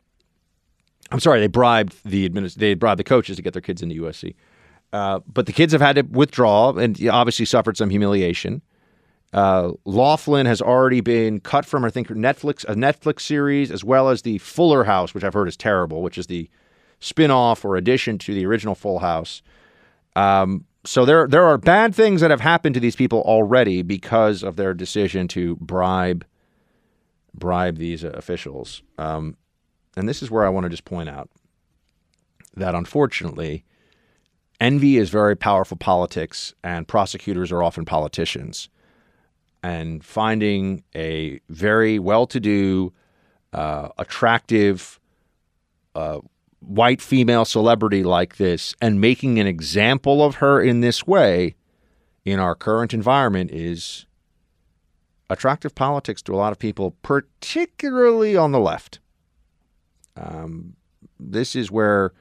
I'm 1.11 1.19
sorry, 1.21 1.39
they 1.39 1.47
bribed 1.47 1.95
the 2.03 2.27
administ- 2.29 2.55
they 2.55 2.73
bribed 2.73 2.99
the 2.99 3.05
coaches 3.05 3.37
to 3.37 3.41
get 3.41 3.53
their 3.53 3.61
kids 3.61 3.81
into 3.81 4.03
USC. 4.03 4.35
Uh, 4.91 5.19
but 5.31 5.45
the 5.45 5.53
kids 5.53 5.71
have 5.73 5.81
had 5.81 5.95
to 5.95 6.01
withdraw 6.03 6.71
and 6.71 6.97
obviously 7.07 7.45
suffered 7.45 7.77
some 7.77 7.89
humiliation. 7.89 8.61
Uh, 9.33 9.73
Loughlin 9.85 10.45
has 10.45 10.61
already 10.61 11.01
been 11.01 11.39
cut 11.39 11.65
from, 11.65 11.83
I 11.83 11.89
think, 11.89 12.07
Netflix 12.07 12.63
a 12.65 12.75
Netflix 12.75 13.21
series 13.21 13.71
as 13.71 13.83
well 13.83 14.09
as 14.09 14.21
the 14.21 14.37
Fuller 14.37 14.85
House, 14.85 15.13
which 15.13 15.23
I've 15.23 15.33
heard 15.33 15.47
is 15.49 15.57
terrible, 15.57 16.01
which 16.01 16.17
is 16.17 16.27
the 16.27 16.49
spin-off 16.99 17.63
or 17.65 17.75
addition 17.75 18.17
to 18.19 18.33
the 18.33 18.45
original 18.45 18.73
Full 18.73 18.99
House. 18.99 19.41
Um, 20.15 20.65
so 20.85 21.03
there 21.03 21.27
there 21.27 21.43
are 21.43 21.57
bad 21.57 21.93
things 21.93 22.21
that 22.21 22.31
have 22.31 22.39
happened 22.41 22.73
to 22.75 22.79
these 22.79 22.95
people 22.95 23.21
already 23.21 23.81
because 23.81 24.43
of 24.43 24.55
their 24.55 24.73
decision 24.73 25.27
to 25.29 25.57
bribe 25.57 26.25
bribe 27.33 27.77
these 27.77 28.03
uh, 28.03 28.09
officials. 28.09 28.81
Um, 28.97 29.35
and 29.95 30.07
this 30.07 30.23
is 30.23 30.31
where 30.31 30.45
I 30.45 30.49
want 30.49 30.63
to 30.63 30.69
just 30.69 30.85
point 30.85 31.09
out 31.09 31.29
that 32.55 32.73
unfortunately, 32.73 33.65
envy 34.59 34.97
is 34.97 35.09
very 35.09 35.35
powerful 35.35 35.77
politics, 35.77 36.53
and 36.63 36.87
prosecutors 36.87 37.51
are 37.51 37.61
often 37.61 37.85
politicians. 37.85 38.69
And 39.63 40.03
finding 40.03 40.83
a 40.95 41.39
very 41.49 41.99
well-to-do, 41.99 42.93
uh, 43.53 43.89
attractive, 43.97 44.99
uh, 45.95 46.19
white 46.59 47.01
female 47.01 47.45
celebrity 47.45 48.03
like 48.03 48.37
this 48.37 48.75
and 48.81 48.99
making 48.99 49.39
an 49.39 49.47
example 49.47 50.23
of 50.23 50.35
her 50.35 50.61
in 50.61 50.81
this 50.81 51.05
way 51.05 51.55
in 52.25 52.39
our 52.39 52.55
current 52.55 52.93
environment 52.93 53.51
is 53.51 54.05
attractive 55.29 55.75
politics 55.75 56.21
to 56.21 56.33
a 56.33 56.37
lot 56.37 56.51
of 56.51 56.59
people, 56.59 56.91
particularly 57.01 58.35
on 58.35 58.51
the 58.51 58.59
left. 58.59 58.99
Um, 60.15 60.75
this 61.19 61.55
is 61.55 61.71
where 61.71 62.13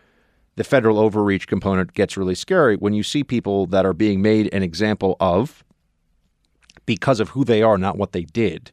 the 0.57 0.65
federal 0.65 0.99
overreach 0.99 1.47
component 1.47 1.93
gets 1.95 2.17
really 2.17 2.35
scary 2.35 2.77
when 2.77 2.95
you 2.95 3.03
see 3.03 3.23
people 3.23 3.67
that 3.67 3.85
are 3.85 3.93
being 3.93 4.23
made 4.23 4.53
an 4.55 4.63
example 4.63 5.17
of 5.21 5.65
because 6.87 7.21
of 7.21 7.31
who 7.31 7.45
they 7.45 7.63
are, 7.63 7.77
not 7.77 7.99
what 7.99 8.13
they 8.13 8.23
did. 8.23 8.71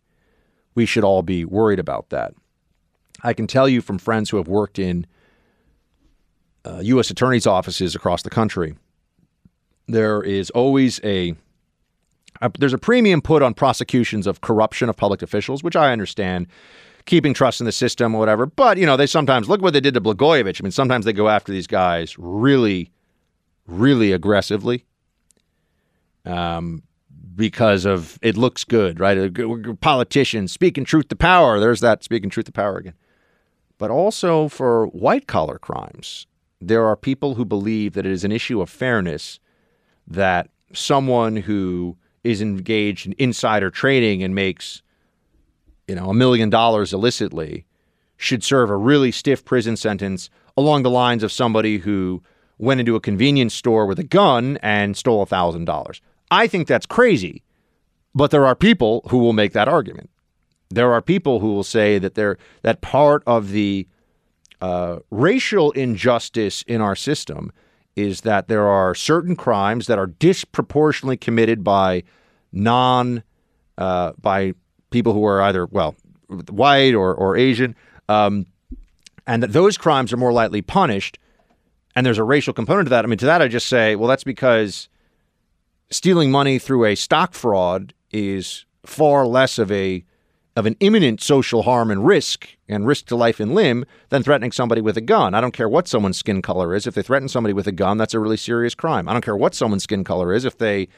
We 0.76 0.86
should 0.86 1.04
all 1.04 1.24
be 1.24 1.44
worried 1.46 1.80
about 1.80 2.10
that. 2.10 2.34
I 3.24 3.34
can 3.34 3.48
tell 3.48 3.68
you 3.68 3.82
from 3.82 3.98
friends 3.98 4.30
who 4.30 4.38
have 4.38 4.48
worked 4.48 4.80
in 4.80 5.06
uh, 6.66 6.80
U.S. 6.84 7.10
attorneys' 7.10 7.48
offices 7.48 7.96
across 7.96 8.22
the 8.22 8.30
country, 8.30 8.76
there 9.88 10.22
is 10.22 10.50
always 10.52 11.00
a, 11.04 11.36
there's 12.58 12.74
a 12.74 12.78
premium 12.78 13.22
put 13.22 13.42
on 13.42 13.54
prosecutions 13.54 14.28
of 14.28 14.42
corruption 14.42 14.90
of 14.90 14.96
public 14.96 15.22
officials, 15.22 15.64
which 15.64 15.76
I 15.76 15.92
understand, 15.92 16.48
keeping 17.06 17.34
trust 17.34 17.60
in 17.60 17.66
the 17.66 17.72
system 17.72 18.16
or 18.16 18.20
whatever. 18.20 18.46
But 18.46 18.78
you 18.78 18.86
know, 18.86 18.98
they 18.98 19.08
sometimes 19.08 19.50
look 19.50 19.62
what 19.62 19.74
they 19.74 19.82
did 19.82 19.94
to 19.96 20.02
Blagojevich. 20.02 20.62
I 20.62 20.64
mean, 20.64 20.72
sometimes 20.72 21.06
they 21.06 21.14
go 21.14 21.30
after 21.30 21.52
these 21.52 21.68
guys 21.68 22.18
really, 22.18 22.92
really 23.68 24.12
aggressively. 24.12 24.86
Um, 26.26 26.84
because 27.36 27.86
of 27.86 28.20
it 28.22 28.38
looks 28.38 28.64
good, 28.64 29.00
right? 29.00 29.32
Politicians 29.82 30.52
speaking 30.52 30.86
truth 30.86 31.08
to 31.10 31.16
power. 31.16 31.60
There's 31.60 31.82
that 31.82 32.04
speaking 32.04 32.30
truth 32.30 32.46
to 32.48 32.52
power 32.52 32.78
again. 32.78 32.94
But 33.78 33.92
also 33.92 34.48
for 34.48 34.88
white 34.88 35.28
collar 35.28 35.58
crimes, 35.58 36.28
there 36.62 36.86
are 36.86 36.96
people 36.96 37.36
who 37.36 37.46
believe 37.46 37.94
that 37.94 38.06
it 38.06 38.12
is 38.12 38.24
an 38.24 38.32
issue 38.32 38.62
of 38.62 38.70
fairness 38.70 39.40
that 40.08 40.50
someone 40.74 41.36
who 41.36 41.98
is 42.24 42.42
engaged 42.42 43.06
in 43.06 43.16
insider 43.18 43.70
trading 43.70 44.24
and 44.24 44.34
makes 44.34 44.82
you 45.88 45.96
know 45.96 46.10
a 46.10 46.14
million 46.14 46.50
dollars 46.50 46.94
illicitly 46.94 47.66
should 48.18 48.44
serve 48.44 48.70
a 48.70 48.78
really 48.78 49.12
stiff 49.12 49.44
prison 49.44 49.76
sentence 49.76 50.30
along 50.56 50.84
the 50.84 50.90
lines 50.90 51.24
of 51.24 51.32
somebody 51.32 51.80
who 51.80 52.22
went 52.58 52.80
into 52.80 52.96
a 52.96 53.02
convenience 53.02 53.54
store 53.54 53.86
with 53.86 54.00
a 54.00 54.04
gun 54.04 54.58
and 54.62 54.96
stole 54.96 55.22
a 55.22 55.26
thousand 55.26 55.66
dollars. 55.66 56.02
I 56.34 56.48
think 56.48 56.68
that's 56.68 56.88
crazy, 56.88 57.44
but 58.16 58.32
there 58.32 58.44
are 58.44 58.56
people 58.56 59.06
who 59.10 59.20
will 59.20 59.34
make 59.34 59.54
that 59.54 59.68
argument. 59.68 60.10
There 60.70 60.92
are 60.92 61.02
people 61.02 61.40
who 61.40 61.54
will 61.54 61.64
say 61.64 62.00
that 62.00 62.16
they're 62.16 62.40
that 62.64 62.82
part 62.82 63.22
of 63.28 63.52
the 63.52 63.88
uh, 64.60 65.00
racial 65.12 65.70
injustice 65.72 66.64
in 66.64 66.82
our 66.82 66.96
system 66.96 67.52
is 67.96 68.22
that 68.22 68.48
there 68.48 68.68
are 68.68 68.96
certain 68.96 69.36
crimes 69.36 69.86
that 69.86 70.00
are 70.00 70.08
disproportionately 70.08 71.18
committed 71.18 71.64
by 71.64 72.02
non 72.52 73.22
uh, 73.78 74.14
by 74.20 74.54
people 74.90 75.14
who 75.14 75.24
are 75.24 75.40
either 75.44 75.68
well 75.68 75.94
white 76.50 76.96
or 76.96 77.14
or 77.14 77.38
Asian, 77.38 77.76
um, 78.10 78.48
and 79.28 79.44
that 79.44 79.54
those 79.54 79.78
crimes 79.78 80.12
are 80.12 80.18
more 80.18 80.34
lightly 80.34 80.64
punished. 80.64 81.20
And 81.96 82.04
there's 82.04 82.18
a 82.18 82.24
racial 82.24 82.56
component 82.56 82.88
to 82.88 82.90
that. 82.90 83.06
I 83.06 83.08
mean, 83.08 83.20
to 83.20 83.28
that 83.28 83.44
I 83.44 83.48
just 83.48 83.68
say, 83.68 83.96
well, 83.96 84.10
that's 84.10 84.24
because 84.24 84.90
stealing 85.94 86.32
money 86.32 86.60
through 86.60 86.86
a 86.86 86.96
stock 86.96 87.34
fraud 87.34 87.94
is 88.12 88.66
far 88.86 89.26
less 89.26 89.58
of 89.58 89.72
a 89.72 90.04
of 90.56 90.68
an 90.68 90.76
imminent 90.82 91.20
social 91.20 91.64
harm 91.64 91.90
and 91.90 92.06
risk 92.06 92.48
and 92.70 92.86
risk 92.86 93.08
to 93.08 93.16
life 93.16 93.40
and 93.40 93.56
limb 93.56 93.86
than 94.10 94.22
threatening 94.22 94.52
somebody 94.52 94.82
with 94.82 94.96
a 94.96 95.02
gun. 95.02 95.34
I 95.34 95.42
don't 95.42 95.54
care 95.54 95.68
what 95.68 95.88
someone's 95.88 96.18
skin 96.18 96.44
color 96.44 96.76
is. 96.76 96.86
If 96.86 96.94
they 96.94 97.02
threaten 97.02 97.28
somebody 97.28 97.54
with 97.54 97.66
a 97.66 97.72
gun, 97.72 97.98
that's 97.98 98.14
a 98.14 98.20
really 98.20 98.38
serious 98.38 98.76
crime. 98.76 99.10
I 99.10 99.14
don't 99.14 99.26
care 99.26 99.36
what 99.36 99.56
someone's 99.56 99.82
skin 99.82 100.04
color 100.04 100.32
is. 100.32 100.46
If 100.46 100.60
they 100.60 100.90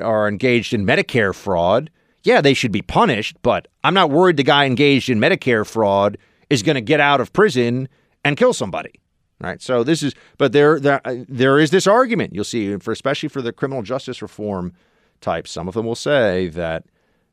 are 0.00 0.28
engaged 0.28 0.72
in 0.72 0.86
Medicare 0.86 1.34
fraud, 1.34 1.90
yeah, 2.22 2.40
they 2.40 2.54
should 2.54 2.70
be 2.70 2.82
punished, 2.82 3.36
but 3.42 3.66
I'm 3.82 3.94
not 3.94 4.10
worried 4.10 4.36
the 4.36 4.44
guy 4.44 4.66
engaged 4.66 5.10
in 5.10 5.18
Medicare 5.18 5.66
fraud 5.66 6.16
is 6.48 6.62
going 6.62 6.76
to 6.76 6.80
get 6.80 7.00
out 7.00 7.20
of 7.20 7.32
prison 7.32 7.88
and 8.24 8.36
kill 8.36 8.52
somebody. 8.52 9.00
Right. 9.38 9.60
So 9.60 9.84
this 9.84 10.02
is, 10.02 10.14
but 10.38 10.52
there, 10.52 10.80
there, 10.80 11.02
there 11.28 11.58
is 11.58 11.70
this 11.70 11.86
argument 11.86 12.34
you'll 12.34 12.44
see, 12.44 12.74
for 12.78 12.90
especially 12.90 13.28
for 13.28 13.42
the 13.42 13.52
criminal 13.52 13.82
justice 13.82 14.22
reform 14.22 14.72
types. 15.20 15.50
Some 15.50 15.68
of 15.68 15.74
them 15.74 15.84
will 15.84 15.94
say 15.94 16.48
that 16.48 16.84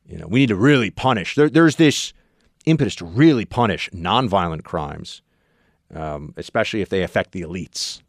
you 0.05 0.17
know, 0.17 0.27
we 0.27 0.41
need 0.41 0.49
to 0.49 0.55
really 0.55 0.89
punish. 0.89 1.35
There, 1.35 1.49
there's 1.49 1.77
this 1.77 2.13
impetus 2.65 2.95
to 2.95 3.05
really 3.05 3.45
punish 3.45 3.89
nonviolent 3.91 4.63
crimes, 4.63 5.21
um, 5.93 6.33
especially 6.37 6.81
if 6.81 6.89
they 6.89 7.03
affect 7.03 7.31
the 7.31 7.41
elites, 7.41 8.01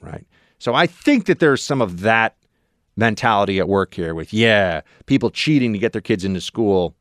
right? 0.00 0.26
So 0.58 0.74
I 0.74 0.86
think 0.86 1.26
that 1.26 1.40
there's 1.40 1.62
some 1.62 1.82
of 1.82 2.00
that 2.00 2.36
mentality 2.96 3.58
at 3.58 3.68
work 3.68 3.94
here 3.94 4.14
with, 4.14 4.32
yeah, 4.32 4.82
people 5.06 5.30
cheating 5.30 5.72
to 5.72 5.78
get 5.78 5.92
their 5.92 6.00
kids 6.00 6.24
into 6.24 6.40
school. 6.40 6.94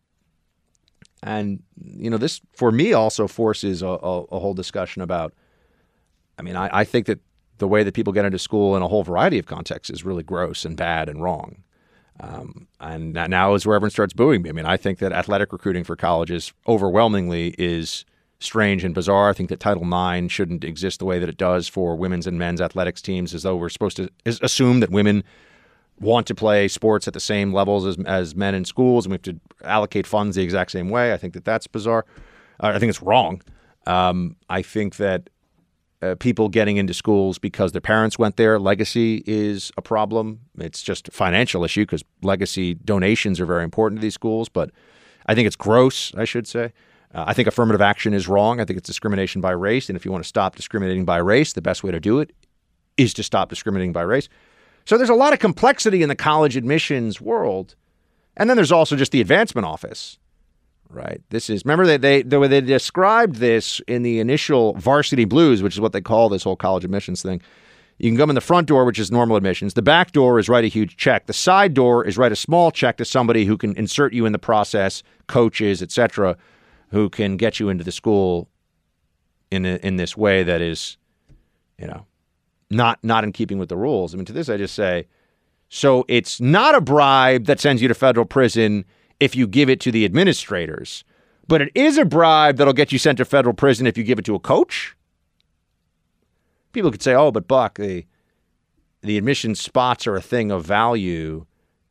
And, 1.22 1.62
you 1.86 2.10
know, 2.10 2.18
this 2.18 2.42
for 2.54 2.72
me 2.72 2.94
also 2.94 3.28
forces 3.28 3.84
a, 3.84 3.88
a, 3.88 4.22
a 4.24 4.40
whole 4.40 4.56
discussion 4.56 5.02
about, 5.04 5.34
I 6.42 6.44
mean, 6.44 6.56
I, 6.56 6.80
I 6.80 6.84
think 6.84 7.06
that 7.06 7.20
the 7.60 7.68
way 7.68 7.84
that 7.84 7.94
people 7.94 8.12
get 8.12 8.26
into 8.26 8.40
school 8.40 8.76
in 8.76 8.82
a 8.82 8.88
whole 8.88 9.04
variety 9.04 9.38
of 9.38 9.46
contexts 9.46 9.92
is 9.92 10.04
really 10.04 10.24
gross 10.24 10.66
and 10.66 10.76
bad 10.76 11.08
and 11.08 11.22
wrong. 11.22 11.64
Um, 12.20 12.68
and 12.80 13.14
now 13.14 13.54
is 13.54 13.66
where 13.66 13.76
everyone 13.76 13.92
starts 13.92 14.14
booing 14.14 14.42
me. 14.42 14.50
I 14.50 14.54
mean, 14.54 14.66
I 14.66 14.76
think 14.76 14.98
that 15.00 15.12
athletic 15.12 15.54
recruiting 15.54 15.84
for 15.84 15.96
colleges 15.96 16.52
overwhelmingly 16.68 17.54
is 17.60 18.06
strange 18.40 18.84
and 18.84 18.96
bizarre. 18.96 19.30
I 19.30 19.34
think 19.34 19.50
that 19.50 19.60
Title 19.60 19.84
IX 19.84 20.32
shouldn't 20.34 20.64
exist 20.64 20.98
the 20.98 21.06
way 21.06 21.20
that 21.20 21.30
it 21.30 21.38
does 21.38 21.68
for 21.68 21.96
women's 21.96 22.26
and 22.26 22.40
men's 22.40 22.60
athletics 22.60 23.04
teams, 23.04 23.36
as 23.36 23.44
though 23.44 23.56
we're 23.56 23.70
supposed 23.70 23.98
to 23.98 24.10
assume 24.26 24.80
that 24.80 24.90
women 24.90 25.24
want 26.00 26.26
to 26.26 26.34
play 26.34 26.68
sports 26.68 27.08
at 27.08 27.14
the 27.14 27.20
same 27.20 27.54
levels 27.54 27.86
as, 27.86 27.98
as 28.06 28.36
men 28.36 28.56
in 28.56 28.66
schools, 28.66 29.06
and 29.06 29.12
we 29.12 29.16
have 29.16 29.22
to 29.22 29.40
allocate 29.64 30.08
funds 30.08 30.36
the 30.36 30.42
exact 30.42 30.72
same 30.72 30.90
way. 30.90 31.14
I 31.14 31.18
think 31.18 31.36
that 31.36 31.46
that's 31.46 31.68
bizarre. 31.68 32.06
Uh, 32.60 32.72
I 32.74 32.80
think 32.80 32.90
it's 32.90 33.04
wrong. 33.04 33.42
Um, 33.86 34.36
I 34.50 34.62
think 34.62 34.98
that 34.98 35.30
uh, 36.02 36.16
people 36.16 36.50
getting 36.50 36.78
into 36.78 36.94
schools 36.94 37.38
because 37.38 37.72
their 37.72 37.82
parents 37.82 38.18
went 38.18 38.38
there. 38.38 38.60
Legacy 38.60 39.24
is 39.28 39.72
a 39.78 39.82
problem. 39.82 40.40
It's 40.58 40.82
just 40.82 41.10
a 41.10 41.12
financial 41.12 41.64
issue 41.64 41.84
because 41.84 42.04
legacy 42.24 42.74
donations 42.74 43.40
are 43.40 43.46
very 43.46 43.64
important 43.64 44.00
to 44.00 44.02
these 44.02 44.14
schools. 44.14 44.50
But 44.50 44.72
I 45.28 45.36
think 45.36 45.48
it's 45.48 45.56
gross, 45.56 46.14
I 46.16 46.26
should 46.26 46.48
say. 46.48 46.74
Uh, 47.14 47.26
I 47.28 47.34
think 47.34 47.48
affirmative 47.48 47.82
action 47.82 48.14
is 48.14 48.28
wrong. 48.28 48.60
I 48.60 48.66
think 48.66 48.78
it's 48.78 48.88
discrimination 48.88 49.42
by 49.42 49.52
race. 49.52 49.90
And 49.90 49.96
if 49.96 50.06
you 50.06 50.12
want 50.12 50.24
to 50.24 50.28
stop 50.28 50.56
discriminating 50.56 51.06
by 51.06 51.18
race, 51.18 51.54
the 51.54 51.62
best 51.62 51.84
way 51.84 51.92
to 51.92 52.00
do 52.00 52.20
it 52.20 52.32
is 52.98 53.14
to 53.16 53.24
stop 53.24 53.50
discriminating 53.50 53.94
by 53.94 54.02
race. 54.02 54.30
So 54.86 54.98
there's 54.98 55.10
a 55.10 55.16
lot 55.16 55.34
of 55.34 55.40
complexity 55.40 56.02
in 56.02 56.10
the 56.10 56.16
college 56.16 56.58
admissions 56.58 57.22
world. 57.22 57.76
And 58.38 58.50
then 58.50 58.58
there's 58.58 58.72
also 58.72 58.96
just 58.96 59.12
the 59.12 59.22
advancement 59.22 59.66
office 59.66 60.18
right? 60.92 61.22
This 61.30 61.50
is 61.50 61.64
remember 61.66 61.86
they 61.86 61.98
they 61.98 62.22
the 62.22 62.40
way 62.40 62.48
they 62.48 62.62
described 62.62 63.36
this 63.38 63.82
in 63.88 64.04
the 64.04 64.20
initial 64.20 64.74
varsity 64.74 65.26
blues, 65.26 65.64
which 65.64 65.74
is 65.74 65.82
what 65.82 65.94
they 65.94 66.02
call 66.02 66.30
this 66.30 66.44
whole 66.44 66.56
college 66.56 66.84
admissions 66.84 67.22
thing. 67.22 67.42
You 67.98 68.10
can 68.10 68.18
come 68.18 68.32
in 68.32 68.36
the 68.36 68.42
front 68.42 68.68
door, 68.68 68.84
which 68.84 68.98
is 68.98 69.12
normal 69.12 69.36
admissions. 69.36 69.76
The 69.76 69.84
back 69.84 70.12
door 70.12 70.40
is 70.40 70.50
write 70.50 70.64
a 70.64 70.68
huge 70.70 70.98
check. 70.98 71.28
The 71.28 71.34
side 71.34 71.76
door 71.76 72.04
is 72.04 72.18
write 72.18 72.32
a 72.32 72.36
small 72.36 72.72
check 72.72 72.98
to 72.98 73.06
somebody 73.06 73.46
who 73.46 73.58
can 73.58 73.76
insert 73.76 74.12
you 74.12 74.26
in 74.26 74.32
the 74.32 74.40
process, 74.40 75.04
coaches, 75.28 75.84
etc., 75.84 76.36
who 76.90 77.10
can 77.10 77.38
get 77.38 77.60
you 77.60 77.70
into 77.70 77.84
the 77.84 77.92
school 77.92 78.50
in 79.52 79.66
a, 79.66 79.76
in 79.84 79.98
this 79.98 80.18
way 80.18 80.42
that 80.44 80.62
is, 80.62 80.98
you 81.78 81.86
know, 81.86 82.08
not 82.72 82.98
not 83.04 83.24
in 83.24 83.32
keeping 83.32 83.60
with 83.60 83.70
the 83.70 83.78
rules. 83.78 84.14
I 84.14 84.18
mean, 84.18 84.26
to 84.26 84.34
this 84.34 84.50
I 84.50 84.58
just 84.58 84.74
say, 84.74 85.08
so 85.70 86.04
it's 86.08 86.42
not 86.42 86.74
a 86.74 86.82
bribe 86.82 87.46
that 87.46 87.60
sends 87.60 87.82
you 87.82 87.88
to 87.88 87.94
federal 87.94 88.26
prison 88.26 88.84
if 89.22 89.36
you 89.36 89.48
give 89.48 89.70
it 89.70 89.80
to 89.80 89.92
the 89.92 90.04
administrators, 90.04 91.06
but 91.48 91.62
it 91.62 91.72
is 91.76 91.98
a 91.98 92.04
bribe 92.04 92.58
that'll 92.58 92.74
get 92.74 92.92
you 92.92 93.00
sent 93.00 93.20
to 93.20 93.26
federal 93.26 93.54
prison 93.54 93.88
if 93.88 93.98
you 93.98 94.04
give 94.04 94.20
it 94.20 94.26
to 94.26 94.36
a 94.36 94.40
coach. 94.40 94.96
People 96.74 96.92
could 96.92 97.04
say, 97.04 97.14
"Oh, 97.14 97.32
but 97.32 97.48
Buck, 97.48 97.78
the 97.78 98.06
the 99.02 99.18
admission 99.18 99.56
spots 99.56 100.06
are 100.08 100.16
a 100.16 100.22
thing 100.22 100.52
of 100.52 100.66
value." 100.66 101.46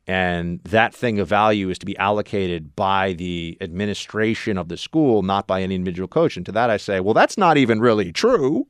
And 0.07 0.61
that 0.65 0.93
thing 0.93 1.21
of 1.21 1.29
value 1.29 1.71
is 1.71 1.79
to 1.79 1.87
be 1.87 1.97
allocated 1.97 2.75
by 2.75 3.13
the 3.13 3.57
administration 3.61 4.59
of 4.59 4.69
the 4.69 4.77
school, 4.77 5.23
not 5.23 5.47
by 5.47 5.63
any 5.63 5.77
individual 5.77 6.09
coach. 6.09 6.37
And 6.37 6.45
to 6.47 6.53
that, 6.53 6.69
I 6.69 6.79
say, 6.79 6.99
well, 6.99 7.15
that's 7.15 7.39
not 7.39 7.57
even 7.57 7.79
really 7.79 8.11
true 8.11 8.67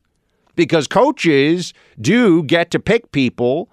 because 0.55 0.87
coaches 0.87 1.73
do 1.99 2.43
get 2.43 2.70
to 2.73 2.78
pick 2.78 3.11
people 3.12 3.70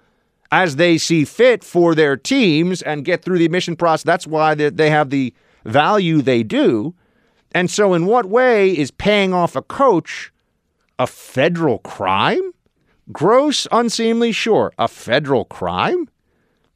as 0.50 0.76
they 0.76 0.98
see 0.98 1.24
fit 1.24 1.62
for 1.62 1.94
their 1.94 2.16
teams 2.16 2.82
and 2.82 3.04
get 3.04 3.22
through 3.22 3.38
the 3.38 3.44
admission 3.44 3.76
process. 3.76 4.04
That's 4.04 4.26
why 4.26 4.54
they 4.54 4.90
have 4.90 5.10
the 5.10 5.34
value 5.64 6.22
they 6.22 6.42
do. 6.42 6.94
And 7.52 7.70
so, 7.70 7.94
in 7.94 8.06
what 8.06 8.26
way 8.26 8.70
is 8.70 8.90
paying 8.90 9.32
off 9.32 9.56
a 9.56 9.62
coach 9.62 10.32
a 10.98 11.06
federal 11.06 11.78
crime? 11.78 12.52
Gross, 13.12 13.66
unseemly, 13.72 14.32
sure. 14.32 14.72
A 14.78 14.88
federal 14.88 15.44
crime? 15.44 16.08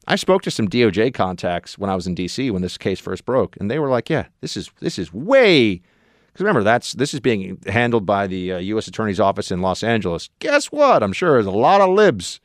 I 0.06 0.16
spoke 0.16 0.42
to 0.42 0.50
some 0.50 0.68
DOJ 0.68 1.12
contacts 1.14 1.78
when 1.78 1.90
I 1.90 1.94
was 1.94 2.06
in 2.06 2.14
DC 2.14 2.50
when 2.50 2.62
this 2.62 2.78
case 2.78 2.98
first 2.98 3.24
broke, 3.24 3.56
and 3.58 3.70
they 3.70 3.78
were 3.78 3.88
like, 3.88 4.10
"Yeah, 4.10 4.26
this 4.40 4.56
is 4.56 4.70
this 4.80 4.98
is 4.98 5.12
way." 5.12 5.80
Because 6.26 6.44
remember, 6.44 6.62
that's 6.62 6.94
this 6.94 7.12
is 7.14 7.20
being 7.20 7.58
handled 7.66 8.06
by 8.06 8.26
the 8.26 8.52
uh, 8.54 8.58
U.S. 8.58 8.88
Attorney's 8.88 9.20
Office 9.20 9.50
in 9.52 9.60
Los 9.60 9.82
Angeles. 9.82 10.30
Guess 10.38 10.66
what? 10.72 11.02
I'm 11.02 11.12
sure 11.12 11.32
there's 11.34 11.46
a 11.46 11.50
lot 11.50 11.80
of 11.80 11.90
libs. 11.90 12.40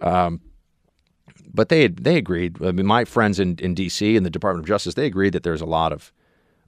Um, 0.00 0.40
but 1.52 1.68
they 1.68 1.88
they 1.88 2.16
agreed. 2.16 2.62
I 2.62 2.72
mean, 2.72 2.86
my 2.86 3.04
friends 3.04 3.40
in, 3.40 3.56
in 3.58 3.74
D.C. 3.74 4.16
and 4.16 4.24
the 4.24 4.30
Department 4.30 4.64
of 4.64 4.68
Justice 4.68 4.94
they 4.94 5.06
agreed 5.06 5.32
that 5.32 5.42
there's 5.42 5.60
a 5.60 5.66
lot 5.66 5.92
of 5.92 6.12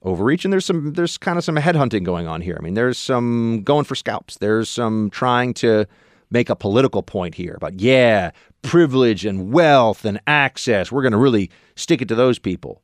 overreach 0.03 0.43
and 0.43 0.51
there's 0.51 0.65
some 0.65 0.93
there's 0.93 1.17
kind 1.17 1.37
of 1.37 1.43
some 1.43 1.55
headhunting 1.55 2.03
going 2.03 2.27
on 2.27 2.41
here. 2.41 2.57
I 2.59 2.63
mean, 2.63 2.73
there's 2.73 2.97
some 2.97 3.61
going 3.63 3.85
for 3.85 3.95
scalps. 3.95 4.37
There's 4.37 4.69
some 4.69 5.09
trying 5.09 5.53
to 5.55 5.85
make 6.29 6.49
a 6.49 6.55
political 6.55 7.03
point 7.03 7.35
here 7.35 7.53
about 7.55 7.79
yeah, 7.79 8.31
privilege 8.61 9.25
and 9.25 9.53
wealth 9.53 10.03
and 10.03 10.19
access. 10.27 10.91
We're 10.91 11.03
going 11.03 11.13
to 11.13 11.17
really 11.17 11.49
stick 11.75 12.01
it 12.01 12.07
to 12.09 12.15
those 12.15 12.39
people. 12.39 12.81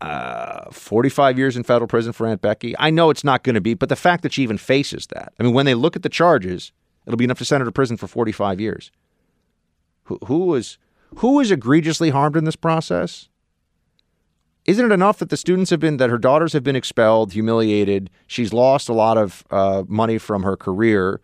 Uh, 0.00 0.70
45 0.70 1.38
years 1.38 1.56
in 1.56 1.64
federal 1.64 1.88
prison 1.88 2.12
for 2.12 2.26
Aunt 2.26 2.40
Becky. 2.40 2.72
I 2.78 2.90
know 2.90 3.10
it's 3.10 3.24
not 3.24 3.42
going 3.42 3.54
to 3.54 3.60
be, 3.60 3.74
but 3.74 3.88
the 3.88 3.96
fact 3.96 4.22
that 4.22 4.32
she 4.32 4.44
even 4.44 4.56
faces 4.56 5.08
that. 5.08 5.32
I 5.40 5.42
mean, 5.42 5.54
when 5.54 5.66
they 5.66 5.74
look 5.74 5.96
at 5.96 6.02
the 6.02 6.08
charges, 6.08 6.70
it'll 7.04 7.16
be 7.16 7.24
enough 7.24 7.38
to 7.38 7.44
send 7.44 7.62
her 7.62 7.64
to 7.64 7.72
prison 7.72 7.96
for 7.96 8.06
45 8.06 8.60
years. 8.60 8.92
Who, 10.26 10.46
was 10.46 10.78
who 11.16 11.34
was 11.34 11.50
egregiously 11.50 12.10
harmed 12.10 12.36
in 12.36 12.44
this 12.44 12.56
process? 12.56 13.28
Isn't 14.64 14.84
it 14.84 14.92
enough 14.92 15.18
that 15.18 15.30
the 15.30 15.36
students 15.36 15.70
have 15.70 15.80
been 15.80 15.96
that 15.96 16.10
her 16.10 16.18
daughters 16.18 16.52
have 16.52 16.62
been 16.62 16.76
expelled, 16.76 17.32
humiliated? 17.32 18.10
She's 18.26 18.52
lost 18.52 18.88
a 18.88 18.92
lot 18.92 19.16
of 19.16 19.44
uh, 19.50 19.84
money 19.88 20.18
from 20.18 20.42
her 20.42 20.56
career 20.56 21.20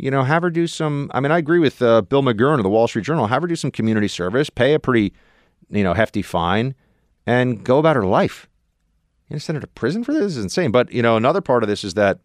you 0.00 0.10
know, 0.10 0.22
have 0.22 0.42
her 0.42 0.50
do 0.50 0.66
some. 0.66 1.10
I 1.12 1.20
mean, 1.20 1.30
I 1.30 1.36
agree 1.36 1.58
with 1.58 1.82
uh, 1.82 2.00
Bill 2.00 2.22
McGurn 2.22 2.56
of 2.56 2.62
the 2.62 2.70
Wall 2.70 2.88
Street 2.88 3.04
Journal. 3.04 3.26
Have 3.26 3.42
her 3.42 3.48
do 3.48 3.54
some 3.56 3.70
community 3.70 4.08
service, 4.08 4.48
pay 4.48 4.72
a 4.72 4.78
pretty, 4.78 5.12
you 5.68 5.84
know, 5.84 5.92
hefty 5.92 6.22
fine, 6.22 6.74
and 7.26 7.62
go 7.62 7.78
about 7.78 7.96
her 7.96 8.06
life. 8.06 8.48
You 9.28 9.34
know, 9.34 9.38
send 9.38 9.56
her 9.56 9.60
to 9.60 9.66
prison 9.66 10.02
for 10.02 10.14
this 10.14 10.36
is 10.36 10.38
insane. 10.38 10.70
But 10.70 10.90
you 10.90 11.02
know, 11.02 11.16
another 11.16 11.42
part 11.42 11.62
of 11.62 11.68
this 11.68 11.84
is 11.84 11.94
that 11.94 12.18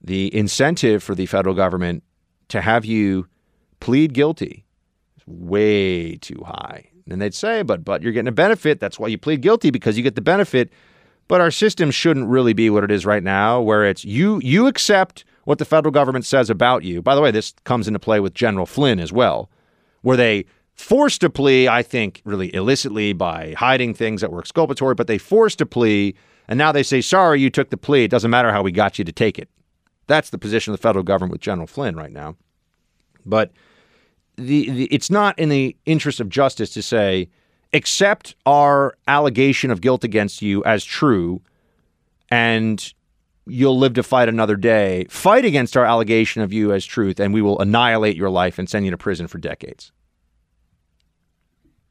the 0.00 0.34
incentive 0.34 1.02
for 1.02 1.14
the 1.14 1.26
federal 1.26 1.54
government 1.54 2.02
to 2.48 2.62
have 2.62 2.86
you 2.86 3.28
plead 3.80 4.14
guilty 4.14 4.64
way 5.26 6.16
too 6.16 6.42
high. 6.46 6.88
And 7.08 7.20
they'd 7.20 7.34
say, 7.34 7.62
but 7.62 7.84
but 7.84 8.02
you're 8.02 8.12
getting 8.12 8.28
a 8.28 8.32
benefit. 8.32 8.80
That's 8.80 8.98
why 8.98 9.08
you 9.08 9.18
plead 9.18 9.42
guilty 9.42 9.70
because 9.70 9.96
you 9.96 10.02
get 10.02 10.14
the 10.14 10.20
benefit. 10.20 10.70
But 11.28 11.40
our 11.40 11.50
system 11.50 11.90
shouldn't 11.90 12.28
really 12.28 12.52
be 12.52 12.68
what 12.70 12.84
it 12.84 12.90
is 12.90 13.06
right 13.06 13.22
now, 13.22 13.60
where 13.60 13.84
it's 13.84 14.04
you 14.04 14.40
you 14.42 14.66
accept 14.66 15.24
what 15.44 15.58
the 15.58 15.64
federal 15.64 15.92
government 15.92 16.24
says 16.24 16.50
about 16.50 16.84
you. 16.84 17.02
By 17.02 17.14
the 17.14 17.20
way, 17.20 17.30
this 17.30 17.54
comes 17.64 17.86
into 17.86 17.98
play 17.98 18.20
with 18.20 18.34
General 18.34 18.66
Flynn 18.66 18.98
as 18.98 19.12
well, 19.12 19.50
where 20.02 20.16
they 20.16 20.46
forced 20.74 21.22
a 21.22 21.30
plea, 21.30 21.68
I 21.68 21.82
think, 21.82 22.20
really 22.24 22.54
illicitly 22.54 23.12
by 23.12 23.54
hiding 23.56 23.94
things 23.94 24.20
that 24.20 24.32
were 24.32 24.40
exculpatory, 24.40 24.94
but 24.94 25.06
they 25.06 25.18
forced 25.18 25.60
a 25.60 25.66
plea, 25.66 26.14
and 26.48 26.58
now 26.58 26.72
they 26.72 26.82
say, 26.82 27.00
sorry, 27.00 27.40
you 27.40 27.50
took 27.50 27.70
the 27.70 27.76
plea. 27.76 28.04
It 28.04 28.10
doesn't 28.10 28.30
matter 28.30 28.50
how 28.50 28.62
we 28.62 28.72
got 28.72 28.98
you 28.98 29.04
to 29.04 29.12
take 29.12 29.38
it. 29.38 29.48
That's 30.06 30.30
the 30.30 30.38
position 30.38 30.72
of 30.72 30.80
the 30.80 30.82
federal 30.82 31.04
government 31.04 31.32
with 31.32 31.40
General 31.40 31.66
Flynn 31.66 31.96
right 31.96 32.12
now. 32.12 32.36
But 33.24 33.52
the, 34.36 34.70
the 34.70 34.84
it's 34.86 35.10
not 35.10 35.38
in 35.38 35.48
the 35.48 35.76
interest 35.86 36.20
of 36.20 36.28
justice 36.28 36.70
to 36.70 36.82
say, 36.82 37.28
accept 37.72 38.34
our 38.46 38.96
allegation 39.08 39.70
of 39.70 39.80
guilt 39.80 40.04
against 40.04 40.42
you 40.42 40.64
as 40.64 40.84
true 40.84 41.42
and 42.30 42.94
you'll 43.46 43.78
live 43.78 43.94
to 43.94 44.02
fight 44.02 44.28
another 44.28 44.56
day. 44.56 45.06
Fight 45.08 45.44
against 45.44 45.76
our 45.76 45.84
allegation 45.84 46.42
of 46.42 46.52
you 46.52 46.72
as 46.72 46.84
truth, 46.84 47.20
and 47.20 47.34
we 47.34 47.42
will 47.42 47.60
annihilate 47.60 48.16
your 48.16 48.30
life 48.30 48.58
and 48.58 48.68
send 48.68 48.84
you 48.84 48.90
to 48.90 48.96
prison 48.96 49.26
for 49.26 49.38
decades. 49.38 49.92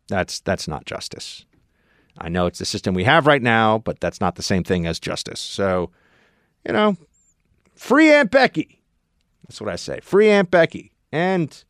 That's 0.08 0.40
that's 0.42 0.68
not 0.68 0.86
justice. 0.86 1.46
I 2.18 2.30
know 2.30 2.46
it's 2.46 2.60
the 2.60 2.66
system 2.66 2.94
we 2.94 3.06
have 3.06 3.26
right 3.26 3.42
now, 3.42 3.80
but 3.80 4.00
that's 4.00 4.22
not 4.22 4.36
the 4.36 4.44
same 4.44 4.64
thing 4.64 4.86
as 4.86 5.00
justice. 5.00 5.40
So, 5.40 5.90
you 6.66 6.74
know, 6.74 6.98
free 7.76 8.12
Aunt 8.12 8.30
Becky. 8.30 8.82
That's 9.48 9.60
what 9.60 9.72
I 9.72 9.78
say. 9.78 10.00
Free 10.02 10.30
Aunt 10.30 10.52
Becky. 10.52 10.92
And 11.12 11.64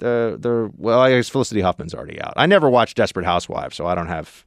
the 0.00 0.36
the 0.38 0.70
well, 0.76 1.00
I 1.00 1.10
guess 1.10 1.28
Felicity 1.28 1.60
Huffman's 1.60 1.94
already 1.94 2.20
out. 2.20 2.34
I 2.36 2.46
never 2.46 2.68
watched 2.68 2.96
Desperate 2.96 3.24
Housewives, 3.24 3.76
so 3.76 3.86
I 3.86 3.94
don't 3.94 4.08
have 4.08 4.44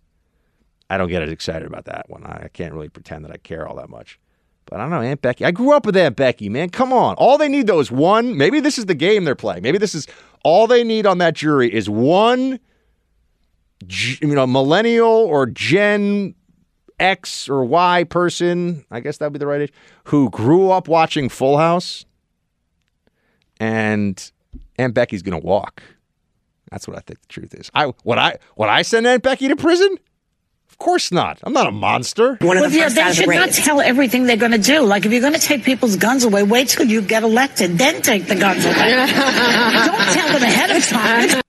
I 0.90 0.98
don't 0.98 1.10
get 1.10 1.24
as 1.24 1.32
excited 1.32 1.66
about 1.68 1.86
that 1.86 2.10
one. 2.10 2.24
I 2.26 2.50
can't 2.54 2.74
really 2.74 2.90
pretend 2.90 3.24
that 3.26 3.32
I 3.32 3.38
care 3.38 3.68
all 3.68 3.76
that 3.78 3.90
much. 3.90 4.20
But 4.66 4.80
I 4.80 4.84
don't 4.84 4.92
know, 4.92 5.02
Aunt 5.02 5.22
Becky. 5.22 5.46
I 5.46 5.52
grew 5.52 5.74
up 5.74 5.86
with 5.86 5.98
Aunt 5.98 6.16
Becky, 6.16 6.50
man. 6.50 6.70
Come 6.70 6.94
on. 6.94 7.16
All 7.16 7.38
they 7.38 7.50
need 7.50 7.68
though 7.68 7.80
is 7.80 7.92
one. 7.92 8.38
Maybe 8.38 8.60
this 8.60 8.78
is 8.78 8.86
the 8.86 8.96
game 8.96 9.24
they're 9.24 9.36
playing. 9.36 9.64
Maybe 9.64 9.78
this 9.78 9.96
is 9.96 10.08
all 10.44 10.68
they 10.68 10.84
need 10.84 11.06
on 11.06 11.18
that 11.20 11.34
jury 11.34 11.74
is 11.74 11.90
one, 11.90 12.60
you 13.90 14.36
know, 14.36 14.48
millennial 14.48 15.10
or 15.10 15.46
Gen 15.46 16.36
X 17.00 17.50
or 17.50 17.66
Y 17.66 18.06
person. 18.06 18.86
I 18.92 19.00
guess 19.00 19.18
that'd 19.18 19.34
be 19.34 19.40
the 19.40 19.48
right 19.48 19.62
age 19.62 19.74
who 20.06 20.30
grew 20.30 20.72
up 20.72 20.88
watching 20.88 21.28
Full 21.30 21.58
House, 21.58 22.06
and 23.60 24.32
Aunt 24.78 24.94
Becky's 24.94 25.22
gonna 25.22 25.40
walk. 25.40 25.84
That's 26.72 26.88
what 26.88 26.98
I 26.98 27.02
think 27.02 27.22
the 27.22 27.28
truth 27.28 27.54
is. 27.54 27.70
I 27.74 27.94
would 28.04 28.18
I 28.18 28.38
would 28.58 28.70
I 28.70 28.82
send 28.82 29.06
Aunt 29.08 29.24
Becky 29.24 29.48
to 29.48 29.56
prison? 29.56 29.98
Of 30.74 30.80
course 30.80 31.12
not. 31.12 31.40
I'm 31.44 31.54
not 31.54 31.68
a 31.68 31.72
monster. 31.72 32.30
One 32.42 32.58
well, 32.60 32.68
the 32.68 32.76
yeah, 32.76 32.90
they 32.90 33.14
should 33.14 33.30
the 33.30 33.36
not 33.36 33.52
tell 33.52 33.80
everything 33.80 34.24
they're 34.24 34.36
going 34.36 34.54
to 34.54 34.58
do. 34.58 34.82
Like, 34.82 35.06
if 35.06 35.12
you're 35.12 35.22
going 35.22 35.36
to 35.36 35.40
take 35.40 35.64
people's 35.64 35.98
guns 35.98 36.24
away, 36.24 36.42
wait 36.42 36.70
till 36.70 36.88
you 36.88 37.04
get 37.04 37.22
elected, 37.22 37.78
then 37.78 38.02
take 38.02 38.26
the 38.26 38.34
guns 38.34 38.66
away. 38.66 38.74
don't 39.06 40.14
tell 40.14 40.34
them 40.34 40.42
ahead 40.42 40.76
of 40.76 40.84
time. 40.84 41.42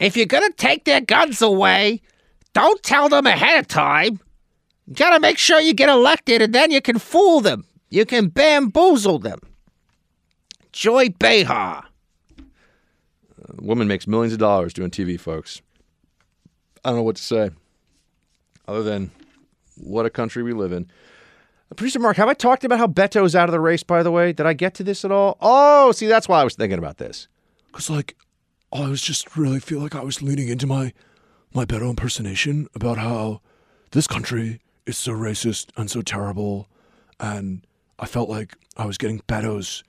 If 0.00 0.16
you're 0.16 0.26
going 0.26 0.50
to 0.50 0.56
take 0.56 0.84
their 0.84 1.00
guns 1.00 1.40
away, 1.40 2.02
don't 2.52 2.82
tell 2.82 3.08
them 3.08 3.26
ahead 3.26 3.60
of 3.60 3.68
time. 3.68 4.18
You 4.88 4.94
got 4.94 5.10
to 5.10 5.20
make 5.20 5.38
sure 5.38 5.60
you 5.60 5.72
get 5.72 5.88
elected, 5.88 6.42
and 6.42 6.52
then 6.52 6.72
you 6.72 6.82
can 6.82 6.98
fool 6.98 7.40
them. 7.40 7.64
You 7.90 8.04
can 8.04 8.26
bamboozle 8.28 9.20
them. 9.20 9.38
Joy 10.72 11.10
Behar. 11.10 11.84
Woman 13.60 13.88
makes 13.88 14.06
millions 14.06 14.32
of 14.32 14.38
dollars 14.38 14.72
doing 14.72 14.90
TV, 14.90 15.18
folks. 15.18 15.60
I 16.84 16.90
don't 16.90 16.98
know 16.98 17.02
what 17.02 17.16
to 17.16 17.22
say 17.22 17.50
other 18.66 18.82
than 18.82 19.10
what 19.76 20.06
a 20.06 20.10
country 20.10 20.42
we 20.42 20.52
live 20.52 20.72
in. 20.72 20.90
Uh, 21.70 21.74
producer 21.74 21.98
Mark, 21.98 22.16
have 22.16 22.28
I 22.28 22.34
talked 22.34 22.64
about 22.64 22.78
how 22.78 22.86
Beto's 22.86 23.34
out 23.34 23.48
of 23.48 23.52
the 23.52 23.60
race, 23.60 23.82
by 23.82 24.02
the 24.02 24.10
way? 24.10 24.32
Did 24.32 24.46
I 24.46 24.52
get 24.52 24.74
to 24.74 24.84
this 24.84 25.04
at 25.04 25.12
all? 25.12 25.36
Oh, 25.40 25.92
see, 25.92 26.06
that's 26.06 26.28
why 26.28 26.40
I 26.40 26.44
was 26.44 26.54
thinking 26.54 26.78
about 26.78 26.98
this. 26.98 27.28
Because, 27.66 27.90
like, 27.90 28.16
I 28.72 28.88
was 28.88 29.02
just 29.02 29.36
really 29.36 29.60
feel 29.60 29.80
like 29.80 29.94
I 29.94 30.02
was 30.02 30.22
leaning 30.22 30.48
into 30.48 30.66
my, 30.66 30.92
my 31.54 31.64
Beto 31.64 31.90
impersonation 31.90 32.68
about 32.74 32.98
how 32.98 33.40
this 33.90 34.06
country 34.06 34.60
is 34.86 34.98
so 34.98 35.12
racist 35.12 35.70
and 35.76 35.90
so 35.90 36.02
terrible. 36.02 36.68
And 37.20 37.66
I 37.98 38.06
felt 38.06 38.28
like 38.28 38.56
I 38.76 38.86
was 38.86 38.98
getting 38.98 39.20
Beto's 39.20 39.84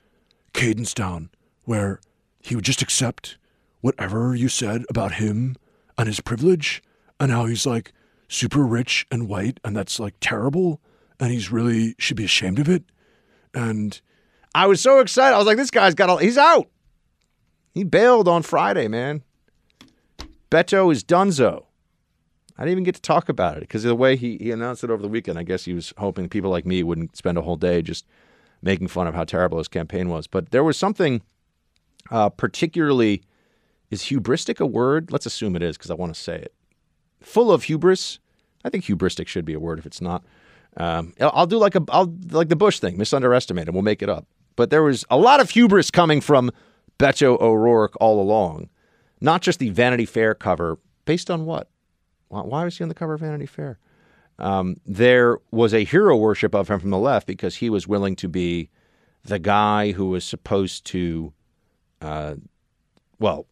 cadence 0.52 0.94
down, 0.94 1.30
where 1.64 2.00
he 2.40 2.54
would 2.54 2.64
just 2.64 2.82
accept 2.82 3.36
whatever 3.84 4.34
you 4.34 4.48
said 4.48 4.82
about 4.88 5.12
him 5.12 5.54
and 5.98 6.06
his 6.06 6.18
privilege, 6.18 6.82
and 7.20 7.30
how 7.30 7.44
he's 7.44 7.66
like, 7.66 7.92
super 8.28 8.64
rich 8.64 9.06
and 9.10 9.28
white, 9.28 9.60
and 9.62 9.76
that's 9.76 10.00
like 10.00 10.14
terrible, 10.20 10.80
and 11.20 11.30
he's 11.30 11.52
really 11.52 11.94
should 11.98 12.16
be 12.16 12.24
ashamed 12.24 12.58
of 12.58 12.66
it. 12.66 12.82
And 13.52 14.00
I 14.54 14.66
was 14.68 14.80
so 14.80 15.00
excited. 15.00 15.34
I 15.34 15.38
was 15.38 15.46
like, 15.46 15.58
this 15.58 15.70
guy's 15.70 15.94
got 15.94 16.08
all, 16.08 16.16
he's 16.16 16.38
out. 16.38 16.70
He 17.74 17.84
bailed 17.84 18.26
on 18.26 18.42
Friday, 18.42 18.88
man. 18.88 19.22
Beto 20.50 20.90
is 20.90 21.04
dunzo. 21.04 21.66
I 22.56 22.62
didn't 22.62 22.72
even 22.72 22.84
get 22.84 22.94
to 22.94 23.02
talk 23.02 23.28
about 23.28 23.58
it 23.58 23.60
because 23.60 23.82
the 23.82 23.94
way 23.94 24.16
he, 24.16 24.38
he 24.38 24.50
announced 24.50 24.82
it 24.82 24.88
over 24.88 25.02
the 25.02 25.08
weekend. 25.08 25.38
I 25.38 25.42
guess 25.42 25.66
he 25.66 25.74
was 25.74 25.92
hoping 25.98 26.30
people 26.30 26.50
like 26.50 26.64
me 26.64 26.82
wouldn't 26.82 27.18
spend 27.18 27.36
a 27.36 27.42
whole 27.42 27.56
day 27.56 27.82
just 27.82 28.06
making 28.62 28.88
fun 28.88 29.06
of 29.06 29.14
how 29.14 29.24
terrible 29.24 29.58
his 29.58 29.68
campaign 29.68 30.08
was. 30.08 30.26
But 30.26 30.52
there 30.52 30.64
was 30.64 30.78
something 30.78 31.20
uh, 32.10 32.30
particularly, 32.30 33.22
is 33.94 34.02
hubristic 34.02 34.60
a 34.60 34.66
word? 34.66 35.10
Let's 35.10 35.24
assume 35.24 35.56
it 35.56 35.62
is 35.62 35.78
because 35.78 35.90
I 35.90 35.94
want 35.94 36.14
to 36.14 36.20
say 36.20 36.36
it 36.36 36.52
full 37.24 37.50
of 37.50 37.64
hubris. 37.64 38.18
I 38.64 38.70
think 38.70 38.84
hubristic 38.84 39.26
should 39.26 39.44
be 39.44 39.54
a 39.54 39.60
word 39.60 39.78
if 39.78 39.86
it's 39.86 40.00
not. 40.00 40.24
Um, 40.76 41.14
I'll 41.20 41.46
do 41.46 41.58
like 41.58 41.74
a 41.74 41.82
I'll 41.88 42.14
like 42.30 42.48
the 42.48 42.56
Bush 42.56 42.80
thing, 42.80 42.96
misunderestimate, 42.96 43.62
and 43.62 43.74
we'll 43.74 43.82
make 43.82 44.02
it 44.02 44.08
up. 44.08 44.26
But 44.56 44.70
there 44.70 44.82
was 44.82 45.04
a 45.10 45.16
lot 45.16 45.40
of 45.40 45.50
hubris 45.50 45.90
coming 45.90 46.20
from 46.20 46.50
Beto 46.98 47.40
O'Rourke 47.40 47.96
all 48.00 48.20
along, 48.20 48.68
not 49.20 49.42
just 49.42 49.58
the 49.58 49.70
Vanity 49.70 50.06
Fair 50.06 50.34
cover. 50.34 50.78
Based 51.04 51.30
on 51.30 51.44
what? 51.44 51.68
Why, 52.28 52.40
why 52.40 52.64
was 52.64 52.78
he 52.78 52.82
on 52.82 52.88
the 52.88 52.94
cover 52.94 53.14
of 53.14 53.20
Vanity 53.20 53.46
Fair? 53.46 53.78
Um, 54.38 54.80
there 54.84 55.38
was 55.52 55.72
a 55.72 55.84
hero 55.84 56.16
worship 56.16 56.54
of 56.54 56.68
him 56.68 56.80
from 56.80 56.90
the 56.90 56.98
left 56.98 57.26
because 57.26 57.56
he 57.56 57.70
was 57.70 57.86
willing 57.86 58.16
to 58.16 58.28
be 58.28 58.70
the 59.22 59.38
guy 59.38 59.92
who 59.92 60.06
was 60.06 60.24
supposed 60.24 60.86
to, 60.86 61.32
uh, 62.00 62.34
well, 63.20 63.46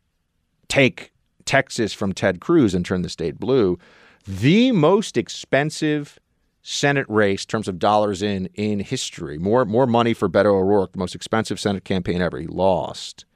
take 0.72 1.12
Texas 1.44 1.92
from 1.92 2.14
Ted 2.14 2.40
Cruz 2.40 2.74
and 2.74 2.82
turn 2.82 3.02
the 3.02 3.10
state 3.10 3.38
blue. 3.38 3.78
The 4.26 4.72
most 4.72 5.18
expensive 5.18 6.18
Senate 6.62 7.04
race 7.10 7.44
in 7.44 7.48
terms 7.48 7.68
of 7.68 7.78
dollars 7.78 8.22
in 8.22 8.48
in 8.54 8.80
history. 8.80 9.36
More 9.36 9.66
more 9.66 9.86
money 9.86 10.14
for 10.14 10.30
Beto 10.30 10.46
O'Rourke, 10.46 10.92
the 10.92 10.98
most 10.98 11.14
expensive 11.14 11.60
Senate 11.60 11.84
campaign 11.84 12.22
ever. 12.22 12.38
He 12.38 12.46
lost. 12.46 13.26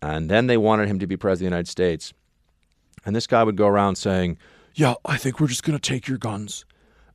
And 0.00 0.30
then 0.30 0.46
they 0.46 0.56
wanted 0.56 0.86
him 0.88 1.00
to 1.00 1.08
be 1.08 1.16
president 1.16 1.46
of 1.46 1.50
the 1.50 1.56
United 1.56 1.68
States. 1.68 2.12
And 3.04 3.16
this 3.16 3.26
guy 3.26 3.42
would 3.42 3.56
go 3.56 3.66
around 3.66 3.96
saying, 3.96 4.38
Yeah, 4.74 4.94
I 5.04 5.16
think 5.16 5.40
we're 5.40 5.48
just 5.48 5.64
going 5.64 5.76
to 5.76 5.90
take 5.90 6.06
your 6.06 6.18
guns. 6.18 6.64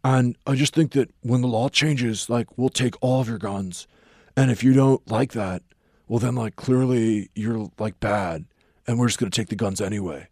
And 0.03 0.35
I 0.45 0.55
just 0.55 0.73
think 0.75 0.91
that 0.93 1.11
when 1.21 1.39
the 1.39 1.47
law 1.47 1.69
changes, 1.69 2.29
like, 2.29 2.57
we'll 2.57 2.67
take 2.67 2.95
all 2.99 3.21
of 3.21 3.29
your 3.29 3.37
guns. 3.37 3.87
And 4.35 4.51
if 4.51 4.65
you 4.65 4.73
don't 4.73 5.09
like 5.09 5.31
that, 5.31 5.61
well, 6.09 6.19
then, 6.19 6.35
like, 6.35 6.57
clearly 6.57 7.29
you're, 7.35 7.69
like, 7.79 8.01
bad. 8.01 8.43
And 8.87 8.99
we're 8.99 9.07
just 9.07 9.19
going 9.19 9.31
to 9.31 9.35
take 9.41 9.49
the 9.49 9.55
guns 9.55 9.81
anyway. 9.81 10.27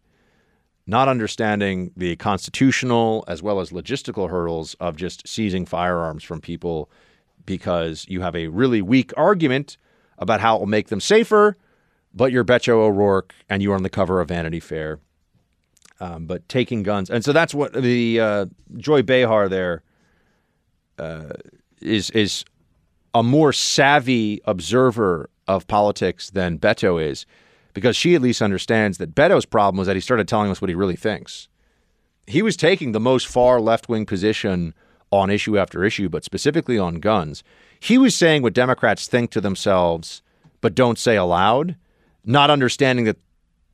not 0.86 1.08
understanding 1.08 1.92
the 1.96 2.16
constitutional 2.16 3.24
as 3.28 3.42
well 3.42 3.60
as 3.60 3.70
logistical 3.70 4.30
hurdles 4.30 4.74
of 4.80 4.96
just 4.96 5.26
seizing 5.26 5.64
firearms 5.64 6.24
from 6.24 6.40
people 6.40 6.90
because 7.46 8.04
you 8.08 8.20
have 8.20 8.34
a 8.34 8.48
really 8.48 8.82
weak 8.82 9.12
argument 9.16 9.76
about 10.18 10.40
how 10.40 10.56
it 10.56 10.58
will 10.60 10.66
make 10.66 10.88
them 10.88 11.00
safer, 11.00 11.56
but 12.14 12.32
you're 12.32 12.44
Beto 12.44 12.74
O'Rourke 12.74 13.34
and 13.48 13.62
you're 13.62 13.74
on 13.74 13.82
the 13.82 13.90
cover 13.90 14.20
of 14.20 14.28
Vanity 14.28 14.60
Fair. 14.60 14.98
Um, 16.00 16.26
but 16.26 16.48
taking 16.48 16.82
guns, 16.82 17.10
and 17.10 17.24
so 17.24 17.32
that's 17.32 17.54
what 17.54 17.72
the 17.74 18.18
uh, 18.18 18.46
Joy 18.76 19.02
Behar 19.02 19.48
there 19.48 19.82
uh, 20.98 21.34
is 21.80 22.10
is 22.10 22.44
a 23.14 23.22
more 23.22 23.52
savvy 23.52 24.40
observer 24.44 25.30
of 25.46 25.68
politics 25.68 26.30
than 26.30 26.58
Beto 26.58 27.00
is, 27.00 27.24
because 27.72 27.96
she 27.96 28.14
at 28.14 28.22
least 28.22 28.42
understands 28.42 28.98
that 28.98 29.14
Beto's 29.14 29.46
problem 29.46 29.78
was 29.78 29.86
that 29.86 29.96
he 29.96 30.00
started 30.00 30.28
telling 30.28 30.50
us 30.50 30.60
what 30.60 30.68
he 30.68 30.74
really 30.74 30.96
thinks. 30.96 31.48
He 32.26 32.42
was 32.42 32.56
taking 32.56 32.92
the 32.92 33.00
most 33.00 33.26
far 33.26 33.60
left 33.60 33.88
wing 33.88 34.06
position 34.06 34.74
on 35.10 35.30
issue 35.30 35.58
after 35.58 35.84
issue, 35.84 36.08
but 36.08 36.24
specifically 36.24 36.78
on 36.78 36.96
guns. 36.96 37.42
He 37.78 37.98
was 37.98 38.14
saying 38.14 38.42
what 38.42 38.54
Democrats 38.54 39.06
think 39.06 39.30
to 39.32 39.40
themselves, 39.40 40.22
but 40.60 40.74
don't 40.74 40.98
say 40.98 41.16
aloud, 41.16 41.76
not 42.24 42.50
understanding 42.50 43.04
that 43.06 43.18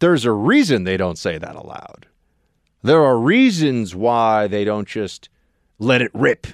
there's 0.01 0.25
a 0.25 0.33
reason 0.33 0.85
they 0.85 0.97
don't 0.97 1.19
say 1.19 1.39
that 1.39 1.57
aloud. 1.57 2.07
There 2.83 3.03
are 3.03 3.19
reasons 3.19 3.95
why 3.95 4.47
they 4.47 4.65
don't 4.65 4.89
just 4.89 5.29
let 5.79 6.03
it 6.03 6.11
rip 6.15 6.47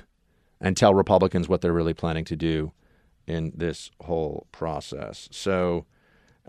and 0.60 0.76
tell 0.76 0.94
Republicans 0.94 1.48
what 1.48 1.60
they're 1.60 1.72
really 1.72 1.94
planning 1.94 2.24
to 2.24 2.36
do 2.36 2.72
in 3.26 3.52
this 3.54 3.90
whole 4.02 4.46
process. 4.52 5.28
So, 5.30 5.86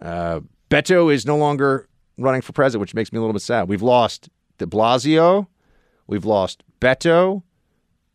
uh, 0.02 0.42
Beto 0.70 1.14
is 1.14 1.26
no 1.26 1.38
longer 1.38 1.88
running 2.18 2.42
for 2.42 2.54
president, 2.54 2.82
which 2.82 2.94
makes 2.94 3.12
me 3.12 3.18
a 3.18 3.22
little 3.22 3.34
bit 3.34 3.42
sad. 3.42 3.68
We've 3.68 3.82
lost 3.82 4.30
De 4.58 4.66
Blasio, 4.66 5.48
we've 6.08 6.26
lost 6.26 6.64
Beto, 6.80 7.44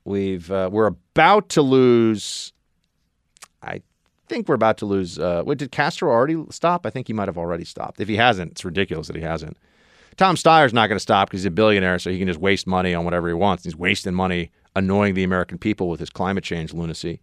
we've 0.04 0.50
uh, 0.50 0.68
we're 0.72 0.86
about 0.86 1.48
to 1.50 1.62
lose. 1.62 2.52
I 3.62 3.82
think 4.28 4.48
we're 4.48 4.54
about 4.54 4.78
to 4.78 4.86
lose. 4.86 5.18
Uh, 5.18 5.42
wait, 5.44 5.58
did 5.58 5.70
Castro 5.70 6.10
already 6.10 6.42
stop? 6.50 6.86
I 6.86 6.90
think 6.90 7.06
he 7.06 7.12
might 7.12 7.28
have 7.28 7.38
already 7.38 7.64
stopped. 7.64 8.00
If 8.00 8.08
he 8.08 8.16
hasn't, 8.16 8.52
it's 8.52 8.64
ridiculous 8.64 9.06
that 9.08 9.16
he 9.16 9.22
hasn't. 9.22 9.56
Tom 10.16 10.36
Steyer's 10.36 10.72
not 10.72 10.88
going 10.88 10.96
to 10.96 11.00
stop 11.00 11.28
because 11.28 11.40
he's 11.40 11.46
a 11.46 11.50
billionaire, 11.50 11.98
so 11.98 12.10
he 12.10 12.18
can 12.18 12.28
just 12.28 12.40
waste 12.40 12.66
money 12.66 12.94
on 12.94 13.04
whatever 13.04 13.28
he 13.28 13.34
wants. 13.34 13.64
He's 13.64 13.76
wasting 13.76 14.14
money 14.14 14.50
annoying 14.76 15.14
the 15.14 15.24
American 15.24 15.58
people 15.58 15.88
with 15.88 16.00
his 16.00 16.10
climate 16.10 16.44
change 16.44 16.72
lunacy. 16.72 17.20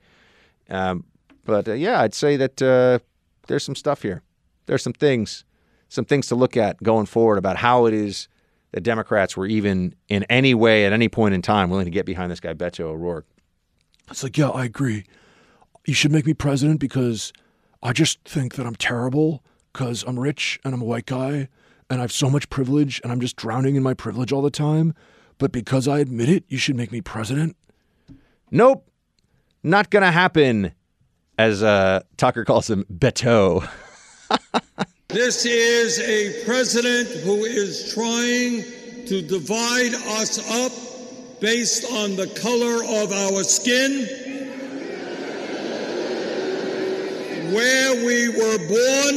Um, 0.70 1.06
but 1.46 1.68
uh, 1.68 1.74
yeah, 1.74 2.02
I'd 2.02 2.14
say 2.14 2.38
that 2.38 2.62
uh, 2.62 3.00
there's 3.48 3.64
some 3.64 3.76
stuff 3.76 4.02
here. 4.02 4.22
There's 4.68 4.84
some 4.84 4.94
things, 4.94 5.44
some 5.90 6.06
things 6.06 6.28
to 6.28 6.36
look 6.36 6.56
at 6.56 6.82
going 6.84 7.08
forward 7.08 7.38
about 7.38 7.58
how 7.58 7.86
it 7.88 7.94
is 7.94 8.28
that 8.72 8.82
Democrats 8.82 9.36
were 9.36 9.48
even 9.48 9.96
in 10.08 10.24
any 10.26 10.54
way 10.54 10.86
at 10.86 10.94
any 10.94 11.10
point 11.10 11.34
in 11.34 11.42
time 11.42 11.70
willing 11.70 11.86
to 11.86 11.92
get 11.92 12.06
behind 12.06 12.32
this 12.32 12.40
guy 12.40 12.54
Beto 12.54 12.82
O'Rourke. 12.82 13.26
It's 14.10 14.24
like, 14.24 14.38
yeah, 14.38 14.50
I 14.50 14.66
agree. 14.66 15.04
You 15.86 15.94
should 15.94 16.12
make 16.12 16.26
me 16.26 16.34
president 16.34 16.80
because 16.80 17.34
I 17.82 17.94
just 17.94 18.20
think 18.24 18.56
that 18.56 18.66
I'm 18.66 18.76
terrible 18.76 19.44
because 19.74 20.04
I'm 20.08 20.20
rich 20.20 20.60
and 20.64 20.74
I'm 20.74 20.82
a 20.82 20.86
white 20.86 21.06
guy 21.06 21.50
and 21.90 22.00
I 22.00 22.02
have 22.02 22.12
so 22.12 22.30
much 22.30 22.50
privilege 22.50 23.00
and 23.04 23.12
I'm 23.12 23.22
just 23.22 23.36
drowning 23.36 23.76
in 23.76 23.84
my 23.84 23.94
privilege 23.94 24.32
all 24.32 24.42
the 24.42 24.52
time. 24.52 24.94
But 25.38 25.52
because 25.52 25.88
I 25.88 26.00
admit 26.00 26.30
it, 26.30 26.44
you 26.48 26.58
should 26.58 26.76
make 26.76 26.92
me 26.92 27.00
president. 27.00 27.56
Nope, 28.50 28.90
not 29.64 29.90
going 29.90 30.04
to 30.04 30.12
happen, 30.12 30.74
as 31.38 31.62
uh, 31.62 32.02
Tucker 32.18 32.44
calls 32.44 32.70
him, 32.70 32.86
Beto. 32.92 33.68
This 35.10 35.46
is 35.46 36.00
a 36.00 36.46
president 36.46 37.08
who 37.24 37.46
is 37.46 37.94
trying 37.94 38.64
to 39.08 39.22
divide 39.22 39.94
us 40.20 40.38
up 40.66 40.72
based 41.40 41.86
on 41.92 42.16
the 42.16 42.28
color 42.40 42.84
of 42.84 43.12
our 43.12 43.44
skin, 43.44 44.06
where 47.54 48.06
we 48.06 48.30
were 48.30 48.58
born, 48.68 49.16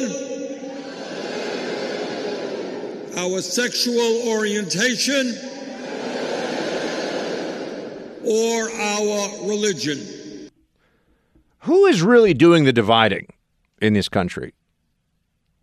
our 3.19 3.41
sexual 3.41 4.29
orientation, 4.29 5.35
or 8.25 8.71
our 8.71 9.49
religion. 9.49 9.99
Who 11.61 11.87
is 11.87 12.01
really 12.01 12.33
doing 12.33 12.65
the 12.65 12.73
dividing 12.73 13.27
in 13.83 13.93
this 13.95 14.09
country? 14.09 14.55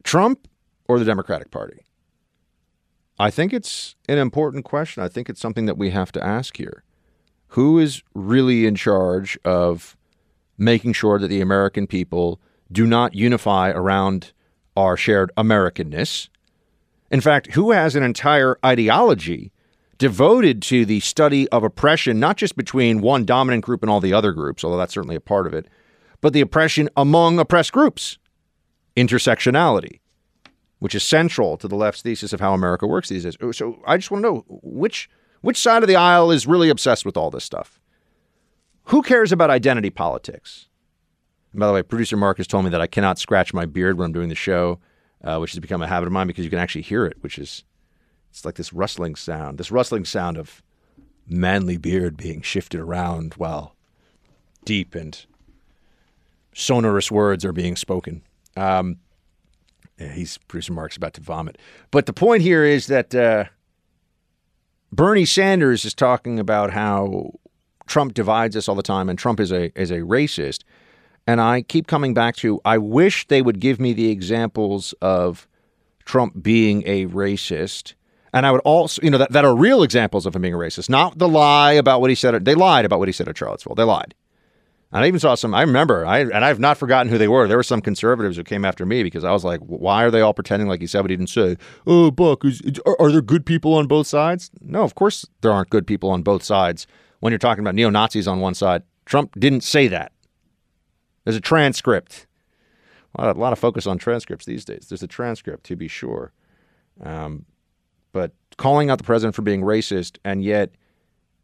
Trump 0.07 0.47
or 0.88 0.97
the 0.99 1.05
Democratic 1.05 1.51
Party? 1.51 1.84
I 3.19 3.29
think 3.29 3.51
it's 3.51 3.97
an 4.07 4.17
important 4.17 4.63
question. 4.63 5.03
I 5.03 5.09
think 5.09 5.29
it's 5.29 5.41
something 5.41 5.65
that 5.65 5.77
we 5.77 5.89
have 5.89 6.13
to 6.13 6.25
ask 6.25 6.55
here. 6.55 6.85
Who 7.49 7.77
is 7.77 8.01
really 8.15 8.65
in 8.65 8.75
charge 8.75 9.38
of 9.43 9.97
making 10.57 10.93
sure 10.93 11.19
that 11.19 11.27
the 11.27 11.41
American 11.41 11.88
people 11.88 12.39
do 12.71 12.88
not 12.88 13.15
unify 13.15 13.71
around 13.71 14.31
our 14.77 14.95
shared 14.95 15.29
Americanness? 15.35 16.29
In 17.11 17.19
fact, 17.19 17.51
who 17.51 17.71
has 17.71 17.93
an 17.93 18.03
entire 18.03 18.57
ideology 18.65 19.51
devoted 19.97 20.61
to 20.61 20.85
the 20.85 21.01
study 21.01 21.49
of 21.49 21.63
oppression, 21.63 22.17
not 22.17 22.38
just 22.38 22.55
between 22.55 23.01
one 23.01 23.25
dominant 23.25 23.65
group 23.65 23.84
and 23.84 23.89
all 23.89 23.99
the 23.99 24.13
other 24.13 24.31
groups, 24.31 24.63
although 24.63 24.77
that's 24.77 24.93
certainly 24.93 25.17
a 25.17 25.21
part 25.21 25.47
of 25.47 25.53
it, 25.53 25.67
but 26.21 26.31
the 26.31 26.41
oppression 26.41 26.88
among 26.95 27.39
oppressed 27.39 27.73
groups? 27.73 28.17
Intersectionality, 28.97 29.99
which 30.79 30.95
is 30.95 31.03
central 31.03 31.55
to 31.57 31.67
the 31.67 31.75
left's 31.75 32.01
thesis 32.01 32.33
of 32.33 32.41
how 32.41 32.53
America 32.53 32.87
works 32.87 33.07
these 33.07 33.23
days. 33.23 33.37
So 33.51 33.79
I 33.85 33.95
just 33.95 34.11
want 34.11 34.23
to 34.23 34.29
know 34.29 34.45
which 34.49 35.09
which 35.41 35.57
side 35.57 35.83
of 35.83 35.87
the 35.87 35.95
aisle 35.95 36.31
is 36.31 36.47
really 36.47 36.69
obsessed 36.69 37.05
with 37.05 37.15
all 37.15 37.29
this 37.29 37.43
stuff. 37.43 37.79
Who 38.85 39.03
cares 39.03 39.31
about 39.31 39.51
identity 39.51 39.91
politics? 39.91 40.67
And 41.51 41.59
by 41.59 41.67
the 41.67 41.73
way, 41.73 41.83
producer 41.83 42.17
Mark 42.17 42.37
has 42.37 42.47
told 42.47 42.65
me 42.65 42.71
that 42.71 42.81
I 42.81 42.87
cannot 42.87 43.19
scratch 43.19 43.53
my 43.53 43.65
beard 43.65 43.97
when 43.97 44.07
I'm 44.07 44.13
doing 44.13 44.29
the 44.29 44.35
show, 44.35 44.79
uh, 45.23 45.37
which 45.37 45.51
has 45.51 45.59
become 45.59 45.81
a 45.81 45.87
habit 45.87 46.07
of 46.07 46.11
mine 46.11 46.27
because 46.27 46.43
you 46.43 46.49
can 46.49 46.59
actually 46.59 46.81
hear 46.81 47.05
it, 47.05 47.17
which 47.21 47.37
is 47.37 47.63
it's 48.31 48.45
like 48.45 48.55
this 48.55 48.73
rustling 48.73 49.15
sound, 49.15 49.57
this 49.57 49.71
rustling 49.71 50.05
sound 50.05 50.37
of 50.37 50.63
manly 51.27 51.77
beard 51.77 52.17
being 52.17 52.41
shifted 52.41 52.79
around 52.79 53.35
while 53.35 53.75
deep 54.65 54.95
and 54.95 55.25
sonorous 56.53 57.11
words 57.11 57.45
are 57.45 57.53
being 57.53 57.75
spoken. 57.75 58.23
Um, 58.57 58.97
yeah, 59.99 60.11
he's 60.13 60.38
producer 60.38 60.73
Mark's 60.73 60.97
about 60.97 61.13
to 61.15 61.21
vomit. 61.21 61.57
But 61.91 62.05
the 62.05 62.13
point 62.13 62.41
here 62.41 62.63
is 62.63 62.88
that 62.88 63.15
uh, 63.15 63.45
Bernie 64.91 65.25
Sanders 65.25 65.85
is 65.85 65.93
talking 65.93 66.39
about 66.39 66.71
how 66.71 67.31
Trump 67.88 68.13
divides 68.13 68.55
us 68.55 68.67
all 68.67 68.75
the 68.75 68.84
time, 68.84 69.09
and 69.09 69.17
Trump 69.17 69.39
is 69.39 69.51
a 69.51 69.71
is 69.79 69.91
a 69.91 69.99
racist. 69.99 70.63
And 71.25 71.41
I 71.41 71.61
keep 71.61 71.88
coming 71.88 72.13
back 72.13 72.35
to 72.38 72.61
I 72.63 72.77
wish 72.77 73.27
they 73.27 73.41
would 73.41 73.59
give 73.59 73.79
me 73.79 73.93
the 73.93 74.09
examples 74.09 74.93
of 75.01 75.47
Trump 76.05 76.41
being 76.41 76.84
a 76.85 77.05
racist. 77.07 77.93
And 78.34 78.45
I 78.45 78.51
would 78.51 78.61
also, 78.61 79.01
you 79.01 79.09
know, 79.09 79.17
that, 79.17 79.31
that 79.31 79.45
are 79.45 79.55
real 79.55 79.84
examples 79.84 80.25
of 80.25 80.35
him 80.35 80.41
being 80.41 80.53
a 80.53 80.57
racist, 80.57 80.89
not 80.89 81.17
the 81.17 81.27
lie 81.27 81.71
about 81.73 82.01
what 82.01 82.09
he 82.09 82.15
said. 82.15 82.45
They 82.45 82.55
lied 82.55 82.85
about 82.85 82.99
what 82.99 83.07
he 83.07 83.11
said 83.11 83.27
at 83.27 83.38
Charlottesville. 83.38 83.75
They 83.75 83.84
lied. 83.84 84.13
And 84.91 85.03
I 85.03 85.07
even 85.07 85.19
saw 85.19 85.35
some. 85.35 85.53
I 85.53 85.61
remember, 85.61 86.05
I 86.05 86.19
and 86.19 86.45
I've 86.45 86.59
not 86.59 86.77
forgotten 86.77 87.11
who 87.11 87.18
they 87.18 87.27
were. 87.27 87.47
There 87.47 87.57
were 87.57 87.64
some 87.64 87.81
conservatives 87.81 88.38
who 88.38 88.43
came 88.43 88.64
after 88.64 88.85
me 88.85 89.03
because 89.03 89.26
I 89.26 89.31
was 89.31 89.43
like, 89.43 89.59
"Why 89.59 90.05
are 90.05 90.11
they 90.11 90.22
all 90.22 90.34
pretending 90.34 90.69
like 90.69 90.80
he 90.80 90.88
said 90.88 91.01
what 91.01 91.09
he 91.09 91.18
didn't 91.18 91.30
say?" 91.30 91.57
Oh, 91.85 92.09
Buck, 92.09 92.45
is, 92.45 92.61
are, 92.85 92.95
are 92.99 93.11
there 93.11 93.22
good 93.22 93.45
people 93.45 93.73
on 93.73 93.88
both 93.88 94.07
sides? 94.07 94.49
No, 94.61 94.84
of 94.84 94.95
course 94.95 95.26
there 95.41 95.51
aren't 95.51 95.69
good 95.69 95.85
people 95.85 96.09
on 96.09 96.23
both 96.23 96.41
sides. 96.41 96.88
When 97.19 97.31
you're 97.31 97.38
talking 97.39 97.64
about 97.64 97.76
neo 97.76 97.89
Nazis 97.89 98.27
on 98.27 98.39
one 98.39 98.53
side, 98.53 98.84
Trump 99.05 99.38
didn't 99.38 99.61
say 99.61 99.89
that. 99.89 100.14
There's 101.26 101.35
a 101.35 101.41
transcript. 101.41 102.26
A 103.15 103.22
lot, 103.22 103.30
of, 103.31 103.38
a 103.38 103.39
lot 103.39 103.53
of 103.53 103.59
focus 103.59 103.88
on 103.88 103.97
transcripts 103.97 104.45
these 104.45 104.64
days. 104.64 104.85
There's 104.88 105.03
a 105.03 105.07
transcript 105.07 105.65
to 105.65 105.76
be 105.76 105.88
sure, 105.88 106.31
um, 107.03 107.45
but 108.14 108.31
calling 108.57 108.89
out 108.89 108.99
the 108.99 109.03
president 109.03 109.35
for 109.35 109.41
being 109.41 109.61
racist, 109.61 110.18
and 110.23 110.43
yet 110.43 110.72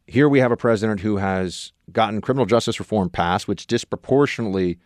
here 0.06 0.28
we 0.28 0.40
have 0.40 0.52
a 0.52 0.56
president 0.56 1.00
who 1.00 1.16
has 1.16 1.72
gotten 1.92 2.20
criminal 2.20 2.46
justice 2.46 2.78
reform 2.78 3.10
passed, 3.10 3.48
which 3.48 3.66
disproportionately 3.66 4.78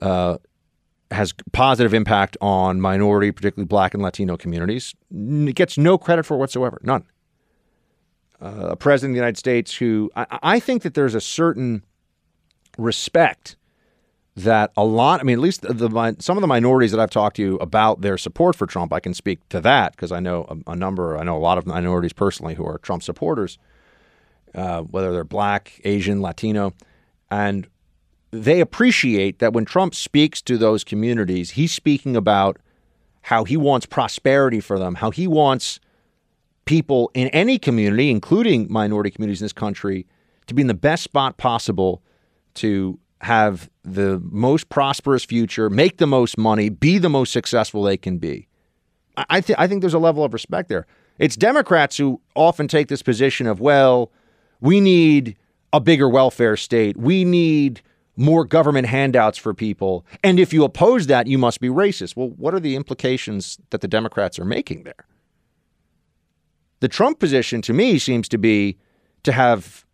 uh, 0.00 0.38
has 1.10 1.34
positive 1.52 1.94
impact 1.94 2.36
on 2.40 2.80
minority, 2.80 3.32
particularly 3.32 3.66
Black 3.66 3.94
and 3.94 4.02
Latino 4.02 4.36
communities. 4.36 4.94
It 5.10 5.54
gets 5.54 5.78
no 5.78 5.98
credit 5.98 6.24
for 6.24 6.36
whatsoever, 6.36 6.80
none. 6.82 7.04
Uh, 8.40 8.68
a 8.70 8.76
president 8.76 9.12
of 9.12 9.14
the 9.14 9.18
United 9.18 9.36
States 9.36 9.74
who 9.74 10.10
I, 10.14 10.38
I 10.42 10.60
think 10.60 10.82
that 10.82 10.94
there's 10.94 11.14
a 11.14 11.20
certain 11.20 11.84
respect 12.76 13.56
that 14.36 14.70
a 14.76 14.84
lot, 14.84 15.20
I 15.20 15.24
mean, 15.24 15.34
at 15.34 15.42
least 15.42 15.62
the, 15.62 15.72
the, 15.72 16.16
some 16.20 16.36
of 16.36 16.40
the 16.40 16.46
minorities 16.46 16.92
that 16.92 17.00
I've 17.00 17.10
talked 17.10 17.36
to 17.36 17.56
about 17.56 18.02
their 18.02 18.16
support 18.16 18.54
for 18.54 18.66
Trump, 18.66 18.92
I 18.92 19.00
can 19.00 19.12
speak 19.12 19.46
to 19.48 19.60
that 19.62 19.92
because 19.92 20.12
I 20.12 20.20
know 20.20 20.46
a, 20.48 20.72
a, 20.72 20.76
number, 20.76 21.18
I 21.18 21.24
know 21.24 21.36
a 21.36 21.40
lot 21.40 21.58
of 21.58 21.66
minorities 21.66 22.12
personally 22.12 22.54
who 22.54 22.64
are 22.64 22.78
Trump 22.78 23.02
supporters, 23.02 23.58
uh, 24.54 24.82
whether 24.82 25.12
they're 25.12 25.24
black, 25.24 25.80
Asian, 25.84 26.20
Latino, 26.20 26.72
and 27.30 27.66
they 28.30 28.60
appreciate 28.60 29.38
that 29.38 29.52
when 29.52 29.64
Trump 29.64 29.94
speaks 29.94 30.42
to 30.42 30.58
those 30.58 30.84
communities, 30.84 31.50
he's 31.50 31.72
speaking 31.72 32.16
about 32.16 32.58
how 33.22 33.44
he 33.44 33.56
wants 33.56 33.86
prosperity 33.86 34.60
for 34.60 34.78
them, 34.78 34.96
how 34.96 35.10
he 35.10 35.26
wants 35.26 35.80
people 36.64 37.10
in 37.14 37.28
any 37.28 37.58
community, 37.58 38.10
including 38.10 38.70
minority 38.70 39.10
communities 39.10 39.40
in 39.40 39.44
this 39.44 39.52
country, 39.52 40.06
to 40.46 40.54
be 40.54 40.62
in 40.62 40.68
the 40.68 40.74
best 40.74 41.02
spot 41.02 41.36
possible 41.38 42.02
to 42.54 42.98
have 43.20 43.70
the 43.82 44.20
most 44.30 44.68
prosperous 44.68 45.24
future, 45.24 45.70
make 45.70 45.96
the 45.96 46.06
most 46.06 46.38
money, 46.38 46.68
be 46.68 46.98
the 46.98 47.08
most 47.08 47.32
successful 47.32 47.82
they 47.82 47.96
can 47.96 48.18
be. 48.18 48.48
I, 49.16 49.40
th- 49.40 49.58
I 49.58 49.66
think 49.66 49.80
there's 49.80 49.94
a 49.94 49.98
level 49.98 50.24
of 50.24 50.32
respect 50.32 50.68
there. 50.68 50.86
It's 51.18 51.34
Democrats 51.34 51.96
who 51.96 52.20
often 52.36 52.68
take 52.68 52.88
this 52.88 53.02
position 53.02 53.46
of, 53.46 53.60
well, 53.60 54.12
we 54.60 54.80
need 54.80 55.36
a 55.72 55.80
bigger 55.80 56.08
welfare 56.08 56.56
state. 56.56 56.96
We 56.96 57.24
need 57.24 57.82
more 58.16 58.44
government 58.44 58.88
handouts 58.88 59.38
for 59.38 59.54
people. 59.54 60.04
And 60.24 60.40
if 60.40 60.52
you 60.52 60.64
oppose 60.64 61.06
that, 61.06 61.28
you 61.28 61.38
must 61.38 61.60
be 61.60 61.68
racist. 61.68 62.16
Well, 62.16 62.30
what 62.30 62.52
are 62.52 62.60
the 62.60 62.74
implications 62.74 63.58
that 63.70 63.80
the 63.80 63.88
Democrats 63.88 64.38
are 64.38 64.44
making 64.44 64.82
there? 64.82 65.06
The 66.80 66.88
Trump 66.88 67.20
position 67.20 67.62
to 67.62 67.72
me 67.72 67.98
seems 67.98 68.28
to 68.28 68.38
be 68.38 68.78
to 69.22 69.32
have 69.32 69.84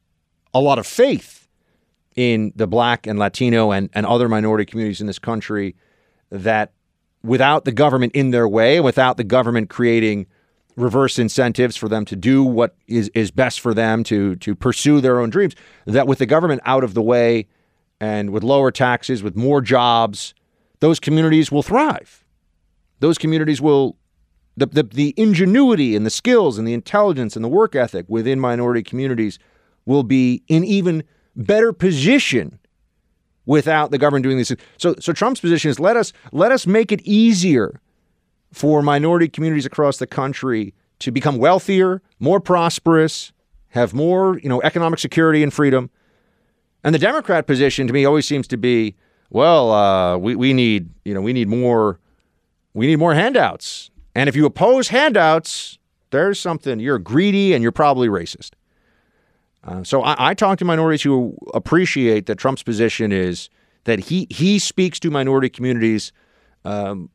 a 0.55 0.61
lot 0.61 0.79
of 0.79 0.87
faith 0.87 1.49
in 2.15 2.53
the 2.57 2.67
black 2.67 3.07
and 3.07 3.19
Latino 3.19 3.73
and, 3.73 3.91
and 3.93 4.07
other 4.07 4.29
minority 4.29 4.65
communities 4.65 5.01
in 5.01 5.07
this 5.07 5.19
country 5.19 5.75
that 6.31 6.73
without 7.23 7.65
the 7.65 7.73
government 7.73 8.15
in 8.15 8.31
their 8.31 8.49
way, 8.49 8.81
without 8.81 9.17
the 9.17 9.25
government 9.25 9.69
creating 9.69 10.27
reverse 10.77 11.19
incentives 11.19 11.77
for 11.77 11.89
them 11.89 12.05
to 12.05 12.17
do 12.17 12.43
what 12.43 12.77
is, 12.87 13.11
is 13.15 13.31
best 13.31 13.61
for 13.61 13.75
them 13.75 14.03
to 14.05 14.37
to 14.37 14.55
pursue 14.55 15.01
their 15.01 15.21
own 15.21 15.31
dreams, 15.31 15.55
that 15.87 16.07
with 16.07 16.19
the 16.19 16.27
government 16.27 16.61
out 16.65 16.85
of 16.85 16.95
the 16.95 17.03
way 17.03 17.47
and 18.01 18.31
with 18.31 18.43
lower 18.43 18.71
taxes, 18.71 19.23
with 19.23 19.37
more 19.37 19.61
jobs, 19.61 20.35
those 20.81 20.99
communities 21.01 21.53
will 21.53 21.63
thrive. 21.63 22.25
Those 23.01 23.19
communities 23.19 23.61
will 23.61 23.97
the, 24.57 24.67
the, 24.67 24.83
the 24.85 25.15
ingenuity 25.17 25.97
and 25.97 26.07
the 26.07 26.11
skills 26.11 26.59
and 26.59 26.67
the 26.67 26.75
intelligence 26.75 27.35
and 27.37 27.45
the 27.45 27.49
work 27.49 27.75
ethic 27.75 28.07
within 28.09 28.39
minority 28.39 28.83
communities 28.83 29.39
will 29.85 30.03
be 30.03 30.43
in 30.49 30.65
even 30.65 31.03
better 31.35 31.73
position 31.73 32.59
without 33.47 33.91
the 33.91 33.99
government 33.99 34.23
doing 34.23 34.39
this. 34.39 34.53
So, 34.79 34.95
so 35.01 35.13
Trump's 35.13 35.41
position 35.41 35.71
is 35.71 35.81
let 35.81 35.97
us 35.97 36.13
let 36.33 36.53
us 36.53 36.67
make 36.67 36.93
it 36.93 37.01
easier 37.03 37.81
for 38.55 38.83
minority 38.83 39.29
communities 39.29 39.67
across 39.67 39.99
the 39.99 40.07
country 40.07 40.73
to 41.01 41.11
become 41.11 41.39
wealthier, 41.39 42.01
more 42.21 42.41
prosperous, 42.41 43.33
have 43.71 43.93
more 43.93 44.39
you 44.39 44.49
know 44.49 44.63
economic 44.63 45.01
security 45.01 45.43
and 45.43 45.53
freedom. 45.53 45.91
And 46.85 46.95
the 46.95 46.99
Democrat 46.99 47.47
position 47.47 47.87
to 47.87 47.93
me 47.93 48.05
always 48.05 48.27
seems 48.27 48.47
to 48.49 48.57
be, 48.57 48.95
well, 49.31 49.73
uh, 49.73 50.17
we 50.17 50.37
we 50.37 50.53
need 50.53 50.89
you 51.05 51.13
know 51.13 51.21
we 51.21 51.33
need 51.33 51.49
more 51.49 51.99
we 52.75 52.87
need 52.87 52.97
more 52.97 53.15
handouts. 53.15 53.91
And 54.15 54.29
if 54.29 54.37
you 54.37 54.47
oppose 54.47 54.89
handouts, 54.89 55.79
there's 56.11 56.39
something 56.39 56.79
you're 56.79 57.01
greedy 57.01 57.55
and 57.55 57.63
you're 57.63 57.73
probably 57.73 58.09
racist. 58.09 58.53
Uh, 59.65 59.83
so 59.83 60.03
I, 60.03 60.31
I 60.31 60.35
talk 60.35 60.59
to 60.59 60.65
minorities 60.65 61.03
who 61.03 61.37
appreciate 61.55 62.27
that 62.27 62.37
Trump's 62.37 62.63
position 62.63 63.11
is 63.11 63.51
that 63.85 63.99
he 63.99 64.29
he 64.31 64.61
speaks 64.61 65.01
to 65.01 65.11
minority 65.11 65.49
communities 65.49 66.13
um, 66.65 67.11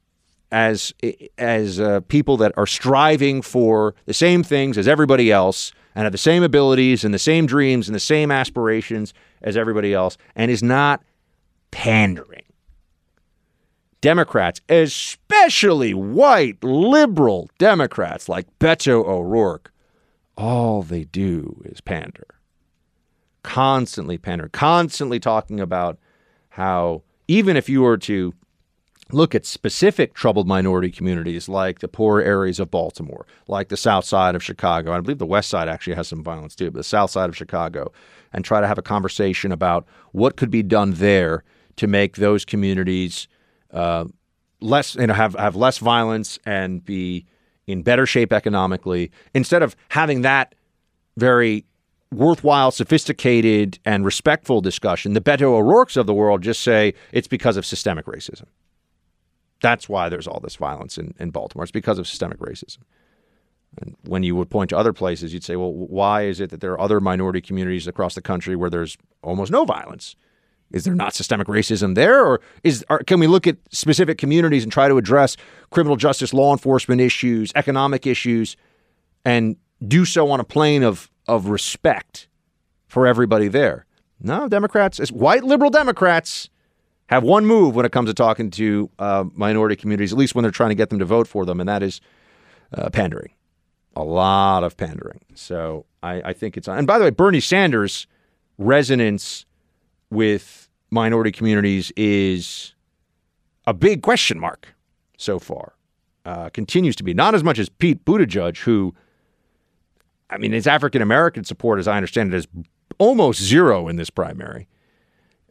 as 0.52 0.94
as 1.38 1.80
uh, 1.80 2.00
people 2.08 2.38
that 2.38 2.54
are 2.58 2.66
striving 2.66 3.42
for 3.42 3.96
the 4.06 4.14
same 4.14 4.44
things 4.44 4.78
as 4.78 4.88
everybody 4.88 5.32
else 5.32 5.72
and 5.96 6.04
have 6.04 6.12
the 6.12 6.18
same 6.18 6.44
abilities 6.44 7.04
and 7.04 7.14
the 7.14 7.20
same 7.20 7.46
dreams 7.46 7.88
and 7.88 7.96
the 7.96 8.00
same 8.00 8.32
aspirations 8.32 9.14
as 9.42 9.58
everybody 9.58 9.94
else, 9.94 10.18
and 10.36 10.52
is 10.52 10.64
not 10.64 11.02
pandering. 11.72 12.44
Democrats, 14.02 14.62
especially 14.70 15.94
white 15.94 16.64
liberal 16.64 17.50
Democrats 17.58 18.30
like 18.30 18.48
Beto 18.60 19.06
O'Rourke, 19.06 19.72
all 20.38 20.84
they 20.84 21.04
do 21.04 21.62
is 21.66 21.82
pander 21.82 22.40
constantly 23.44 24.18
pander, 24.18 24.50
constantly 24.50 25.20
talking 25.20 25.60
about 25.60 25.98
how 26.50 27.02
even 27.28 27.56
if 27.56 27.70
you 27.70 27.82
were 27.82 27.98
to 27.98 28.34
look 29.12 29.34
at 29.34 29.46
specific 29.46 30.14
troubled 30.14 30.48
minority 30.48 30.92
communities 30.92 31.50
like 31.50 31.80
the 31.80 31.88
poor 31.88 32.22
areas 32.22 32.60
of 32.60 32.70
Baltimore, 32.70 33.26
like 33.48 33.70
the 33.70 33.78
south 33.78 34.06
side 34.06 34.36
of 34.36 34.44
Chicago, 34.44 34.92
I 34.92 35.00
believe 35.00 35.18
the 35.18 35.26
west 35.26 35.50
side 35.50 35.68
actually 35.68 35.96
has 35.96 36.08
some 36.08 36.24
violence 36.24 36.56
too, 36.56 36.72
but 36.72 36.80
the 36.80 36.84
south 36.84 37.12
side 37.12 37.30
of 37.30 37.36
Chicago, 37.36 37.92
and 38.34 38.46
try 38.46 38.62
to 38.62 38.68
have 38.68 38.78
a 38.78 38.84
conversation 38.84 39.52
about 39.52 39.88
what 40.12 40.36
could 40.36 40.52
be 40.52 40.62
done 40.62 40.94
there 40.94 41.44
to 41.78 41.88
make 41.88 42.18
those 42.18 42.46
communities 42.46 43.28
uh, 43.72 44.06
less, 44.62 44.96
you 44.96 45.08
know, 45.08 45.14
have, 45.14 45.34
have 45.36 45.56
less 45.56 45.80
violence 45.80 46.38
and 46.46 46.84
be 46.86 47.26
in 47.66 47.84
better 47.84 48.06
shape 48.06 48.34
economically, 48.34 49.12
instead 49.34 49.62
of 49.62 49.76
having 49.90 50.22
that 50.24 50.56
very 51.18 51.66
worthwhile, 52.12 52.72
sophisticated, 52.72 53.78
and 53.86 54.04
respectful 54.04 54.62
discussion, 54.62 55.14
the 55.14 55.22
Beto 55.22 55.44
O'Rourke's 55.44 55.96
of 55.96 56.08
the 56.08 56.14
world 56.14 56.42
just 56.42 56.62
say 56.62 56.94
it's 57.12 57.28
because 57.28 57.58
of 57.58 57.66
systemic 57.66 58.06
racism. 58.06 58.46
That's 59.62 59.90
why 59.90 60.10
there's 60.10 60.28
all 60.28 60.40
this 60.40 60.56
violence 60.56 60.98
in, 60.98 61.14
in 61.20 61.32
Baltimore. 61.32 61.64
It's 61.64 61.72
because 61.72 62.00
of 62.00 62.08
systemic 62.08 62.40
racism. 62.40 62.80
And 63.82 63.96
when 64.06 64.24
you 64.24 64.36
would 64.36 64.50
point 64.50 64.70
to 64.72 64.78
other 64.78 64.94
places, 64.94 65.34
you'd 65.34 65.44
say, 65.44 65.56
well, 65.56 65.74
why 65.74 66.24
is 66.24 66.40
it 66.40 66.50
that 66.50 66.62
there 66.62 66.72
are 66.72 66.82
other 66.82 67.00
minority 67.00 67.42
communities 67.42 67.88
across 67.88 68.16
the 68.16 68.22
country 68.22 68.56
where 68.56 68.70
there's 68.70 68.98
almost 69.22 69.52
no 69.52 69.66
violence? 69.66 70.16
Is 70.72 70.84
there 70.84 70.96
not 70.96 71.14
systemic 71.14 71.48
racism 71.48 71.96
there, 71.96 72.24
or 72.24 72.42
is 72.64 72.86
can 73.08 73.20
we 73.20 73.26
look 73.26 73.48
at 73.48 73.58
specific 73.72 74.20
communities 74.20 74.64
and 74.64 74.72
try 74.72 74.88
to 74.88 74.98
address 74.98 75.36
criminal 75.72 75.96
justice, 75.96 76.32
law 76.32 76.52
enforcement 76.52 77.02
issues, 77.02 77.52
economic 77.56 78.06
issues, 78.06 78.56
and 79.26 79.56
do 79.88 80.06
so 80.06 80.30
on 80.30 80.40
a 80.40 80.44
plane 80.44 80.84
of 80.84 81.10
of 81.28 81.48
respect 81.48 82.28
for 82.88 83.08
everybody 83.08 83.48
there. 83.48 83.86
No, 84.20 84.48
Democrats, 84.48 85.00
as 85.00 85.12
white 85.12 85.44
liberal 85.44 85.70
Democrats, 85.70 86.50
have 87.10 87.24
one 87.24 87.46
move 87.46 87.76
when 87.76 87.86
it 87.86 87.92
comes 87.92 88.08
to 88.10 88.14
talking 88.14 88.52
to 88.52 88.90
uh, 89.00 89.26
minority 89.34 89.76
communities, 89.76 90.12
at 90.12 90.18
least 90.18 90.36
when 90.36 90.44
they're 90.44 90.52
trying 90.52 90.70
to 90.70 90.76
get 90.76 90.90
them 90.90 91.00
to 91.00 91.06
vote 91.06 91.28
for 91.28 91.44
them, 91.44 91.60
and 91.60 91.68
that 91.68 91.82
is 91.82 92.02
uh, 92.72 92.90
pandering. 92.92 93.32
A 93.96 94.04
lot 94.04 94.64
of 94.64 94.78
pandering. 94.78 95.26
So 95.34 95.86
I, 96.04 96.22
I 96.22 96.34
think 96.34 96.56
it's. 96.56 96.68
And 96.68 96.86
by 96.86 97.00
the 97.00 97.06
way, 97.06 97.10
Bernie 97.10 97.40
Sanders' 97.40 98.06
resonance 98.60 99.46
with 100.12 100.70
minority 100.92 101.32
communities 101.32 101.92
is 101.98 102.76
a 103.66 103.74
big 103.74 104.04
question 104.04 104.40
mark 104.40 104.76
so 105.18 105.40
far. 105.40 105.74
Uh, 106.26 106.50
continues 106.50 106.96
to 106.96 107.04
be 107.04 107.14
not 107.14 107.34
as 107.34 107.44
much 107.44 107.58
as 107.58 107.70
Pete 107.70 108.06
Buttigieg, 108.06 108.58
who 108.58 108.94
I 110.30 110.38
mean, 110.38 110.52
his 110.52 110.68
African 110.68 111.02
American 111.02 111.44
support, 111.44 111.80
as 111.80 111.88
I 111.88 111.96
understand 111.98 112.34
it, 112.34 112.38
is 112.38 112.48
almost 113.00 113.42
zero 113.42 113.88
in 113.88 113.96
this 113.96 114.12
primary. 114.12 114.68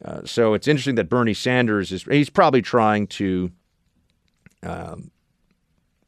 Uh, 0.04 0.20
so 0.24 0.54
it's 0.54 0.68
interesting 0.68 0.94
that 0.96 1.08
Bernie 1.08 1.34
Sanders 1.34 1.92
is 1.92 2.04
he's 2.04 2.30
probably 2.30 2.62
trying 2.62 3.06
to, 3.08 3.50
um, 4.62 5.10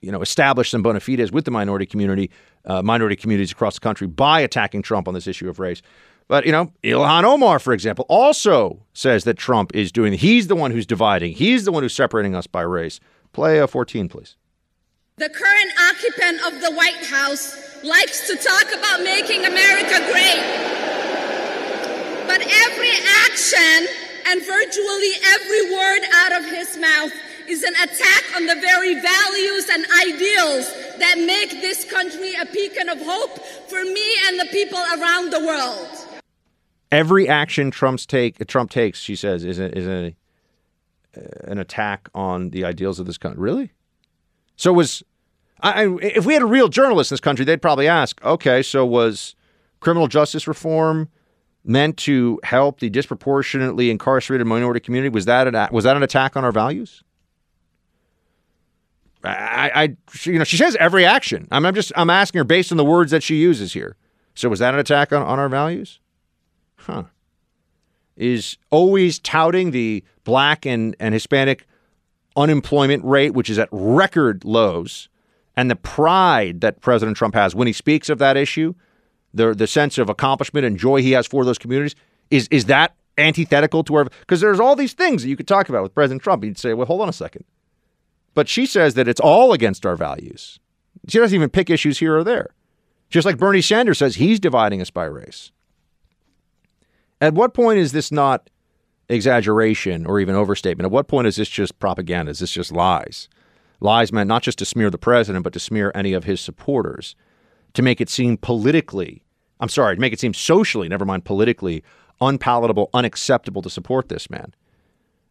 you 0.00 0.12
know, 0.12 0.22
establish 0.22 0.70
some 0.70 0.82
bona 0.82 1.00
fides 1.00 1.32
with 1.32 1.44
the 1.44 1.50
minority 1.50 1.86
community, 1.86 2.30
uh, 2.64 2.82
minority 2.82 3.16
communities 3.16 3.50
across 3.50 3.74
the 3.74 3.80
country 3.80 4.06
by 4.06 4.40
attacking 4.40 4.82
Trump 4.82 5.08
on 5.08 5.14
this 5.14 5.26
issue 5.26 5.48
of 5.48 5.58
race. 5.58 5.82
But, 6.28 6.46
you 6.46 6.52
know, 6.52 6.72
Ilhan 6.84 7.24
Omar, 7.24 7.58
for 7.58 7.72
example, 7.72 8.06
also 8.08 8.86
says 8.92 9.24
that 9.24 9.36
Trump 9.36 9.74
is 9.74 9.90
doing, 9.90 10.12
he's 10.12 10.46
the 10.46 10.54
one 10.54 10.70
who's 10.70 10.86
dividing, 10.86 11.32
he's 11.32 11.64
the 11.64 11.72
one 11.72 11.82
who's 11.82 11.92
separating 11.92 12.36
us 12.36 12.46
by 12.46 12.62
race. 12.62 13.00
Play 13.32 13.58
a 13.58 13.66
14, 13.66 14.08
please. 14.08 14.36
The 15.16 15.28
current 15.28 15.72
occupant 15.90 16.46
of 16.46 16.60
the 16.62 16.72
White 16.72 17.04
House 17.04 17.82
likes 17.82 18.28
to 18.28 18.36
talk 18.36 18.66
about 18.72 19.02
making 19.02 19.44
America 19.44 19.98
great. 20.12 20.89
But 22.30 22.42
every 22.42 22.92
action 23.26 23.88
and 24.28 24.40
virtually 24.46 25.12
every 25.34 25.74
word 25.74 26.02
out 26.14 26.32
of 26.38 26.44
his 26.44 26.78
mouth 26.78 27.12
is 27.48 27.64
an 27.64 27.74
attack 27.74 28.36
on 28.36 28.46
the 28.46 28.54
very 28.54 28.94
values 28.94 29.68
and 29.68 29.84
ideals 30.06 30.72
that 31.00 31.16
make 31.18 31.60
this 31.60 31.90
country 31.90 32.34
a 32.40 32.46
beacon 32.46 32.88
of 32.88 33.02
hope 33.02 33.36
for 33.68 33.82
me 33.82 34.14
and 34.28 34.38
the 34.38 34.46
people 34.52 34.78
around 34.78 35.32
the 35.32 35.40
world. 35.40 36.22
Every 36.92 37.28
action 37.28 37.72
Trump's 37.72 38.06
take, 38.06 38.46
Trump 38.46 38.70
takes, 38.70 39.00
she 39.00 39.16
says, 39.16 39.44
is, 39.44 39.58
a, 39.58 39.76
is 39.76 39.88
a, 39.88 40.14
an 41.50 41.58
attack 41.58 42.08
on 42.14 42.50
the 42.50 42.64
ideals 42.64 43.00
of 43.00 43.06
this 43.06 43.18
country. 43.18 43.42
Really? 43.42 43.72
So 44.54 44.72
was 44.72 45.02
I, 45.60 45.86
if 46.00 46.26
we 46.26 46.34
had 46.34 46.42
a 46.42 46.46
real 46.46 46.68
journalist 46.68 47.10
in 47.10 47.16
this 47.16 47.20
country, 47.20 47.44
they'd 47.44 47.60
probably 47.60 47.88
ask, 47.88 48.24
okay, 48.24 48.62
so 48.62 48.86
was 48.86 49.34
criminal 49.80 50.06
justice 50.06 50.46
reform 50.46 51.08
meant 51.64 51.96
to 51.98 52.40
help 52.42 52.80
the 52.80 52.90
disproportionately 52.90 53.90
incarcerated 53.90 54.46
minority 54.46 54.80
community? 54.80 55.10
Was 55.10 55.26
that 55.26 55.46
an, 55.46 55.68
was 55.72 55.84
that 55.84 55.96
an 55.96 56.02
attack 56.02 56.36
on 56.36 56.44
our 56.44 56.52
values? 56.52 57.02
I, 59.22 59.70
I, 59.74 59.96
you 60.22 60.38
know, 60.38 60.44
she 60.44 60.56
says 60.56 60.76
every 60.80 61.04
action. 61.04 61.46
I'm, 61.50 61.66
I'm 61.66 61.74
just, 61.74 61.92
I'm 61.94 62.08
asking 62.08 62.38
her 62.38 62.44
based 62.44 62.72
on 62.72 62.78
the 62.78 62.84
words 62.84 63.10
that 63.10 63.22
she 63.22 63.36
uses 63.36 63.74
here. 63.74 63.96
So 64.34 64.48
was 64.48 64.60
that 64.60 64.72
an 64.72 64.80
attack 64.80 65.12
on, 65.12 65.22
on 65.22 65.38
our 65.38 65.48
values? 65.48 66.00
Huh. 66.76 67.04
Is 68.16 68.56
always 68.70 69.18
touting 69.18 69.70
the 69.70 70.02
black 70.24 70.64
and, 70.64 70.96
and 70.98 71.12
Hispanic 71.12 71.66
unemployment 72.36 73.04
rate, 73.04 73.34
which 73.34 73.50
is 73.50 73.58
at 73.58 73.68
record 73.70 74.44
lows, 74.44 75.08
and 75.56 75.70
the 75.70 75.76
pride 75.76 76.60
that 76.62 76.80
President 76.80 77.16
Trump 77.16 77.34
has 77.34 77.54
when 77.54 77.66
he 77.66 77.72
speaks 77.72 78.08
of 78.08 78.18
that 78.18 78.36
issue, 78.36 78.74
the 79.32 79.54
the 79.54 79.66
sense 79.66 79.98
of 79.98 80.08
accomplishment 80.08 80.66
and 80.66 80.78
joy 80.78 81.02
he 81.02 81.12
has 81.12 81.26
for 81.26 81.44
those 81.44 81.58
communities, 81.58 81.94
is 82.30 82.48
is 82.50 82.66
that 82.66 82.94
antithetical 83.18 83.84
to 83.84 83.94
our 83.96 84.04
because 84.04 84.40
there's 84.40 84.60
all 84.60 84.76
these 84.76 84.92
things 84.92 85.22
that 85.22 85.28
you 85.28 85.36
could 85.36 85.48
talk 85.48 85.68
about 85.68 85.82
with 85.82 85.94
President 85.94 86.22
Trump. 86.22 86.44
You'd 86.44 86.58
say, 86.58 86.74
well, 86.74 86.86
hold 86.86 87.02
on 87.02 87.08
a 87.08 87.12
second. 87.12 87.44
But 88.34 88.48
she 88.48 88.66
says 88.66 88.94
that 88.94 89.08
it's 89.08 89.20
all 89.20 89.52
against 89.52 89.84
our 89.84 89.96
values. 89.96 90.58
She 91.08 91.18
doesn't 91.18 91.34
even 91.34 91.50
pick 91.50 91.70
issues 91.70 91.98
here 91.98 92.16
or 92.16 92.24
there. 92.24 92.50
Just 93.08 93.26
like 93.26 93.38
Bernie 93.38 93.60
Sanders 93.60 93.98
says 93.98 94.16
he's 94.16 94.38
dividing 94.38 94.80
us 94.80 94.90
by 94.90 95.04
race. 95.04 95.50
At 97.20 97.34
what 97.34 97.54
point 97.54 97.78
is 97.78 97.92
this 97.92 98.12
not 98.12 98.48
exaggeration 99.08 100.06
or 100.06 100.20
even 100.20 100.36
overstatement? 100.36 100.86
At 100.86 100.92
what 100.92 101.08
point 101.08 101.26
is 101.26 101.36
this 101.36 101.48
just 101.48 101.78
propaganda? 101.78 102.30
Is 102.30 102.38
this 102.38 102.52
just 102.52 102.72
lies? 102.72 103.28
Lies 103.80 104.12
meant 104.12 104.28
not 104.28 104.42
just 104.42 104.58
to 104.58 104.64
smear 104.64 104.90
the 104.90 104.98
president, 104.98 105.42
but 105.42 105.52
to 105.54 105.60
smear 105.60 105.90
any 105.94 106.12
of 106.12 106.24
his 106.24 106.40
supporters, 106.40 107.16
to 107.74 107.82
make 107.82 108.00
it 108.00 108.08
seem 108.08 108.36
politically, 108.36 109.22
I'm 109.60 109.68
sorry, 109.68 109.94
to 109.94 110.00
make 110.00 110.12
it 110.12 110.20
seem 110.20 110.34
socially, 110.34 110.88
never 110.88 111.04
mind 111.04 111.24
politically, 111.24 111.82
unpalatable, 112.20 112.90
unacceptable 112.92 113.62
to 113.62 113.70
support 113.70 114.08
this 114.08 114.28
man. 114.28 114.54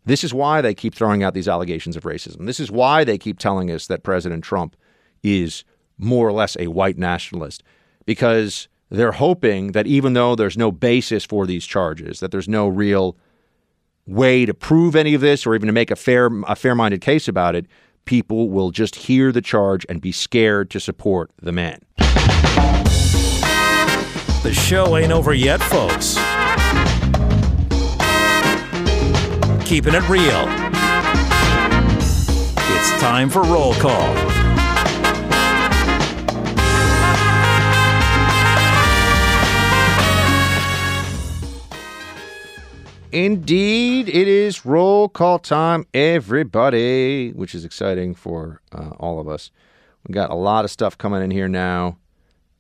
This 0.06 0.24
is 0.24 0.34
why 0.34 0.62
they 0.62 0.74
keep 0.74 0.96
throwing 0.96 1.24
out 1.24 1.34
these 1.34 1.48
allegations 1.48 1.96
of 1.96 2.04
racism. 2.04 2.46
This 2.46 2.60
is 2.60 2.72
why 2.72 3.04
they 3.04 3.18
keep 3.18 3.38
telling 3.38 3.70
us 3.70 3.88
that 3.88 4.04
President 4.04 4.44
Trump 4.44 4.76
is 5.22 5.64
more 5.98 6.28
or 6.28 6.32
less 6.32 6.56
a 6.58 6.68
white 6.68 6.98
nationalist, 6.98 7.62
because 8.06 8.70
they're 8.90 9.12
hoping 9.12 9.74
that 9.74 9.86
even 9.86 10.14
though 10.14 10.36
there's 10.36 10.58
no 10.58 10.72
basis 10.72 11.26
for 11.26 11.46
these 11.46 11.66
charges, 11.66 12.22
that 12.22 12.32
there's 12.32 12.48
no 12.48 12.68
real 12.68 13.18
way 14.08 14.46
to 14.46 14.54
prove 14.54 14.96
any 14.96 15.14
of 15.14 15.22
this 15.22 15.46
or 15.46 15.54
even 15.54 15.68
to 15.68 15.74
make 15.74 15.92
a 15.92 15.96
fair 15.96 16.32
a 16.48 16.56
fair-minded 16.56 17.02
case 17.02 17.28
about 17.28 17.54
it, 17.54 17.68
people 18.06 18.50
will 18.50 18.72
just 18.72 18.96
hear 18.96 19.32
the 19.32 19.42
charge 19.42 19.86
and 19.90 20.02
be 20.02 20.12
scared 20.12 20.70
to 20.72 20.80
support 20.80 21.32
the 21.42 21.52
man. 21.52 21.82
The 24.42 24.54
show 24.54 24.96
ain't 24.98 25.12
over 25.12 25.34
yet, 25.34 25.62
folks. 25.62 26.16
Keeping 29.66 29.94
it 29.94 30.08
real. 30.10 30.46
It's 32.76 33.02
time 33.02 33.30
for 33.30 33.44
roll 33.44 33.74
call. 33.76 34.29
Indeed, 43.12 44.08
it 44.08 44.28
is 44.28 44.66
roll 44.66 45.10
call 45.10 45.40
time, 45.40 45.86
everybody, 45.96 47.32
which 47.32 47.56
is 47.56 47.66
exciting 47.66 48.14
for 48.14 48.62
uh, 48.72 48.92
all 49.00 49.20
of 49.20 49.28
us. 49.28 49.50
We 50.08 50.14
got 50.14 50.30
a 50.30 50.36
lot 50.36 50.64
of 50.64 50.70
stuff 50.70 50.96
coming 50.96 51.24
in 51.24 51.32
here 51.32 51.48
now, 51.48 51.98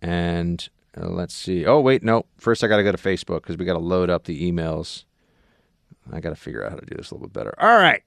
and 0.01 0.67
uh, 0.99 1.07
let's 1.07 1.35
see. 1.35 1.67
Oh, 1.67 1.79
wait, 1.79 2.01
no. 2.01 2.25
First, 2.37 2.63
I 2.63 2.67
got 2.67 2.77
to 2.77 2.83
go 2.83 2.91
to 2.91 2.97
Facebook 2.97 3.43
because 3.43 3.57
we 3.57 3.65
got 3.65 3.73
to 3.73 3.79
load 3.79 4.09
up 4.09 4.23
the 4.23 4.51
emails. 4.51 5.03
I 6.11 6.19
got 6.19 6.29
to 6.29 6.35
figure 6.35 6.65
out 6.65 6.71
how 6.71 6.77
to 6.77 6.85
do 6.85 6.97
this 6.97 7.11
a 7.11 7.13
little 7.13 7.27
bit 7.27 7.33
better. 7.33 7.53
All 7.59 7.77
right. 7.77 8.01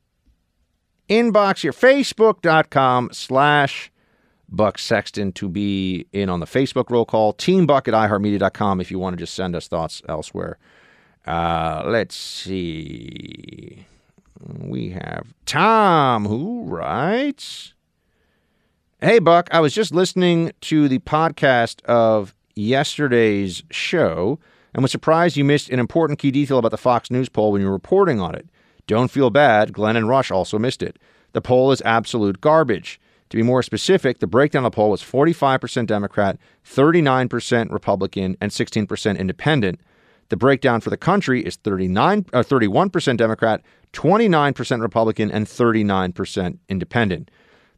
Inbox 1.08 1.60
here, 1.62 1.72
facebook.com 1.72 3.10
slash 3.12 3.92
Buck 4.48 4.78
Sexton 4.78 5.32
to 5.32 5.48
be 5.48 6.06
in 6.12 6.28
on 6.28 6.40
the 6.40 6.46
Facebook 6.46 6.90
roll 6.90 7.04
call. 7.04 7.32
Team 7.32 7.66
Buck 7.66 7.86
at 7.86 7.94
iHeartMedia.com 7.94 8.80
if 8.80 8.90
you 8.90 8.98
want 8.98 9.14
to 9.16 9.22
just 9.22 9.34
send 9.34 9.54
us 9.54 9.68
thoughts 9.68 10.02
elsewhere. 10.08 10.58
Uh, 11.26 11.82
let's 11.86 12.16
see. 12.16 13.86
We 14.58 14.90
have 14.90 15.34
Tom 15.46 16.26
who 16.26 16.64
writes 16.64 17.74
Hey, 19.00 19.18
Buck, 19.18 19.48
I 19.52 19.60
was 19.60 19.74
just 19.74 19.92
listening 19.92 20.52
to 20.62 20.88
the 20.88 20.98
podcast 21.00 21.84
of 21.84 22.34
yesterday's 22.54 23.62
show 23.70 24.38
and 24.74 24.82
was 24.82 24.92
surprised 24.92 25.36
you 25.36 25.44
missed 25.44 25.70
an 25.70 25.78
important 25.78 26.18
key 26.18 26.30
detail 26.30 26.58
about 26.58 26.70
the 26.70 26.78
Fox 26.78 27.10
News 27.10 27.28
poll 27.28 27.52
when 27.52 27.60
you 27.60 27.66
were 27.66 27.72
reporting 27.72 28.20
on 28.20 28.34
it. 28.34 28.48
Don't 28.86 29.10
feel 29.10 29.30
bad, 29.30 29.72
Glenn 29.72 29.96
and 29.96 30.08
Rush 30.08 30.30
also 30.30 30.58
missed 30.58 30.82
it. 30.82 30.98
The 31.32 31.40
poll 31.40 31.72
is 31.72 31.82
absolute 31.84 32.40
garbage. 32.40 33.00
To 33.30 33.36
be 33.36 33.42
more 33.42 33.62
specific, 33.62 34.18
the 34.18 34.26
breakdown 34.26 34.64
of 34.64 34.72
the 34.72 34.76
poll 34.76 34.90
was 34.90 35.02
45% 35.02 35.86
Democrat, 35.86 36.38
39% 36.64 37.70
Republican, 37.70 38.36
and 38.40 38.50
16% 38.50 39.18
Independent. 39.18 39.80
The 40.32 40.38
breakdown 40.38 40.80
for 40.80 40.88
the 40.88 40.96
country 40.96 41.42
is 41.44 41.56
39, 41.56 42.24
uh, 42.32 42.42
31% 42.42 43.18
Democrat, 43.18 43.60
29% 43.92 44.80
Republican, 44.80 45.30
and 45.30 45.46
39% 45.46 46.58
Independent. 46.70 47.30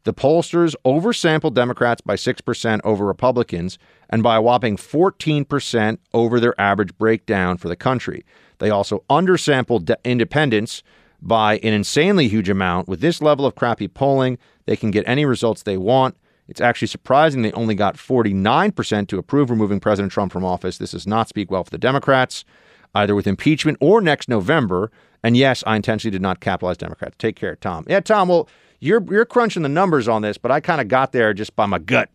The 0.05 0.13
pollsters 0.13 0.73
oversampled 0.85 1.53
Democrats 1.53 1.99
by 1.99 2.15
6% 2.15 2.79
over 2.85 3.05
Republicans 3.05 3.77
and 4.09 4.23
by 4.23 4.37
a 4.37 4.41
whopping 4.41 4.77
14% 4.77 5.97
over 6.13 6.39
their 6.39 6.55
average 6.57 6.97
breakdown 6.97 7.57
for 7.57 7.67
the 7.67 7.75
country. 7.75 8.23
They 8.59 8.69
also 8.69 9.03
undersampled 9.09 9.83
de- 9.83 9.97
independents 10.05 10.81
by 11.21 11.57
an 11.57 11.73
insanely 11.73 12.29
huge 12.29 12.47
amount. 12.47 12.87
With 12.87 13.01
this 13.01 13.21
level 13.21 13.45
of 13.45 13.55
crappy 13.55 13.89
polling, 13.89 14.37
they 14.65 14.77
can 14.77 14.91
get 14.91 15.03
any 15.05 15.25
results 15.25 15.63
they 15.63 15.75
want. 15.75 16.15
It's 16.47 16.61
actually 16.61 16.87
surprising 16.87 17.41
they 17.41 17.51
only 17.53 17.75
got 17.75 17.95
49% 17.95 19.07
to 19.07 19.17
approve 19.17 19.49
removing 19.49 19.79
President 19.79 20.11
Trump 20.11 20.31
from 20.31 20.45
office. 20.45 20.77
This 20.77 20.91
does 20.91 21.07
not 21.07 21.27
speak 21.27 21.49
well 21.49 21.63
for 21.63 21.71
the 21.71 21.77
Democrats, 21.77 22.45
either 22.93 23.15
with 23.15 23.27
impeachment 23.27 23.77
or 23.81 23.99
next 23.99 24.29
November. 24.29 24.91
And 25.23 25.35
yes, 25.35 25.63
I 25.65 25.75
intentionally 25.75 26.11
did 26.11 26.21
not 26.21 26.39
capitalize 26.39 26.77
Democrats. 26.77 27.15
Take 27.17 27.35
care, 27.35 27.55
Tom. 27.55 27.85
Yeah, 27.87 27.99
Tom, 27.99 28.29
well, 28.29 28.47
you're, 28.79 29.03
you're 29.11 29.25
crunching 29.25 29.63
the 29.63 29.69
numbers 29.69 30.07
on 30.07 30.21
this, 30.21 30.37
but 30.37 30.51
I 30.51 30.59
kind 30.59 30.79
of 30.79 30.87
got 30.87 31.11
there 31.11 31.33
just 31.33 31.55
by 31.55 31.65
my 31.65 31.79
gut. 31.79 32.09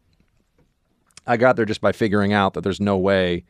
I 1.26 1.36
got 1.36 1.56
there 1.56 1.64
just 1.64 1.80
by 1.80 1.92
figuring 1.92 2.32
out 2.32 2.54
that 2.54 2.62
there's 2.62 2.80
no 2.80 2.96
way 2.96 3.44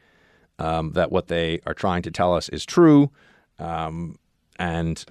um, 0.58 0.92
that 0.92 1.12
what 1.12 1.28
they 1.28 1.60
are 1.66 1.74
trying 1.74 2.02
to 2.02 2.10
tell 2.10 2.34
us 2.34 2.48
is 2.48 2.64
true. 2.64 3.10
Um, 3.58 4.16
and 4.58 5.04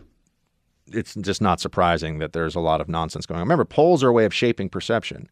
it's 0.92 1.14
just 1.16 1.42
not 1.42 1.60
surprising 1.60 2.18
that 2.20 2.34
there's 2.34 2.56
a 2.56 2.60
lot 2.60 2.82
of 2.82 2.90
nonsense 2.90 3.28
going 3.28 3.40
on. 3.40 3.46
Remember, 3.46 3.66
polls 3.66 4.04
are 4.04 4.10
a 4.10 4.14
way 4.14 4.26
of 4.26 4.34
shaping 4.34 4.70
perception 4.70 5.30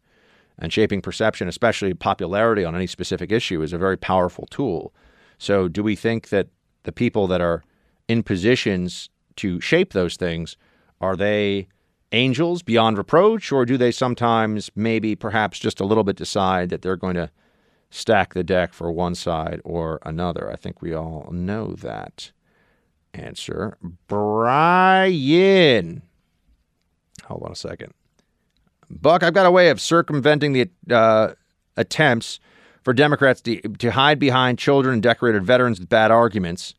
and 0.60 0.74
shaping 0.74 1.02
perception, 1.02 1.48
especially 1.48 1.94
popularity 1.94 2.66
on 2.66 2.76
any 2.76 2.88
specific 2.88 3.32
issue, 3.32 3.62
is 3.62 3.74
a 3.74 3.78
very 3.78 3.98
powerful 3.98 4.48
tool. 4.50 4.94
So, 5.38 5.68
do 5.68 5.84
we 5.84 5.96
think 5.96 6.30
that 6.30 6.48
the 6.84 6.92
people 6.92 7.28
that 7.28 7.42
are 7.42 7.64
in 8.08 8.24
positions 8.24 9.10
to 9.38 9.62
shape 9.62 9.94
those 9.94 10.16
things 10.16 10.58
are 11.00 11.16
they 11.16 11.68
angels 12.12 12.64
beyond 12.64 12.98
reproach, 12.98 13.52
or 13.52 13.66
do 13.66 13.78
they 13.78 13.92
sometimes, 13.92 14.72
maybe, 14.76 15.16
perhaps, 15.16 15.60
just 15.60 15.80
a 15.80 15.86
little 15.86 16.04
bit 16.04 16.16
decide 16.16 16.70
that 16.70 16.82
they're 16.82 16.96
going 16.96 17.16
to 17.16 17.30
stack 17.90 18.34
the 18.34 18.44
deck 18.44 18.74
for 18.74 18.92
one 18.92 19.16
side 19.16 19.62
or 19.64 20.00
another? 20.04 20.52
I 20.52 20.56
think 20.56 20.82
we 20.82 20.94
all 20.94 21.30
know 21.32 21.74
that 21.74 22.32
answer. 23.14 23.78
Brian. 24.08 26.02
Hold 27.26 27.44
on 27.44 27.52
a 27.52 27.56
second. 27.56 27.94
Buck, 28.90 29.24
I've 29.24 29.34
got 29.34 29.46
a 29.46 29.52
way 29.52 29.70
of 29.70 29.82
circumventing 29.82 30.54
the 30.54 30.70
uh, 30.90 31.34
attempts 31.76 32.40
for 32.84 32.94
Democrats 32.94 33.42
to, 33.42 33.60
to 33.62 33.92
hide 33.92 34.20
behind 34.20 34.58
children 34.60 34.94
and 34.94 35.04
decorated 35.04 35.44
veterans 35.44 35.80
with 35.80 35.90
bad 35.90 36.10
arguments. 36.10 36.74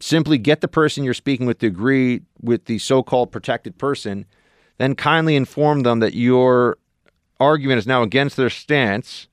Simply 0.00 0.38
get 0.38 0.60
the 0.60 0.68
person 0.68 1.04
you're 1.04 1.14
speaking 1.14 1.46
with 1.46 1.58
to 1.58 1.66
agree 1.66 2.22
with 2.40 2.64
the 2.66 2.78
so 2.78 3.02
called 3.02 3.30
protected 3.30 3.78
person, 3.78 4.26
then 4.78 4.94
kindly 4.94 5.36
inform 5.36 5.82
them 5.82 6.00
that 6.00 6.14
your 6.14 6.78
argument 7.38 7.78
is 7.78 7.86
now 7.86 8.02
against 8.02 8.36
their 8.36 8.50
stance. 8.50 9.28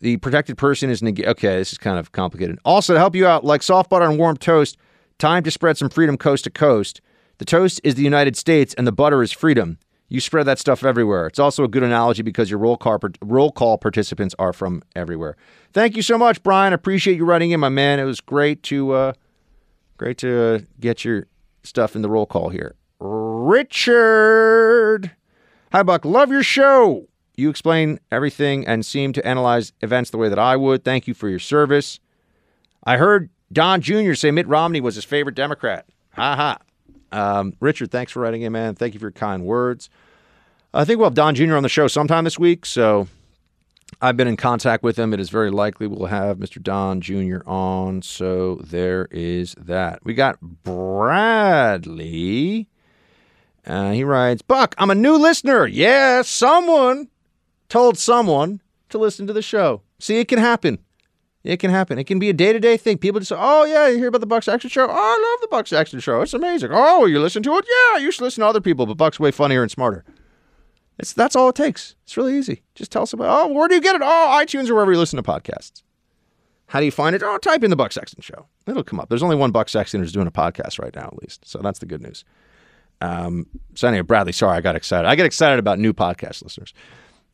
The 0.00 0.18
protected 0.18 0.58
person 0.58 0.90
is 0.90 1.02
neg- 1.02 1.24
okay. 1.24 1.56
This 1.56 1.72
is 1.72 1.78
kind 1.78 1.98
of 1.98 2.12
complicated. 2.12 2.58
Also, 2.64 2.92
to 2.92 2.98
help 2.98 3.16
you 3.16 3.26
out, 3.26 3.44
like 3.44 3.62
soft 3.62 3.90
butter 3.90 4.04
and 4.04 4.18
warm 4.18 4.36
toast, 4.36 4.76
time 5.18 5.42
to 5.42 5.50
spread 5.50 5.76
some 5.76 5.88
freedom 5.88 6.16
coast 6.16 6.44
to 6.44 6.50
coast. 6.50 7.00
The 7.38 7.44
toast 7.44 7.80
is 7.84 7.94
the 7.94 8.02
United 8.02 8.36
States, 8.36 8.74
and 8.74 8.86
the 8.86 8.92
butter 8.92 9.22
is 9.22 9.32
freedom. 9.32 9.78
You 10.10 10.20
spread 10.20 10.44
that 10.46 10.58
stuff 10.58 10.84
everywhere. 10.84 11.26
It's 11.26 11.38
also 11.38 11.64
a 11.64 11.68
good 11.68 11.82
analogy 11.82 12.22
because 12.22 12.48
your 12.50 12.58
roll 12.58 12.78
call 12.78 12.98
roll 13.22 13.52
call 13.52 13.76
participants 13.76 14.34
are 14.38 14.54
from 14.54 14.82
everywhere. 14.96 15.36
Thank 15.72 15.96
you 15.96 16.02
so 16.02 16.16
much, 16.16 16.42
Brian. 16.42 16.72
Appreciate 16.72 17.16
you 17.18 17.26
writing 17.26 17.50
in, 17.50 17.60
my 17.60 17.68
man. 17.68 18.00
It 18.00 18.04
was 18.04 18.20
great 18.20 18.62
to 18.64 18.92
uh, 18.92 19.12
great 19.98 20.16
to 20.18 20.54
uh, 20.54 20.60
get 20.80 21.04
your 21.04 21.26
stuff 21.62 21.94
in 21.94 22.00
the 22.02 22.08
roll 22.08 22.24
call 22.24 22.48
here. 22.48 22.74
Richard, 23.00 23.90
hi 25.72 25.82
Buck. 25.82 26.04
Love 26.06 26.30
your 26.30 26.42
show. 26.42 27.06
You 27.36 27.50
explain 27.50 28.00
everything 28.10 28.66
and 28.66 28.84
seem 28.84 29.12
to 29.12 29.24
analyze 29.26 29.72
events 29.80 30.10
the 30.10 30.18
way 30.18 30.28
that 30.28 30.38
I 30.38 30.56
would. 30.56 30.84
Thank 30.84 31.06
you 31.06 31.14
for 31.14 31.28
your 31.28 31.38
service. 31.38 32.00
I 32.82 32.96
heard 32.96 33.28
Don 33.52 33.80
Jr. 33.80 34.14
say 34.14 34.30
Mitt 34.30 34.48
Romney 34.48 34.80
was 34.80 34.94
his 34.94 35.04
favorite 35.04 35.34
Democrat. 35.34 35.86
Ha 36.14 36.34
ha. 36.34 36.58
Um, 37.12 37.54
Richard, 37.60 37.90
thanks 37.90 38.12
for 38.12 38.20
writing 38.20 38.42
in, 38.42 38.52
man. 38.52 38.74
Thank 38.74 38.94
you 38.94 39.00
for 39.00 39.06
your 39.06 39.12
kind 39.12 39.44
words. 39.44 39.88
I 40.74 40.84
think 40.84 40.98
we'll 40.98 41.06
have 41.06 41.14
Don 41.14 41.34
Jr. 41.34 41.56
on 41.56 41.62
the 41.62 41.68
show 41.68 41.88
sometime 41.88 42.24
this 42.24 42.38
week, 42.38 42.66
so 42.66 43.08
I've 44.02 44.16
been 44.16 44.28
in 44.28 44.36
contact 44.36 44.82
with 44.82 44.98
him. 44.98 45.14
It 45.14 45.20
is 45.20 45.30
very 45.30 45.50
likely 45.50 45.86
we'll 45.86 46.06
have 46.06 46.36
Mr. 46.36 46.62
Don 46.62 47.00
Jr. 47.00 47.38
on, 47.46 48.02
so 48.02 48.56
there 48.56 49.08
is 49.10 49.54
that. 49.54 50.04
We 50.04 50.12
got 50.14 50.38
Bradley. 50.62 51.98
Uh, 53.66 53.92
he 53.92 54.04
writes, 54.04 54.42
Buck, 54.42 54.74
I'm 54.78 54.90
a 54.90 54.94
new 54.94 55.16
listener. 55.16 55.66
Yeah, 55.66 56.22
someone 56.22 57.08
told 57.68 57.98
someone 57.98 58.60
to 58.90 58.98
listen 58.98 59.26
to 59.26 59.32
the 59.32 59.42
show. 59.42 59.82
See, 59.98 60.20
it 60.20 60.28
can 60.28 60.38
happen. 60.38 60.78
It 61.48 61.60
can 61.60 61.70
happen. 61.70 61.98
It 61.98 62.04
can 62.04 62.18
be 62.18 62.28
a 62.28 62.34
day 62.34 62.52
to 62.52 62.60
day 62.60 62.76
thing. 62.76 62.98
People 62.98 63.20
just 63.20 63.30
say, 63.30 63.36
"Oh 63.38 63.64
yeah, 63.64 63.88
you 63.88 63.96
hear 63.96 64.08
about 64.08 64.20
the 64.20 64.26
Buck 64.26 64.42
Sexton 64.42 64.68
show? 64.68 64.86
Oh, 64.86 64.90
I 64.90 65.30
love 65.32 65.40
the 65.40 65.48
Buck 65.50 65.66
Sexton 65.66 65.98
show. 65.98 66.20
It's 66.20 66.34
amazing. 66.34 66.68
Oh, 66.74 67.06
you 67.06 67.18
listen 67.20 67.42
to 67.42 67.56
it? 67.56 67.64
Yeah, 67.66 67.98
you 68.00 68.12
should 68.12 68.20
listen 68.20 68.42
to 68.42 68.46
other 68.46 68.60
people, 68.60 68.84
but 68.84 68.98
Buck's 68.98 69.18
way 69.18 69.30
funnier 69.30 69.62
and 69.62 69.70
smarter." 69.70 70.04
It's 70.98 71.14
that's 71.14 71.34
all 71.34 71.48
it 71.48 71.54
takes. 71.54 71.94
It's 72.04 72.18
really 72.18 72.36
easy. 72.36 72.64
Just 72.74 72.92
tell 72.92 73.06
somebody, 73.06 73.30
"Oh, 73.32 73.46
where 73.46 73.66
do 73.66 73.74
you 73.74 73.80
get 73.80 73.96
it? 73.96 74.02
Oh, 74.04 74.38
iTunes 74.38 74.68
or 74.68 74.74
wherever 74.74 74.92
you 74.92 74.98
listen 74.98 75.16
to 75.16 75.22
podcasts." 75.22 75.82
How 76.66 76.80
do 76.80 76.84
you 76.84 76.92
find 76.92 77.16
it? 77.16 77.22
Oh, 77.22 77.38
type 77.38 77.64
in 77.64 77.70
the 77.70 77.76
Buck 77.76 77.92
Sexton 77.92 78.20
show. 78.20 78.44
It'll 78.66 78.84
come 78.84 79.00
up. 79.00 79.08
There's 79.08 79.22
only 79.22 79.36
one 79.36 79.50
Buck 79.50 79.70
Sexton 79.70 80.02
who's 80.02 80.12
doing 80.12 80.26
a 80.26 80.30
podcast 80.30 80.78
right 80.78 80.94
now, 80.94 81.06
at 81.06 81.16
least. 81.22 81.48
So 81.48 81.60
that's 81.60 81.78
the 81.78 81.86
good 81.86 82.02
news. 82.02 82.26
Um, 83.00 83.46
so 83.74 83.88
anyway, 83.88 84.02
Bradley, 84.02 84.32
sorry, 84.32 84.58
I 84.58 84.60
got 84.60 84.76
excited. 84.76 85.08
I 85.08 85.14
get 85.14 85.24
excited 85.24 85.58
about 85.58 85.78
new 85.78 85.94
podcast 85.94 86.42
listeners. 86.42 86.74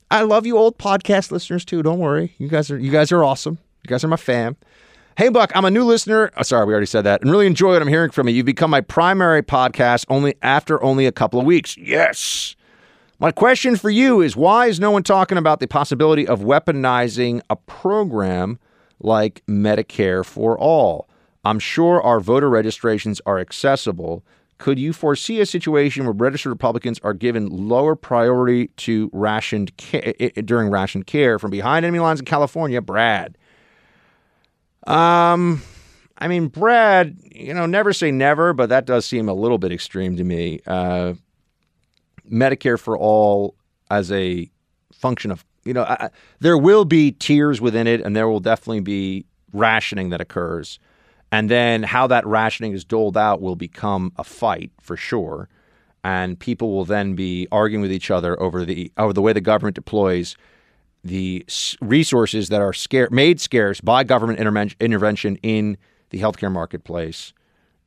I 0.09 0.23
love 0.23 0.47
you 0.47 0.57
old 0.57 0.79
podcast 0.79 1.33
listeners 1.33 1.65
too. 1.65 1.83
Don't 1.83 1.99
worry. 1.99 2.35
You 2.39 2.47
guys 2.47 2.71
are 2.71 2.79
you 2.79 2.93
guys 2.93 3.11
are 3.11 3.25
awesome. 3.25 3.59
You 3.85 3.89
guys 3.89 4.03
are 4.03 4.09
my 4.09 4.17
fam. 4.17 4.57
Hey, 5.19 5.29
Buck, 5.29 5.53
I'm 5.55 5.67
a 5.67 5.71
new 5.71 5.85
listener. 5.85 6.33
Oh, 6.39 6.43
sorry, 6.43 6.65
we 6.65 6.73
already 6.73 6.87
said 6.87 7.03
that. 7.03 7.21
And 7.21 7.31
really 7.31 7.47
enjoy 7.47 7.75
what 7.75 7.83
I'm 7.83 7.89
hearing 7.89 8.11
from 8.11 8.29
you. 8.29 8.35
You've 8.35 8.47
become 8.47 8.71
my 8.71 8.81
primary 8.81 9.43
podcast 9.43 10.07
only 10.09 10.37
after 10.41 10.83
only 10.83 11.05
a 11.05 11.13
couple 11.13 11.39
of 11.39 11.45
weeks. 11.45 11.77
Yes. 11.77 12.57
My 13.19 13.31
question 13.31 13.77
for 13.77 13.91
you 13.91 14.23
is 14.23 14.37
why 14.37 14.69
is 14.69 14.81
no 14.81 14.91
one 14.91 15.03
talking 15.03 15.37
about 15.37 15.61
the 15.61 15.67
possibility 15.67 16.27
of 16.27 16.41
weaponizing 16.41 17.43
a 17.51 17.57
program 17.57 18.59
like 19.01 19.43
Medicare 19.47 20.25
for 20.25 20.59
All? 20.59 21.07
I'm 21.45 21.59
sure 21.59 22.03
our 22.03 22.21
voter 22.21 22.49
registrations 22.49 23.21
are 23.27 23.39
accessible. 23.39 24.25
Could 24.57 24.79
you 24.79 24.95
foresee 24.95 25.43
a 25.43 25.47
situation 25.47 26.05
where 26.05 26.15
registered 26.15 26.53
Republicans 26.53 26.99
are 27.05 27.13
given 27.13 27.49
lower 27.51 27.95
priority 27.95 28.69
to 28.79 29.11
rationed 29.13 29.77
care, 29.77 30.15
during 30.43 30.71
rationed 30.71 31.07
care 31.07 31.39
from 31.39 31.51
behind 31.51 31.85
enemy 31.85 31.99
lines 31.99 32.21
in 32.21 32.25
California? 32.25 32.81
Brad. 32.81 33.37
Um, 34.87 35.63
I 36.19 36.29
mean, 36.29 36.49
Brad, 36.49 37.17
you 37.33 37.55
know, 37.55 37.67
never 37.67 37.93
say 37.93 38.11
never, 38.11 38.53
but 38.53 38.69
that 38.69 38.87
does 38.87 39.05
seem 39.05 39.29
a 39.29 39.35
little 39.35 39.59
bit 39.59 39.73
extreme 39.73 40.17
to 40.17 40.25
me. 40.25 40.61
Uh, 40.67 41.15
Medicare 42.31 42.79
for 42.79 42.97
all 42.97 43.55
as 43.91 44.11
a 44.13 44.51
function 44.93 45.31
of, 45.31 45.45
you 45.65 45.73
know, 45.75 45.83
I, 45.85 46.11
there 46.41 46.59
will 46.59 46.85
be 46.85 47.13
tiers 47.13 47.61
within 47.61 47.87
it, 47.87 48.01
and 48.01 48.15
there 48.15 48.29
will 48.29 48.41
definitely 48.41 48.81
be 48.81 49.27
rationing 49.53 50.11
that 50.11 50.21
occurs. 50.21 50.79
And 51.33 51.51
then 51.51 51.83
how 51.83 52.07
that 52.07 52.27
rationing 52.27 52.73
is 52.73 52.85
doled 52.85 53.17
out 53.17 53.41
will 53.41 53.57
become 53.57 54.13
a 54.17 54.25
fight 54.25 54.71
for 54.81 54.97
sure. 54.97 55.49
And 56.05 56.39
people 56.39 56.73
will 56.73 56.85
then 56.85 57.15
be 57.15 57.49
arguing 57.51 57.81
with 57.83 57.91
each 57.91 58.11
other 58.11 58.41
over 58.41 58.65
the 58.65 58.93
over 58.99 59.13
the 59.13 59.23
way 59.23 59.33
the 59.33 59.41
government 59.41 59.75
deploys 59.75 60.37
the 61.05 61.45
resources 61.81 62.49
that 62.49 62.63
are 62.63 62.73
scare, 62.73 63.09
made 63.11 63.39
scarce 63.39 63.81
by 63.81 64.03
government 64.03 64.39
intervention 64.39 65.37
in 65.43 65.77
the 66.11 66.19
healthcare 66.19 66.51
marketplace. 66.51 67.33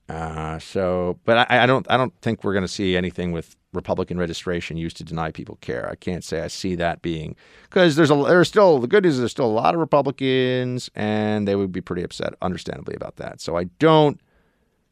Uh, 0.07 0.57
so, 0.60 1.19
but 1.26 1.49
I, 1.49 1.64
I, 1.64 1.65
don't, 1.65 1.85
I 1.89 1.98
don't 1.98 2.14
think 2.22 2.44
we're 2.44 2.53
going 2.53 2.64
to 2.64 2.69
see 2.69 2.95
anything 2.95 3.31
with 3.31 3.56
Republican 3.73 4.18
registration 4.18 4.77
used 4.77 4.98
to 4.98 5.03
deny 5.03 5.31
people 5.31 5.57
care. 5.60 5.89
I 5.89 5.95
can't 5.95 6.23
say 6.23 6.41
I 6.41 6.48
see 6.48 6.76
that 6.76 7.02
being 7.02 7.35
because 7.64 7.95
there's 7.95 8.11
a, 8.11 8.15
there's 8.15 8.48
still 8.48 8.80
the 8.80 8.88
good 8.88 9.03
news 9.03 9.15
is 9.15 9.19
there's 9.19 9.31
still 9.31 9.45
a 9.45 9.48
lot 9.48 9.73
of 9.73 9.80
Republicans, 9.80 10.89
and 10.95 11.48
they 11.48 11.56
would 11.56 11.72
be 11.72 11.81
pretty 11.81 12.03
upset, 12.03 12.35
understandably, 12.41 12.95
about 12.95 13.18
that. 13.18 13.41
So 13.41 13.57
I 13.57 13.65
don't 13.80 14.22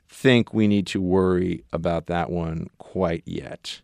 think 0.09 0.53
we 0.53 0.67
need 0.67 0.87
to 0.87 1.01
worry 1.01 1.63
about 1.71 2.07
that 2.07 2.29
one 2.29 2.69
quite 2.77 3.23
yet. 3.25 3.81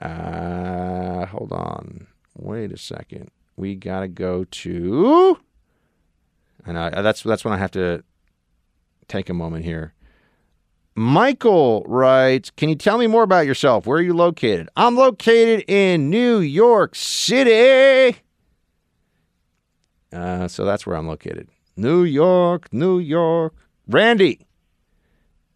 Uh, 0.00 1.24
hold 1.26 1.52
on, 1.52 2.06
wait 2.36 2.72
a 2.72 2.76
second 2.76 3.30
we 3.56 3.74
got 3.74 4.00
to 4.00 4.08
go 4.08 4.44
to, 4.44 5.38
and 6.64 6.78
I, 6.78 7.02
that's 7.02 7.22
that's 7.22 7.44
when 7.44 7.54
I 7.54 7.58
have 7.58 7.70
to 7.72 8.04
take 9.08 9.28
a 9.28 9.34
moment 9.34 9.64
here. 9.64 9.94
Michael 10.94 11.84
writes, 11.86 12.50
Can 12.50 12.70
you 12.70 12.74
tell 12.74 12.96
me 12.96 13.06
more 13.06 13.22
about 13.22 13.46
yourself? 13.46 13.86
Where 13.86 13.98
are 13.98 14.02
you 14.02 14.14
located? 14.14 14.70
I'm 14.76 14.96
located 14.96 15.64
in 15.68 16.08
New 16.08 16.38
York 16.38 16.94
City. 16.94 18.18
Uh, 20.10 20.48
so 20.48 20.64
that's 20.64 20.86
where 20.86 20.96
I'm 20.96 21.06
located. 21.06 21.48
New 21.76 22.04
York, 22.04 22.72
New 22.72 22.98
York. 22.98 23.54
Randy. 23.86 24.40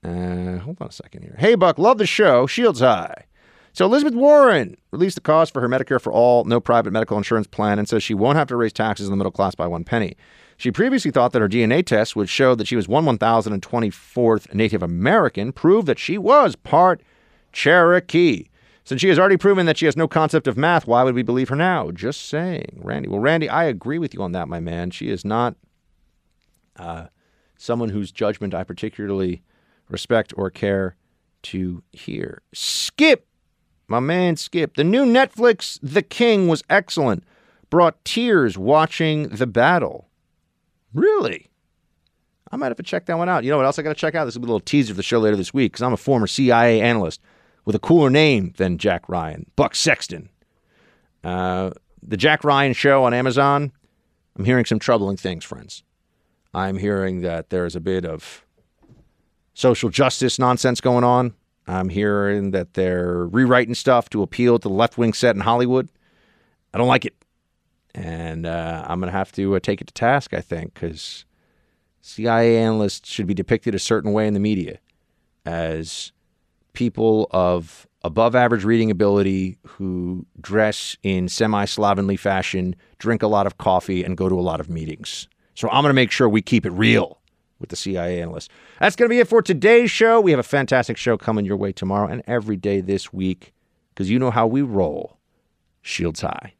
Uh, 0.04 0.58
hold 0.58 0.76
on 0.80 0.88
a 0.88 0.92
second 0.92 1.22
here. 1.22 1.36
Hey, 1.38 1.54
Buck, 1.54 1.78
love 1.78 1.98
the 1.98 2.06
show. 2.06 2.46
Shields 2.46 2.80
high. 2.80 3.24
So 3.72 3.84
Elizabeth 3.84 4.14
Warren 4.14 4.76
released 4.90 5.14
the 5.14 5.20
cost 5.20 5.52
for 5.52 5.60
her 5.60 5.68
Medicare 5.68 6.00
for 6.00 6.12
All, 6.12 6.44
no 6.44 6.60
private 6.60 6.92
medical 6.92 7.16
insurance 7.16 7.46
plan, 7.46 7.78
and 7.78 7.88
says 7.88 8.02
she 8.02 8.14
won't 8.14 8.36
have 8.36 8.48
to 8.48 8.56
raise 8.56 8.72
taxes 8.72 9.06
in 9.06 9.12
the 9.12 9.16
middle 9.16 9.30
class 9.30 9.54
by 9.54 9.66
one 9.66 9.84
penny. 9.84 10.16
She 10.56 10.70
previously 10.70 11.10
thought 11.10 11.32
that 11.32 11.40
her 11.40 11.48
DNA 11.48 11.84
test 11.86 12.14
would 12.16 12.28
show 12.28 12.54
that 12.54 12.66
she 12.66 12.76
was 12.76 12.88
one 12.88 13.06
1024th 13.06 14.52
Native 14.52 14.82
American, 14.82 15.52
prove 15.52 15.86
that 15.86 15.98
she 15.98 16.18
was 16.18 16.56
part 16.56 17.00
Cherokee. 17.52 18.46
Since 18.84 19.00
she 19.00 19.08
has 19.08 19.18
already 19.18 19.36
proven 19.36 19.66
that 19.66 19.78
she 19.78 19.86
has 19.86 19.96
no 19.96 20.08
concept 20.08 20.46
of 20.48 20.56
math, 20.56 20.86
why 20.86 21.04
would 21.04 21.14
we 21.14 21.22
believe 21.22 21.48
her 21.48 21.56
now? 21.56 21.90
Just 21.92 22.28
saying. 22.28 22.80
Randy. 22.82 23.08
Well, 23.08 23.20
Randy, 23.20 23.48
I 23.48 23.64
agree 23.64 23.98
with 23.98 24.12
you 24.12 24.22
on 24.22 24.32
that, 24.32 24.48
my 24.48 24.58
man. 24.58 24.90
She 24.90 25.10
is 25.10 25.24
not 25.24 25.54
uh, 26.76 27.06
someone 27.56 27.90
whose 27.90 28.10
judgment 28.10 28.52
I 28.52 28.64
particularly 28.64 29.42
respect 29.88 30.34
or 30.36 30.50
care 30.50 30.96
to 31.42 31.82
hear. 31.92 32.42
Skip 32.52 33.26
my 33.90 34.00
man 34.00 34.36
Skip. 34.36 34.76
The 34.76 34.84
new 34.84 35.04
Netflix 35.04 35.78
The 35.82 36.02
King 36.02 36.48
was 36.48 36.62
excellent. 36.70 37.24
Brought 37.68 38.02
tears 38.04 38.56
watching 38.56 39.28
the 39.28 39.46
battle. 39.46 40.08
Really? 40.94 41.48
I 42.50 42.56
might 42.56 42.68
have 42.68 42.76
to 42.78 42.82
check 42.82 43.06
that 43.06 43.18
one 43.18 43.28
out. 43.28 43.44
You 43.44 43.50
know 43.50 43.56
what 43.56 43.66
else 43.66 43.78
I 43.78 43.82
got 43.82 43.90
to 43.90 43.94
check 43.94 44.14
out? 44.14 44.24
This 44.24 44.34
will 44.34 44.42
be 44.42 44.46
a 44.46 44.52
little 44.52 44.60
teaser 44.60 44.92
for 44.92 44.96
the 44.96 45.02
show 45.02 45.18
later 45.18 45.36
this 45.36 45.52
week 45.52 45.72
because 45.72 45.82
I'm 45.82 45.92
a 45.92 45.96
former 45.98 46.26
CIA 46.26 46.80
analyst 46.80 47.20
with 47.64 47.76
a 47.76 47.78
cooler 47.78 48.10
name 48.10 48.54
than 48.56 48.78
Jack 48.78 49.08
Ryan, 49.08 49.46
Buck 49.54 49.74
Sexton. 49.74 50.30
Uh, 51.22 51.70
the 52.02 52.16
Jack 52.16 52.42
Ryan 52.44 52.72
show 52.72 53.04
on 53.04 53.14
Amazon, 53.14 53.72
I'm 54.36 54.44
hearing 54.44 54.64
some 54.64 54.78
troubling 54.78 55.16
things, 55.16 55.44
friends. 55.44 55.82
I'm 56.54 56.78
hearing 56.78 57.20
that 57.20 57.50
there's 57.50 57.76
a 57.76 57.80
bit 57.80 58.04
of 58.04 58.44
social 59.54 59.90
justice 59.90 60.38
nonsense 60.38 60.80
going 60.80 61.04
on. 61.04 61.34
I'm 61.70 61.88
hearing 61.88 62.50
that 62.50 62.74
they're 62.74 63.26
rewriting 63.26 63.74
stuff 63.74 64.10
to 64.10 64.22
appeal 64.22 64.58
to 64.58 64.68
the 64.68 64.74
left 64.74 64.98
wing 64.98 65.12
set 65.12 65.34
in 65.34 65.42
Hollywood. 65.42 65.88
I 66.74 66.78
don't 66.78 66.88
like 66.88 67.04
it. 67.04 67.14
And 67.94 68.46
uh, 68.46 68.84
I'm 68.86 69.00
going 69.00 69.10
to 69.10 69.16
have 69.16 69.32
to 69.32 69.56
uh, 69.56 69.60
take 69.60 69.80
it 69.80 69.86
to 69.88 69.94
task, 69.94 70.32
I 70.32 70.40
think, 70.40 70.74
because 70.74 71.24
CIA 72.00 72.58
analysts 72.58 73.08
should 73.08 73.26
be 73.26 73.34
depicted 73.34 73.74
a 73.74 73.78
certain 73.78 74.12
way 74.12 74.26
in 74.26 74.34
the 74.34 74.40
media 74.40 74.78
as 75.44 76.12
people 76.72 77.28
of 77.30 77.86
above 78.02 78.34
average 78.34 78.64
reading 78.64 78.90
ability 78.90 79.58
who 79.66 80.26
dress 80.40 80.96
in 81.02 81.28
semi 81.28 81.64
slovenly 81.64 82.16
fashion, 82.16 82.76
drink 82.98 83.22
a 83.22 83.26
lot 83.26 83.46
of 83.46 83.58
coffee, 83.58 84.04
and 84.04 84.16
go 84.16 84.28
to 84.28 84.38
a 84.38 84.42
lot 84.42 84.60
of 84.60 84.68
meetings. 84.68 85.28
So 85.54 85.68
I'm 85.68 85.82
going 85.82 85.90
to 85.90 85.94
make 85.94 86.10
sure 86.10 86.28
we 86.28 86.42
keep 86.42 86.64
it 86.64 86.70
real 86.70 87.19
with 87.60 87.70
the 87.70 87.76
CIA 87.76 88.20
analyst. 88.20 88.50
That's 88.80 88.96
going 88.96 89.08
to 89.08 89.14
be 89.14 89.20
it 89.20 89.28
for 89.28 89.42
today's 89.42 89.90
show. 89.90 90.20
We 90.20 90.30
have 90.30 90.40
a 90.40 90.44
fantastic 90.44 90.96
show 90.96 91.16
coming 91.16 91.44
your 91.44 91.56
way 91.56 91.72
tomorrow 91.72 92.08
and 92.08 92.22
every 92.26 92.56
day 92.56 92.80
this 92.80 93.12
week 93.12 93.52
because 93.90 94.10
you 94.10 94.18
know 94.18 94.30
how 94.30 94.46
we 94.46 94.62
roll. 94.62 95.18
Shields 95.82 96.20
high. 96.22 96.54